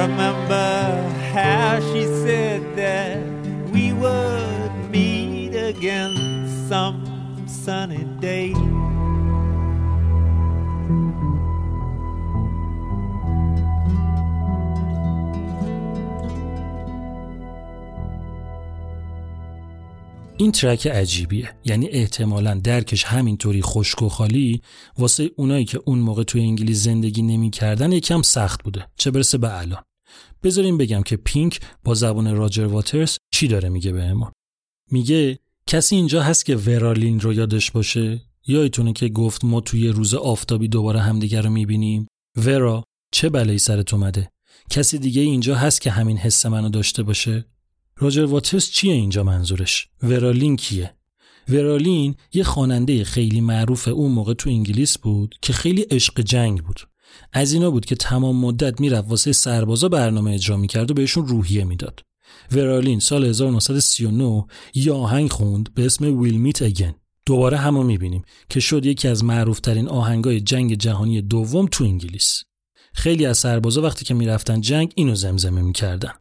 Remember 0.00 0.72
how 1.34 1.80
she 1.88 2.02
said 2.22 2.62
that 2.80 3.18
we 3.72 3.84
meet 4.02 4.39
again 5.80 6.14
some 6.68 6.98
sunny 7.64 8.04
day? 8.20 8.52
این 20.36 20.52
ترک 20.52 20.86
عجیبیه. 20.86 21.54
یعنی 21.64 21.88
احتمالا 21.88 22.54
درکش 22.54 23.04
همینطوری 23.04 23.62
خشک 23.62 24.02
و 24.02 24.08
خالی 24.08 24.62
واسه 24.98 25.30
اونایی 25.36 25.64
که 25.64 25.80
اون 25.84 25.98
موقع 25.98 26.22
توی 26.22 26.40
انگلیس 26.40 26.84
زندگی 26.84 27.22
نمی‌کردن 27.22 27.92
یکم 27.92 28.22
سخت 28.22 28.64
بوده. 28.64 28.86
چه 28.96 29.10
برسه 29.10 29.38
به 29.38 29.58
الان. 29.58 29.82
بذاریم 30.42 30.78
بگم 30.78 31.02
که 31.02 31.16
پینک 31.16 31.60
با 31.84 31.94
زبان 31.94 32.36
راجر 32.36 32.64
واترز 32.64 33.16
چی 33.30 33.48
داره 33.48 33.68
میگه 33.68 33.92
بهمون؟ 33.92 34.32
میگه 34.90 35.38
کسی 35.70 35.96
اینجا 35.96 36.22
هست 36.22 36.44
که 36.44 36.56
ورالین 36.56 37.20
رو 37.20 37.32
یادش 37.32 37.70
باشه 37.70 38.20
یادتونه 38.46 38.92
که 38.92 39.08
گفت 39.08 39.44
ما 39.44 39.60
توی 39.60 39.88
روز 39.88 40.14
آفتابی 40.14 40.68
دوباره 40.68 41.00
همدیگر 41.00 41.42
رو 41.42 41.50
می‌بینیم 41.50 42.06
ورا 42.36 42.84
چه 43.12 43.28
بلایی 43.28 43.58
سرت 43.58 43.94
اومده 43.94 44.30
کسی 44.70 44.98
دیگه 44.98 45.22
اینجا 45.22 45.54
هست 45.54 45.80
که 45.80 45.90
همین 45.90 46.16
حس 46.16 46.46
منو 46.46 46.68
داشته 46.68 47.02
باشه 47.02 47.44
راجر 47.96 48.24
واترز 48.24 48.70
چیه 48.70 48.92
اینجا 48.92 49.22
منظورش؟ 49.22 49.88
ورالین 50.02 50.56
کیه؟ 50.56 50.94
ورالین 51.48 52.14
یه 52.32 52.44
خواننده 52.44 53.04
خیلی 53.04 53.40
معروف 53.40 53.88
اون 53.88 54.12
موقع 54.12 54.34
تو 54.34 54.50
انگلیس 54.50 54.98
بود 54.98 55.34
که 55.42 55.52
خیلی 55.52 55.82
عشق 55.82 56.20
جنگ 56.20 56.62
بود. 56.62 56.80
از 57.32 57.52
اینا 57.52 57.70
بود 57.70 57.84
که 57.84 57.94
تمام 57.94 58.36
مدت 58.36 58.80
می‌رفت 58.80 59.10
واسه 59.10 59.32
سربازا 59.32 59.88
برنامه 59.88 60.30
اجرا 60.30 60.56
می‌کرد 60.56 60.90
و 60.90 60.94
بهشون 60.94 61.26
روحیه 61.26 61.64
می‌داد. 61.64 62.00
ورالین 62.52 63.00
سال 63.00 63.24
1939 63.24 64.44
یه 64.74 64.92
آهنگ 64.92 65.30
خوند 65.30 65.74
به 65.74 65.86
اسم 65.86 66.20
ویل 66.20 66.36
میت 66.36 66.62
اگین. 66.62 66.94
دوباره 67.26 67.56
همو 67.56 67.82
می‌بینیم 67.82 68.22
که 68.48 68.60
شد 68.60 68.86
یکی 68.86 69.08
از 69.08 69.24
معروفترین 69.24 69.88
آهنگای 69.88 70.40
جنگ 70.40 70.74
جهانی 70.74 71.22
دوم 71.22 71.66
تو 71.70 71.84
انگلیس. 71.84 72.42
خیلی 72.92 73.26
از 73.26 73.38
سربازا 73.38 73.82
وقتی 73.82 74.04
که 74.04 74.14
می‌رفتن 74.14 74.60
جنگ 74.60 74.92
اینو 74.94 75.14
زمزمه 75.14 75.62
می‌کردن. 75.62 76.12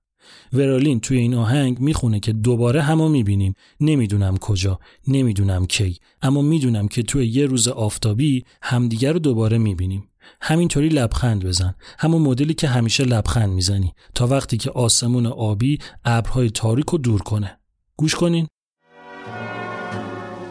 ورالین 0.53 0.99
توی 0.99 1.17
این 1.17 1.33
آهنگ 1.33 1.79
می‌خونه 1.79 2.19
که 2.19 2.33
دوباره 2.33 2.81
همو 2.81 3.09
می‌بینیم 3.09 3.53
نمی‌دونم 3.79 4.37
کجا 4.37 4.79
نمی‌دونم 5.07 5.65
کی 5.65 5.97
اما 6.21 6.41
می‌دونم 6.41 6.87
که 6.87 7.03
توی 7.03 7.27
یه 7.27 7.45
روز 7.45 7.67
آفتابی 7.67 8.43
همدیگر 8.61 9.13
رو 9.13 9.19
دوباره 9.19 9.57
می‌بینیم 9.57 10.08
همینطوری 10.41 10.89
لبخند 10.89 11.45
بزن. 11.45 11.75
همون 11.99 12.21
مدلی 12.21 12.53
که 12.53 12.67
همیشه 12.67 13.03
لبخند 13.03 13.49
می‌زنی. 13.49 13.93
تا 14.15 14.27
وقتی 14.27 14.57
که 14.57 14.71
آسمون 14.71 15.25
آبی 15.25 15.79
ابرهای 16.05 16.49
تاریک 16.49 16.85
رو 16.85 16.97
دور 16.97 17.21
کنه. 17.21 17.59
گوش 17.95 18.15
کنین. 18.15 18.47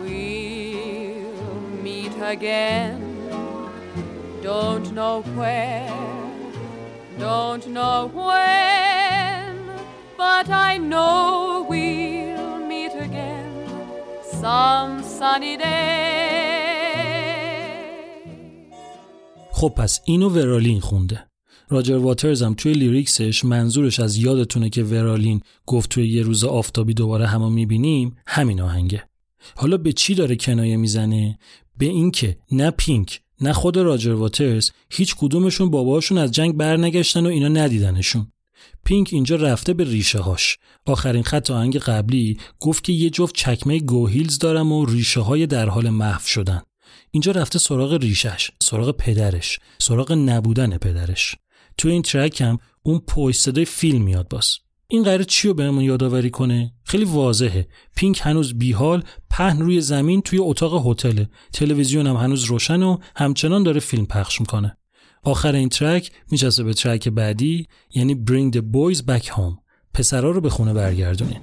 We'll 0.04 1.84
meet 1.84 2.16
again. 2.36 2.98
Don't 4.42 4.88
know 4.98 5.16
where, 5.38 5.90
don't 7.26 7.64
know 7.76 7.98
when, 8.28 9.52
but 10.22 10.46
I 10.68 10.72
know 10.92 11.66
we'll 11.70 12.58
meet 12.72 12.94
again. 13.06 13.52
Some 14.40 14.92
sunny 15.18 15.56
day. 15.56 16.57
خب 19.58 19.72
پس 19.76 20.00
اینو 20.04 20.28
ورالین 20.28 20.80
خونده. 20.80 21.24
راجر 21.68 21.96
واترز 21.96 22.42
هم 22.42 22.54
توی 22.54 22.72
lyrics 22.72 23.26
ش 23.26 23.44
منظورش 23.44 24.00
از 24.00 24.16
یادتونه 24.16 24.70
که 24.70 24.82
ورالین 24.82 25.40
گفت 25.66 25.90
توی 25.90 26.08
یه 26.08 26.22
روز 26.22 26.44
آفتابی 26.44 26.94
دوباره 26.94 27.26
همو 27.26 27.50
می‌بینیم 27.50 28.16
همین 28.26 28.60
آهنگه. 28.60 29.04
حالا 29.56 29.76
به 29.76 29.92
چی 29.92 30.14
داره 30.14 30.36
کنایه 30.36 30.76
می‌زنه؟ 30.76 31.38
به 31.78 31.86
اینکه 31.86 32.38
نه 32.52 32.70
پینک 32.70 33.20
نه 33.40 33.52
خود 33.52 33.76
راجر 33.76 34.12
واترز 34.12 34.70
هیچ 34.90 35.14
کدومشون 35.18 35.70
باباشون 35.70 36.18
از 36.18 36.32
جنگ 36.32 36.56
برنگشتن 36.56 37.26
و 37.26 37.28
اینا 37.28 37.48
ندیدنشون. 37.48 38.32
پینک 38.84 39.08
اینجا 39.12 39.36
رفته 39.36 39.72
به 39.72 39.84
ریشه 39.84 40.18
هاش. 40.18 40.58
آخرین 40.86 41.22
خط 41.22 41.50
آهنگ 41.50 41.76
قبلی 41.76 42.38
گفت 42.60 42.84
که 42.84 42.92
یه 42.92 43.10
جفت 43.10 43.34
چکمه 43.34 43.78
گوهیلز 43.78 44.38
دارم 44.38 44.72
و 44.72 44.86
ریشه 44.86 45.20
های 45.20 45.46
در 45.46 45.68
حال 45.68 45.90
محو 45.90 46.26
شدن. 46.26 46.62
اینجا 47.10 47.32
رفته 47.32 47.58
سراغ 47.58 47.92
ریشش 47.92 48.50
سراغ 48.62 48.90
پدرش 48.90 49.58
سراغ 49.78 50.12
نبودن 50.12 50.78
پدرش. 50.78 51.36
تو 51.78 51.88
این 51.88 52.02
ترک 52.02 52.40
هم 52.40 52.58
اون 52.82 52.98
پشت 52.98 53.40
صدای 53.40 53.64
فیلم 53.64 54.02
میاد 54.02 54.28
باز. 54.28 54.58
این 54.90 55.02
قراره 55.02 55.24
چی 55.24 55.48
رو 55.48 55.54
بهمون 55.54 55.84
یادآوری 55.84 56.30
کنه؟ 56.30 56.72
خیلی 56.84 57.04
واضحه. 57.04 57.68
پینک 57.96 58.20
هنوز 58.22 58.58
بیحال 58.58 59.02
پهن 59.30 59.60
روی 59.60 59.80
زمین 59.80 60.22
توی 60.22 60.38
اتاق 60.38 60.86
هتله. 60.86 61.28
تلویزیون 61.52 62.06
هم 62.06 62.16
هنوز 62.16 62.44
روشن 62.44 62.82
و 62.82 62.98
همچنان 63.16 63.62
داره 63.62 63.80
فیلم 63.80 64.06
پخش 64.06 64.40
می‌کنه. 64.40 64.76
آخر 65.22 65.54
این 65.54 65.68
ترک 65.68 66.10
میچسبه 66.30 66.64
به 66.64 66.74
ترک 66.74 67.08
بعدی 67.08 67.66
یعنی 67.94 68.24
Bring 68.28 68.56
the 68.56 68.60
Boys 68.60 68.98
Back 68.98 69.24
Home. 69.24 69.58
پسرا 69.94 70.30
رو 70.30 70.40
به 70.40 70.50
خونه 70.50 70.74
برگردونین. 70.74 71.40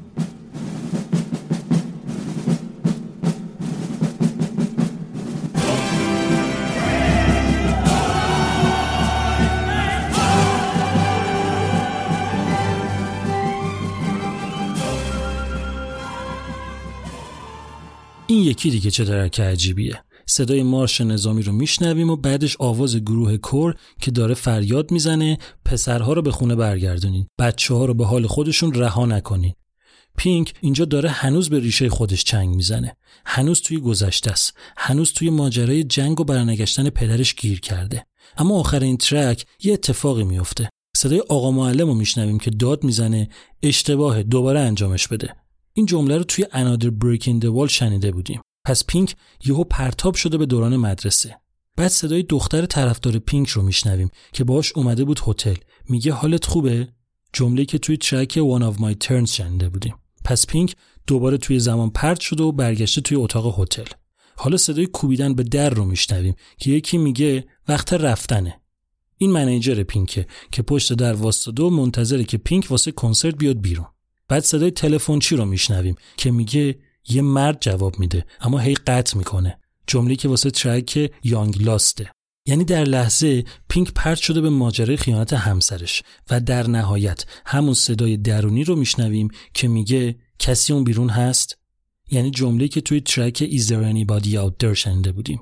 این 18.28 18.44
یکی 18.44 18.70
دیگه 18.70 18.92
چه 18.92 19.06
ترک 19.06 19.40
عجیبیه. 19.40 20.04
صدای 20.26 20.64
مارش 20.64 21.02
نظامی 21.02 21.42
رو 21.42 21.52
میشنویم 21.52 22.10
و 22.10 22.16
بعدش 22.16 22.58
آواز 22.60 22.98
گروه 22.98 23.38
کور 23.38 23.76
که 24.02 24.12
داره 24.12 24.34
فریاد 24.34 24.92
می‌زنه 24.92 25.38
پسرها 25.66 26.14
رو 26.14 26.22
به 26.22 26.32
خونه 26.32 26.56
برگردونین. 26.56 27.28
بچه 27.40 27.74
ها 27.74 27.86
رو 27.86 27.94
به 27.94 28.06
حال 28.06 28.28
خودشون 28.28 28.74
رها 28.74 29.06
نکنین. 29.06 29.54
پینک 30.18 30.54
اینجا 30.62 30.86
داره 30.86 31.10
هنوز 31.10 31.50
به 31.50 31.60
ریشه 31.60 31.90
خودش 31.90 32.24
چنگ 32.24 32.56
می‌زنه. 32.56 32.96
هنوز 33.26 33.62
توی 33.62 33.78
گذشته 33.78 34.32
است. 34.32 34.54
هنوز 34.78 35.14
توی 35.14 35.30
ماجرای 35.30 35.84
جنگ 35.84 36.20
و 36.20 36.24
برنگشتن 36.24 36.90
پدرش 36.90 37.36
گیر 37.36 37.60
کرده. 37.60 38.06
اما 38.38 38.60
آخر 38.60 38.80
این 38.80 38.98
ترک 38.98 39.46
یه 39.64 39.74
اتفاقی 39.74 40.24
میفته 40.24 40.70
صدای 40.98 41.20
آقا 41.20 41.52
معلم 41.52 41.88
رو 41.88 41.94
میشنویم 41.94 42.40
که 42.40 42.52
داد 42.52 42.84
می‌زنه 42.84 43.30
اشتباه 43.64 44.24
دوباره 44.24 44.60
انجامش 44.60 45.08
بده. 45.08 45.36
این 45.78 45.86
جمله 45.86 46.18
رو 46.18 46.24
توی 46.24 46.46
Another 46.46 46.90
Break 47.04 47.24
in 47.24 47.44
the 47.44 47.58
Wall 47.58 47.68
شنیده 47.68 48.12
بودیم. 48.12 48.42
پس 48.66 48.86
پینک 48.86 49.16
یهو 49.46 49.64
پرتاب 49.64 50.16
شده 50.16 50.38
به 50.38 50.46
دوران 50.46 50.78
مدرسه. 50.78 51.38
بعد 51.78 51.88
صدای 51.88 52.24
دختر 52.24 52.66
طرفدار 52.66 53.20
پینک 53.20 53.50
رو 53.50 53.62
میشنویم 53.62 54.10
که 54.34 54.44
باش 54.44 54.72
اومده 54.76 55.06
بود 55.06 55.22
هتل. 55.28 55.56
میگه 55.90 56.14
حالت 56.14 56.46
خوبه؟ 56.46 56.88
جمله 57.34 57.66
که 57.66 57.78
توی 57.78 57.98
ترک 57.98 58.40
One 58.40 58.62
of 58.62 58.80
My 58.80 59.08
Turns 59.08 59.32
شنیده 59.32 59.70
بودیم. 59.70 59.96
پس 60.24 60.48
پینک 60.48 60.76
دوباره 61.08 61.38
توی 61.38 61.60
زمان 61.60 61.90
پرت 61.90 62.20
شده 62.20 62.44
و 62.44 62.52
برگشته 62.52 63.02
توی 63.02 63.18
اتاق 63.18 63.60
هتل. 63.60 63.88
حالا 64.36 64.58
صدای 64.58 64.86
کوبیدن 64.86 65.34
به 65.34 65.44
در 65.44 65.70
رو 65.70 65.86
میشنویم 65.86 66.36
که 66.58 66.72
یکی 66.72 66.98
میگه 66.98 67.46
وقت 67.68 67.94
رفتنه. 67.94 68.62
این 69.18 69.32
manager 69.32 69.84
پینکه 69.84 70.28
که 70.52 70.62
پشت 70.62 70.94
در 70.94 71.14
وایساده 71.14 71.64
و 71.64 71.70
منتظره 71.70 72.24
که 72.24 72.38
پینک 72.38 72.72
واسه 72.72 72.92
کنسرت 72.92 73.36
بیاد 73.36 73.62
بیرون. 73.62 73.86
بعد 74.28 74.44
صدای 74.44 74.72
تلفنچی 74.72 75.36
رو 75.36 75.46
میشنویم 75.46 75.96
که 76.18 76.32
میگه 76.32 76.80
یه 77.10 77.22
مرد 77.22 77.58
جواب 77.62 78.00
میده 78.00 78.26
اما 78.42 78.60
هی 78.60 78.74
قطع 78.74 79.18
می‌کنه. 79.18 79.60
جمله 79.88 80.16
که 80.16 80.28
واسه 80.28 80.52
ترک 80.52 81.12
یانگ 81.24 81.64
لاسته 81.64 82.12
یعنی 82.48 82.64
در 82.64 82.84
لحظه 82.84 83.44
پینک 83.70 83.92
پرت 83.96 84.18
شده 84.18 84.42
به 84.42 84.50
ماجرای 84.50 84.98
خیانت 84.98 85.34
همسرش 85.34 86.04
و 86.30 86.40
در 86.40 86.68
نهایت 86.68 87.26
همون 87.46 87.74
صدای 87.74 88.18
درونی 88.18 88.64
رو 88.64 88.76
میشنویم 88.76 89.28
که 89.54 89.68
میگه 89.68 90.16
کسی 90.40 90.74
اون 90.74 90.84
بیرون 90.84 91.10
هست؟ 91.10 91.58
یعنی 92.12 92.32
جمله 92.32 92.68
که 92.68 92.82
توی 92.82 93.02
ترک 93.02 93.44
Is 93.44 93.62
there 93.62 93.94
anybody 93.94 94.30
out 94.30 94.66
there 94.66 94.74
شنیده 94.74 95.12
بودیم. 95.12 95.42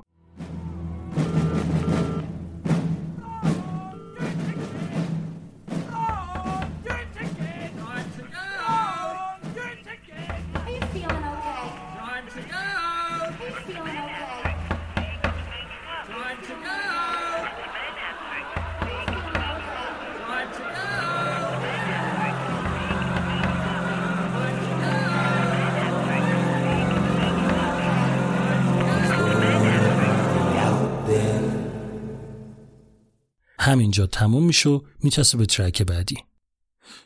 همینجا 33.74 34.06
تموم 34.06 34.42
میشه 34.42 34.70
و 34.70 34.80
میچسبه 35.02 35.38
به 35.38 35.46
ترک 35.46 35.82
بعدی. 35.82 36.16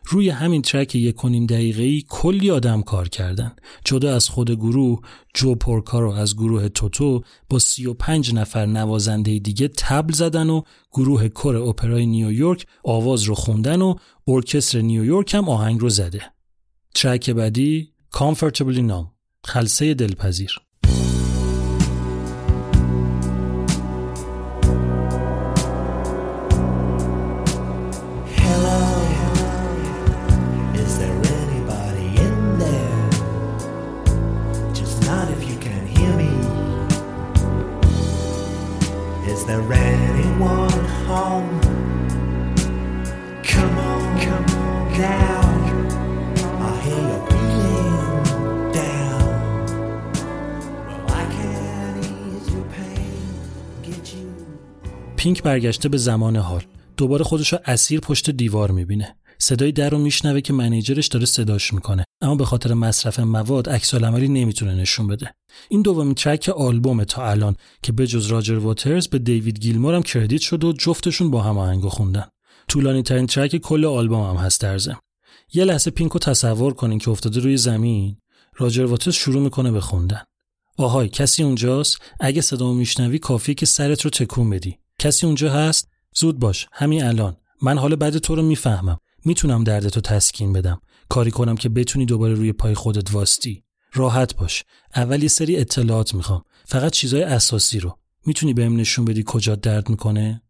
روی 0.05 0.31
همین 0.31 0.63
ترک 0.63 0.95
یک 0.95 1.25
و 1.25 1.29
نیم 1.29 1.47
دقیقه‌ای 1.47 2.05
کلی 2.09 2.51
آدم 2.51 2.83
کار 2.83 3.09
کردن. 3.09 3.57
جدا 3.85 4.15
از 4.15 4.29
خود 4.29 4.51
گروه 4.51 5.01
جو 5.35 5.55
پورکارو 5.55 6.11
از 6.11 6.37
گروه 6.37 6.69
توتو 6.69 7.23
با 7.51 7.59
35 7.59 8.35
نفر 8.35 8.67
نوازنده 8.67 9.39
دیگه 9.39 9.69
تبل 9.69 10.13
زدن 10.13 10.51
و 10.51 10.63
گروه 10.93 11.29
کور 11.29 11.57
اپرای 11.57 12.07
نیویورک 12.07 12.67
آواز 12.85 13.23
رو 13.23 13.35
خوندن 13.35 13.83
و 13.83 13.95
ارکستر 14.29 14.81
نیویورک 14.81 15.35
هم 15.35 15.49
آهنگ 15.49 15.81
رو 15.81 15.89
زده. 15.89 16.23
ترک 16.95 17.31
بعدی 17.31 17.93
Comfortably 18.17 18.83
Numb 18.91 19.07
خلسه 19.45 19.95
دلپذیر. 19.95 20.68
There 39.49 39.73
anyone 39.73 40.85
home? 41.09 41.61
Come 43.53 43.77
on, 43.91 44.03
come 44.25 44.49
on 44.63 44.83
now. 45.07 45.43
I 46.69 46.73
hear 46.85 47.03
you're 47.11 47.27
feeling 47.31 48.17
down. 48.81 49.29
Well, 50.87 51.05
I 51.21 51.25
can 51.37 51.93
ease 52.11 52.47
your 52.55 52.67
pain, 52.77 53.23
get 53.87 54.07
you. 54.15 54.29
پینک 55.17 55.43
برگشته 55.43 55.89
به 55.89 55.97
زمان 55.97 56.37
حال 56.37 56.63
دوباره 56.97 57.25
خودش 57.25 57.53
رو 57.53 57.59
اسیر 57.65 58.01
پشت 58.01 58.31
دیوار 58.31 58.71
می‌بینه 58.71 59.17
صدای 59.41 59.73
در 59.73 59.91
رو 59.91 59.99
میشنوه 59.99 60.41
که 60.41 60.53
منیجرش 60.53 61.07
داره 61.07 61.27
صداش 61.27 61.75
می‌کنه. 61.75 62.05
اما 62.21 62.35
به 62.35 62.45
خاطر 62.45 62.75
مصرف 62.75 63.21
مواد 63.21 63.69
عکس 63.69 63.95
العملی 63.95 64.29
نمی‌تونه 64.29 64.75
نشون 64.75 65.07
بده. 65.07 65.35
این 65.69 65.83
دومین 65.83 66.15
ترک 66.15 66.49
آلبوم 66.49 67.05
تا 67.05 67.31
الان 67.31 67.57
که 67.83 67.93
به 67.93 68.07
جز 68.07 68.27
راجر 68.27 68.59
واترز 68.59 69.09
به 69.09 69.19
دیوید 69.19 69.59
گیلمور 69.59 69.95
هم 69.95 70.03
credit 70.03 70.41
شد 70.41 70.65
و 70.65 70.73
جفتشون 70.73 71.31
با 71.31 71.43
هم 71.43 71.59
آهنگو 71.59 71.89
خوندن. 71.89 72.25
طولانی 72.69 73.03
ترین 73.03 73.27
ترک 73.27 73.57
کل 73.57 73.85
آلبوم 73.85 74.31
هم 74.31 74.37
هست 74.37 74.61
در 74.61 74.79
ضمن 74.79 74.97
یه 75.53 75.65
لحظه 75.65 75.91
پینک 75.91 76.13
رو 76.13 76.21
تصور 76.21 76.75
کنین 76.75 76.99
که 76.99 77.11
افتاده 77.11 77.41
روی 77.41 77.57
زمین. 77.57 78.17
راجر 78.57 78.85
واترز 78.85 79.15
شروع 79.15 79.43
می‌کنه 79.43 79.71
به 79.71 79.81
خوندن. 79.81 80.23
آهای 80.77 81.09
کسی 81.09 81.43
اونجاست؟ 81.43 81.99
اگه 82.21 82.41
صدامو 82.41 82.75
میشنوی 82.75 83.19
کافیه 83.19 83.55
که 83.55 83.67
سرت 83.67 84.01
رو 84.01 84.11
تکون 84.11 84.51
بدی. 84.51 84.79
کسی 84.99 85.27
اونجا 85.27 85.53
هست؟ 85.53 85.89
زود 86.15 86.39
باش. 86.39 86.67
همین 86.73 87.05
الان. 87.05 87.37
من 87.63 87.79
حال 87.79 87.97
بد 87.97 88.19
تو 88.19 88.35
رو 88.35 88.43
می‌فهمم. 88.43 88.99
می‌تونم 89.25 89.65
دردتو 89.65 90.01
تسکین 90.01 90.53
بدم. 90.53 90.81
کاری 91.09 91.31
کنم 91.31 91.57
که 91.57 91.69
بتونی 91.69 92.07
دوباره 92.07 92.35
روی 92.35 92.53
پای 92.53 92.75
خودت 92.75 93.15
واستی 93.15 93.65
راحت 93.93 94.37
باش. 94.37 94.65
اول 94.97 95.23
یه 95.23 95.29
سری 95.29 95.57
اطلاعات 95.57 96.15
می‌خوام. 96.15 96.43
فقط 96.65 96.93
چیزای 96.93 97.23
اساسی 97.23 97.81
رو. 97.81 97.99
می‌تونی 98.27 98.55
بهم 98.55 98.77
نشون 98.77 99.05
بدی 99.05 99.23
کجا 99.27 99.55
درد 99.55 99.89
می‌کنه؟ 99.89 100.43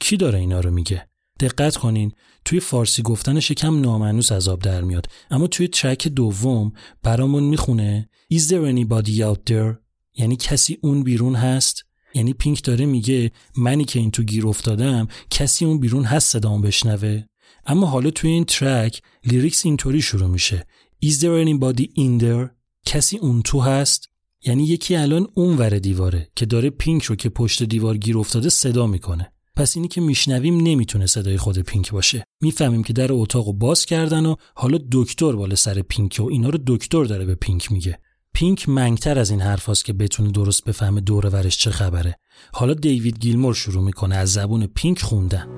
کی 0.00 0.16
داره 0.16 0.38
اینا 0.38 0.60
رو 0.60 0.70
میگه؟ 0.70 1.08
دقت 1.40 1.76
کنین 1.76 2.12
توی 2.44 2.60
فارسی 2.60 3.02
گفتنش 3.02 3.50
یکم 3.50 3.80
نامنوس 3.80 4.32
آب 4.32 4.62
در 4.62 4.80
میاد. 4.80 5.06
اما 5.30 5.46
توی 5.46 5.68
ترک 5.68 6.08
دوم 6.08 6.72
برامون 7.02 7.42
می‌خونه 7.42 8.08
Is 8.34 8.40
there 8.40 8.74
anybody 8.74 9.20
out 9.20 9.52
there? 9.52 9.76
یعنی 10.14 10.36
کسی 10.36 10.78
اون 10.82 11.02
بیرون 11.02 11.34
هست؟ 11.34 11.84
یعنی 12.14 12.32
پینک 12.32 12.64
داره 12.64 12.86
میگه 12.86 13.32
منی 13.56 13.84
که 13.84 13.98
این 13.98 14.10
تو 14.10 14.22
گیر 14.22 14.46
افتادم 14.46 15.08
کسی 15.30 15.64
اون 15.64 15.80
بیرون 15.80 16.04
هست 16.04 16.32
صدام 16.32 16.62
بشنوه؟ 16.62 17.22
اما 17.66 17.86
حالا 17.86 18.10
توی 18.10 18.30
این 18.30 18.44
ترک 18.44 19.02
lyrics 19.24 19.66
اینطوری 19.66 20.02
شروع 20.02 20.28
میشه. 20.28 20.66
Is 21.04 21.12
there 21.12 21.46
anybody 21.46 21.84
in 21.84 22.22
there? 22.22 22.48
کسی 22.86 23.18
اون 23.18 23.42
تو 23.42 23.60
هست؟ 23.60 24.08
یعنی 24.44 24.64
یکی 24.64 24.96
الان 24.96 25.26
اون 25.34 25.56
ور 25.56 25.78
دیواره 25.78 26.30
که 26.36 26.46
داره 26.46 26.70
پینک 26.70 27.02
رو 27.02 27.16
که 27.16 27.28
پشت 27.28 27.62
دیوار 27.62 27.96
گیر 27.96 28.18
افتاده 28.18 28.48
صدا 28.48 28.86
می‌کنه. 28.86 29.32
پس 29.56 29.76
اینی 29.76 29.88
که 29.88 30.00
میشنویم 30.00 30.60
نمی‌تونه 30.60 31.06
صدای 31.06 31.38
خود 31.38 31.58
پینک 31.58 31.90
باشه. 31.90 32.24
می‌فهمیم 32.40 32.82
که 32.82 32.92
در 32.92 33.12
اتاق 33.12 33.46
رو 33.46 33.52
باز 33.52 33.86
کردن 33.86 34.26
و 34.26 34.34
حالا 34.54 34.78
دکتر 34.92 35.32
بالا 35.32 35.54
سر 35.54 35.82
پینک 35.82 36.16
و 36.20 36.28
اینا 36.28 36.48
رو 36.48 36.58
دکتر 36.66 37.04
داره 37.04 37.24
به 37.24 37.34
پینک 37.34 37.72
میگه. 37.72 37.98
پینک 38.34 38.68
منگتر 38.68 39.18
از 39.18 39.30
این 39.30 39.40
حرفاست 39.40 39.84
که 39.84 39.92
بتونه 39.92 40.30
درست 40.30 40.64
بفهمه 40.64 41.00
دور 41.00 41.26
ورش 41.26 41.58
چه 41.58 41.70
خبره. 41.70 42.16
حالا 42.52 42.74
دیوید 42.74 43.18
گیلمور 43.18 43.54
شروع 43.54 43.84
می‌کنه 43.84 44.16
از 44.16 44.32
زبون 44.32 44.66
پینک 44.66 45.02
خوندن. 45.02 45.48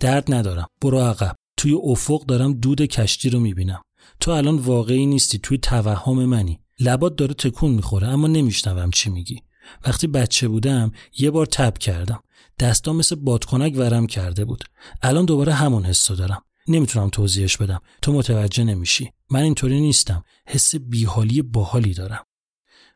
درد 0.00 0.34
ندارم. 0.34 0.66
برو 0.82 1.00
عقب. 1.00 1.36
توی 1.56 1.74
افق 1.84 2.26
دارم 2.26 2.52
دود 2.52 2.82
کشتی 2.82 3.30
رو 3.30 3.40
می‌بینم. 3.40 3.82
تو 4.20 4.30
الان 4.30 4.56
واقعی 4.56 5.06
نیستی. 5.06 5.38
توی 5.38 5.58
توهم 5.58 6.24
منی. 6.24 6.60
لبات 6.80 7.16
داره 7.16 7.34
تکون 7.34 7.70
می‌خوره 7.70 8.08
اما 8.08 8.26
نمیشنوم 8.26 8.90
چی 8.90 9.10
میگی. 9.10 9.42
وقتی 9.86 10.06
بچه 10.06 10.48
بودم 10.48 10.92
یه 11.18 11.30
بار 11.30 11.46
تب 11.46 11.78
کردم. 11.78 12.22
دستام 12.58 12.96
مثل 12.96 13.16
بادکنک 13.16 13.72
ورم 13.76 14.06
کرده 14.06 14.44
بود. 14.44 14.64
الان 15.02 15.24
دوباره 15.24 15.54
همون 15.54 15.84
حسو 15.84 16.14
دارم. 16.14 16.42
نمی‌تونم 16.68 17.08
توضیحش 17.08 17.56
بدم. 17.56 17.80
تو 18.02 18.12
متوجه 18.12 18.64
نمیشی. 18.64 19.10
من 19.30 19.40
اینطوری 19.40 19.80
نیستم. 19.80 20.24
حس 20.46 20.74
بیحالی 20.76 21.42
باحالی 21.42 21.94
دارم. 21.94 22.24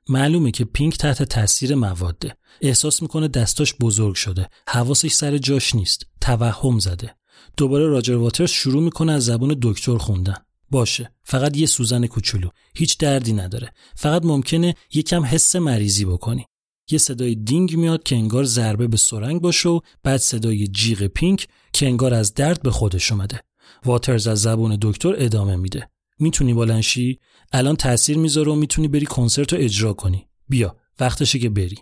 معلومه 0.08 0.50
که 0.50 0.64
پینک 0.64 0.98
تحت 0.98 1.22
تاثیر 1.22 1.74
مواده 1.74 2.36
احساس 2.60 3.02
می‌کنه 3.02 3.28
دستاش 3.28 3.74
بزرگ 3.80 4.14
شده. 4.14 4.48
حواسش 4.68 5.12
سر 5.12 5.38
جاش 5.38 5.74
نیست. 5.74 6.06
توهم 6.20 6.78
زده. 6.78 7.16
دوباره 7.56 7.86
راجر 7.86 8.16
واترز 8.16 8.50
شروع 8.50 8.82
می‌کنه 8.82 9.12
از 9.12 9.24
زبون 9.24 9.56
دکتر 9.62 9.98
خوندن. 9.98 10.36
باشه. 10.72 11.12
فقط 11.24 11.56
یه 11.56 11.66
سوزن 11.66 12.06
کوچولو. 12.06 12.48
هیچ 12.74 12.98
دردی 12.98 13.32
نداره. 13.32 13.72
فقط 13.96 14.24
ممکنه 14.24 14.74
یکم 14.94 15.24
حس 15.24 15.56
مریضی 15.56 16.04
بکنی. 16.04 16.46
یه 16.90 16.98
صدای 16.98 17.34
دینگ 17.34 17.76
میاد 17.76 18.02
که 18.02 18.16
انگار 18.16 18.44
ضربه 18.44 18.86
به 18.88 18.96
سرنگ 18.96 19.40
باشه 19.40 19.68
و 19.68 19.80
بعد 20.02 20.20
صدای 20.20 20.68
جیغ 20.68 21.06
پینک 21.06 21.48
که 21.72 21.86
انگار 21.86 22.14
از 22.14 22.34
درد 22.34 22.62
به 22.62 22.70
خودش 22.70 23.12
اومده. 23.12 23.40
واترز 23.84 24.26
از 24.26 24.42
زبون 24.42 24.78
دکتر 24.82 25.14
ادامه 25.16 25.56
میده. 25.56 25.90
می‌تونی 26.18 26.54
بلنشی 26.54 27.18
الان 27.52 27.76
تاثیر 27.76 28.18
می‌ذاره 28.18 28.52
و 28.52 28.54
می‌تونی 28.54 28.88
بری 28.88 29.06
کنسرت 29.06 29.52
رو 29.52 29.58
اجرا 29.60 29.92
کنی. 29.92 30.26
بیا 30.48 30.76
وقتشه 31.00 31.38
که 31.38 31.48
بری. 31.48 31.78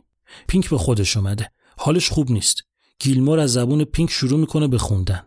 پینک 0.49 0.71
به 0.71 0.79
خودش 0.79 1.17
اومده. 1.17 1.51
حالش 1.77 2.09
خوب 2.09 2.31
نیست. 2.31 2.63
گیلمور 2.99 3.39
از 3.41 3.53
زبون 3.53 3.85
پینک 3.85 4.11
شروع 4.11 4.41
می‌کنه 4.41 4.69
به 4.69 4.79
خوندن. 4.79 5.23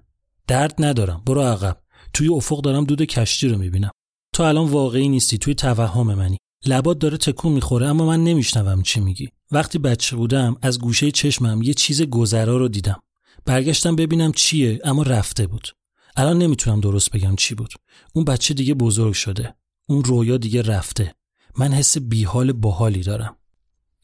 درد 0.48 0.76
ندارم. 0.80 1.24
برو 1.26 1.42
عقب. 1.42 1.83
توی 2.14 2.28
افق 2.28 2.62
دارم 2.62 2.84
دود 2.84 3.02
کشتی 3.02 3.48
رو 3.48 3.58
می‌بینم. 3.58 3.92
تو 4.34 4.44
الان 4.44 4.70
واقعی 4.70 5.10
نیستی 5.10 5.38
توی 5.38 5.56
توهم 5.56 6.14
منی. 6.14 6.38
لبات 6.66 7.00
داره 7.00 7.18
تکون 7.18 7.52
می‌خوره 7.52 7.88
اما 7.88 8.06
من 8.06 8.24
نمیشنوم 8.24 8.82
چی 8.82 9.00
میگی. 9.00 9.30
وقتی 9.52 9.78
بچه 9.78 10.16
بودم 10.16 10.56
از 10.62 10.80
گوشه 10.80 11.12
چشمم 11.12 11.62
یه 11.62 11.74
چیز 11.74 12.02
گذرا 12.02 12.58
رو 12.58 12.68
دیدم. 12.68 13.00
برگشتم 13.46 13.96
ببینم 13.96 14.32
چیه 14.32 14.80
اما 14.84 15.04
رفته 15.04 15.48
بود. 15.48 15.68
الان 16.16 16.38
نمی‌تونم 16.38 16.80
درست 16.80 17.12
بگم 17.12 17.36
چی 17.36 17.56
بود. 17.56 17.74
اون 18.14 18.26
بچه 18.26 18.54
دیگه 18.54 18.74
بزرگ 18.74 19.14
شده. 19.14 19.56
اون 19.90 20.04
رویا 20.04 20.38
دیگه 20.38 20.62
رفته. 20.62 21.16
من 21.58 21.74
حس 21.74 21.98
بیحال 21.98 22.52
باحالی 22.52 23.02
دارم. 23.02 23.36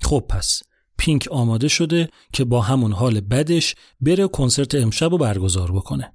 خب 0.02 0.26
پس 0.30 0.64
پینک 0.98 1.28
آماده 1.32 1.68
شده 1.68 2.10
که 2.34 2.44
با 2.44 2.62
همون 2.62 2.94
حال 2.94 3.22
بدش 3.22 3.76
بره 4.02 4.28
کنسرت 4.28 4.76
امشب 4.76 5.12
رو 5.12 5.18
برگزار 5.18 5.72
بکنه. 5.72 6.14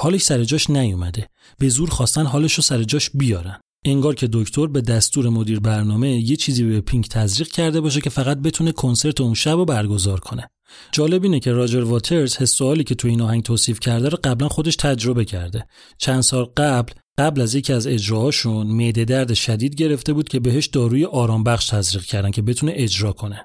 حالش 0.00 0.22
سر 0.22 0.44
جاش 0.44 0.70
نیومده. 0.70 1.28
به 1.58 1.68
زور 1.68 1.90
خواستن 1.90 2.26
حالش 2.26 2.54
رو 2.54 2.62
سر 2.62 2.82
جاش 2.82 3.10
بیارن. 3.14 3.60
انگار 3.84 4.14
که 4.14 4.28
دکتر 4.32 4.66
به 4.66 4.80
دستور 4.80 5.28
مدیر 5.28 5.60
برنامه 5.60 6.10
یه 6.10 6.36
چیزی 6.36 6.64
به 6.64 6.80
پینک 6.80 7.08
تزریق 7.08 7.48
کرده 7.48 7.80
باشه 7.80 8.00
که 8.00 8.10
فقط 8.10 8.38
بتونه 8.38 8.72
کنسرت 8.72 9.20
اون 9.20 9.34
شب 9.34 9.50
رو 9.50 9.64
برگزار 9.64 10.20
کنه. 10.20 10.48
جالب 10.92 11.22
اینه 11.22 11.40
که 11.40 11.52
راجر 11.52 11.80
واترز 11.80 12.36
حس 12.36 12.62
که 12.62 12.94
تو 12.94 13.08
این 13.08 13.20
آهنگ 13.20 13.42
توصیف 13.42 13.80
کرده 13.80 14.08
رو 14.08 14.18
قبلا 14.24 14.48
خودش 14.48 14.76
تجربه 14.76 15.24
کرده. 15.24 15.66
چند 15.98 16.20
سال 16.20 16.44
قبل 16.44 16.92
قبل 17.18 17.40
از 17.40 17.54
یکی 17.54 17.72
از 17.72 17.86
اجراهاشون 17.86 18.66
معده 18.66 19.04
درد 19.04 19.34
شدید 19.34 19.74
گرفته 19.74 20.12
بود 20.12 20.28
که 20.28 20.40
بهش 20.40 20.66
داروی 20.66 21.04
آرام 21.04 21.44
بخش 21.44 21.68
تزریق 21.68 22.04
کردن 22.04 22.30
که 22.30 22.42
بتونه 22.42 22.72
اجرا 22.76 23.12
کنه. 23.12 23.44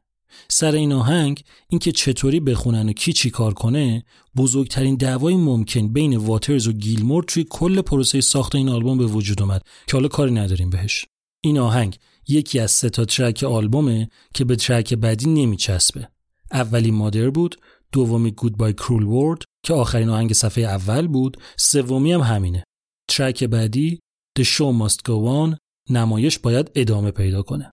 سر 0.56 0.76
این 0.76 0.94
آهنگ 0.94 1.44
اینکه 1.68 1.92
چطوری 1.92 2.40
بخونن 2.40 2.90
و 2.90 2.94
کی 2.94 3.14
چی 3.14 3.30
کار 3.30 3.54
کنه 3.54 4.04
بزرگترین 4.38 4.96
دعوای 4.96 5.36
ممکن 5.36 5.88
بین 5.94 6.18
واترز 6.18 6.68
و 6.68 6.72
گیلمور 6.72 7.24
توی 7.24 7.46
کل 7.50 7.82
پروسه 7.82 8.22
ساخت 8.22 8.56
این 8.56 8.70
آلبوم 8.70 8.98
به 8.98 9.06
وجود 9.06 9.42
اومد 9.42 9.62
که 9.88 9.98
حالا 9.98 10.08
کاری 10.08 10.32
نداریم 10.32 10.70
بهش. 10.70 11.06
این 11.44 11.58
آهنگ 11.58 11.98
یکی 12.28 12.60
از 12.60 12.72
سه 12.72 12.90
تا 12.90 13.06
ترک 13.06 13.44
آلبومه 13.44 14.10
که 14.34 14.46
به 14.46 14.56
ترک 14.56 14.94
بعدی 14.94 15.30
نمیچسبه. 15.30 16.08
اولی 16.52 16.92
مادر 16.92 17.30
بود 17.30 17.56
دومی 17.92 18.32
گود 18.32 18.58
بای 18.58 18.74
کرول 18.74 19.04
ورد 19.04 19.44
که 19.66 19.74
آخرین 19.74 20.10
آهنگ 20.10 20.34
صفحه 20.34 20.64
اول 20.64 21.08
بود 21.08 21.38
سومی 21.58 22.12
هم 22.12 22.22
همینه. 22.22 22.64
ترک 23.10 23.44
بعدی 23.44 24.00
The 24.40 24.44
Show 24.44 24.82
Must 24.82 24.98
Go 24.98 25.48
On 25.48 25.58
نمایش 25.90 26.40
باید 26.40 26.72
ادامه 26.76 27.12
پیدا 27.12 27.42
کنه. 27.42 27.73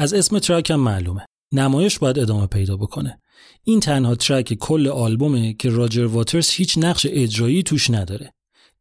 از 0.00 0.14
اسم 0.14 0.38
ترک 0.38 0.70
هم 0.70 0.80
معلومه. 0.80 1.24
نمایش 1.52 1.98
باید 1.98 2.18
ادامه 2.18 2.46
پیدا 2.46 2.76
بکنه. 2.76 3.20
این 3.64 3.80
تنها 3.80 4.14
ترک 4.14 4.54
کل 4.54 4.88
آلبومه 4.88 5.54
که 5.54 5.70
راجر 5.70 6.04
واترز 6.04 6.50
هیچ 6.50 6.78
نقش 6.78 7.06
اجرایی 7.10 7.62
توش 7.62 7.90
نداره. 7.90 8.32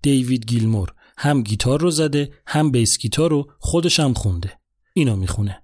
دیوید 0.02 0.46
گیلمور 0.46 0.94
هم 1.18 1.44
گیتار 1.44 1.82
رو 1.82 1.92
زده 1.92 2.34
هم 2.48 2.72
بیس 2.72 2.98
گیتار 2.98 3.30
رو 3.30 3.52
خودش 3.60 4.00
هم 4.00 4.14
خونده. 4.14 4.60
اینو 4.94 5.16
می‌خونه. 5.16 5.64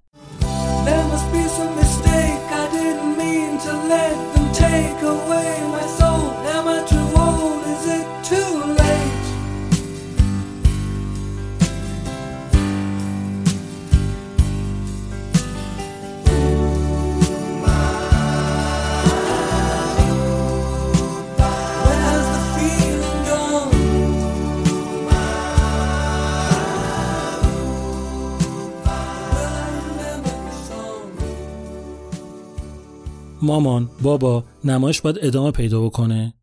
مامان 33.44 33.90
بابا 34.02 34.46
نمایش 34.64 35.02
باید 35.02 35.18
ادامه 35.22 35.52
پیدا 35.52 35.82
بکنه. 35.82 36.34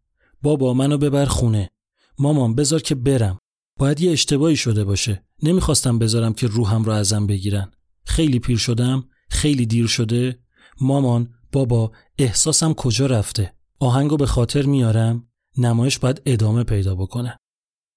بابا 0.43 0.74
منو 0.74 0.98
ببر 0.98 1.24
خونه. 1.24 1.70
مامان 2.18 2.55
بذار 2.55 2.82
که 2.82 2.94
برم. 2.94 3.39
باید 3.78 4.01
یه 4.01 4.12
اشتباهی 4.12 4.56
شده 4.56 4.85
باشه. 4.85 5.24
نمی‌خواستم 5.43 5.98
بذارم 5.98 6.32
که 6.32 6.47
روحم 6.47 6.82
رو 6.82 6.93
ازم 6.93 7.27
بگیرن. 7.27 7.70
خیلی 8.05 8.39
پیر 8.39 8.59
شدم 8.59 9.05
خیلی 9.31 9.66
دیر 9.66 9.86
شده. 9.86 10.39
مامان 10.81 11.35
بابا 11.52 11.93
احساسم 12.18 12.74
کجا 12.74 13.06
رفته؟ 13.06 13.52
آهنگو 13.81 14.16
به 14.16 14.27
خاطر 14.27 14.62
میارم. 14.62 15.28
نمایش 15.59 15.98
باید 15.98 16.22
ادامه 16.27 16.64
پیدا 16.64 16.94
بکنه. 16.94 17.39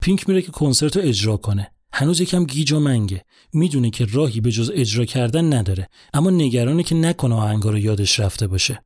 پینک 0.02 0.30
میره 0.30 0.42
که 0.42 0.52
کنسرت 0.52 0.98
رو 0.98 1.04
اجرا 1.04 1.38
کنه. 1.38 1.72
هنوز 1.94 2.22
یکم 2.22 2.46
گیج 2.46 2.72
و 2.72 2.80
منگه. 2.80 3.26
می‌دونه 3.54 3.90
که 3.90 4.08
راهی 4.12 4.42
به 4.42 4.52
جز 4.52 4.72
اجرا 4.74 5.06
کردن 5.06 5.54
نداره. 5.54 5.90
اما 6.14 6.30
نگرانه 6.30 6.84
که 6.84 6.96
نکنه 6.96 7.36
آهنگا 7.36 7.70
رو 7.70 7.78
یادش 7.78 8.20
رفته 8.20 8.48
باشه. 8.48 8.84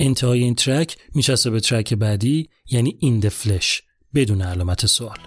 انتهای 0.00 0.42
این 0.42 0.54
ترک 0.54 0.96
میچسبه 1.14 1.50
به 1.50 1.60
ترک 1.60 1.94
بعدی 1.94 2.48
یعنی 2.70 2.96
این 3.00 3.28
فلش 3.28 3.82
بدون 4.14 4.42
علامت 4.42 4.86
سوال 4.86 5.18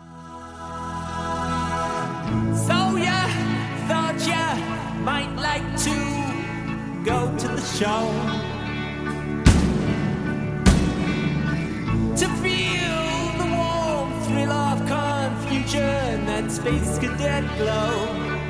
space 16.54 17.00
cadet 17.00 17.44
glow. 17.58 18.43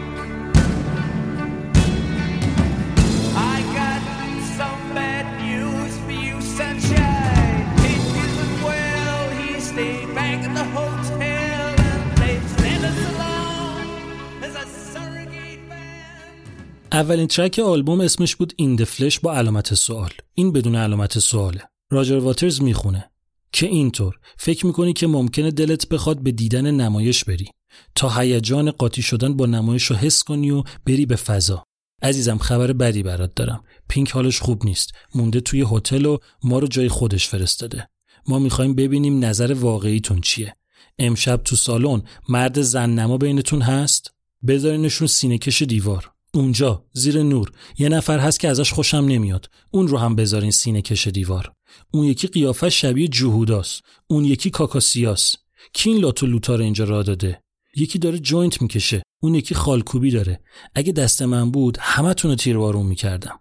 اولین 16.94 17.28
ترک 17.28 17.60
آلبوم 17.60 18.02
اسمش 18.02 18.36
بود 18.36 18.54
این 18.58 18.84
فلش 18.84 19.20
با 19.20 19.34
علامت 19.34 19.74
سوال. 19.74 20.12
این 20.34 20.52
بدون 20.52 20.76
علامت 20.76 21.20
سواله. 21.20 21.62
راجر 21.92 22.18
واترز 22.18 22.62
می‌خونه. 22.62 23.12
که 23.52 23.68
اینطور. 23.68 24.20
فکر 24.38 24.66
می‌کنی 24.66 24.94
که 24.94 25.08
ممکنه 25.08 25.52
دلت 25.52 25.90
بخواد 25.90 26.20
به 26.20 26.32
دیدن 26.32 26.72
نمایش 26.72 27.24
بری. 27.24 27.48
تا 27.96 28.10
هیجان 28.10 28.72
قاطی 28.72 29.02
شدن 29.02 29.38
با 29.38 29.46
نمایش 29.46 29.84
رو 29.84 29.96
حس 29.96 30.24
کنی 30.24 30.52
و 30.52 30.64
بری 30.86 31.06
به 31.06 31.16
فضا. 31.16 31.64
عزیزم 32.02 32.38
خبر 32.38 32.74
بدی 32.74 33.04
برات 33.04 33.36
دارم. 33.36 33.64
پینک 33.90 34.12
حالش 34.12 34.40
خوب 34.40 34.66
نیست. 34.66 34.92
مونده 35.16 35.42
توی 35.42 35.66
هتل 35.72 36.06
و 36.06 36.18
ما 36.44 36.60
رو 36.60 36.68
جای 36.68 36.90
خودش 36.90 37.28
فرستاده. 37.28 37.90
ما 38.28 38.40
می‌خوایم 38.40 38.76
ببینیم 38.76 39.26
نظر 39.26 39.54
واقعیتون 39.54 40.22
چیه. 40.22 40.56
امشب 41.00 41.42
تو 41.44 41.56
سالن 41.56 42.04
مرد 42.30 42.62
زن 42.62 42.90
نما 42.90 43.18
بینتون 43.18 43.62
هست؟ 43.62 44.12
بذارینشون 44.48 45.08
سینه 45.08 45.38
کش 45.38 45.62
دیوار. 45.62 46.13
اونجا 46.34 46.86
زیر 46.94 47.24
نور. 47.24 47.52
یه 47.78 47.90
نفر 47.90 48.20
هست 48.20 48.40
که 48.40 48.48
ازش 48.50 48.74
خوشم 48.74 48.98
نمیاد. 48.98 49.50
اون 49.72 49.88
رو 49.88 49.98
هم 49.98 50.16
بذارین 50.16 50.52
سینه 50.52 50.82
کش 50.82 51.08
دیوار. 51.08 51.54
اون 51.92 52.06
یکی 52.06 52.28
قیافه 52.28 52.70
شبیه 52.70 53.08
جهوداست 53.08 53.82
اون 54.08 54.26
یکی 54.26 54.50
کاکاسیاس 54.50 55.36
کی 55.74 55.90
این 55.90 56.00
لاتو 56.00 56.26
لوتا 56.26 56.56
رو 56.56 56.64
اینجا 56.64 56.84
راه 56.84 57.04
داده؟ 57.04 57.42
یکی 57.76 58.00
داره 58.00 58.20
joint 58.20 58.62
می‌کشه. 58.62 59.04
اون 59.24 59.36
یکی 59.36 59.56
خالکوبی 59.56 60.12
داره. 60.12 60.40
اگه 60.76 60.92
دست 60.92 61.22
من 61.22 61.52
بود 61.52 61.78
همتون 61.80 62.32
رو 62.32 62.36
تیربارون 62.36 62.86
می‌کردم. 62.86 63.40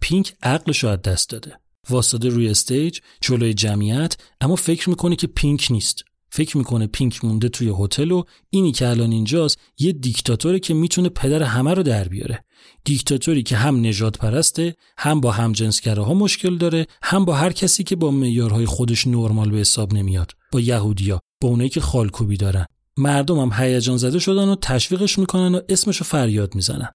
پینک 0.00 0.34
عقلش 0.42 0.84
رو 0.84 0.90
از 0.90 1.02
دست 1.02 1.30
داده. 1.30 1.58
وایساده 1.90 2.28
روی 2.28 2.48
stage 2.48 2.98
جلوی 3.20 3.54
جمعیت 3.54 4.16
اما 4.40 4.56
فکر 4.56 4.90
می‌کنه 4.90 5.16
که 5.16 5.26
پینک 5.26 5.68
نیست. 5.70 6.04
فکر 6.30 6.58
می‌کنه 6.58 6.86
پینک 6.86 7.24
مونده 7.24 7.48
توی 7.48 7.72
هتل 7.78 8.10
و 8.10 8.22
اینی 8.50 8.72
که 8.72 8.88
الان 8.88 9.12
اینجاست 9.12 9.58
یه 9.78 9.92
دیکتاتوره 9.92 10.58
که 10.58 10.74
می‌تونه 10.74 11.08
پدر 11.08 11.42
همه 11.42 11.74
رو 11.74 11.82
در 11.82 12.08
بیاره. 12.08 12.44
دیکتاتوری 12.84 13.42
که 13.42 13.56
هم 13.56 13.86
نجات 13.86 14.18
پرسته 14.18 14.74
هم 14.98 15.20
با 15.20 15.32
همجنسگراها 15.32 16.14
مشکل 16.14 16.56
داره 16.56 16.86
هم 17.02 17.24
با 17.24 17.34
هر 17.34 17.52
کسی 17.52 17.84
که 17.84 17.96
با 17.96 18.10
معیارهای 18.10 18.66
خودش 18.66 19.06
نرمال 19.06 19.50
به 19.50 19.58
حساب 19.58 19.94
نمیاد. 19.94 20.32
با 20.52 20.60
یهودیا 20.60 21.20
با 21.42 21.48
اونایی 21.48 21.70
که 21.70 21.80
خالکوبی 21.80 22.36
دارن. 22.36 22.66
مردم 22.96 23.38
هم 23.38 23.64
هیجان 23.64 23.96
زده 23.96 24.18
شدن 24.18 24.48
و 24.48 24.56
تشویقش 24.62 25.18
می‌کنن 25.18 25.54
و 25.54 25.60
اسمشو 25.68 26.04
فریاد 26.04 26.54
می‌زنن. 26.54 26.88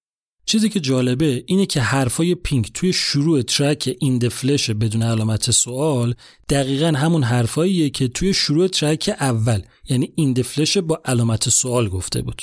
چیزی 0.46 0.68
که 0.68 0.80
جالبه 0.80 1.44
اینه 1.46 1.66
که 1.66 1.80
حرفای 1.80 2.34
پینک 2.34 2.72
توی 2.74 2.92
شروع 2.92 3.42
ترک 3.42 3.96
این 4.00 4.28
فلش 4.28 4.70
بدون 4.70 5.02
علامت 5.02 5.50
سوال 5.50 6.14
دقیقا 6.48 6.86
همون 6.86 7.22
حرفاییه 7.22 7.90
که 7.90 8.08
توی 8.08 8.34
شروع 8.34 8.68
ترک 8.68 9.10
اول 9.20 9.62
یعنی 9.88 10.12
این 10.16 10.42
فلش 10.42 10.78
با 10.78 11.02
علامت 11.04 11.48
سوال 11.48 11.88
گفته 11.88 12.22
بود. 12.22 12.42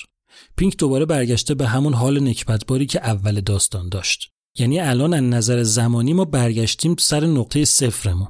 پینک 0.57 0.77
دوباره 0.77 1.05
برگشته 1.05 1.53
به 1.53 1.67
همون 1.67 1.93
حال 1.93 2.23
نکبتباری 2.23 2.85
که 2.85 2.99
اول 2.99 3.41
داستان 3.41 3.89
داشت. 3.89 4.31
یعنی 4.57 4.79
الان 4.79 5.13
از 5.13 5.23
نظر 5.23 5.63
زمانی 5.63 6.13
ما 6.13 6.25
برگشتیم 6.25 6.95
سر 6.99 7.25
نقطه 7.25 7.65
صفرمون. 7.65 8.27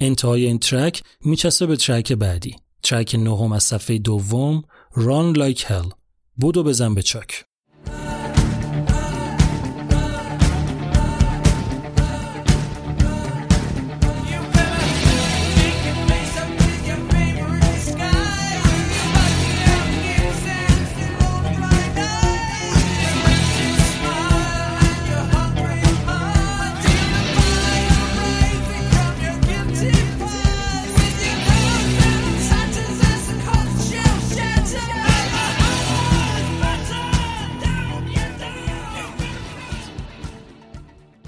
انتهای 0.00 0.46
این 0.46 0.58
ترک 0.58 1.02
میچسبه 1.24 1.66
به 1.66 1.76
ترک 1.76 2.12
بعدی. 2.12 2.56
ترک 2.82 3.14
نهم 3.14 3.52
از 3.52 3.62
صفحه 3.62 3.98
دوم 3.98 4.62
Run 4.94 5.36
Like 5.36 5.60
Hell. 5.60 5.92
بودو 6.36 6.62
بزن 6.62 6.94
به 6.94 7.02
چاک. 7.02 7.45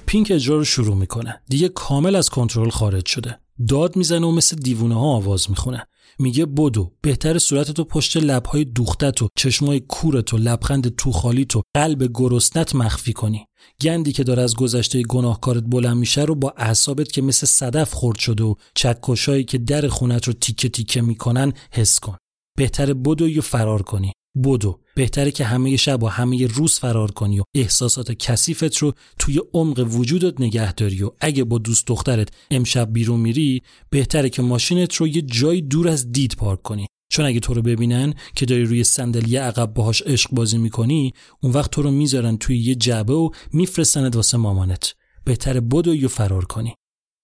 پینک 0.09 0.33
اجرا 0.35 0.57
رو 0.57 0.65
شروع 0.65 0.97
می‌کنه. 0.97 1.41
دیگه 1.49 1.69
کامل 1.69 2.17
از 2.17 2.31
کنترل 2.31 2.71
خارج 2.71 3.07
شده. 3.07 3.39
داد 3.69 3.97
می‌زنه 3.97 4.27
و 4.27 4.31
مثل 4.31 4.57
دیوونه 4.57 4.95
ها 4.95 5.07
آواز 5.07 5.51
می‌خونه. 5.51 5.87
میگه 6.19 6.47
بدو 6.47 6.93
بهتر 7.01 7.39
صورتتو 7.39 7.85
پشت 7.85 8.17
لبهای 8.17 8.65
دوختت 8.65 9.23
و 9.23 9.29
چشمای 9.37 9.81
کورت 9.81 10.35
و 10.35 10.39
لبخند 10.39 10.97
توخالیت 10.97 11.57
و 11.57 11.63
قلب 11.75 12.11
گرسنت 12.15 12.75
مخفی 12.75 13.13
کنی. 13.13 13.47
گندی 13.81 14.13
که 14.13 14.25
داره 14.25 14.43
از 14.43 14.57
گذشته 14.57 15.03
گناهکارت 15.03 15.63
بلند 15.67 15.97
میشه 15.97 16.23
رو 16.23 16.35
با 16.35 16.55
اعصابت 16.57 17.13
که 17.13 17.23
مثل 17.23 17.47
صدف 17.47 17.93
خورد 17.93 18.19
شده 18.19 18.45
و 18.45 18.55
چکشایی 18.75 19.45
که 19.45 19.59
در 19.59 19.89
خونت 19.89 20.27
رو 20.27 20.33
تیکه 20.33 20.69
تیکه 20.69 21.01
می‌کنن 21.01 21.53
حس 21.73 22.01
کن. 22.01 22.17
بهتر 22.59 22.95
بدو 22.95 23.29
یا 23.29 23.43
فرار 23.43 23.83
کنی. 23.83 24.13
بدو 24.43 24.81
بهتره 24.95 25.31
که 25.31 25.45
همه 25.45 25.77
شب 25.77 26.03
و 26.03 26.07
همه 26.07 26.47
روز 26.47 26.79
فرار 26.79 27.11
کنی 27.11 27.41
و 27.41 27.43
احساسات 27.55 28.13
کثیفت 28.13 28.77
رو 28.77 28.93
توی 29.19 29.41
عمق 29.55 29.87
وجودت 29.91 30.41
نگه 30.41 30.73
داری 30.73 31.03
و 31.03 31.11
اگه 31.21 31.45
با 31.45 31.59
دوست 31.59 31.87
دخترت 31.87 32.29
امشب 32.51 32.93
بیرون 32.93 33.21
میری 33.21 33.63
بهتره 33.91 34.29
که 34.31 34.43
ماشینت 34.43 34.95
رو 34.95 35.09
یه 35.09 35.23
جای 35.23 35.61
دور 35.61 35.89
از 35.89 36.13
دید 36.13 36.35
پارک 36.37 36.63
کنی. 36.63 36.87
چون 37.13 37.25
اگه 37.25 37.41
تو 37.41 37.55
رو 37.55 37.63
ببینن 37.63 38.15
که 38.35 38.47
داری 38.47 38.65
روی 38.65 38.85
صندلی 38.85 39.37
عقب 39.37 39.75
باهاش 39.75 40.03
عشق 40.03 40.31
بازی 40.31 40.59
می‌کنی 40.59 41.13
اون 41.43 41.53
وقت 41.53 41.71
تو 41.71 41.83
رو 41.83 41.91
می‌ذارن 41.91 42.37
توی 42.37 42.59
یه 42.59 42.75
جعبه 42.75 43.15
و 43.15 43.31
میفرستنت 43.53 44.17
واسه 44.17 44.37
مامانت. 44.39 44.95
بهتره 45.25 45.61
بدو 45.61 45.95
یا 45.95 46.09
فرار 46.09 46.45
کنی. 46.45 46.75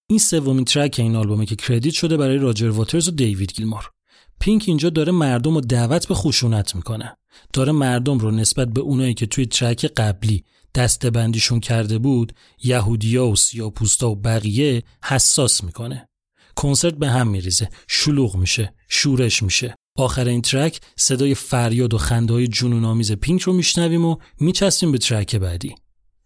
این 0.09 0.19
سومین 0.19 0.65
ترک 0.65 0.95
این 0.99 1.15
آلبومه 1.15 1.45
که 1.45 1.55
کردیت 1.55 1.93
شده 1.93 2.17
برای 2.17 2.37
راجر 2.37 2.69
واترز 2.69 3.07
و 3.07 3.11
دیوید 3.11 3.53
گیلمور. 3.53 3.94
پینک 4.39 4.63
اینجا 4.67 4.89
داره 4.89 5.11
مردم 5.11 5.55
رو 5.55 5.61
دعوت 5.61 6.07
به 6.07 6.15
خشونت 6.15 6.75
می‌کنه. 6.75 7.17
داره 7.53 7.71
مردم 7.71 8.17
رو 8.17 8.31
نسبت 8.31 8.67
به 8.67 8.81
اونایی 8.81 9.13
که 9.13 9.25
توی 9.25 9.45
ترک 9.45 9.85
قبلی 9.85 10.43
دسته 10.75 11.09
بندیشون 11.09 11.59
کرده 11.59 11.97
بود 11.97 12.33
یهودیا 12.63 13.27
و 13.27 13.35
سیاپوستا 13.35 14.11
و 14.11 14.15
بقیه 14.15 14.83
حساس 15.03 15.63
می‌کنه. 15.63 16.09
کنسرت 16.55 16.93
به 16.93 17.09
هم 17.09 17.27
میریزه 17.27 17.69
شلوغ 17.87 18.35
میشه 18.35 18.73
شورش 18.89 19.43
میشه. 19.43 19.75
آخر 19.97 20.27
این 20.27 20.41
ترک 20.41 20.81
صدای 20.97 21.35
فریاد 21.35 21.93
و 21.93 21.97
خندهای 21.97 22.47
جنون 22.47 22.85
آمیز 22.85 23.11
پینک 23.11 23.41
رو 23.41 23.53
میشنویم 23.53 24.05
و 24.05 24.15
میچسبیم 24.39 24.91
به 24.91 24.97
ترک 24.97 25.35
بعدی. 25.35 25.75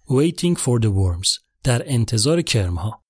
Waiting 0.10 0.58
for 0.58 0.82
the 0.84 0.88
Worms 0.88 1.40
در 1.64 1.84
انتظار 1.86 2.42
کرمها. 2.42 3.04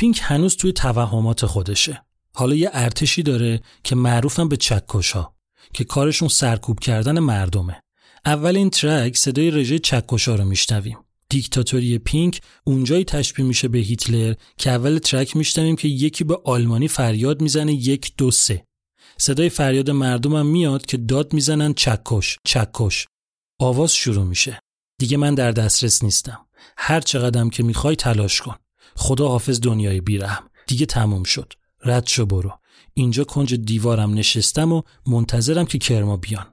پینک 0.00 0.20
هنوز 0.22 0.56
توی 0.56 0.72
توهمات 0.72 1.46
خودشه. 1.46 2.04
حالا 2.34 2.54
یه 2.54 2.70
ارتشی 2.72 3.22
داره 3.22 3.60
که 3.84 3.96
معروفن 3.96 4.48
به 4.48 4.56
چکشا 4.56 5.32
که 5.74 5.84
کارشون 5.84 6.28
سرکوب 6.28 6.80
کردن 6.80 7.18
مردمه. 7.18 7.82
اول 8.24 8.56
این 8.56 8.70
ترک 8.70 9.16
صدای 9.16 9.50
رژه 9.50 9.78
چکشا 9.78 10.34
رو 10.34 10.44
میشنویم. 10.44 10.98
دیکتاتوری 11.28 11.98
پینک 11.98 12.40
اونجایی 12.64 13.04
تشبیه 13.04 13.44
میشه 13.44 13.68
به 13.68 13.78
هیتلر 13.78 14.34
که 14.58 14.70
اول 14.70 14.98
ترک 14.98 15.36
میشنویم 15.36 15.76
که 15.76 15.88
یکی 15.88 16.24
به 16.24 16.40
آلمانی 16.44 16.88
فریاد 16.88 17.42
می‌زنه 17.42 17.72
یک 17.72 18.12
دو 18.16 18.30
سه. 18.30 18.64
صدای 19.18 19.48
فریاد 19.48 19.90
مردمم 19.90 20.46
میاد 20.46 20.86
که 20.86 20.96
داد 20.96 21.32
می‌زنن 21.32 21.74
چکش 21.74 22.38
چکش. 22.44 23.06
آواز 23.58 23.94
شروع 23.94 24.24
میشه. 24.24 24.60
دیگه 24.98 25.16
من 25.16 25.34
در 25.34 25.52
دسترس 25.52 26.04
نیستم. 26.04 26.46
هر 26.76 27.00
چقدرم 27.00 27.50
که 27.50 27.62
می‌خوای 27.62 27.96
تلاش 27.96 28.40
کن. 28.40 28.56
خدا 29.00 29.28
حافظ 29.28 29.60
دنیای 29.60 30.00
بیرحم. 30.00 30.42
دیگه 30.66 30.86
تموم 30.86 31.22
شد. 31.22 31.52
رد 31.84 32.06
شو 32.06 32.26
برو. 32.26 32.52
اینجا 32.94 33.24
کنج 33.24 33.54
دیوارم 33.54 34.14
نشستم 34.14 34.72
و 34.72 34.82
منتظرم 35.06 35.64
که 35.64 35.78
کرما 35.78 36.16
بیان. 36.16 36.46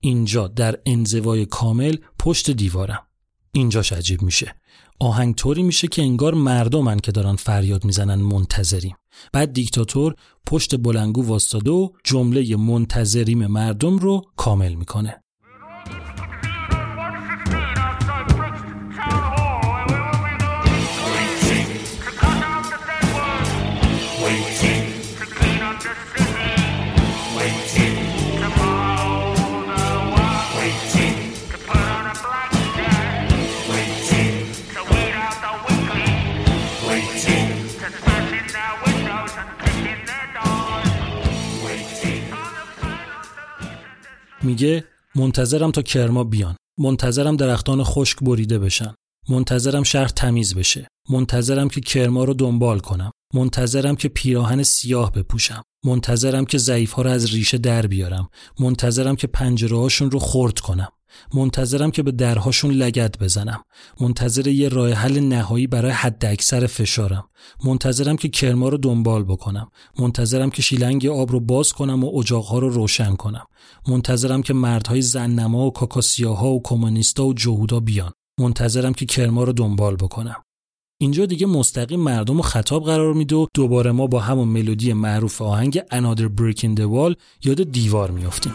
اینجا 0.00 0.48
در 0.48 0.78
انزوای 0.86 1.46
کامل 1.46 1.96
پشت 2.18 2.50
دیوارم. 2.50 3.06
اینجاش 3.52 3.92
عجیب 3.92 4.22
میشه. 4.22 4.54
آهنگ 5.00 5.34
طوری 5.34 5.62
میشه 5.62 5.88
که 5.88 6.02
انگار 6.02 6.34
مردمن 6.34 6.98
که 6.98 7.12
دارن 7.12 7.36
فریاد 7.36 7.84
می‌زنن 7.84 8.14
منتظریم. 8.14 8.96
بعد 9.32 9.52
دیکتاتور 9.52 10.14
پشت 10.46 10.76
بلنگو 10.76 11.26
واسطاده 11.26 11.70
و 11.70 11.88
جمله 12.04 12.56
منتظریم 12.56 13.46
مردم 13.46 13.98
رو 13.98 14.22
کامل 14.36 14.74
می‌کنه. 14.74 15.22
میگه 44.42 44.84
منتظرم 45.14 45.70
تا 45.70 45.82
کرما 45.82 46.24
بیان. 46.24 46.56
منتظرم 46.78 47.36
درختان 47.36 47.84
خشک 47.84 48.18
بریده 48.22 48.58
بشن. 48.58 48.94
منتظرم 49.28 49.82
شهر 49.82 50.08
تمیز 50.08 50.54
بشه. 50.54 50.88
منتظرم 51.10 51.68
که 51.68 51.80
کرما 51.80 52.24
رو 52.24 52.34
دنبال 52.34 52.78
کنم. 52.78 53.10
منتظرم 53.34 53.96
که 53.96 54.08
پیراهن 54.08 54.62
سیاه 54.62 55.12
بپوشم. 55.12 55.62
منتظرم 55.84 56.44
که 56.44 56.58
ضعیف‌ها 56.58 57.02
رو 57.02 57.10
از 57.10 57.34
ریشه 57.34 57.58
در 57.58 57.86
بیارم. 57.86 58.28
منتظرم 58.60 59.16
که 59.16 59.26
پنجره‌هاشون 59.26 60.10
رو 60.10 60.18
خرد 60.18 60.58
کنم. 60.58 60.88
منتظرم 61.34 61.90
که 61.90 62.02
به 62.02 62.12
درهاشون 62.12 62.70
لگد 62.70 63.16
بزنم. 63.20 63.62
منتظر 64.00 64.46
یه 64.46 64.68
راه 64.68 64.92
حل 64.92 65.20
نهایی 65.20 65.66
برای 65.66 65.92
حد 65.92 66.24
اکثر 66.24 66.66
فشارم. 66.66 67.24
منتظرم 67.64 68.16
که 68.16 68.28
کرما 68.28 68.68
رو 68.68 68.78
دنبال 68.78 69.24
بکنم. 69.24 69.70
منتظرم 69.98 70.50
که 70.50 70.62
شیلنگ 70.62 71.06
آب 71.06 71.32
رو 71.32 71.40
باز 71.40 71.72
کنم 71.72 72.04
و 72.04 72.18
اجاقها 72.18 72.58
رو 72.58 72.68
روشن 72.68 73.16
کنم. 73.16 73.46
منتظرم 73.88 74.42
که 74.42 74.54
مردهای 74.54 75.02
زننما 75.02 75.66
و 75.66 75.70
کاکاسیاها 75.70 76.50
و 76.50 76.62
کمونیستا 76.64 77.26
و 77.26 77.34
جهودا 77.34 77.80
بیان. 77.80 78.12
منتظرم 78.40 78.92
که 78.92 79.06
کرما 79.06 79.44
رو 79.44 79.52
دنبال 79.52 79.96
بکنم. 79.96 80.42
اینجا 81.00 81.26
دیگه 81.26 81.46
مستقیم 81.46 82.00
مردم 82.00 82.38
و 82.38 82.42
خطاب 82.42 82.84
قرار 82.84 83.14
میده 83.14 83.36
و 83.36 83.46
دوباره 83.54 83.92
ما 83.92 84.06
با 84.06 84.20
همون 84.20 84.48
ملودی 84.48 84.92
معروف 84.92 85.42
آهنگ 85.42 85.78
Another 85.78 86.28
Brick 86.40 86.58
in 86.58 86.76
the 86.76 86.86
Wall 86.94 87.14
یاد 87.44 87.62
دیوار 87.62 88.10
میافتیم. 88.10 88.54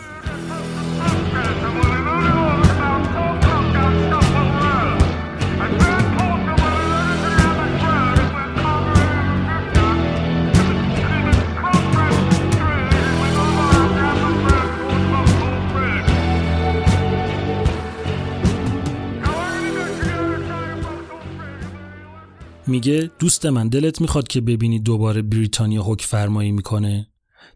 میگه 22.67 23.11
دوست 23.19 23.45
من 23.45 23.67
دلت 23.67 24.01
می‌خواد 24.01 24.27
که 24.27 24.41
ببینی 24.41 24.79
دوباره 24.79 25.21
بریتانیا 25.21 25.83
حک 25.83 26.01
فرمایی 26.01 26.51
می‌کنه؟ 26.51 27.07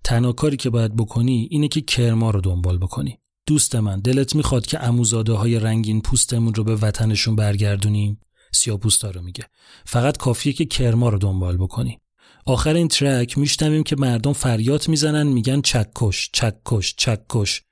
تنها 0.04 0.32
کاری 0.32 0.58
که 0.58 0.70
باید 0.70 0.96
بکنی 0.96 1.48
اینه 1.52 1.68
که 1.68 1.82
کرما 1.82 2.32
رو 2.32 2.42
دنبال 2.42 2.78
بکنی. 2.78 3.20
دوست 3.46 3.76
من 3.76 4.00
دلت 4.00 4.36
می‌خواد 4.36 4.66
که 4.66 4.84
اموزاده 4.84 5.34
های 5.34 5.60
رنگین 5.60 6.02
پوستمون 6.02 6.54
رو 6.54 6.64
به 6.64 6.76
وطنشون 6.76 7.36
برگردونیم؟ 7.36 8.20
سیاپوستا 8.54 9.12
رو 9.12 9.22
میگه. 9.22 9.46
فقط 9.86 10.18
کافیه 10.18 10.54
که 10.54 10.66
کرما 10.66 11.10
رو 11.10 11.18
دنبال 11.18 11.58
بکنی. 11.58 12.00
آخر 12.46 12.74
این 12.74 12.88
ترک 12.88 13.38
میشنویم 13.38 13.84
که 13.84 13.96
مردم 13.96 14.34
فریاد 14.34 14.88
می‌زنن 14.88 15.28
میگن 15.28 15.62
چکش 15.62 16.30
چکش 16.34 16.96
چکش. 16.98 17.64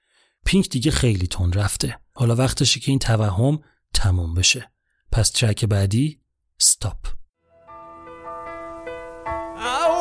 پینک 0.46 0.70
دیگه 0.70 0.92
خیلی 0.92 1.28
تون 1.28 1.54
رفته. 1.54 2.00
حالا 2.14 2.36
وقتشه 2.36 2.80
که 2.80 2.92
این 2.92 3.00
توهم 3.00 3.60
تموم 3.94 4.34
بشه. 4.34 4.72
پس 5.12 5.30
ترک 5.30 5.66
بعدی 5.66 6.20
I 6.60 7.17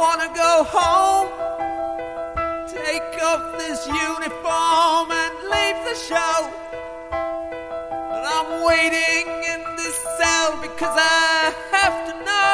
wanna 0.07 0.33
go 0.35 0.65
home, 0.79 1.29
take 2.69 3.13
off 3.29 3.43
this 3.59 3.81
uniform 3.89 5.07
and 5.23 5.35
leave 5.53 5.79
the 5.89 5.97
show. 6.09 6.39
But 8.11 8.23
I'm 8.35 8.51
waiting 8.71 9.27
in 9.53 9.61
this 9.77 9.97
cell 10.19 10.51
because 10.63 10.97
I 10.97 11.53
have 11.73 11.97
to 12.09 12.15
know, 12.25 12.46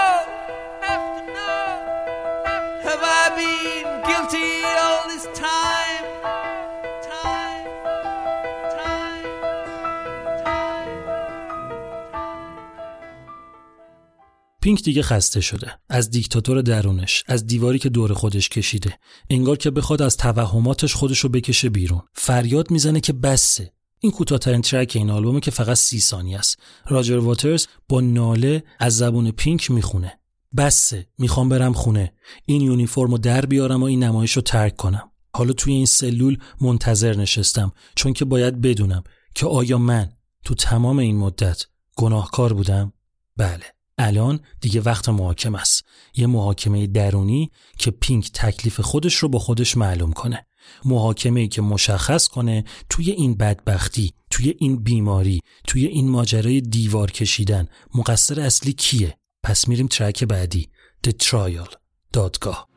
پینک 14.73 14.85
دیگه 14.85 15.03
خسته 15.03 15.41
شده. 15.41 15.79
از 15.89 16.11
دیکتاتور 16.11 16.63
درونش 16.63 17.25
از 17.27 17.47
دیواری 17.47 17.79
که 17.79 17.89
دور 17.89 18.13
خودش 18.13 18.49
کشیده. 18.49 18.99
انگار 19.31 19.57
که 19.57 19.71
بخواد 19.71 20.03
از 20.03 20.17
توهماتش 20.17 20.95
خودش 20.95 21.19
رو 21.19 21.29
بکشه 21.29 21.69
بیرون. 21.69 22.01
فریاد 22.15 22.71
می‌زنه 22.71 23.01
که 23.01 23.13
بسه. 23.13 23.73
این 24.01 24.13
کوتاهترین 24.13 24.63
ترک 24.63 24.93
این 24.95 25.11
آلبومه 25.11 25.41
که 25.41 25.51
فقط 25.51 25.77
سی 25.77 26.01
ثانیه 26.01 26.39
است. 26.39 26.59
راجر 26.87 27.19
واترز 27.19 27.67
با 27.89 28.01
ناله 28.01 28.65
از 28.79 28.97
زبون 28.97 29.31
پینک 29.31 29.71
می‌خونه. 29.71 30.19
بسه 30.57 31.07
می‌خوام 31.19 31.49
برم 31.49 31.73
خونه. 31.73 32.13
این 32.47 32.61
یونیفرم 32.61 33.11
رو 33.11 33.19
در 33.19 33.47
بیارم 33.47 33.83
و 33.83 33.85
این 33.85 34.03
نمایش 34.05 34.33
رو 34.33 34.43
ترک 34.43 34.77
کنم. 34.77 35.11
حالا 35.35 35.53
توی 35.53 35.73
این 35.73 35.87
سلول 35.87 36.39
منتظر 36.61 37.17
نشستم 37.17 37.73
چون 37.95 38.13
که 38.13 38.25
باید 38.25 38.61
بدونم 38.61 39.03
که 39.35 39.47
آیا 39.47 39.79
من 39.79 40.13
تو 40.45 40.55
تمام 40.55 40.99
این 40.99 41.17
مدت 41.17 41.67
گناهکار 41.97 42.53
بودم؟ 42.53 42.93
بله. 43.37 43.65
الان 44.03 44.41
دیگه 44.61 44.81
وقت 44.81 45.09
محاکمه 45.09 45.61
است. 45.61 45.85
یه 46.17 46.27
محاکمه 46.27 46.87
درونی 46.87 47.51
که 47.79 47.91
پینک 47.91 48.31
تکلیف 48.35 48.81
خودش 48.81 49.15
رو 49.15 49.29
با 49.29 49.39
خودش 49.39 49.77
معلوم 49.77 50.13
کنه. 50.13 50.47
محاکمه 50.85 51.41
ای 51.41 51.49
که 51.49 51.63
مشخص 51.63 52.29
کنه 52.29 52.65
توی 52.89 53.11
این 53.11 53.35
بدبختی 53.35 54.15
توی 54.31 54.55
این 54.59 54.83
بیماری 54.83 55.41
توی 55.67 55.87
این 55.87 56.11
ماجرای 56.11 56.61
دیوار 56.61 57.11
کشیدن 57.11 57.69
مقصر 57.95 58.41
اصلی 58.41 58.73
کیه؟ 58.73 59.17
پس 59.43 59.69
میریم 59.69 59.87
ترک 59.87 60.25
بعدی 60.25 60.69
The 61.07 61.11
Trial 61.11 61.75
دادگاه 62.13 62.69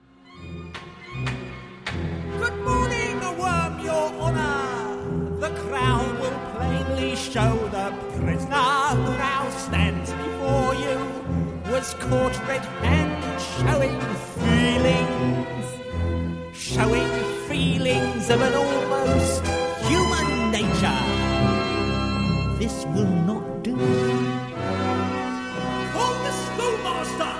Good 7.35 7.74
caught 11.99 12.35
red-handed, 12.47 13.41
showing 13.59 13.99
feelings, 14.37 15.67
showing 16.53 17.11
feelings 17.49 18.29
of 18.29 18.41
an 18.41 18.53
almost 18.53 19.43
human 19.87 20.51
nature. 20.51 21.01
This 22.59 22.85
will 22.93 23.15
not 23.29 23.63
do. 23.63 23.75
Call 25.93 26.13
the 26.25 26.33
schoolmaster. 26.43 27.33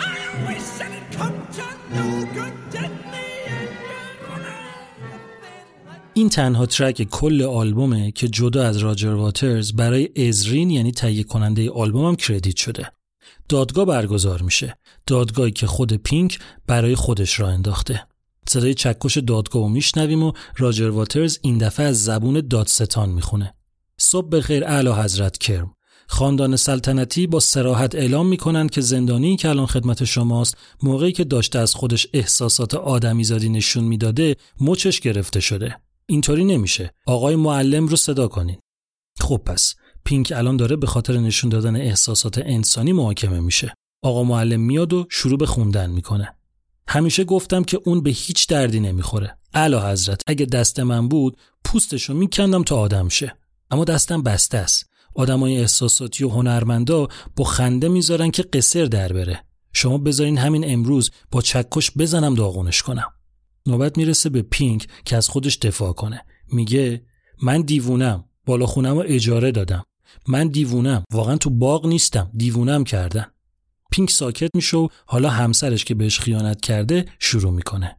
I 0.00 0.16
always 0.30 0.64
said 0.64 0.92
it 0.92 1.16
couldn't 1.16 1.52
این 6.14 6.28
تنها 6.28 6.66
ترک 6.66 7.02
کل 7.02 7.42
آلبومه 7.42 8.10
که 8.10 8.28
جدا 8.28 8.64
از 8.64 8.76
راجر 8.76 9.14
واترز 9.14 9.72
برای 9.72 10.28
ازرین 10.28 10.70
یعنی 10.70 10.92
تهیه 10.92 11.22
کننده 11.22 11.70
آلبوم 11.70 12.04
هم 12.04 12.16
کردیت 12.16 12.56
شده. 12.56 12.92
دادگاه 13.52 13.84
برگزار 13.84 14.42
میشه. 14.42 14.76
دادگاهی 15.06 15.50
که 15.50 15.66
خود 15.66 15.92
پینک 15.92 16.38
برای 16.66 16.94
خودش 16.94 17.40
را 17.40 17.48
انداخته. 17.48 18.06
صدای 18.48 18.74
چکش 18.74 19.18
دادگاه 19.18 19.68
میشنویم 19.68 20.22
و 20.22 20.32
راجر 20.56 20.88
واترز 20.88 21.38
این 21.42 21.58
دفعه 21.58 21.86
از 21.86 22.04
زبون 22.04 22.40
دادستان 22.50 23.08
می‌خونه. 23.08 23.54
صبح 24.00 24.28
بخیر 24.28 24.64
اعلی 24.64 24.90
حضرت 24.90 25.38
کرم. 25.38 25.74
خاندان 26.06 26.56
سلطنتی 26.56 27.26
با 27.26 27.40
سراحت 27.40 27.94
اعلام 27.94 28.26
می‌کنند 28.26 28.70
که 28.70 28.80
زندانی 28.80 29.36
که 29.36 29.48
الان 29.48 29.66
خدمت 29.66 30.04
شماست 30.04 30.56
موقعی 30.82 31.12
که 31.12 31.24
داشته 31.24 31.58
از 31.58 31.74
خودش 31.74 32.06
احساسات 32.12 32.74
آدمیزادی 32.74 33.48
نشون 33.48 33.84
می‌داده 33.84 34.36
مچش 34.60 35.00
گرفته 35.00 35.40
شده. 35.40 35.76
اینطوری 36.06 36.44
نمیشه. 36.44 36.94
آقای 37.06 37.36
معلم 37.36 37.86
رو 37.86 37.96
صدا 37.96 38.28
کنین. 38.28 38.58
خب 39.20 39.42
پس 39.46 39.74
پینک 40.04 40.32
الان 40.36 40.56
داره 40.56 40.76
به 40.76 40.86
خاطر 40.86 41.16
نشون 41.16 41.50
دادن 41.50 41.76
احساسات 41.76 42.38
انسانی 42.38 42.92
محاکمه 42.92 43.40
میشه. 43.40 43.74
آقا 44.02 44.24
معلم 44.24 44.60
میاد 44.60 44.92
و 44.92 45.06
شروع 45.08 45.38
به 45.38 45.46
خوندن 45.46 45.90
می‌کنه. 45.90 46.34
همیشه 46.88 47.24
گفتم 47.24 47.64
که 47.64 47.80
اون 47.84 48.02
به 48.02 48.10
هیچ 48.10 48.48
دردی 48.48 48.80
نمی‌خوره. 48.80 49.38
اعلی 49.54 49.76
حضرت 49.76 50.20
اگه 50.26 50.46
دست 50.46 50.80
من 50.80 51.08
بود 51.08 51.36
پوستشو 51.64 52.14
میکندم 52.14 52.62
تا 52.62 52.76
آدم 52.76 53.08
شه. 53.08 53.36
اما 53.70 53.84
دستم 53.84 54.22
بسته 54.22 54.58
است. 54.58 54.90
آدمای 55.14 55.58
احساساتی 55.58 56.24
و 56.24 56.28
هنرمندا 56.28 57.08
با 57.36 57.44
خنده 57.44 57.88
می‌ذارن 57.88 58.30
که 58.30 58.42
قصر 58.42 58.84
در 58.84 59.12
بره. 59.12 59.44
شما 59.72 59.98
بذارین 59.98 60.38
همین 60.38 60.72
امروز 60.72 61.10
با 61.30 61.42
چکش 61.42 61.90
بزنم 61.98 62.34
داغونش 62.34 62.82
کنم. 62.82 63.12
نوبت 63.66 63.98
می‌رسه 63.98 64.28
به 64.28 64.42
پینک 64.42 64.86
که 65.04 65.16
از 65.16 65.28
خودش 65.28 65.56
دفاع 65.56 65.92
کنه. 65.92 66.24
میگه 66.52 67.02
من 67.42 67.62
دیوونم. 67.62 68.24
بالا 68.46 68.66
خونم 68.66 68.98
رو 68.98 69.04
اجاره 69.06 69.52
دادم. 69.52 69.84
من 70.28 70.48
دیوونم. 70.48 71.04
واقعا 71.12 71.36
تو 71.36 71.50
باغ 71.50 71.86
نیستم. 71.86 72.30
دیوونم 72.36 72.84
کردن. 72.84 73.26
پینک 73.90 74.10
ساکت 74.10 74.50
میشه 74.54 74.76
و 74.76 74.88
حالا 75.06 75.30
همسرش 75.30 75.84
که 75.84 75.94
بهش 75.94 76.20
خیانت 76.20 76.60
کرده 76.60 77.04
شروع 77.18 77.52
می‌کنه. 77.52 77.98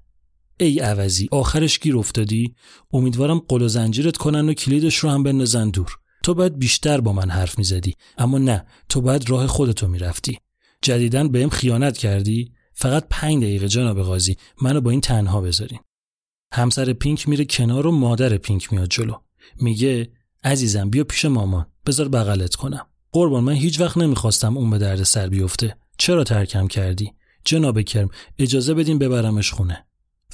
ای 0.60 0.80
عوضی 0.80 1.30
آخرش 1.31 1.80
گیر 1.80 1.98
افتادی 1.98 2.56
امیدوارم 2.94 3.40
قل 3.40 3.61
و 3.61 3.68
زنجیرت 3.68 4.18
کنن 4.18 4.49
و 4.49 4.53
کلیدش 4.53 4.95
رو 4.95 5.10
هم 5.10 5.23
بندازن 5.23 5.69
دور 5.69 5.98
تو 6.23 6.34
باید 6.34 6.60
بیشتر 6.60 7.02
با 7.02 7.14
من 7.14 7.30
حرف 7.30 7.57
می‌زدی 7.57 7.94
اما 8.18 8.38
نه 8.38 8.65
تو 8.90 9.02
باید 9.02 9.30
راه 9.30 9.48
خودتو 9.48 9.88
می‌رفتی 9.88 10.40
جدیدن 10.81 11.27
بهم 11.27 11.49
خیانت 11.49 11.98
کردی 11.98 12.52
فقط 12.73 13.07
پنج 13.10 13.44
دقیقه 13.44 13.68
جناب 13.68 14.02
قاضی 14.02 14.38
منو 14.61 14.81
با 14.81 14.91
این 14.91 15.02
تنها 15.02 15.41
بذارین 15.41 15.80
همسر 16.53 16.94
پینک 16.94 17.30
میره 17.30 17.45
کنار 17.45 17.88
و 17.88 17.91
مادر 17.91 18.38
پینک 18.38 18.73
میاد 18.73 18.90
جلو 18.90 19.14
میگه 19.61 20.11
عزیزم 20.44 20.90
بیا 20.90 21.03
پیش 21.03 21.26
مامان. 21.26 21.65
بذار 21.86 22.07
بغلت 22.07 22.56
کنم. 22.56 22.86
قربان 23.11 23.44
من 23.44 23.53
هیچ 23.53 23.80
وقت 23.80 23.98
نمی‌خواستم 23.98 24.57
اون 24.57 24.70
به 24.70 24.78
درد 24.78 25.03
سر 25.03 25.30
بیفته. 25.30 25.76
چرا 25.98 26.24
ترکم 26.24 26.68
کردی؟ 26.68 27.14
جناب 27.45 27.82
کرم 27.82 28.10
اجازه 28.40 28.74
بدین 28.74 28.98
ببرمش 28.98 29.52
خونه. 29.52 29.86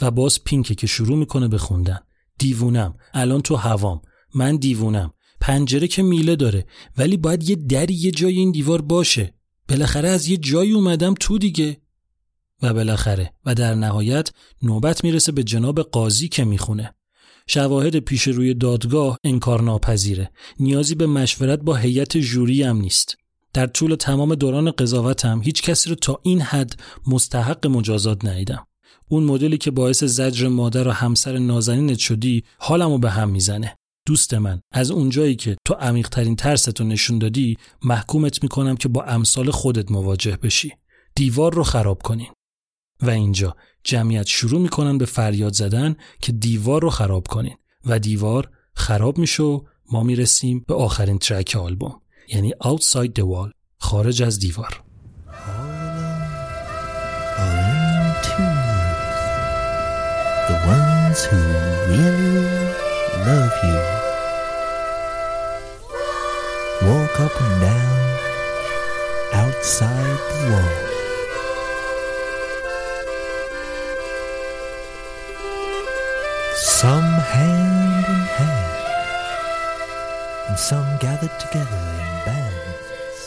و 0.02 0.12
باز 0.12 0.44
پینکه 0.44 0.76
که 0.76 0.88
شروع 0.88 1.18
می‌کنه 1.18 1.48
به 1.48 1.58
خوندن. 1.58 2.00
دیوونم. 2.38 2.96
الان 3.14 3.42
تو 3.42 3.56
هوام. 3.56 4.02
من 4.36 4.56
دیوونم. 4.56 5.14
پنجره 5.42 5.88
که 5.88 6.04
میله 6.04 6.36
داره. 6.36 6.66
ولی 6.98 7.18
باید 7.18 7.50
یه 7.50 7.56
دری 7.56 7.94
یه 7.94 8.12
جای 8.12 8.38
این 8.38 8.52
دیوار 8.52 8.82
باشه. 8.82 9.34
بالاخره 9.68 10.10
از 10.10 10.28
یه 10.28 10.38
جایی 10.38 10.72
اومدم 10.72 11.14
تو 11.20 11.38
دیگه. 11.38 11.78
و 12.62 12.74
بالاخره. 12.74 13.34
و 13.46 13.56
در 13.56 13.76
نهایت 13.76 14.32
نوبت 14.62 15.04
می‌رسه 15.04 15.32
به 15.32 15.44
جناب 15.44 15.82
قاضی 15.82 16.28
که 16.28 16.44
می‌خونه. 16.44 16.96
شواهد 17.52 18.00
پیش 18.00 18.28
روی 18.28 18.54
دادگاه 18.54 19.18
انکار 19.24 19.62
ناپذیره 19.62 20.32
نیازی 20.60 20.96
به 20.96 21.08
مشورت 21.08 21.60
با 21.60 21.76
هیئت 21.76 22.18
جوری 22.18 22.64
هم 22.64 22.78
نیست. 22.78 23.18
در 23.54 23.68
طول 23.68 23.96
تمام 23.96 24.36
دوران 24.36 24.72
قضاوتم 24.72 25.42
هیچ 25.42 25.62
کسی 25.62 25.90
رو 25.90 25.96
تا 25.96 26.20
این 26.24 26.42
حد 26.42 26.80
مستحق 27.08 27.68
مجازات 27.68 28.26
ندیدم. 28.26 28.68
اون 29.08 29.24
مدلی 29.24 29.58
که 29.58 29.72
باعث 29.72 30.04
زجر 30.04 30.48
مادر 30.48 30.88
و 30.88 30.92
همسر 30.92 31.38
نازنینت 31.38 31.98
شدی 31.98 32.44
حالمو 32.58 32.98
به 32.98 33.10
هم 33.10 33.30
می‌زنه. 33.30 33.76
دوست 34.08 34.34
من 34.34 34.62
از 34.72 34.92
اونجایی 34.92 35.36
که 35.36 35.58
تو 35.66 35.74
عمیقترین 35.74 36.36
ترستو 36.36 36.84
نشون 36.84 37.20
دادی 37.20 37.58
محکومت 37.84 38.44
می‌کنم 38.44 38.78
که 38.78 38.88
با 38.88 39.04
امثال 39.04 39.52
خودت 39.52 39.92
مواجه 39.92 40.38
بشی. 40.38 40.74
دیوار 41.16 41.54
رو 41.54 41.64
خراب 41.64 42.02
کنین 42.02 42.30
و 43.02 43.10
اینجا 43.10 43.56
جمعیت 43.84 44.28
شروع 44.28 44.62
می‌کنن 44.62 44.98
به 44.98 45.06
فریاد 45.06 45.54
زدن 45.54 45.96
که 46.22 46.32
دیوار 46.32 46.82
رو 46.82 46.90
خراب 46.90 47.28
کنین. 47.28 47.56
و 47.86 48.00
دیوار 48.00 48.50
خراب 48.74 49.18
میشه 49.18 49.44
و 49.44 49.62
ما 49.92 50.04
می‌رسیم 50.04 50.66
به 50.68 50.74
آخرین 50.74 51.18
ترک 51.18 51.58
آلبوم 51.60 52.02
یعنی 52.28 52.54
Outside 52.64 53.12
the 53.20 53.24
Wall 53.24 53.52
خارج 53.78 54.22
از 54.24 54.40
دیوار. 54.40 54.84
Walk 66.82 67.20
up 67.20 67.42
and 67.46 67.62
down 67.62 68.00
outside 69.34 70.20
the 70.30 70.52
wall. 70.52 70.89
Some 76.86 77.12
hand 77.34 78.06
in 78.16 78.24
hand, 78.38 78.76
and 80.48 80.58
some 80.70 80.90
gathered 81.06 81.36
together 81.44 81.82
in 82.04 82.12
bands. 82.26 83.20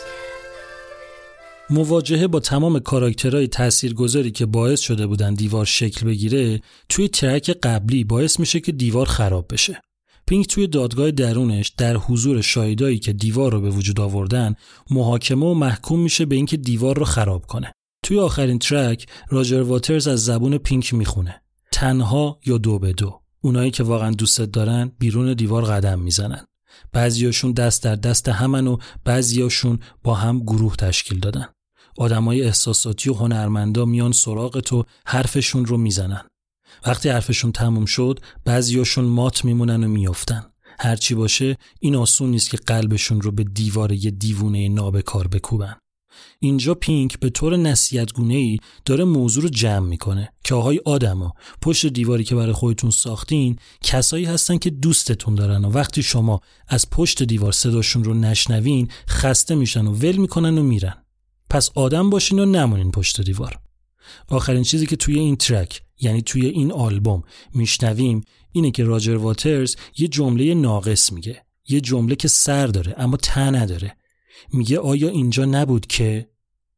مواجهه 1.70 2.26
با 2.26 2.40
تمام 2.40 2.78
کاراکترهای 2.78 3.48
تاثیرگذاری 3.48 4.30
که 4.30 4.46
باعث 4.46 4.80
شده 4.80 5.06
بودن 5.06 5.34
دیوار 5.34 5.64
شکل 5.64 6.06
بگیره 6.06 6.60
توی 6.88 7.08
ترک 7.08 7.50
قبلی 7.50 8.04
باعث 8.04 8.40
میشه 8.40 8.60
که 8.60 8.72
دیوار 8.72 9.06
خراب 9.06 9.46
بشه. 9.52 9.80
پینک 10.26 10.46
توی 10.46 10.66
دادگاه 10.66 11.10
درونش 11.10 11.68
در 11.68 11.96
حضور 11.96 12.40
شاهدایی 12.40 12.98
که 12.98 13.12
دیوار 13.12 13.52
رو 13.52 13.60
به 13.60 13.70
وجود 13.70 14.00
آوردن 14.00 14.54
محاکمه 14.90 15.46
و 15.46 15.54
محکوم 15.54 16.00
میشه 16.00 16.24
به 16.24 16.36
اینکه 16.36 16.56
دیوار 16.56 16.98
رو 16.98 17.04
خراب 17.04 17.46
کنه. 17.46 17.72
توی 18.04 18.18
آخرین 18.18 18.58
ترک 18.58 19.06
راجر 19.28 19.62
واترز 19.62 20.08
از 20.08 20.24
زبون 20.24 20.58
پینک 20.58 20.94
می‌خونه. 20.94 21.42
تنها 21.72 22.38
یا 22.46 22.58
دو 22.58 22.78
به 22.78 22.92
دو. 22.92 23.21
اونایی 23.44 23.70
که 23.70 23.82
واقعا 23.82 24.10
دوستت 24.10 24.52
دارن 24.52 24.92
بیرون 24.98 25.34
دیوار 25.34 25.64
قدم 25.64 25.98
می‌زنن. 25.98 26.46
بعضیاشون 26.92 27.52
دست 27.52 27.82
در 27.82 27.96
دست 27.96 28.28
همن 28.28 28.66
و 28.66 28.76
بعضیاشون 29.04 29.78
با 30.02 30.14
هم 30.14 30.40
گروه 30.40 30.76
تشکیل 30.76 31.18
دادن. 31.18 31.48
آدمای 31.98 32.42
احساساتی 32.42 33.10
و 33.10 33.14
هنرمندا 33.14 33.84
میان 33.84 34.12
سراغ 34.12 34.60
تو 34.60 34.84
حرفشون 35.06 35.64
رو 35.64 35.76
می‌زنن. 35.76 36.24
وقتی 36.86 37.08
حرفشون 37.08 37.52
تموم 37.52 37.84
شد 37.84 38.20
بعضیاشون 38.44 39.04
مات 39.04 39.44
میمونن 39.44 39.84
و 39.84 39.88
میافتن. 39.88 40.46
هرچی 40.78 41.14
باشه 41.14 41.56
این 41.80 41.96
آسون 41.96 42.30
نیست 42.30 42.50
که 42.50 42.56
قلبشون 42.56 43.20
رو 43.20 43.30
به 43.30 43.44
دیوار 43.44 43.92
یه 43.92 44.10
دیوونه 44.10 44.68
نابکار 44.68 45.28
بکوبن. 45.28 45.76
اینجا 46.40 46.74
پینک 46.74 47.18
به 47.18 47.30
طور 47.30 47.56
نصیحتگونه 47.56 48.34
ای 48.34 48.58
داره 48.84 49.04
موضوع 49.04 49.42
رو 49.42 49.48
جمع 49.48 49.88
می‌کنه 49.88 50.32
که 50.44 50.54
آهای 50.54 50.80
آدما 50.84 51.32
پشت 51.60 51.86
دیواری 51.86 52.24
که 52.24 52.34
برای 52.34 52.52
خودتون 52.52 52.90
ساختین 52.90 53.58
کسایی 53.82 54.24
هستن 54.24 54.58
که 54.58 54.70
دوستتون 54.70 55.34
دارن 55.34 55.64
و 55.64 55.70
وقتی 55.70 56.02
شما 56.02 56.40
از 56.68 56.90
پشت 56.90 57.22
دیوار 57.22 57.52
صداشون 57.52 58.04
رو 58.04 58.14
نشنوین 58.14 58.88
خسته 59.08 59.54
میشن 59.54 59.86
و 59.86 59.92
ول 59.92 60.16
می‌کنن 60.16 60.58
و 60.58 60.62
میرن. 60.62 60.94
پس 61.50 61.70
آدم 61.74 62.10
باشین 62.10 62.38
و 62.38 62.44
نمونین 62.44 62.90
پشت 62.90 63.20
دیوار. 63.20 63.58
آخرین 64.28 64.62
چیزی 64.62 64.86
که 64.86 64.96
توی 64.96 65.18
این 65.18 65.36
ترک 65.36 65.82
یعنی 66.00 66.22
توی 66.22 66.46
این 66.46 66.72
آلبوم 66.72 67.22
میشنویم 67.54 68.24
اینه 68.52 68.70
که 68.70 68.84
راجر 68.84 69.16
واترز 69.16 69.76
یه 69.98 70.08
جمله 70.08 70.54
ناقص 70.54 71.12
میگه. 71.12 71.42
یه 71.68 71.80
جمله 71.80 72.16
که 72.16 72.28
سر 72.28 72.66
داره 72.66 72.94
اما 72.98 73.16
ته 73.16 73.50
نداره. 73.50 73.96
میگه 74.52 74.78
آیا 74.78 75.08
اینجا 75.08 75.44
نبود 75.44 75.86
که 75.86 76.28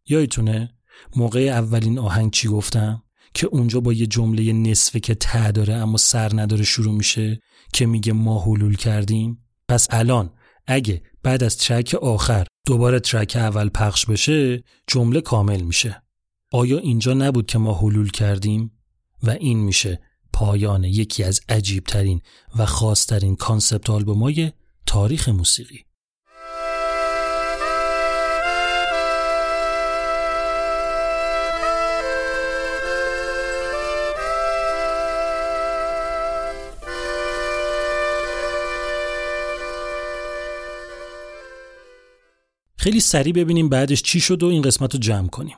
یادتونه 0.09 0.75
موقع 1.17 1.41
اولین 1.41 1.99
آهنگ 1.99 2.31
چی 2.31 2.49
گفتم؟ 2.49 3.03
که 3.35 3.47
اونجا 3.47 3.81
با 3.81 3.93
یه 3.93 4.07
جمله 4.07 4.53
نصفه 4.53 5.01
که 5.01 5.15
ته 5.15 5.53
داره 5.53 5.75
اما 5.75 5.97
سر 5.97 6.31
نداره 6.35 6.65
شروع 6.65 6.95
میشه 6.95 7.41
که 7.73 7.87
میگه 7.87 8.13
ما 8.13 8.43
حلول 8.43 8.77
کردیم. 8.77 9.45
پس 9.69 9.87
الان 9.91 10.31
اگه 10.67 11.03
بعد 11.23 11.45
از 11.45 11.57
ترک 11.57 11.95
آخر 11.95 12.47
دوباره 12.67 13.01
ترک 13.01 13.37
اول 13.37 13.69
پخش 13.69 14.07
بشه 14.07 14.65
جمله 14.87 15.21
کامل 15.21 15.61
میشه. 15.61 16.03
آیا 16.53 16.79
اینجا 16.79 17.15
نبود 17.15 17.47
که 17.47 17.59
ما 17.59 17.75
حلول 17.75 18.11
کردیم؟ 18.11 18.71
و 19.23 19.31
این 19.31 19.59
میشه 19.59 20.01
پایان 20.33 20.85
یکی 20.85 21.25
از 21.25 21.41
عجیبترین 21.49 22.21
و 22.59 22.67
خاصترین 22.67 23.37
کانسپت 23.37 23.91
آلبومای 23.91 24.53
تاریخ 24.87 25.29
موسیقی. 25.29 25.85
خیلی 42.85 43.01
سریع 43.01 43.33
ببینیم 43.33 43.69
بعدش 43.69 44.03
چی 44.03 44.21
شد 44.21 44.43
و 44.43 44.47
این 44.47 44.63
قسمت 44.63 44.95
رو 44.95 45.01
جمع 45.01 45.29
کنیم. 45.29 45.57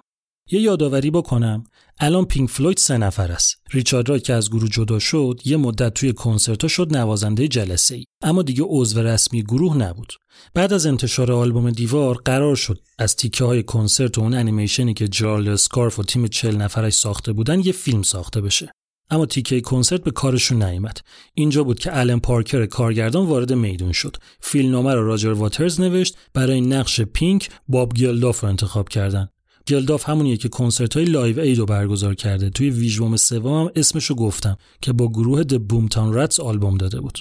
یه 0.50 0.60
یادآوری 0.60 1.10
بکنم 1.10 1.64
الان 2.00 2.24
پینک 2.24 2.50
فلوید 2.50 2.76
سه 2.76 2.98
نفر 2.98 3.32
است. 3.32 3.56
ریچارد 3.70 4.08
رایت 4.08 4.24
که 4.24 4.32
از 4.32 4.50
گروه 4.50 4.68
جدا 4.68 4.98
شد 4.98 5.40
یه 5.44 5.56
مدت 5.56 5.94
توی 5.94 6.12
کنسرت 6.12 6.66
شد 6.66 6.96
نوازنده 6.96 7.48
جلسه 7.48 7.94
ای 7.94 8.04
اما 8.22 8.42
دیگه 8.42 8.64
عضو 8.66 9.02
رسمی 9.02 9.42
گروه 9.42 9.76
نبود. 9.76 10.12
بعد 10.54 10.72
از 10.72 10.86
انتشار 10.86 11.32
آلبوم 11.32 11.70
دیوار 11.70 12.16
قرار 12.24 12.56
شد 12.56 12.78
از 12.98 13.16
تیکه 13.16 13.44
های 13.44 13.62
کنسرت 13.62 14.18
و 14.18 14.20
اون 14.20 14.34
انیمیشنی 14.34 14.94
که 14.94 15.08
جرالد 15.08 15.48
اسکارف 15.48 15.98
و 15.98 16.02
تیم 16.02 16.26
چل 16.26 16.56
نفرش 16.56 16.92
ساخته 16.92 17.32
بودن 17.32 17.60
یه 17.60 17.72
فیلم 17.72 18.02
ساخته 18.02 18.40
بشه. 18.40 18.72
اما 19.10 19.26
تیکه 19.26 19.60
کنسرت 19.60 20.04
به 20.04 20.10
کارشون 20.10 20.62
نیامد 20.62 21.00
اینجا 21.34 21.64
بود 21.64 21.78
که 21.78 21.90
آلن 21.90 22.18
پارکر 22.18 22.66
کارگردان 22.66 23.26
وارد 23.26 23.52
میدون 23.52 23.92
شد. 23.92 24.16
فیلمنامه 24.40 24.94
رو 24.94 25.06
راجر 25.06 25.32
واترز 25.32 25.80
نوشت 25.80 26.16
برای 26.34 26.60
نقش 26.60 27.00
پینک 27.00 27.50
باب 27.68 27.92
گلداف 27.94 28.40
رو 28.40 28.48
انتخاب 28.48 28.88
کردن. 28.88 29.28
گلداف 29.68 30.08
همونیه 30.08 30.36
که 30.36 30.48
کنسرت 30.48 30.94
های 30.94 31.04
Live 31.04 31.40
Aid 31.40 31.58
رو 31.58 31.66
برگزار 31.66 32.14
کرده. 32.14 32.50
توی 32.50 32.70
آلبوم 32.70 33.16
سوم 33.16 33.60
هم 33.60 33.70
اسمشو 33.76 34.14
گفتم 34.14 34.56
که 34.80 34.92
با 34.92 35.08
گروه 35.08 35.42
The 35.42 35.68
Boomtown 35.68 36.14
Rats 36.14 36.40
آلبوم 36.40 36.76
داده 36.76 37.00
بود. 37.00 37.18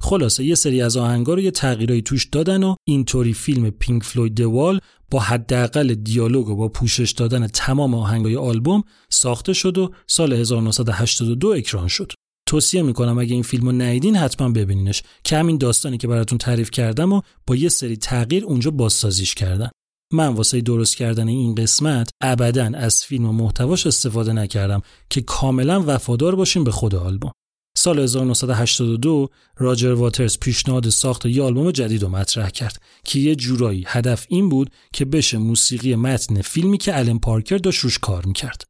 خلاصه 0.00 0.44
یه 0.44 0.54
سری 0.54 0.82
از 0.82 0.96
آهنگا 0.96 1.34
رو 1.34 1.40
یه 1.40 1.50
تغییرایی 1.50 2.02
توش 2.02 2.24
دادن 2.24 2.62
و 2.62 2.74
اینطوری 2.84 3.34
فیلم 3.34 3.70
پینک 3.70 4.02
فلوید 4.02 4.34
The 4.34 4.54
Wall 4.54 4.80
با 5.10 5.20
حداقل 5.20 5.94
دیالوگ 5.94 6.48
و 6.48 6.56
با 6.56 6.68
پوشش 6.68 7.10
دادن 7.10 7.46
تمام 7.46 7.94
آهنگای 7.94 8.36
آلبوم 8.36 8.82
ساخته 9.10 9.52
شد 9.52 9.78
و 9.78 9.90
سال 10.06 10.32
1982 10.32 11.48
اکران 11.48 11.88
شد. 11.88 12.12
توصیه 12.48 12.82
می‌کنم 12.82 13.18
اگه 13.18 13.34
این 13.34 13.42
فیلم 13.42 13.66
رو 13.66 13.72
ندیدین 13.72 14.16
حتما 14.16 14.48
ببینینش. 14.48 15.02
که 15.24 15.36
همین 15.36 15.58
داستانی 15.58 15.98
که 15.98 16.08
براتون 16.08 16.38
تعریف 16.38 16.70
کردم 16.70 17.12
و 17.12 17.20
با 17.46 17.56
یه 17.56 17.68
سری 17.68 17.96
تغییر 17.96 18.44
اونجا 18.44 18.70
بازسازیش 18.70 19.34
کردن. 19.34 19.70
من 20.12 20.28
واسه 20.28 20.60
درست 20.60 20.96
کردن 20.96 21.28
این 21.28 21.54
قسمت 21.54 22.10
ابدا 22.22 22.70
از 22.74 23.04
فیلم 23.04 23.26
و 23.26 23.32
محتواش 23.32 23.86
استفاده 23.86 24.32
نکردم 24.32 24.82
که 25.10 25.20
کاملا 25.20 25.84
وفادار 25.86 26.34
باشیم 26.34 26.64
به 26.64 26.70
خود 26.70 26.94
آلبوم. 26.94 27.32
سال 27.78 27.98
1982 27.98 29.28
راجر 29.56 29.92
واترز 29.92 30.38
پیشنهاد 30.38 30.88
ساخت 30.88 31.26
یه 31.26 31.42
آلبوم 31.42 31.70
جدید 31.70 32.02
رو 32.02 32.08
مطرح 32.08 32.50
کرد 32.50 32.82
که 33.04 33.18
یه 33.18 33.34
جورایی 33.34 33.84
هدف 33.86 34.26
این 34.28 34.48
بود 34.48 34.70
که 34.92 35.04
بشه 35.04 35.38
موسیقی 35.38 35.94
متن 35.94 36.40
فیلمی 36.42 36.78
که 36.78 36.98
الن 36.98 37.18
پارکر 37.18 37.56
داشت 37.56 37.80
روش 37.80 37.98
کار 37.98 38.26
می‌کرد. 38.26 38.62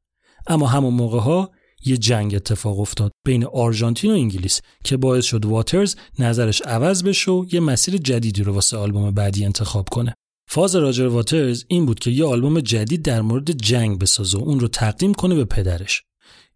اما 0.46 0.66
همون 0.66 0.94
موقع 0.94 1.18
ها 1.18 1.50
یه 1.84 1.96
جنگ 1.96 2.34
اتفاق 2.34 2.80
افتاد 2.80 3.12
بین 3.26 3.44
آرژانتین 3.44 4.10
و 4.10 4.14
انگلیس 4.14 4.60
که 4.84 4.96
باعث 4.96 5.24
شد 5.24 5.44
واترز 5.44 5.96
نظرش 6.18 6.62
عوض 6.62 7.02
بشه 7.02 7.30
و 7.30 7.46
یه 7.52 7.60
مسیر 7.60 7.96
جدیدی 7.96 8.42
رو 8.42 8.52
واسه 8.52 8.76
آلبوم 8.76 9.10
بعدی 9.10 9.44
انتخاب 9.44 9.88
کنه. 9.88 10.14
فاز 10.48 10.76
راجر 10.76 11.06
واترز 11.06 11.64
این 11.68 11.86
بود 11.86 11.98
که 11.98 12.10
یه 12.10 12.24
آلبوم 12.24 12.60
جدید 12.60 13.02
در 13.02 13.20
مورد 13.20 13.50
جنگ 13.50 13.98
بسازه 13.98 14.38
و 14.38 14.42
اون 14.42 14.60
رو 14.60 14.68
تقدیم 14.68 15.14
کنه 15.14 15.34
به 15.34 15.44
پدرش. 15.44 16.02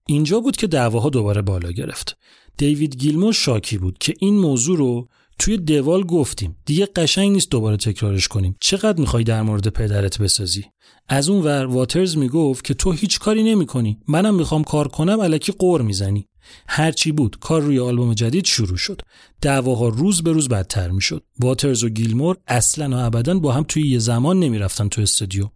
اینجا 0.06 0.40
بود 0.40 0.56
که 0.56 0.66
دعواها 0.66 1.08
دوباره 1.08 1.42
بالا 1.42 1.72
گرفت. 1.72 2.16
دیوید 2.62 2.96
گیلمور 2.96 3.32
شاکی 3.32 3.78
بود 3.78 3.98
که 3.98 4.14
این 4.18 4.38
موضوع 4.38 4.78
رو 4.78 5.08
توی 5.38 5.56
دوال 5.56 6.02
گفتیم. 6.02 6.56
دیگه 6.64 6.86
قشنگ 6.96 7.32
نیست 7.32 7.50
دوباره 7.50 7.76
تکرارش 7.76 8.28
کنیم. 8.28 8.56
چقدر 8.60 9.00
می‌خوای 9.00 9.24
در 9.24 9.42
مورد 9.42 9.68
پدرت 9.68 10.18
بسازی؟ 10.18 10.64
از 11.08 11.28
اون 11.28 11.44
ور 11.44 11.66
واترز 11.66 12.16
می‌گفت 12.16 12.64
که 12.64 12.74
تو 12.74 12.92
هیچ 12.92 13.18
کاری 13.18 13.42
نمی‌کنی. 13.42 13.98
منم 14.08 14.34
می‌خوام 14.34 14.64
کار 14.64 14.88
کنم 14.88 15.20
الکی 15.20 15.52
قور 15.52 15.82
می‌زنی. 15.82 16.28
هرچی 16.68 17.12
بود 17.12 17.36
کار 17.40 17.62
روی 17.62 17.78
آلبوم 17.78 18.14
جدید 18.14 18.44
شروع 18.44 18.76
شد. 18.76 19.00
دعواها 19.40 19.88
روز 19.88 20.22
به 20.22 20.32
روز 20.32 20.48
بدتر 20.48 20.90
می‌شد. 20.90 21.24
واترز 21.40 21.84
و 21.84 21.88
گیلمور 21.88 22.36
اصلا 22.46 22.96
و 22.96 23.00
ابدا 23.00 23.38
با 23.38 23.52
هم 23.52 23.64
توی 23.68 23.88
یه 23.88 23.98
زمان 23.98 24.38
نمی‌رفتن 24.40 24.88
تو 24.88 25.02
استودیو. 25.02 25.48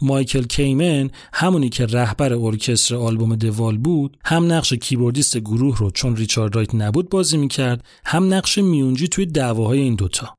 مایکل 0.00 0.42
کیمن 0.42 1.10
همونی 1.32 1.68
که 1.68 1.86
رهبر 1.86 2.32
ارکستر 2.34 2.96
آلبوم 2.96 3.36
The 3.36 3.54
Wall 3.54 3.78
بود 3.78 4.16
هم 4.24 4.52
نقش 4.52 4.72
کیبوردیست 4.72 5.38
گروه 5.38 5.78
رو 5.78 5.90
چون 5.90 6.16
ریچارد 6.16 6.56
رایت 6.56 6.74
نبود 6.74 7.08
بازی 7.08 7.36
می‌کرد 7.36 7.84
هم 8.04 8.34
نقش 8.34 8.58
میونجی 8.58 9.08
توی 9.08 9.26
دعواهای 9.26 9.80
این 9.80 9.94
دوتا. 9.94 10.36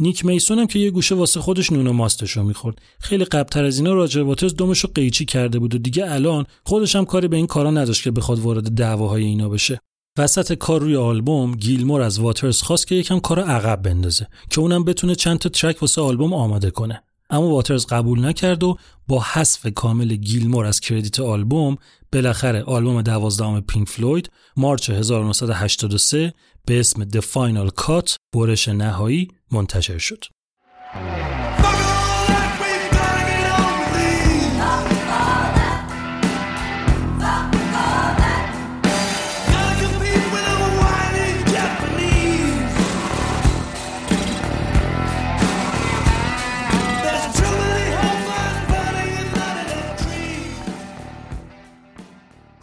نیک 0.00 0.24
میسون 0.24 0.58
هم 0.58 0.66
که 0.66 0.78
یه 0.78 0.90
گوشه 0.90 1.14
واسه 1.14 1.40
خودش 1.40 1.72
نون 1.72 1.86
و 1.86 1.92
ماستشو 1.92 2.42
می‌خورد. 2.42 2.78
خیلی 3.00 3.24
قبلتر 3.24 3.64
از 3.64 3.78
اینا 3.78 3.94
راجر 3.94 4.20
واترز 4.20 4.54
دمشو 4.56 4.88
قیچی 4.94 5.24
کرده 5.24 5.58
بود 5.58 5.74
و 5.74 5.78
دیگه 5.78 6.12
الان 6.12 6.46
خودش 6.64 6.96
هم 6.96 7.04
کاری 7.04 7.28
به 7.28 7.36
این 7.36 7.46
کارا 7.46 7.70
نداشت 7.70 8.02
که 8.02 8.10
بخواد 8.10 8.38
وارد 8.38 8.74
دعواهای 8.74 9.24
اینا 9.24 9.48
بشه. 9.48 9.80
وسط 10.18 10.52
کار 10.52 10.80
روی 10.80 10.96
آلبوم 10.96 11.54
گیلمور 11.54 12.00
از 12.00 12.18
واترز 12.18 12.62
خواست 12.62 12.86
که 12.86 12.94
یکم 12.94 13.20
کار 13.20 13.40
عقب 13.40 13.82
بندازه 13.82 14.26
که 14.50 14.60
اونم 14.60 14.84
بتونه 14.84 15.14
چند 15.14 15.38
تا 15.38 15.48
ترک 15.48 15.82
واسه 15.82 16.00
آلبوم 16.00 16.32
آماده 16.32 16.70
کنه. 16.70 17.02
اما 17.30 17.48
واترز 17.48 17.86
قبول 17.86 18.24
نکرد 18.24 18.62
و 18.64 18.76
با 19.08 19.20
حذف 19.20 19.66
کامل 19.74 20.16
گیلمور 20.16 20.66
از 20.66 20.80
کردیت 20.80 21.20
آلبوم 21.20 21.76
بالاخره 22.12 22.62
آلبوم 22.62 23.02
دوازدهم 23.02 23.60
پینک 23.60 23.88
فلوید 23.88 24.30
مارچ 24.56 24.90
1983 24.90 26.34
به 26.66 26.80
اسم 26.80 27.04
The 27.04 27.20
Final 27.22 27.70
Cut 27.82 28.16
برش 28.34 28.68
نهایی 28.68 29.28
منتشر 29.52 29.98
شد. 29.98 30.24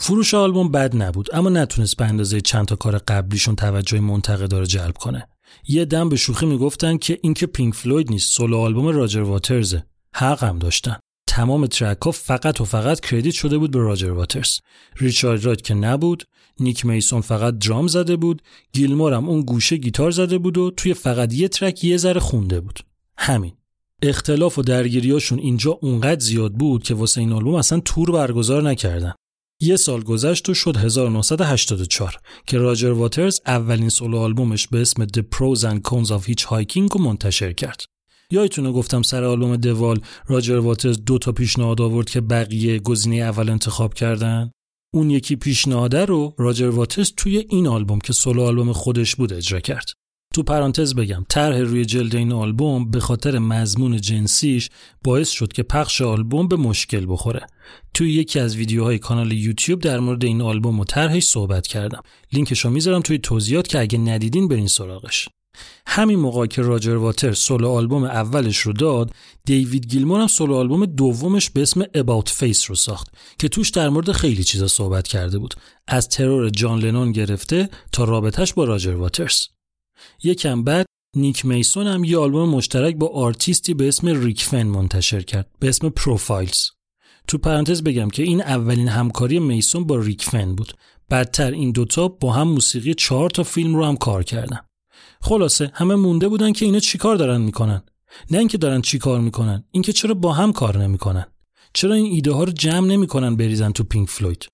فروش 0.06 0.34
آلبوم 0.34 0.72
بد 0.72 0.96
نبود 0.96 1.36
اما 1.36 1.50
نتونست 1.50 1.98
به 1.98 2.06
اندازه 2.06 2.42
چند 2.42 2.66
تا 2.66 2.76
کار 2.76 2.98
قبلیشون 2.98 3.56
توجه 3.56 4.00
منتقدا 4.00 4.60
رو 4.60 4.66
جلب 4.66 4.98
کنه. 4.98 5.28
یه 5.68 5.86
دم 5.86 6.10
به 6.10 6.16
شوخی 6.16 6.46
می‌گفتن 6.46 6.98
که 6.98 7.20
اینکه 7.24 7.46
پینک 7.46 7.74
فلوید 7.74 8.12
نیست 8.12 8.34
solo 8.34 8.58
album 8.58 8.88
راجر 8.88 9.22
واترزه. 9.22 9.86
هم 10.14 10.60
داشتن. 10.60 10.96
تمام 11.28 11.68
ترک 11.68 12.02
ها 12.02 12.12
فقط 12.12 12.62
و 12.62 12.66
فقط 12.66 13.00
credit 13.00 13.34
شده 13.34 13.58
بود 13.58 13.72
به 13.72 13.80
راجر 13.80 14.12
واترز. 14.12 14.60
ریچارد 14.96 15.46
رایت 15.46 15.62
که 15.62 15.74
نبود، 15.74 16.24
نیک 16.60 16.86
میسون 16.86 17.22
فقط 17.22 17.58
درام 17.58 17.88
زده 17.88 18.16
بود، 18.16 18.42
گیلمور 18.74 19.14
هم 19.14 19.30
اون 19.30 19.42
گوشه 19.42 19.78
گیتار 19.78 20.12
زده 20.12 20.38
بود 20.38 20.58
و 20.58 20.72
توی 20.72 20.94
فقط 20.94 21.34
یه 21.34 21.48
ترک 21.48 21.84
یه 21.84 21.98
ذره 21.98 22.20
خونده 22.20 22.60
بود. 22.60 22.80
همین. 23.18 23.54
اختلاف 24.02 24.58
و 24.58 24.62
درگیریاشون 24.62 25.40
اینجا 25.40 25.72
اونقدر 25.82 26.20
زیاد 26.20 26.54
بود 26.54 26.84
که 26.84 26.94
واسه 26.94 27.22
این 27.22 27.32
آلبوم 27.34 27.56
اصلا 27.56 27.80
تور 27.80 28.12
برگزار 28.12 28.64
نکردن. 28.64 29.14
یه 29.60 29.76
سال 29.76 30.04
گذشت 30.04 30.50
و 30.50 30.54
شد 30.54 30.78
1984 30.78 32.18
که 32.48 32.58
راجر 32.58 32.92
واترز 32.92 33.40
اولین 33.46 33.90
سولو 33.90 34.18
آلبومش 34.18 34.68
به 34.68 34.82
اسم 34.82 35.06
The 35.06 35.22
Pros 35.22 35.60
and 35.60 35.90
Cons 35.90 36.10
of 36.10 36.30
Hitchhiking 36.30 36.92
رو 36.92 37.02
منتشر 37.02 37.54
کرد. 37.54 37.82
یادتونه 38.32 38.72
گفتم 38.72 39.02
سر 39.02 39.24
آلبوم 39.24 39.56
دوال 39.56 40.00
راجر 40.28 40.58
واترز 40.58 41.04
دو 41.06 41.18
تا 41.18 41.32
پیشنهاد 41.32 41.82
آورد 41.82 42.10
که 42.10 42.22
بقیه 42.22 42.80
گزینه 42.80 43.16
اول 43.16 43.50
انتخاب 43.50 43.94
کردن؟ 43.94 44.52
اون 44.94 45.10
یکی 45.10 45.36
پیشنهاده 45.36 46.06
رو 46.06 46.34
راجر 46.38 46.70
واترز 46.70 47.12
توی 47.18 47.46
این 47.50 47.68
آلبوم 47.68 48.00
که 48.00 48.14
سولو 48.14 48.44
آلبوم 48.44 48.72
خودش 48.72 49.16
بود 49.16 49.34
اجرا 49.34 49.60
کرد. 49.60 49.86
تو 50.36 50.44
پرانتز 50.44 50.96
بگم 50.96 51.26
طرح 51.30 51.58
روی 51.58 51.86
جلد 51.86 52.16
این 52.16 52.34
آلبوم 52.34 52.92
به 52.92 53.00
خاطر 53.00 53.40
مضمون 53.40 54.02
جنسیش 54.02 54.70
باعث 55.04 55.30
شد 55.30 55.54
که 55.54 55.64
پخش 55.64 56.02
آلبوم 56.02 56.48
به 56.48 56.56
مشکل 56.56 57.06
بخوره. 57.10 57.48
توی 57.94 58.14
یکی 58.14 58.40
از 58.40 58.56
ویدیوهای 58.56 59.00
کانال 59.00 59.32
یوتیوب 59.32 59.82
در 59.82 60.00
مورد 60.00 60.26
این 60.26 60.42
آلبوم 60.42 60.80
و 60.80 60.86
طرحش 60.86 61.24
صحبت 61.24 61.68
کردم. 61.68 62.02
لینکشو 62.34 62.70
می‌ذارم 62.70 63.02
توی 63.02 63.18
توضیحات 63.18 63.68
که 63.68 63.80
اگه 63.80 63.98
ندیدین 63.98 64.48
برین 64.48 64.68
سراغش. 64.68 65.30
همین 65.88 66.20
موقع 66.20 66.46
که 66.46 66.62
راجر 66.62 66.96
واتر 66.96 67.34
سولو 67.34 67.70
آلبوم 67.70 68.04
اولش 68.04 68.58
رو 68.58 68.74
داد 68.74 69.12
دیوید 69.46 69.88
گیلمور 69.88 70.22
هم 70.22 70.28
سولو 70.28 70.56
آلبوم 70.56 70.86
دومش 70.86 71.50
به 71.50 71.62
اسم 71.62 71.84
About 71.84 72.30
Face 72.30 72.66
رو 72.66 72.76
ساخت 72.76 73.08
که 73.40 73.50
توش 73.50 73.70
در 73.70 73.90
مورد 73.90 74.12
خیلی 74.12 74.44
چیزا 74.44 74.68
صحبت 74.68 75.08
کرده 75.08 75.38
بود. 75.38 75.54
از 75.88 76.10
ترور 76.10 76.50
جان 76.50 76.80
لنون 76.80 77.12
گرفته 77.12 77.70
تا 77.92 78.04
رابطش 78.04 78.54
با 78.54 78.64
راجر 78.64 78.96
واترز. 78.96 79.55
یکم 80.24 80.64
بعد 80.64 80.86
نیک 81.16 81.46
میسون 81.46 81.88
هم 81.88 82.04
یه 82.04 82.18
آلبوم 82.18 82.50
مشترک 82.50 82.96
با 82.96 83.08
آرتیستی 83.08 83.74
به 83.74 83.88
اسم 83.88 84.08
ریک 84.08 84.44
فِن 84.44 84.64
منتشر 84.64 85.22
کرد 85.22 85.50
به 85.60 85.70
اسم 85.70 85.90
پروفایلز. 85.90 86.70
تو 87.28 87.38
پرانتز 87.38 87.84
بگم 87.84 88.10
که 88.10 88.24
این 88.24 88.42
اولین 88.42 88.88
همکاری 88.88 89.40
میسون 89.40 89.84
با 89.84 89.96
ریک 89.96 90.24
فن 90.24 90.56
بود. 90.56 90.74
بعدتر 91.10 91.52
این 91.52 91.72
دوتا 91.72 92.08
با 92.08 92.34
هم 92.34 92.48
موسیقی 92.48 92.94
چهار 92.94 93.30
تا 93.30 93.44
فیلم 93.44 93.76
رو 93.76 93.86
هم 93.86 93.98
کار 93.98 94.24
کردن. 94.24 94.60
خلاصه 95.22 95.72
همه 95.74 95.96
مونده 95.96 96.28
بودن 96.28 96.52
که 96.52 96.66
اینا 96.66 96.80
چیکار 96.80 97.16
دارن 97.16 97.42
می‌کنن. 97.42 97.84
نه 98.32 98.38
اینکه 98.38 98.58
دارن 98.58 98.82
چیکار 98.82 99.20
می‌کنن 99.20 99.64
اینکه 99.72 99.94
چرا 99.94 100.14
با 100.14 100.34
هم 100.34 100.54
کار 100.54 100.78
نمی‌کنن. 100.78 101.26
چرا 101.74 101.94
این 101.94 102.06
ایده 102.06 102.32
ها 102.32 102.44
رو 102.44 102.52
جمع 102.52 102.88
نمی‌کنن 102.88 103.36
بریزن 103.36 103.72
تو 103.72 103.84
پینک 103.84 104.10
فلوید؟ 104.10 104.48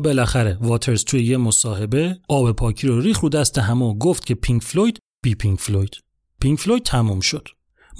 بالاخره 0.00 0.58
واترز 0.60 1.04
توی 1.04 1.24
یه 1.24 1.36
مصاحبه 1.36 2.18
آب 2.28 2.52
پاکی 2.52 2.86
رو 2.86 3.00
ریخت 3.00 3.20
رو 3.20 3.28
دست 3.28 3.58
همه 3.58 3.84
و 3.84 3.94
گفت 3.94 4.26
که 4.26 4.34
پینک 4.34 4.62
فلوید 4.62 4.98
بی 5.24 5.34
پینک 5.34 5.60
فلوید. 5.60 5.96
پینک 6.40 6.58
فلوید 6.58 6.82
تموم 6.82 7.20
شد. 7.20 7.48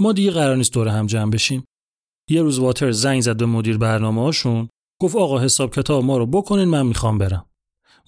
ما 0.00 0.12
دیگه 0.12 0.30
قرار 0.30 0.56
نیست 0.56 0.72
دور 0.72 0.88
هم 0.88 1.06
جمع 1.06 1.30
بشیم. 1.30 1.64
یه 2.30 2.42
روز 2.42 2.58
واترز 2.58 2.90
زنگ 2.90 3.20
زد 3.20 3.36
به 3.36 3.46
مدیر 3.46 3.78
برنامه 3.78 4.22
هاشون. 4.22 4.68
گفت 5.00 5.16
آقا 5.16 5.40
حساب 5.40 5.74
کتاب 5.74 6.04
ما 6.04 6.16
رو 6.16 6.26
بکنین 6.26 6.68
من 6.68 6.86
می‌خوام 6.86 7.18
برم. 7.18 7.46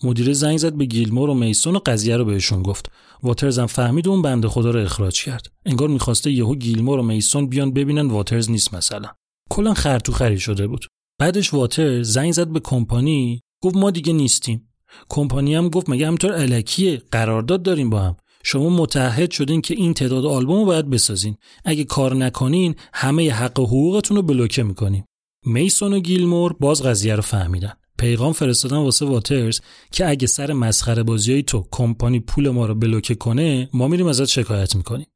مدیر 0.02 0.32
زنگ 0.32 0.59
زد 0.59 0.73
به 0.73 0.85
گیلمور 0.85 1.31
و 1.31 1.35
میسون 1.35 1.77
و 1.77 1.81
قضیه 1.86 2.16
رو 2.16 2.24
بهشون 2.24 2.62
گفت. 2.62 2.93
واترز 3.23 3.59
هم 3.59 3.66
فهمید 3.66 4.06
و 4.06 4.11
اون 4.11 4.23
بنده 4.23 4.48
خدا 4.48 4.70
رو 4.70 4.81
اخراج 4.81 5.24
کرد. 5.24 5.52
انگار 5.66 5.89
می‌خواسته 5.89 6.31
یهو 6.31 6.55
گیلمور 6.55 6.98
و 6.98 7.02
میسون 7.02 7.48
بیان 7.48 7.73
ببینن 7.73 8.06
واترز 8.06 8.51
نیست 8.51 8.74
مثلا. 8.74 9.09
کلا 9.51 9.74
خرتوخری 9.74 10.39
شده 10.40 10.66
بود. 10.66 10.86
بعدش 11.20 11.55
واترز 11.55 12.02
زنگ 12.02 12.32
زد 12.32 12.48
به 12.48 12.61
کمپانی 12.61 13.40
گفت 13.65 13.77
ما 13.77 13.91
دیگه 13.91 14.12
نیستیم. 14.12 14.69
کمپانی 15.09 15.55
هم 15.55 15.69
گفت 15.69 15.89
مگه 15.89 16.07
همینطور 16.07 16.32
الکیه 16.32 17.03
قرارداد 17.11 17.62
داریم 17.62 17.91
با 17.91 18.01
هم. 18.01 18.16
شما 18.43 18.69
متحد 18.69 19.31
شدین 19.31 19.61
که 19.61 19.74
این 19.74 19.95
تعداد 19.95 20.27
آلبوم 20.27 20.59
رو 20.59 20.65
باید 20.65 20.91
بسازین. 20.91 21.36
اگه 21.65 21.85
کار 21.85 22.15
نکنین 22.16 22.74
همه 22.93 23.31
حق 23.31 23.61
و 23.61 23.66
حقوقتون 23.66 24.16
رو 24.16 24.23
بلوکه 24.23 24.62
می‌کنیم. 24.62 25.05
میسون 25.47 25.93
و 25.93 26.01
گیلمور 26.01 26.53
باز 26.53 26.82
قضیه 26.82 27.16
رو 27.16 27.23
فهمیدن. 27.23 27.73
پیغام 27.99 28.32
فرستادن 28.32 28.77
واسه 28.77 29.07
واترز 29.07 29.61
که 29.93 30.09
اگه 30.09 30.27
سر 30.27 30.53
مسخره 30.53 31.03
بازیای 31.03 31.43
تو 31.43 31.69
کمپانی 31.70 32.20
پول 32.20 32.49
ما 32.51 32.66
رو 32.66 32.74
بلوکه 32.74 33.15
کنه 33.15 33.69
ما 33.73 33.89
میریم 33.89 34.07
ازت 34.07 34.24
شکایت 34.24 34.77
می‌کنیم. 34.77 35.07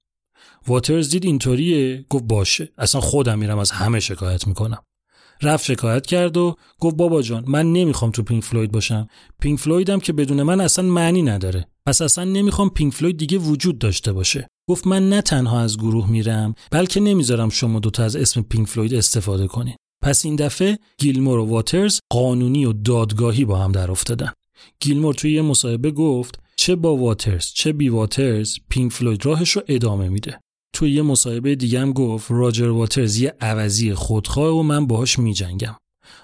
واترز 0.66 1.10
دید 1.10 1.24
اینطوریه 1.24 2.06
گفت 2.08 2.24
باشه. 2.24 2.72
اصلا 2.78 3.00
خودم 3.00 3.38
میرم 3.38 3.58
از 3.58 3.70
همه 3.70 4.00
شکایت 4.00 4.46
می‌کنم. 4.46 4.82
رفت 5.42 5.64
شکایت 5.64 6.06
کرد 6.06 6.36
و 6.36 6.56
گفت 6.80 6.96
بابا 6.96 7.22
جان 7.22 7.44
من 7.46 7.72
نمی‌خوام 7.72 8.10
تو 8.10 8.22
پینک 8.22 8.44
فلوید 8.44 8.72
باشم. 8.72 9.08
پینک 9.40 9.58
فلویدم 9.58 10.00
که 10.00 10.12
بدون 10.12 10.42
من 10.42 10.60
اصلا 10.60 10.84
معنی 10.84 11.22
نداره. 11.22 11.68
پس 11.86 12.02
اصلا 12.02 12.24
نمی‌خوام 12.24 12.70
پینک 12.70 12.94
فلوید 12.94 13.16
دیگه 13.16 13.38
وجود 13.38 13.78
داشته 13.78 14.12
باشه. 14.12 14.48
گفت 14.68 14.86
من 14.86 15.08
نه 15.08 15.22
تنها 15.22 15.60
از 15.60 15.78
گروه 15.78 16.10
میرم 16.10 16.54
بلکه 16.70 17.00
نمی‌ذارم 17.00 17.48
شما 17.48 17.80
دوتا 17.80 18.04
از 18.04 18.16
اسم 18.16 18.42
پینک 18.42 18.68
فلوید 18.68 18.94
استفاده 18.94 19.46
کنین. 19.46 19.76
پس 20.02 20.24
این 20.24 20.36
دفعه 20.36 20.78
گیلمور 20.98 21.38
و 21.38 21.44
واترز 21.44 22.00
قانونی 22.12 22.64
و 22.64 22.72
دادگاهی 22.72 23.44
با 23.44 23.58
هم 23.58 23.72
در 23.72 23.90
افتادن. 23.90 24.32
گیلمور 24.80 25.14
توی 25.14 25.32
یه 25.32 25.42
مصاحبه 25.42 25.90
گفت 25.90 26.40
چه 26.56 26.76
با 26.76 26.96
واترز 26.96 27.46
چه 27.46 27.72
بی 27.72 27.88
واترز 27.88 28.56
پینک 28.68 28.92
فلوید 28.92 29.26
راهش 29.26 29.50
رو 29.50 29.62
ادامه 29.68 30.08
میده. 30.08 30.40
توی 30.78 30.90
یه 30.90 31.02
مصاحبه 31.02 31.54
دیگه 31.54 31.80
هم 31.80 31.92
گفت 31.92 32.30
راجر 32.30 32.68
واترز 32.68 33.18
یه 33.18 33.34
عوضی 33.40 33.94
خودخواه 33.94 34.54
و 34.54 34.62
من 34.62 34.86
باهاش 34.86 35.18
میجنگم. 35.18 35.76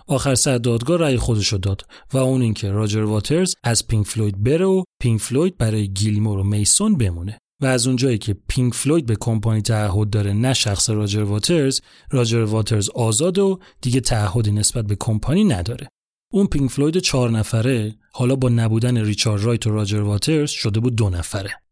آخر 0.06 0.34
سر 0.34 0.58
دادگاه 0.58 0.98
رأی 0.98 1.16
خودشو 1.16 1.56
داد 1.56 1.86
و 2.12 2.18
اون 2.18 2.42
اینکه 2.42 2.70
راجر 2.70 3.02
واترز 3.02 3.54
از 3.62 3.86
پینک 3.86 4.06
فلوید 4.06 4.42
بره 4.42 4.64
و 4.64 4.82
پینک 5.02 5.20
فلوید 5.20 5.58
برای 5.58 5.88
گیلمور 5.88 6.38
و 6.38 6.42
میسون 6.42 6.98
بمونه. 6.98 7.38
و 7.62 7.66
از 7.66 7.86
اونجایی 7.86 8.18
که 8.18 8.36
پینک 8.48 8.74
فلوید 8.74 9.06
به 9.06 9.16
کمپانی 9.20 9.62
تعهد 9.62 10.10
داره 10.10 10.32
نه 10.32 10.54
شخص 10.54 10.90
راجر 10.90 11.22
واترز 11.22 11.80
راجر 12.10 12.44
واترز 12.44 12.90
آزاد 12.90 13.38
و 13.38 13.58
دیگه 13.80 14.00
تعهدی 14.00 14.52
نسبت 14.52 14.86
به 14.86 14.96
کمپانی 15.00 15.44
نداره. 15.44 15.88
اون 16.32 16.46
پینک 16.46 16.70
فلوید 16.70 16.98
چهار 16.98 17.30
نفره 17.30 17.94
حالا 18.12 18.36
با 18.36 18.48
نبودن 18.48 18.96
ریچارد 19.04 19.42
رایت 19.42 19.66
و 19.66 19.70
راجر 19.70 20.00
واترز 20.00 20.50
شده 20.50 20.80
بود 20.80 20.96
دو 20.96 21.10
نفره. 21.10 21.63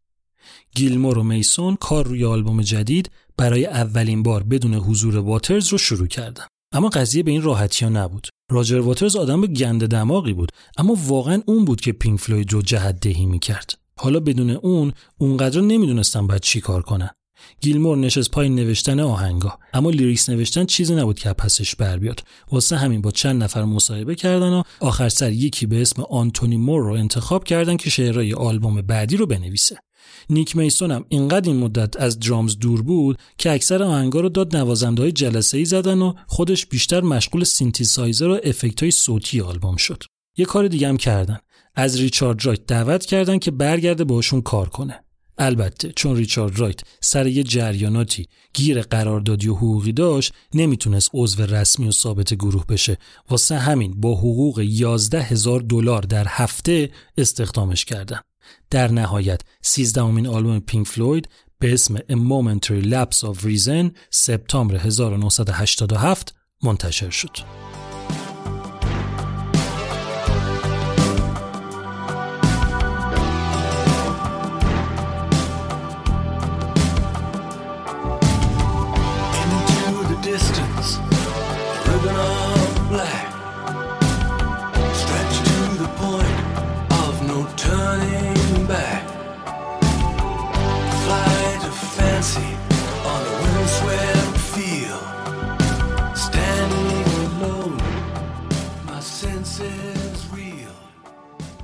گیلمور 0.75 1.19
و 1.19 1.23
میسون 1.23 1.77
کار 1.77 2.07
روی 2.07 2.25
آلبوم 2.25 2.63
جدید 2.63 3.11
برای 3.37 3.67
اولین 3.67 4.23
بار 4.23 4.43
بدون 4.43 4.75
حضور 4.75 5.19
واترز 5.19 5.69
رو 5.69 5.79
شروع 5.79 6.07
کردن. 6.07 6.45
اما 6.73 6.89
قضیه 6.89 7.23
به 7.23 7.31
این 7.31 7.43
راحتی 7.43 7.85
ها 7.85 7.91
نبود. 7.91 8.29
راجر 8.51 8.79
واترز 8.79 9.17
آدم 9.17 9.47
گند 9.47 9.87
دماغی 9.87 10.33
بود 10.33 10.53
اما 10.77 10.97
واقعا 11.07 11.43
اون 11.47 11.65
بود 11.65 11.81
که 11.81 11.93
پینک 11.93 12.21
فلوید 12.21 12.53
رو 12.53 12.63
جهت 12.63 13.01
دهی 13.01 13.27
می‌کرد. 13.27 13.75
حالا 13.97 14.21
بدون 14.21 14.51
اون 14.51 14.93
اونقدر 15.19 15.61
نمی‌دونستن 15.61 16.27
باید 16.27 16.43
چی 16.43 16.61
کار 16.61 16.83
کنن. 16.83 17.11
گیلمور 17.61 17.97
نشست 17.97 18.31
پای 18.31 18.49
نوشتن 18.49 19.01
آهنگا 19.01 19.59
اما 19.73 19.91
lyrics 19.91 20.29
نوشتن 20.29 20.65
چیزی 20.65 20.95
نبود 20.95 21.19
که 21.19 21.29
از 21.29 21.33
پسش 21.33 21.75
بر 21.77 21.99
بیاد. 21.99 22.23
واسه 22.53 22.77
همین 22.77 23.01
با 23.01 23.11
چند 23.11 23.43
نفر 23.43 23.65
مصاحبه 23.65 24.15
کردن 24.15 24.53
و 24.53 24.63
آخر 24.81 25.09
سر 25.09 25.33
یکی 25.33 25.67
به 25.67 25.83
اسم 25.83 26.03
آنتونی 26.03 26.57
مور 26.57 26.83
رو 26.83 26.93
انتخاب 26.93 27.45
کردن 27.45 27.77
که 27.77 27.91
شعرهای 27.91 28.35
آلبوم 28.35 28.83
بعدی 28.83 29.17
رو 29.17 29.27
بنویسه. 29.27 29.77
نیک 30.31 30.57
میسون 30.57 30.91
هم 30.91 31.05
اینقدر 31.09 31.51
این 31.51 31.61
مدت 31.61 32.01
از 32.01 32.19
drums 32.19 32.59
دور 32.59 32.83
بود 32.83 33.19
که 33.39 33.53
اکثر 33.53 33.83
آهنگا 33.83 34.21
رو 34.21 34.29
داد 34.29 34.57
نوازنده 34.57 35.03
های 35.03 35.13
جلسه 35.13 35.59
ای 35.59 35.65
زدن 35.65 36.03
و 36.03 36.15
خودش 36.27 36.67
بیشتر 36.67 37.01
مشغول 37.01 37.45
سینتیسایزر 37.45 38.29
و 38.29 38.41
effect 38.45 38.83
های 38.83 38.91
صوتی 38.91 39.41
آلبوم 39.41 39.77
شد. 39.77 40.03
یه 40.37 40.45
کار 40.45 40.69
دیگه 40.69 40.89
هم 40.89 40.97
کردن. 40.97 41.39
از 41.75 42.01
ریچارد 42.01 42.47
رایت 42.47 42.67
دعوت 42.67 43.07
کردن 43.07 43.39
که 43.39 43.51
برگرده 43.51 44.05
باشون 44.05 44.43
کار 44.43 44.69
کنه. 44.69 45.05
البته 45.39 45.93
چون 45.97 46.17
ریچارد 46.17 46.59
رایت 46.59 46.81
سر 47.01 47.27
یه 47.27 47.43
جریاناتی 47.43 48.27
گیر 48.55 48.83
قراردادی 48.83 49.49
و 49.49 49.55
حقوقی 49.55 49.93
داشت 49.93 50.33
نمی‌تونست 50.55 51.11
عضو 51.15 51.43
رسمی 51.43 51.89
و 51.89 51.91
ثابت 51.91 52.35
گروه 52.35 52.67
بشه. 52.67 52.97
واسه 53.31 53.59
همین 53.59 54.01
با 54.01 54.15
حقوق 54.15 54.61
11 54.65 55.23
هزار 55.23 55.61
دلار 55.61 56.03
در 56.03 56.27
هفته 56.29 56.91
استخدامش 57.19 57.85
کردن. 57.85 58.21
در 58.71 58.91
نهایت 58.91 59.41
سیزدهمین 59.63 60.27
آلبوم 60.27 60.61
پینک 60.61 60.87
فلوید 60.87 61.29
به 61.59 61.73
اسم 61.73 61.99
A 61.99 62.13
Momentary 62.13 62.85
Lapse 62.85 63.19
of 63.19 63.45
Reason 63.45 63.91
سپتامبر 64.11 64.77
1987 64.77 66.35
منتشر 66.63 67.11
شد. 67.11 67.72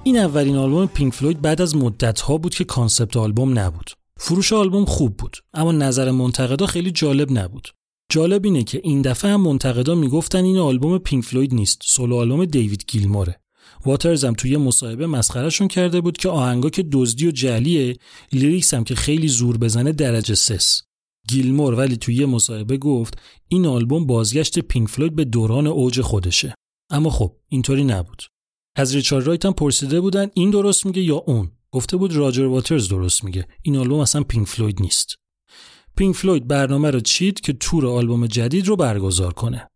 این 0.09 0.19
اولین 0.19 0.57
آلبوم 0.57 0.87
پینک 0.87 1.15
فلوید 1.15 1.43
بعد 1.43 1.61
از 1.61 1.77
مدت‌ها 1.77 2.39
بود 2.39 2.55
که 2.55 2.65
concept 2.65 3.17
album 3.17 3.59
نبود. 3.59 3.91
فروش 4.17 4.53
آلبوم 4.53 4.85
خوب 4.85 5.17
بود 5.17 5.37
اما 5.55 5.73
نظر 5.73 6.11
منتقدا 6.11 6.67
خیلی 6.67 6.91
جالب 6.91 7.39
نبود. 7.39 7.69
جالب 8.11 8.45
اینه 8.45 8.63
که 8.63 8.81
این 8.85 9.03
دفعه 9.03 9.31
هم 9.31 9.41
منتقدا 9.41 9.95
می‌گفتن 9.95 10.45
این 10.45 10.59
آلبوم 10.59 10.99
پینک 10.99 11.25
فلوید 11.25 11.55
نیست، 11.55 11.81
solo 11.85 12.17
album 12.17 12.45
دیوید 12.45 12.85
گیلموره. 12.89 13.41
واترز 13.87 14.25
هم 14.25 14.35
توی 14.35 14.57
مصاحبه 14.57 15.07
مسخرهشون 15.07 15.69
کرده 15.69 16.01
بود 16.01 16.17
که 16.17 16.29
آهنگا 16.29 16.71
که 16.71 16.85
دزدی 16.93 17.27
و 17.27 17.31
جعلیه، 17.31 17.97
lyrics 18.33 18.75
هم 18.75 18.85
که 18.85 18.95
خیلی 18.95 19.29
زور 19.29 19.59
بزنه 19.59 19.93
درجه 19.93 20.35
سه‌س. 20.35 20.83
گیلمور 21.29 21.75
ولی 21.75 21.97
توی 21.97 22.15
یه 22.15 22.27
مصاحبه 22.27 22.77
گفت 22.77 23.19
این 23.49 23.67
آلبوم 23.67 24.07
بازگشت 24.07 24.59
پینک 24.59 24.89
فلوید 24.89 25.17
به 25.17 25.25
دوران 25.25 25.67
اوج 25.67 26.01
خودشه. 26.01 26.55
اما 26.91 27.11
خب 27.11 27.37
اینطوری 27.49 27.85
نبود. 27.85 28.23
از 28.79 28.95
ریچارد 28.95 29.27
رایت 29.27 29.47
هم 29.47 29.53
پرسیده 29.53 30.01
بودن 30.01 30.27
این 30.35 30.51
درست 30.51 30.87
میگه 30.87 31.03
یا 31.03 31.17
اون؟ 31.17 31.51
گفته 31.71 31.97
بود 31.97 32.17
راجر 32.17 32.45
واترز 32.45 32.89
درست 32.89 33.25
میگه. 33.25 33.47
این 33.63 33.77
آلبوم 33.77 34.01
اصلا 34.01 34.23
پینک 34.23 34.49
فلوید 34.49 34.83
نیست. 34.83 35.15
پینک 35.97 36.17
فلوید 36.17 36.49
برنامه 36.49 36.91
رو 36.91 37.01
چید 37.01 37.41
که 37.41 37.53
تور 37.53 37.87
آلبوم 37.87 38.27
جدید 38.27 38.67
رو 38.67 38.77
برگزار 38.77 39.33
کنه. 39.33 39.69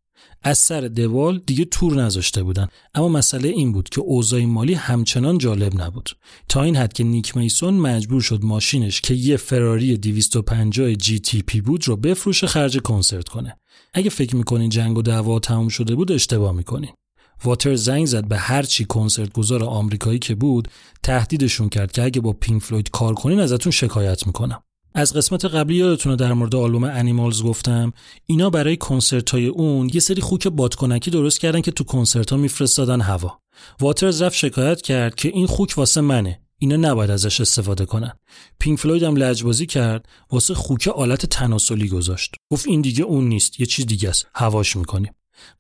از 0.43 0.59
سر 0.59 0.81
د 0.81 1.02
وال 1.02 1.43
دیگه 1.47 1.65
تور 1.65 1.95
نذاشته 1.95 2.43
بودن. 2.43 2.69
اما 2.95 3.09
مسئله 3.09 3.49
این 3.49 3.73
بود 3.73 3.89
که 3.89 4.01
اوضاع 4.01 4.45
مالی 4.45 4.75
همچنان 4.75 5.39
جالب 5.39 5.81
نبود. 5.81 6.11
تا 6.49 6.63
این 6.63 6.77
حد 6.77 6.93
که 6.93 7.05
نیک 7.05 7.37
میسون 7.37 7.75
مجبور 7.75 8.21
شد 8.21 8.45
ماشینش 8.45 9.01
که 9.01 9.15
یه 9.15 9.37
فراری 9.37 9.97
250 9.97 10.95
GTO 10.95 11.61
بود 11.61 11.89
رو 11.89 11.97
بفروشه 11.97 12.47
خرج 12.47 12.79
کنسرت 12.79 13.29
کنه. 13.29 13.57
اگه 13.95 14.11
فکر 14.11 14.37
می‌کنین 14.37 14.69
جنگ 14.69 14.99
و 14.99 15.03
دعوا 15.03 15.39
تموم 15.39 15.69
شده 15.69 15.95
بود 15.95 16.13
اشتباه 16.13 16.53
می‌کنین. 16.53 16.91
واترز 17.45 17.75
زنگ 17.75 18.07
زد 18.07 18.29
به 18.29 18.39
هر 18.39 18.63
چی 18.63 18.85
کنسرت 18.85 19.33
گذار 19.33 19.65
آمریکایی 19.65 20.19
که 20.19 20.35
بود 20.35 20.69
تهدیدشون 21.03 21.69
کرد 21.69 21.93
که 21.93 22.03
اگه 22.03 22.21
با 22.21 22.33
پینک 22.33 22.63
فلوید 22.63 22.91
کار 22.91 23.15
کنین 23.15 23.41
ازتون 23.41 23.73
شکایت 23.73 24.27
می‌کنم. 24.27 24.63
از 24.95 25.13
قسمت 25.13 25.45
قبلی 25.45 25.77
یادتونه 25.77 26.17
در 26.17 26.33
مورد 26.33 26.55
آلبوم 26.55 26.85
انیمالز 26.85 27.43
گفتم 27.43 27.93
اینا 28.27 28.51
برای 28.51 28.77
کنسرت 28.77 29.31
های 29.31 29.47
اون 29.47 29.91
یه 29.95 30.01
سری 30.01 30.23
خوک 30.23 30.49
بادکنکی 30.49 31.11
درست 31.11 31.41
کردن 31.41 31.61
که 31.61 31.71
تو 31.71 31.85
کنسرت 31.85 32.31
ها 32.31 32.37
میفرستادن 32.37 33.01
هوا. 33.01 33.39
واترز 33.81 34.23
رفت 34.23 34.37
شکایت 34.37 34.83
کرد 34.83 35.15
که 35.15 35.29
این 35.29 35.47
خوک 35.47 35.75
واسه 35.77 36.01
منه 36.01 36.41
اینا 36.59 36.77
نباید 36.77 37.11
ازش 37.11 37.41
استفاده 37.41 37.85
کنن. 37.85 38.13
پینک 38.59 38.79
فلوید 38.79 39.03
هم 39.03 39.17
لجبازی 39.17 39.67
کرد 39.67 40.09
واسه 40.31 40.55
خوک 40.55 40.89
آلت 40.89 41.27
تناسلی 41.27 41.89
گذاشت. 41.89 42.35
گفت 42.53 42.67
این 42.67 42.81
دیگه 42.81 43.05
اون 43.05 43.29
نیست 43.29 43.61
یه 43.61 43.67
چیز 43.67 43.87
دیگه 43.87 44.09
است. 44.09 44.27
هواش 44.35 44.77
می‌کنیم. 44.77 45.13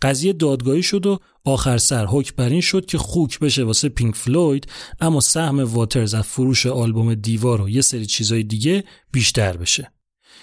قضیه 0.02 0.32
دادگاهی 0.32 0.82
شد 0.82 1.06
و 1.06 1.18
آخر 1.44 1.78
سر 1.78 2.06
حکم 2.06 2.34
بر 2.36 2.48
این 2.48 2.60
شد 2.60 2.86
که 2.86 2.98
خوک 2.98 3.38
بشه 3.38 3.64
واسه 3.64 3.88
پینک 3.88 4.14
فلوید 4.14 4.66
اما 5.00 5.20
سهم 5.20 5.60
واترز 5.60 6.14
از 6.14 6.24
فروش 6.24 6.66
آلبوم 6.66 7.14
دیوار 7.14 7.60
و 7.60 7.68
یه 7.68 7.80
سری 7.80 8.06
چیزای 8.06 8.42
دیگه 8.42 8.84
بیشتر 9.12 9.56
بشه. 9.56 9.92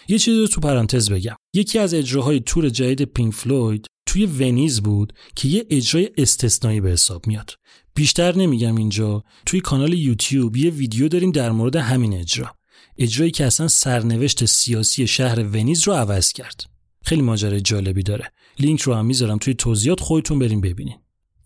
یه 0.07 0.19
چیزی 0.19 0.39
رو 0.39 0.47
تو 0.47 0.61
پرانتز 0.61 1.09
بگم. 1.09 1.35
یکی 1.53 1.79
از 1.79 1.93
اجراهای 1.93 2.39
تور 2.39 2.69
جدید 2.69 3.03
پینک 3.03 3.33
فلوید 3.33 3.87
توی 4.05 4.25
ونیز 4.25 4.81
بود 4.81 5.13
که 5.35 5.47
یه 5.47 5.65
اجرای 5.69 6.09
استثنایی 6.17 6.81
به 6.81 6.89
حساب 6.89 7.27
میاد. 7.27 7.53
بیشتر 7.95 8.35
نمیگم 8.35 8.75
اینجا 8.75 9.23
توی 9.45 9.61
کانال 9.61 9.93
یوتیوب 9.93 10.57
یه 10.57 10.69
ویدیو 10.69 11.07
داریم 11.07 11.31
در 11.31 11.51
مورد 11.51 11.75
همین 11.75 12.13
اجرا. 12.13 12.55
اجرایی 12.97 13.31
که 13.31 13.45
اصلا 13.45 13.67
سرنوشت 13.67 14.45
سیاسی 14.45 15.07
شهر 15.07 15.39
ونیز 15.43 15.87
رو 15.87 15.93
عوض 15.93 16.33
کرد. 16.33 16.63
خیلی 17.03 17.21
ماجرای 17.21 17.61
جالبی 17.61 18.03
داره. 18.03 18.31
لینک 18.59 18.81
رو 18.81 18.93
هم 18.93 19.05
می‌ذارم 19.05 19.37
توی 19.37 19.53
توضیحات 19.53 19.99
خودتون 19.99 20.39
برین 20.39 20.61
ببینین. 20.61 20.95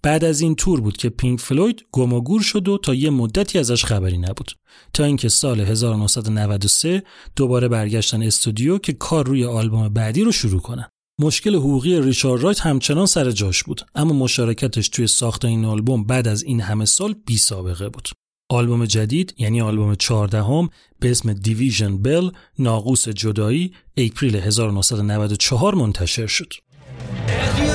بعد 0.03 0.23
از 0.23 0.41
این 0.41 0.55
تور 0.55 0.81
بود 0.81 0.97
که 0.97 1.09
پینک 1.09 1.39
فلوید 1.39 1.85
گم 1.91 2.13
و 2.13 2.21
گور 2.21 2.41
شد 2.41 2.67
و 2.67 2.77
تا 2.77 2.93
یه 2.93 3.09
مدتی 3.09 3.59
ازش 3.59 3.85
خبری 3.85 4.17
نبود. 4.17 4.51
تا 4.93 5.03
اینکه 5.03 5.29
سال 5.29 5.59
1993 5.59 7.03
دوباره 7.35 7.67
برگشتن 7.67 8.23
استودیو 8.23 8.77
که 8.77 8.93
کار 8.93 9.25
روی 9.25 9.45
آلبوم 9.45 9.89
بعدی 9.89 10.23
رو 10.23 10.31
شروع 10.31 10.61
کنن 10.61 10.89
مشکل 11.19 11.55
حقوقی 11.55 12.01
ریچارد 12.01 12.41
رایت 12.41 12.59
همچنان 12.59 13.05
سر 13.05 13.31
جاش 13.31 13.63
بود 13.63 13.81
اما 13.95 14.13
مشارکتش 14.13 14.89
توی 14.89 15.07
ساخت 15.07 15.45
این 15.45 15.65
آلبوم 15.65 16.03
بعد 16.03 16.27
از 16.27 16.43
این 16.43 16.61
همه 16.61 16.85
سال 16.85 17.15
بی 17.25 17.37
سابقه 17.37 17.89
بود. 17.89 18.09
آلبوم 18.49 18.85
جدید 18.85 19.35
یعنی 19.37 19.61
آلبوم 19.61 19.95
14 19.95 20.43
هم 20.43 20.69
به 20.99 21.11
اسم 21.11 21.33
دیویژن 21.33 21.97
بل 21.97 22.29
ناقوس 22.59 23.09
جدایی 23.09 23.73
اپریل 23.97 24.35
1994 24.35 25.75
منتشر 25.75 26.27
شد. 26.27 26.53
As 27.27 27.59
you 27.59 27.72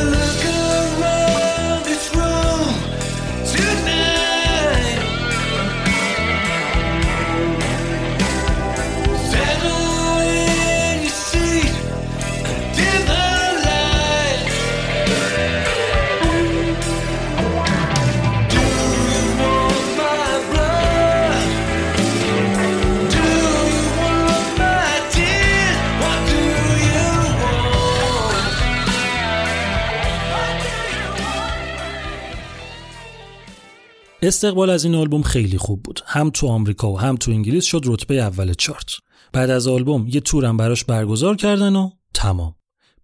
استقبال 34.22 34.70
از 34.70 34.84
این 34.84 34.94
آلبوم 34.94 35.22
خیلی 35.22 35.58
خوب 35.58 35.82
بود. 35.82 36.00
هم 36.06 36.30
تو 36.30 36.46
آمریکا 36.46 36.92
و 36.92 37.00
هم 37.00 37.16
تو 37.16 37.30
انگلیس 37.30 37.64
شد 37.64 37.82
رتبه 37.84 38.14
اول 38.14 38.54
چارت. 38.54 38.90
بعد 39.32 39.50
از 39.50 39.68
آلبوم 39.68 40.06
یه 40.08 40.20
تورم 40.20 40.56
براش 40.56 40.84
برگزار 40.84 41.36
کردن 41.36 41.76
و 41.76 41.90
تمام. 42.14 42.54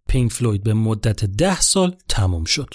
پینک 0.08 0.32
فلوید 0.32 0.62
به 0.62 0.74
مدت 0.74 1.24
ده 1.24 1.60
سال 1.60 1.96
تمام 2.08 2.44
شد. 2.44 2.74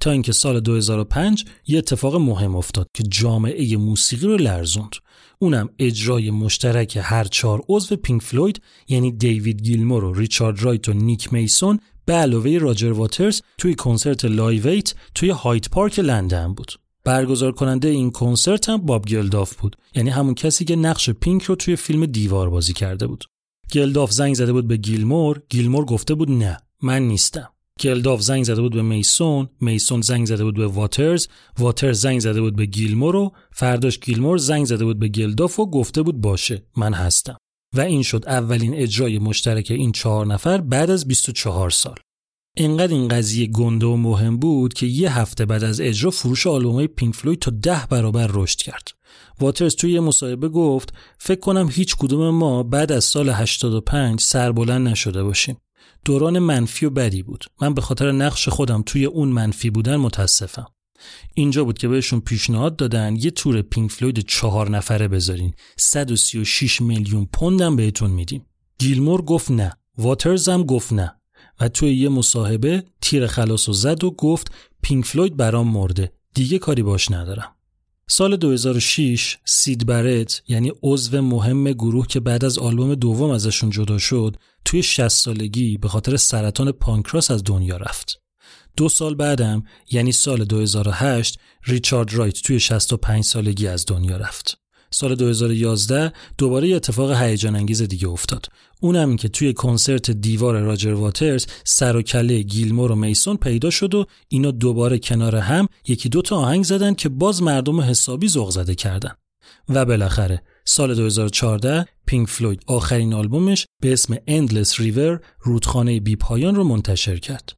تا 0.00 0.10
اینکه 0.10 0.32
سال 0.32 0.60
2005 0.60 1.44
یه 1.66 1.78
اتفاق 1.78 2.16
مهم 2.16 2.56
افتاد 2.56 2.88
که 2.94 3.02
جامعه 3.02 3.76
موسیقی 3.76 4.26
رو 4.26 4.36
لرزوند. 4.36 4.96
اونم 5.38 5.68
اجرای 5.78 6.30
مشترک 6.30 6.98
هر 7.02 7.24
چهار 7.24 7.62
عضو 7.68 7.96
پینک 7.96 8.22
فلوید 8.22 8.62
یعنی 8.88 9.12
دیوید 9.12 9.62
گیلمور 9.62 10.04
و 10.04 10.14
ریچارد 10.14 10.62
رایت 10.62 10.88
و 10.88 10.92
نیک 10.92 11.32
میسون 11.32 11.80
به 12.04 12.12
علاوه 12.12 12.58
راجر 12.58 12.92
واترز 12.92 13.42
توی 13.58 13.74
کنسرت 13.74 14.24
Live 14.24 14.80
8 14.80 14.94
توی 15.14 15.30
هاید 15.30 15.70
پارک 15.70 15.98
لندن 15.98 16.54
بود. 16.54 16.72
برگزار 17.06 17.52
کننده 17.52 17.88
این 17.88 18.10
کنسرت 18.10 18.68
هم 18.68 18.76
باب 18.76 19.04
گلداف 19.04 19.56
بود. 19.56 19.76
یعنی 19.94 20.10
همون 20.10 20.34
کسی 20.34 20.64
که 20.64 20.76
نقش 20.76 21.10
پینک 21.10 21.42
رو 21.42 21.54
توی 21.54 21.76
فیلم 21.76 22.06
دیوار 22.06 22.50
بازی 22.50 22.72
کرده 22.72 23.06
بود. 23.06 23.24
گلداف 23.72 24.12
زنگ 24.12 24.34
زده 24.34 24.52
بود 24.52 24.68
به 24.68 24.76
گیلمور 24.76 25.42
گیلمور 25.48 25.84
گفته 25.84 26.14
بود 26.14 26.30
نه 26.30 26.58
من 26.82 27.02
نیستم. 27.02 27.48
گلداف 27.80 28.20
زنگ 28.20 28.44
زده 28.44 28.60
بود 28.60 28.72
به 28.72 28.82
میسون 28.82 29.48
میسون 29.60 30.00
زنگ 30.00 30.26
زده 30.26 30.44
بود 30.44 30.54
به 30.54 30.66
واترز 30.66 31.28
واترز 31.58 32.00
زنگ 32.00 32.20
زده 32.20 32.40
بود 32.40 32.56
به 32.56 32.66
گیلمور 32.66 33.16
و 33.16 33.32
فرداش 33.52 34.00
گیلمور 34.00 34.38
زنگ 34.38 34.64
زده 34.64 34.84
بود 34.84 34.98
به 34.98 35.08
گلداف 35.08 35.60
و 35.60 35.70
گفته 35.70 36.02
بود 36.02 36.20
باشه 36.20 36.62
من 36.76 36.94
هستم. 36.94 37.36
و 37.74 37.80
این 37.80 38.02
شد 38.02 38.24
اولین 38.26 38.74
اجرای 38.74 39.18
مشترک 39.18 39.70
این 39.70 39.92
چهار 39.92 40.26
نفر 40.26 40.60
بعد 40.60 40.90
از 40.90 41.08
24 41.08 41.70
سال. 41.70 41.96
انقدر 42.56 42.92
این 42.92 43.08
قضیه 43.08 43.46
گنده 43.46 43.86
و 43.86 43.96
مهم 43.96 44.36
بود 44.36 44.74
که 44.74 44.86
یه 44.86 45.18
هفته 45.18 45.46
بعد 45.46 45.64
از 45.64 45.80
اجرا 45.80 46.10
فروش 46.10 46.46
آلبومای 46.46 46.86
پینک 46.86 47.14
فلوید 47.14 47.38
تا 47.38 47.50
ده 47.50 47.86
برابر 47.90 48.30
رشد 48.32 48.58
کرد. 48.58 48.88
واترز 49.40 49.76
توی 49.76 49.92
یه 49.92 50.00
مصاحبه 50.00 50.48
گفت 50.48 50.92
فکر 51.18 51.40
کنم 51.40 51.68
هیچ 51.72 51.96
کدوم 51.96 52.30
ما 52.30 52.62
بعد 52.62 52.92
از 52.92 53.04
سال 53.04 53.28
85 53.28 54.20
سربلند 54.20 54.88
نشده 54.88 55.22
باشیم. 55.22 55.56
دوران 56.04 56.38
منفی 56.38 56.86
و 56.86 56.90
بدی 56.90 57.22
بود. 57.22 57.44
من 57.60 57.74
به 57.74 57.80
خاطر 57.80 58.12
نقش 58.12 58.48
خودم 58.48 58.82
توی 58.86 59.04
اون 59.04 59.28
منفی 59.28 59.70
بودن 59.70 59.96
متاسفم. 59.96 60.66
اینجا 61.34 61.64
بود 61.64 61.78
که 61.78 61.88
بهشون 61.88 62.20
پیشنهاد 62.20 62.76
دادن 62.76 63.16
یه 63.16 63.30
تور 63.30 63.62
پینک 63.62 63.90
فلوید 63.90 64.18
چهار 64.18 64.70
نفره 64.70 65.08
بذارین 65.08 65.54
136 65.78 66.80
میلیون 66.80 67.28
پوندم 67.32 67.76
بهتون 67.76 68.10
میدیم 68.10 68.46
گیلمور 68.78 69.22
گفت 69.22 69.50
نه 69.50 69.76
واترز 69.98 70.48
هم 70.48 70.62
گفت 70.62 70.92
نه 70.92 71.15
و 71.60 71.68
توی 71.68 71.94
یه 71.94 72.08
مصاحبه 72.08 72.84
تیر 73.00 73.26
خلاص 73.26 73.68
و 73.68 73.72
زد 73.72 74.04
و 74.04 74.10
گفت 74.10 74.50
پینک 74.82 75.04
فلوید 75.04 75.36
برام 75.36 75.68
مرده 75.68 76.12
دیگه 76.34 76.58
کاری 76.58 76.82
باش 76.82 77.10
ندارم 77.10 77.56
سال 78.08 78.36
2006 78.36 79.38
سید 79.44 79.86
برت 79.86 80.42
یعنی 80.48 80.72
عضو 80.82 81.22
مهم 81.22 81.72
گروه 81.72 82.06
که 82.06 82.20
بعد 82.20 82.44
از 82.44 82.58
آلبوم 82.58 82.94
دوم 82.94 83.30
ازشون 83.30 83.70
جدا 83.70 83.98
شد 83.98 84.36
توی 84.64 84.82
60 84.82 85.08
سالگی 85.08 85.78
به 85.78 85.88
خاطر 85.88 86.16
سرطان 86.16 86.72
پانکراس 86.72 87.30
از 87.30 87.44
دنیا 87.44 87.76
رفت. 87.76 88.20
دو 88.76 88.88
سال 88.88 89.14
بعدم 89.14 89.62
یعنی 89.90 90.12
سال 90.12 90.44
2008 90.44 91.38
ریچارد 91.64 92.14
رایت 92.14 92.42
توی 92.42 92.60
65 92.60 93.24
سالگی 93.24 93.66
از 93.66 93.84
دنیا 93.86 94.16
رفت. 94.16 94.58
سال 94.90 95.14
2011 95.14 96.12
دوباره 96.38 96.68
یه 96.68 96.76
اتفاق 96.76 97.22
هیجان 97.22 97.56
انگیز 97.56 97.82
دیگه 97.82 98.08
افتاد. 98.08 98.46
اونم 98.80 99.16
که 99.16 99.28
توی 99.28 99.52
کنسرت 99.52 100.10
دیوار 100.10 100.60
راجر 100.60 100.92
واترز 100.92 101.46
سر 101.64 101.96
و 101.96 102.02
کله 102.02 102.42
گیلمور 102.42 102.92
و 102.92 102.94
میسون 102.94 103.36
پیدا 103.36 103.70
شد 103.70 103.94
و 103.94 104.06
اینا 104.28 104.50
دوباره 104.50 104.98
کنار 104.98 105.36
هم 105.36 105.68
یکی 105.88 106.08
دو 106.08 106.22
تا 106.22 106.36
آهنگ 106.36 106.64
زدن 106.64 106.94
که 106.94 107.08
باز 107.08 107.42
مردم 107.42 107.80
حسابی 107.80 108.28
ذوق 108.28 108.50
زده 108.50 108.74
کردن. 108.74 109.12
و 109.68 109.84
بالاخره 109.84 110.42
سال 110.64 110.94
2014 110.94 111.86
پینک 112.06 112.28
فلوید 112.28 112.62
آخرین 112.66 113.14
آلبومش 113.14 113.66
به 113.82 113.92
اسم 113.92 114.14
Endless 114.14 114.74
River 114.74 115.24
رودخانه 115.40 116.00
بی 116.00 116.16
پایان 116.16 116.54
رو 116.54 116.64
منتشر 116.64 117.16
کرد. 117.16 117.52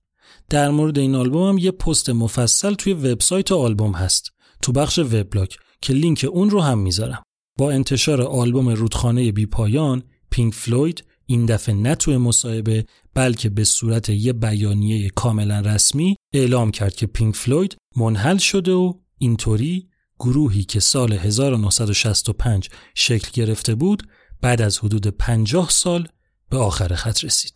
در 0.51 0.71
مورد 0.71 0.99
این 0.99 1.15
آلبوم 1.15 1.49
هم 1.49 1.59
یه 1.59 1.71
پست 1.71 2.11
مفصل 2.11 2.75
توی 2.75 2.93
وبسایت 2.93 3.53
آلبوم 3.53 3.93
هست 3.93 4.31
تو 4.63 4.73
بخش 4.73 4.99
وبلاگ 4.99 5.49
که 5.83 5.93
لینک 5.93 6.27
اون 6.31 6.51
رو 6.51 6.61
هم 6.61 6.79
می‌ذارم. 6.79 7.23
با 7.59 7.71
انتشار 7.71 8.23
آلبوم 8.23 8.69
رودخانه 8.69 9.33
بی 9.33 9.47
پایان 9.47 10.03
پینک 10.39 10.55
فلوید 10.55 11.05
این 11.27 11.47
دفعه 11.47 11.75
نه 11.75 11.95
توی 11.95 12.17
مصاحبه 12.17 12.85
بلکه 13.15 13.49
به 13.49 13.65
صورت 13.65 14.09
یه 14.09 14.33
بیانیه 14.33 15.11
کاملا 15.11 15.61
رسمی 15.61 16.17
اعلام 16.35 16.71
کرد 16.71 16.95
که 16.97 17.07
پینک 17.07 17.37
فلوید 17.37 17.77
منحل 17.97 18.37
شده 18.37 18.73
و 18.73 18.93
اینطوری 19.19 19.89
گروهی 20.19 20.65
که 20.65 20.81
سال 20.81 21.13
1965 21.13 22.69
شکل 22.95 23.29
گرفته 23.33 23.75
بود 23.75 24.03
بعد 24.41 24.63
از 24.63 24.79
حدود 24.79 25.07
50 25.07 25.71
سال 25.71 26.09
به 26.51 26.57
آخر 26.57 26.95
خط 26.95 27.25
رسید. 27.25 27.55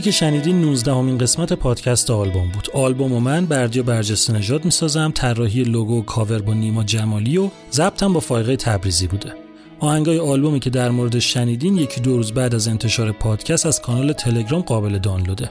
چیزی 0.00 0.10
که 0.10 0.18
شنیدین 0.18 0.60
19 0.60 0.92
همین 0.92 1.18
قسمت 1.18 1.52
پادکست 1.52 2.10
آلبوم 2.10 2.48
بود. 2.48 2.68
آلبوم 2.74 3.12
و 3.12 3.20
من 3.20 3.46
بردیا 3.46 3.82
برجسته 3.82 4.32
نژاد 4.32 4.64
می‌سازم. 4.64 5.12
طراحی 5.14 5.62
لوگو 5.62 5.98
و 5.98 6.02
کاور 6.02 6.42
با 6.42 6.54
نیما 6.54 6.84
جمالی 6.84 7.36
و 7.36 7.48
ضبطم 7.72 8.12
با 8.12 8.20
فایقه 8.20 8.56
تبریزی 8.56 9.06
بوده. 9.06 9.34
آهنگای 9.80 10.18
آلبومی 10.18 10.60
که 10.60 10.70
در 10.70 10.90
مورد 10.90 11.18
شنیدین 11.18 11.78
یکی 11.78 12.00
دو 12.00 12.16
روز 12.16 12.32
بعد 12.32 12.54
از 12.54 12.68
انتشار 12.68 13.12
پادکست 13.12 13.66
از 13.66 13.80
کانال 13.80 14.12
تلگرام 14.12 14.62
قابل 14.62 14.98
دانلوده. 14.98 15.50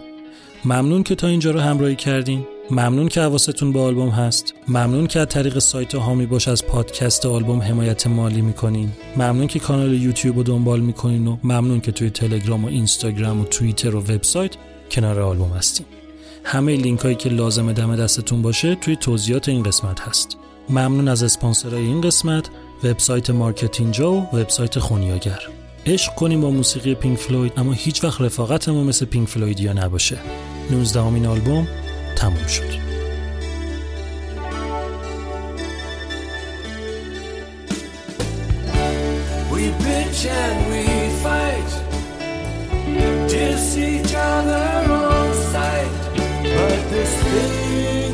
ممنون 0.65 1.03
که 1.03 1.15
تا 1.15 1.27
اینجا 1.27 1.51
رو 1.51 1.59
همراهی 1.59 1.95
کردین. 1.95 2.47
ممنون 2.71 3.07
که 3.07 3.21
حواستون 3.21 3.73
به 3.73 3.79
آلبوم 3.79 4.09
هست. 4.09 4.53
ممنون 4.67 5.07
که 5.07 5.19
از 5.19 5.27
طریق 5.27 5.59
سایت 5.59 5.95
هامی 5.95 6.25
باش 6.25 6.47
از 6.47 6.65
پادکست 6.65 7.25
آلبوم 7.25 7.61
حمایت 7.61 8.07
مالی 8.07 8.41
می‌کنین. 8.41 8.91
ممنون 9.15 9.47
که 9.47 9.59
کانال 9.59 9.93
یوتیوب 9.93 10.37
رو 10.37 10.43
دنبال 10.43 10.79
می‌کنین 10.79 11.27
و 11.27 11.37
ممنون 11.43 11.81
که 11.81 11.91
توی 11.91 12.09
تلگرام 12.09 12.65
و 12.65 12.67
اینستاگرام 12.67 13.41
و 13.41 13.45
توییتر 13.45 13.95
و 13.95 13.99
وبسایت 13.99 14.51
کنار 14.91 15.19
آلبوم 15.19 15.51
هستین. 15.51 15.85
همه 16.43 16.75
لینک 16.75 16.99
هایی 16.99 17.15
که 17.15 17.29
لازم 17.29 17.73
دم 17.73 17.95
دستتون 17.95 18.41
باشه 18.41 18.75
توی 18.75 18.95
توضیحات 18.95 19.49
این 19.49 19.63
قسمت 19.63 19.99
هست. 19.99 20.37
ممنون 20.69 21.07
از 21.07 21.23
اسپانسرای 21.23 21.83
این 21.83 22.01
قسمت 22.01 22.49
وبسایت 22.83 23.29
مارکتینجا 23.29 24.11
و 24.11 24.27
وبسایت 24.33 24.79
خونیاگر. 24.79 25.39
عشق 25.85 26.15
کنیم 26.15 26.41
با 26.41 26.51
موسیقی 26.51 26.95
پینک 26.95 27.17
فلوید 27.17 27.53
اما 27.57 27.73
هیچ 27.73 28.03
وقت 28.03 28.21
رفاقتمون 28.21 28.87
مثل 28.87 29.05
پینک 29.05 29.27
فلویدیا 29.27 29.73
نباشه. 29.73 30.17
19 30.71 30.99
امین 30.99 31.25
آلبوم 31.25 31.67
تموم 32.19 32.47
شد 32.47 32.79
We 39.51 39.63
bitch 39.83 40.21
and 40.41 40.57
we 40.71 40.83
fight 41.23 41.69
Diss 43.29 43.77
each 43.77 44.13
other 44.15 44.69
on 45.03 45.27
sight 45.51 45.91
But 46.55 46.81
this 46.93 47.13
thing 47.23 48.08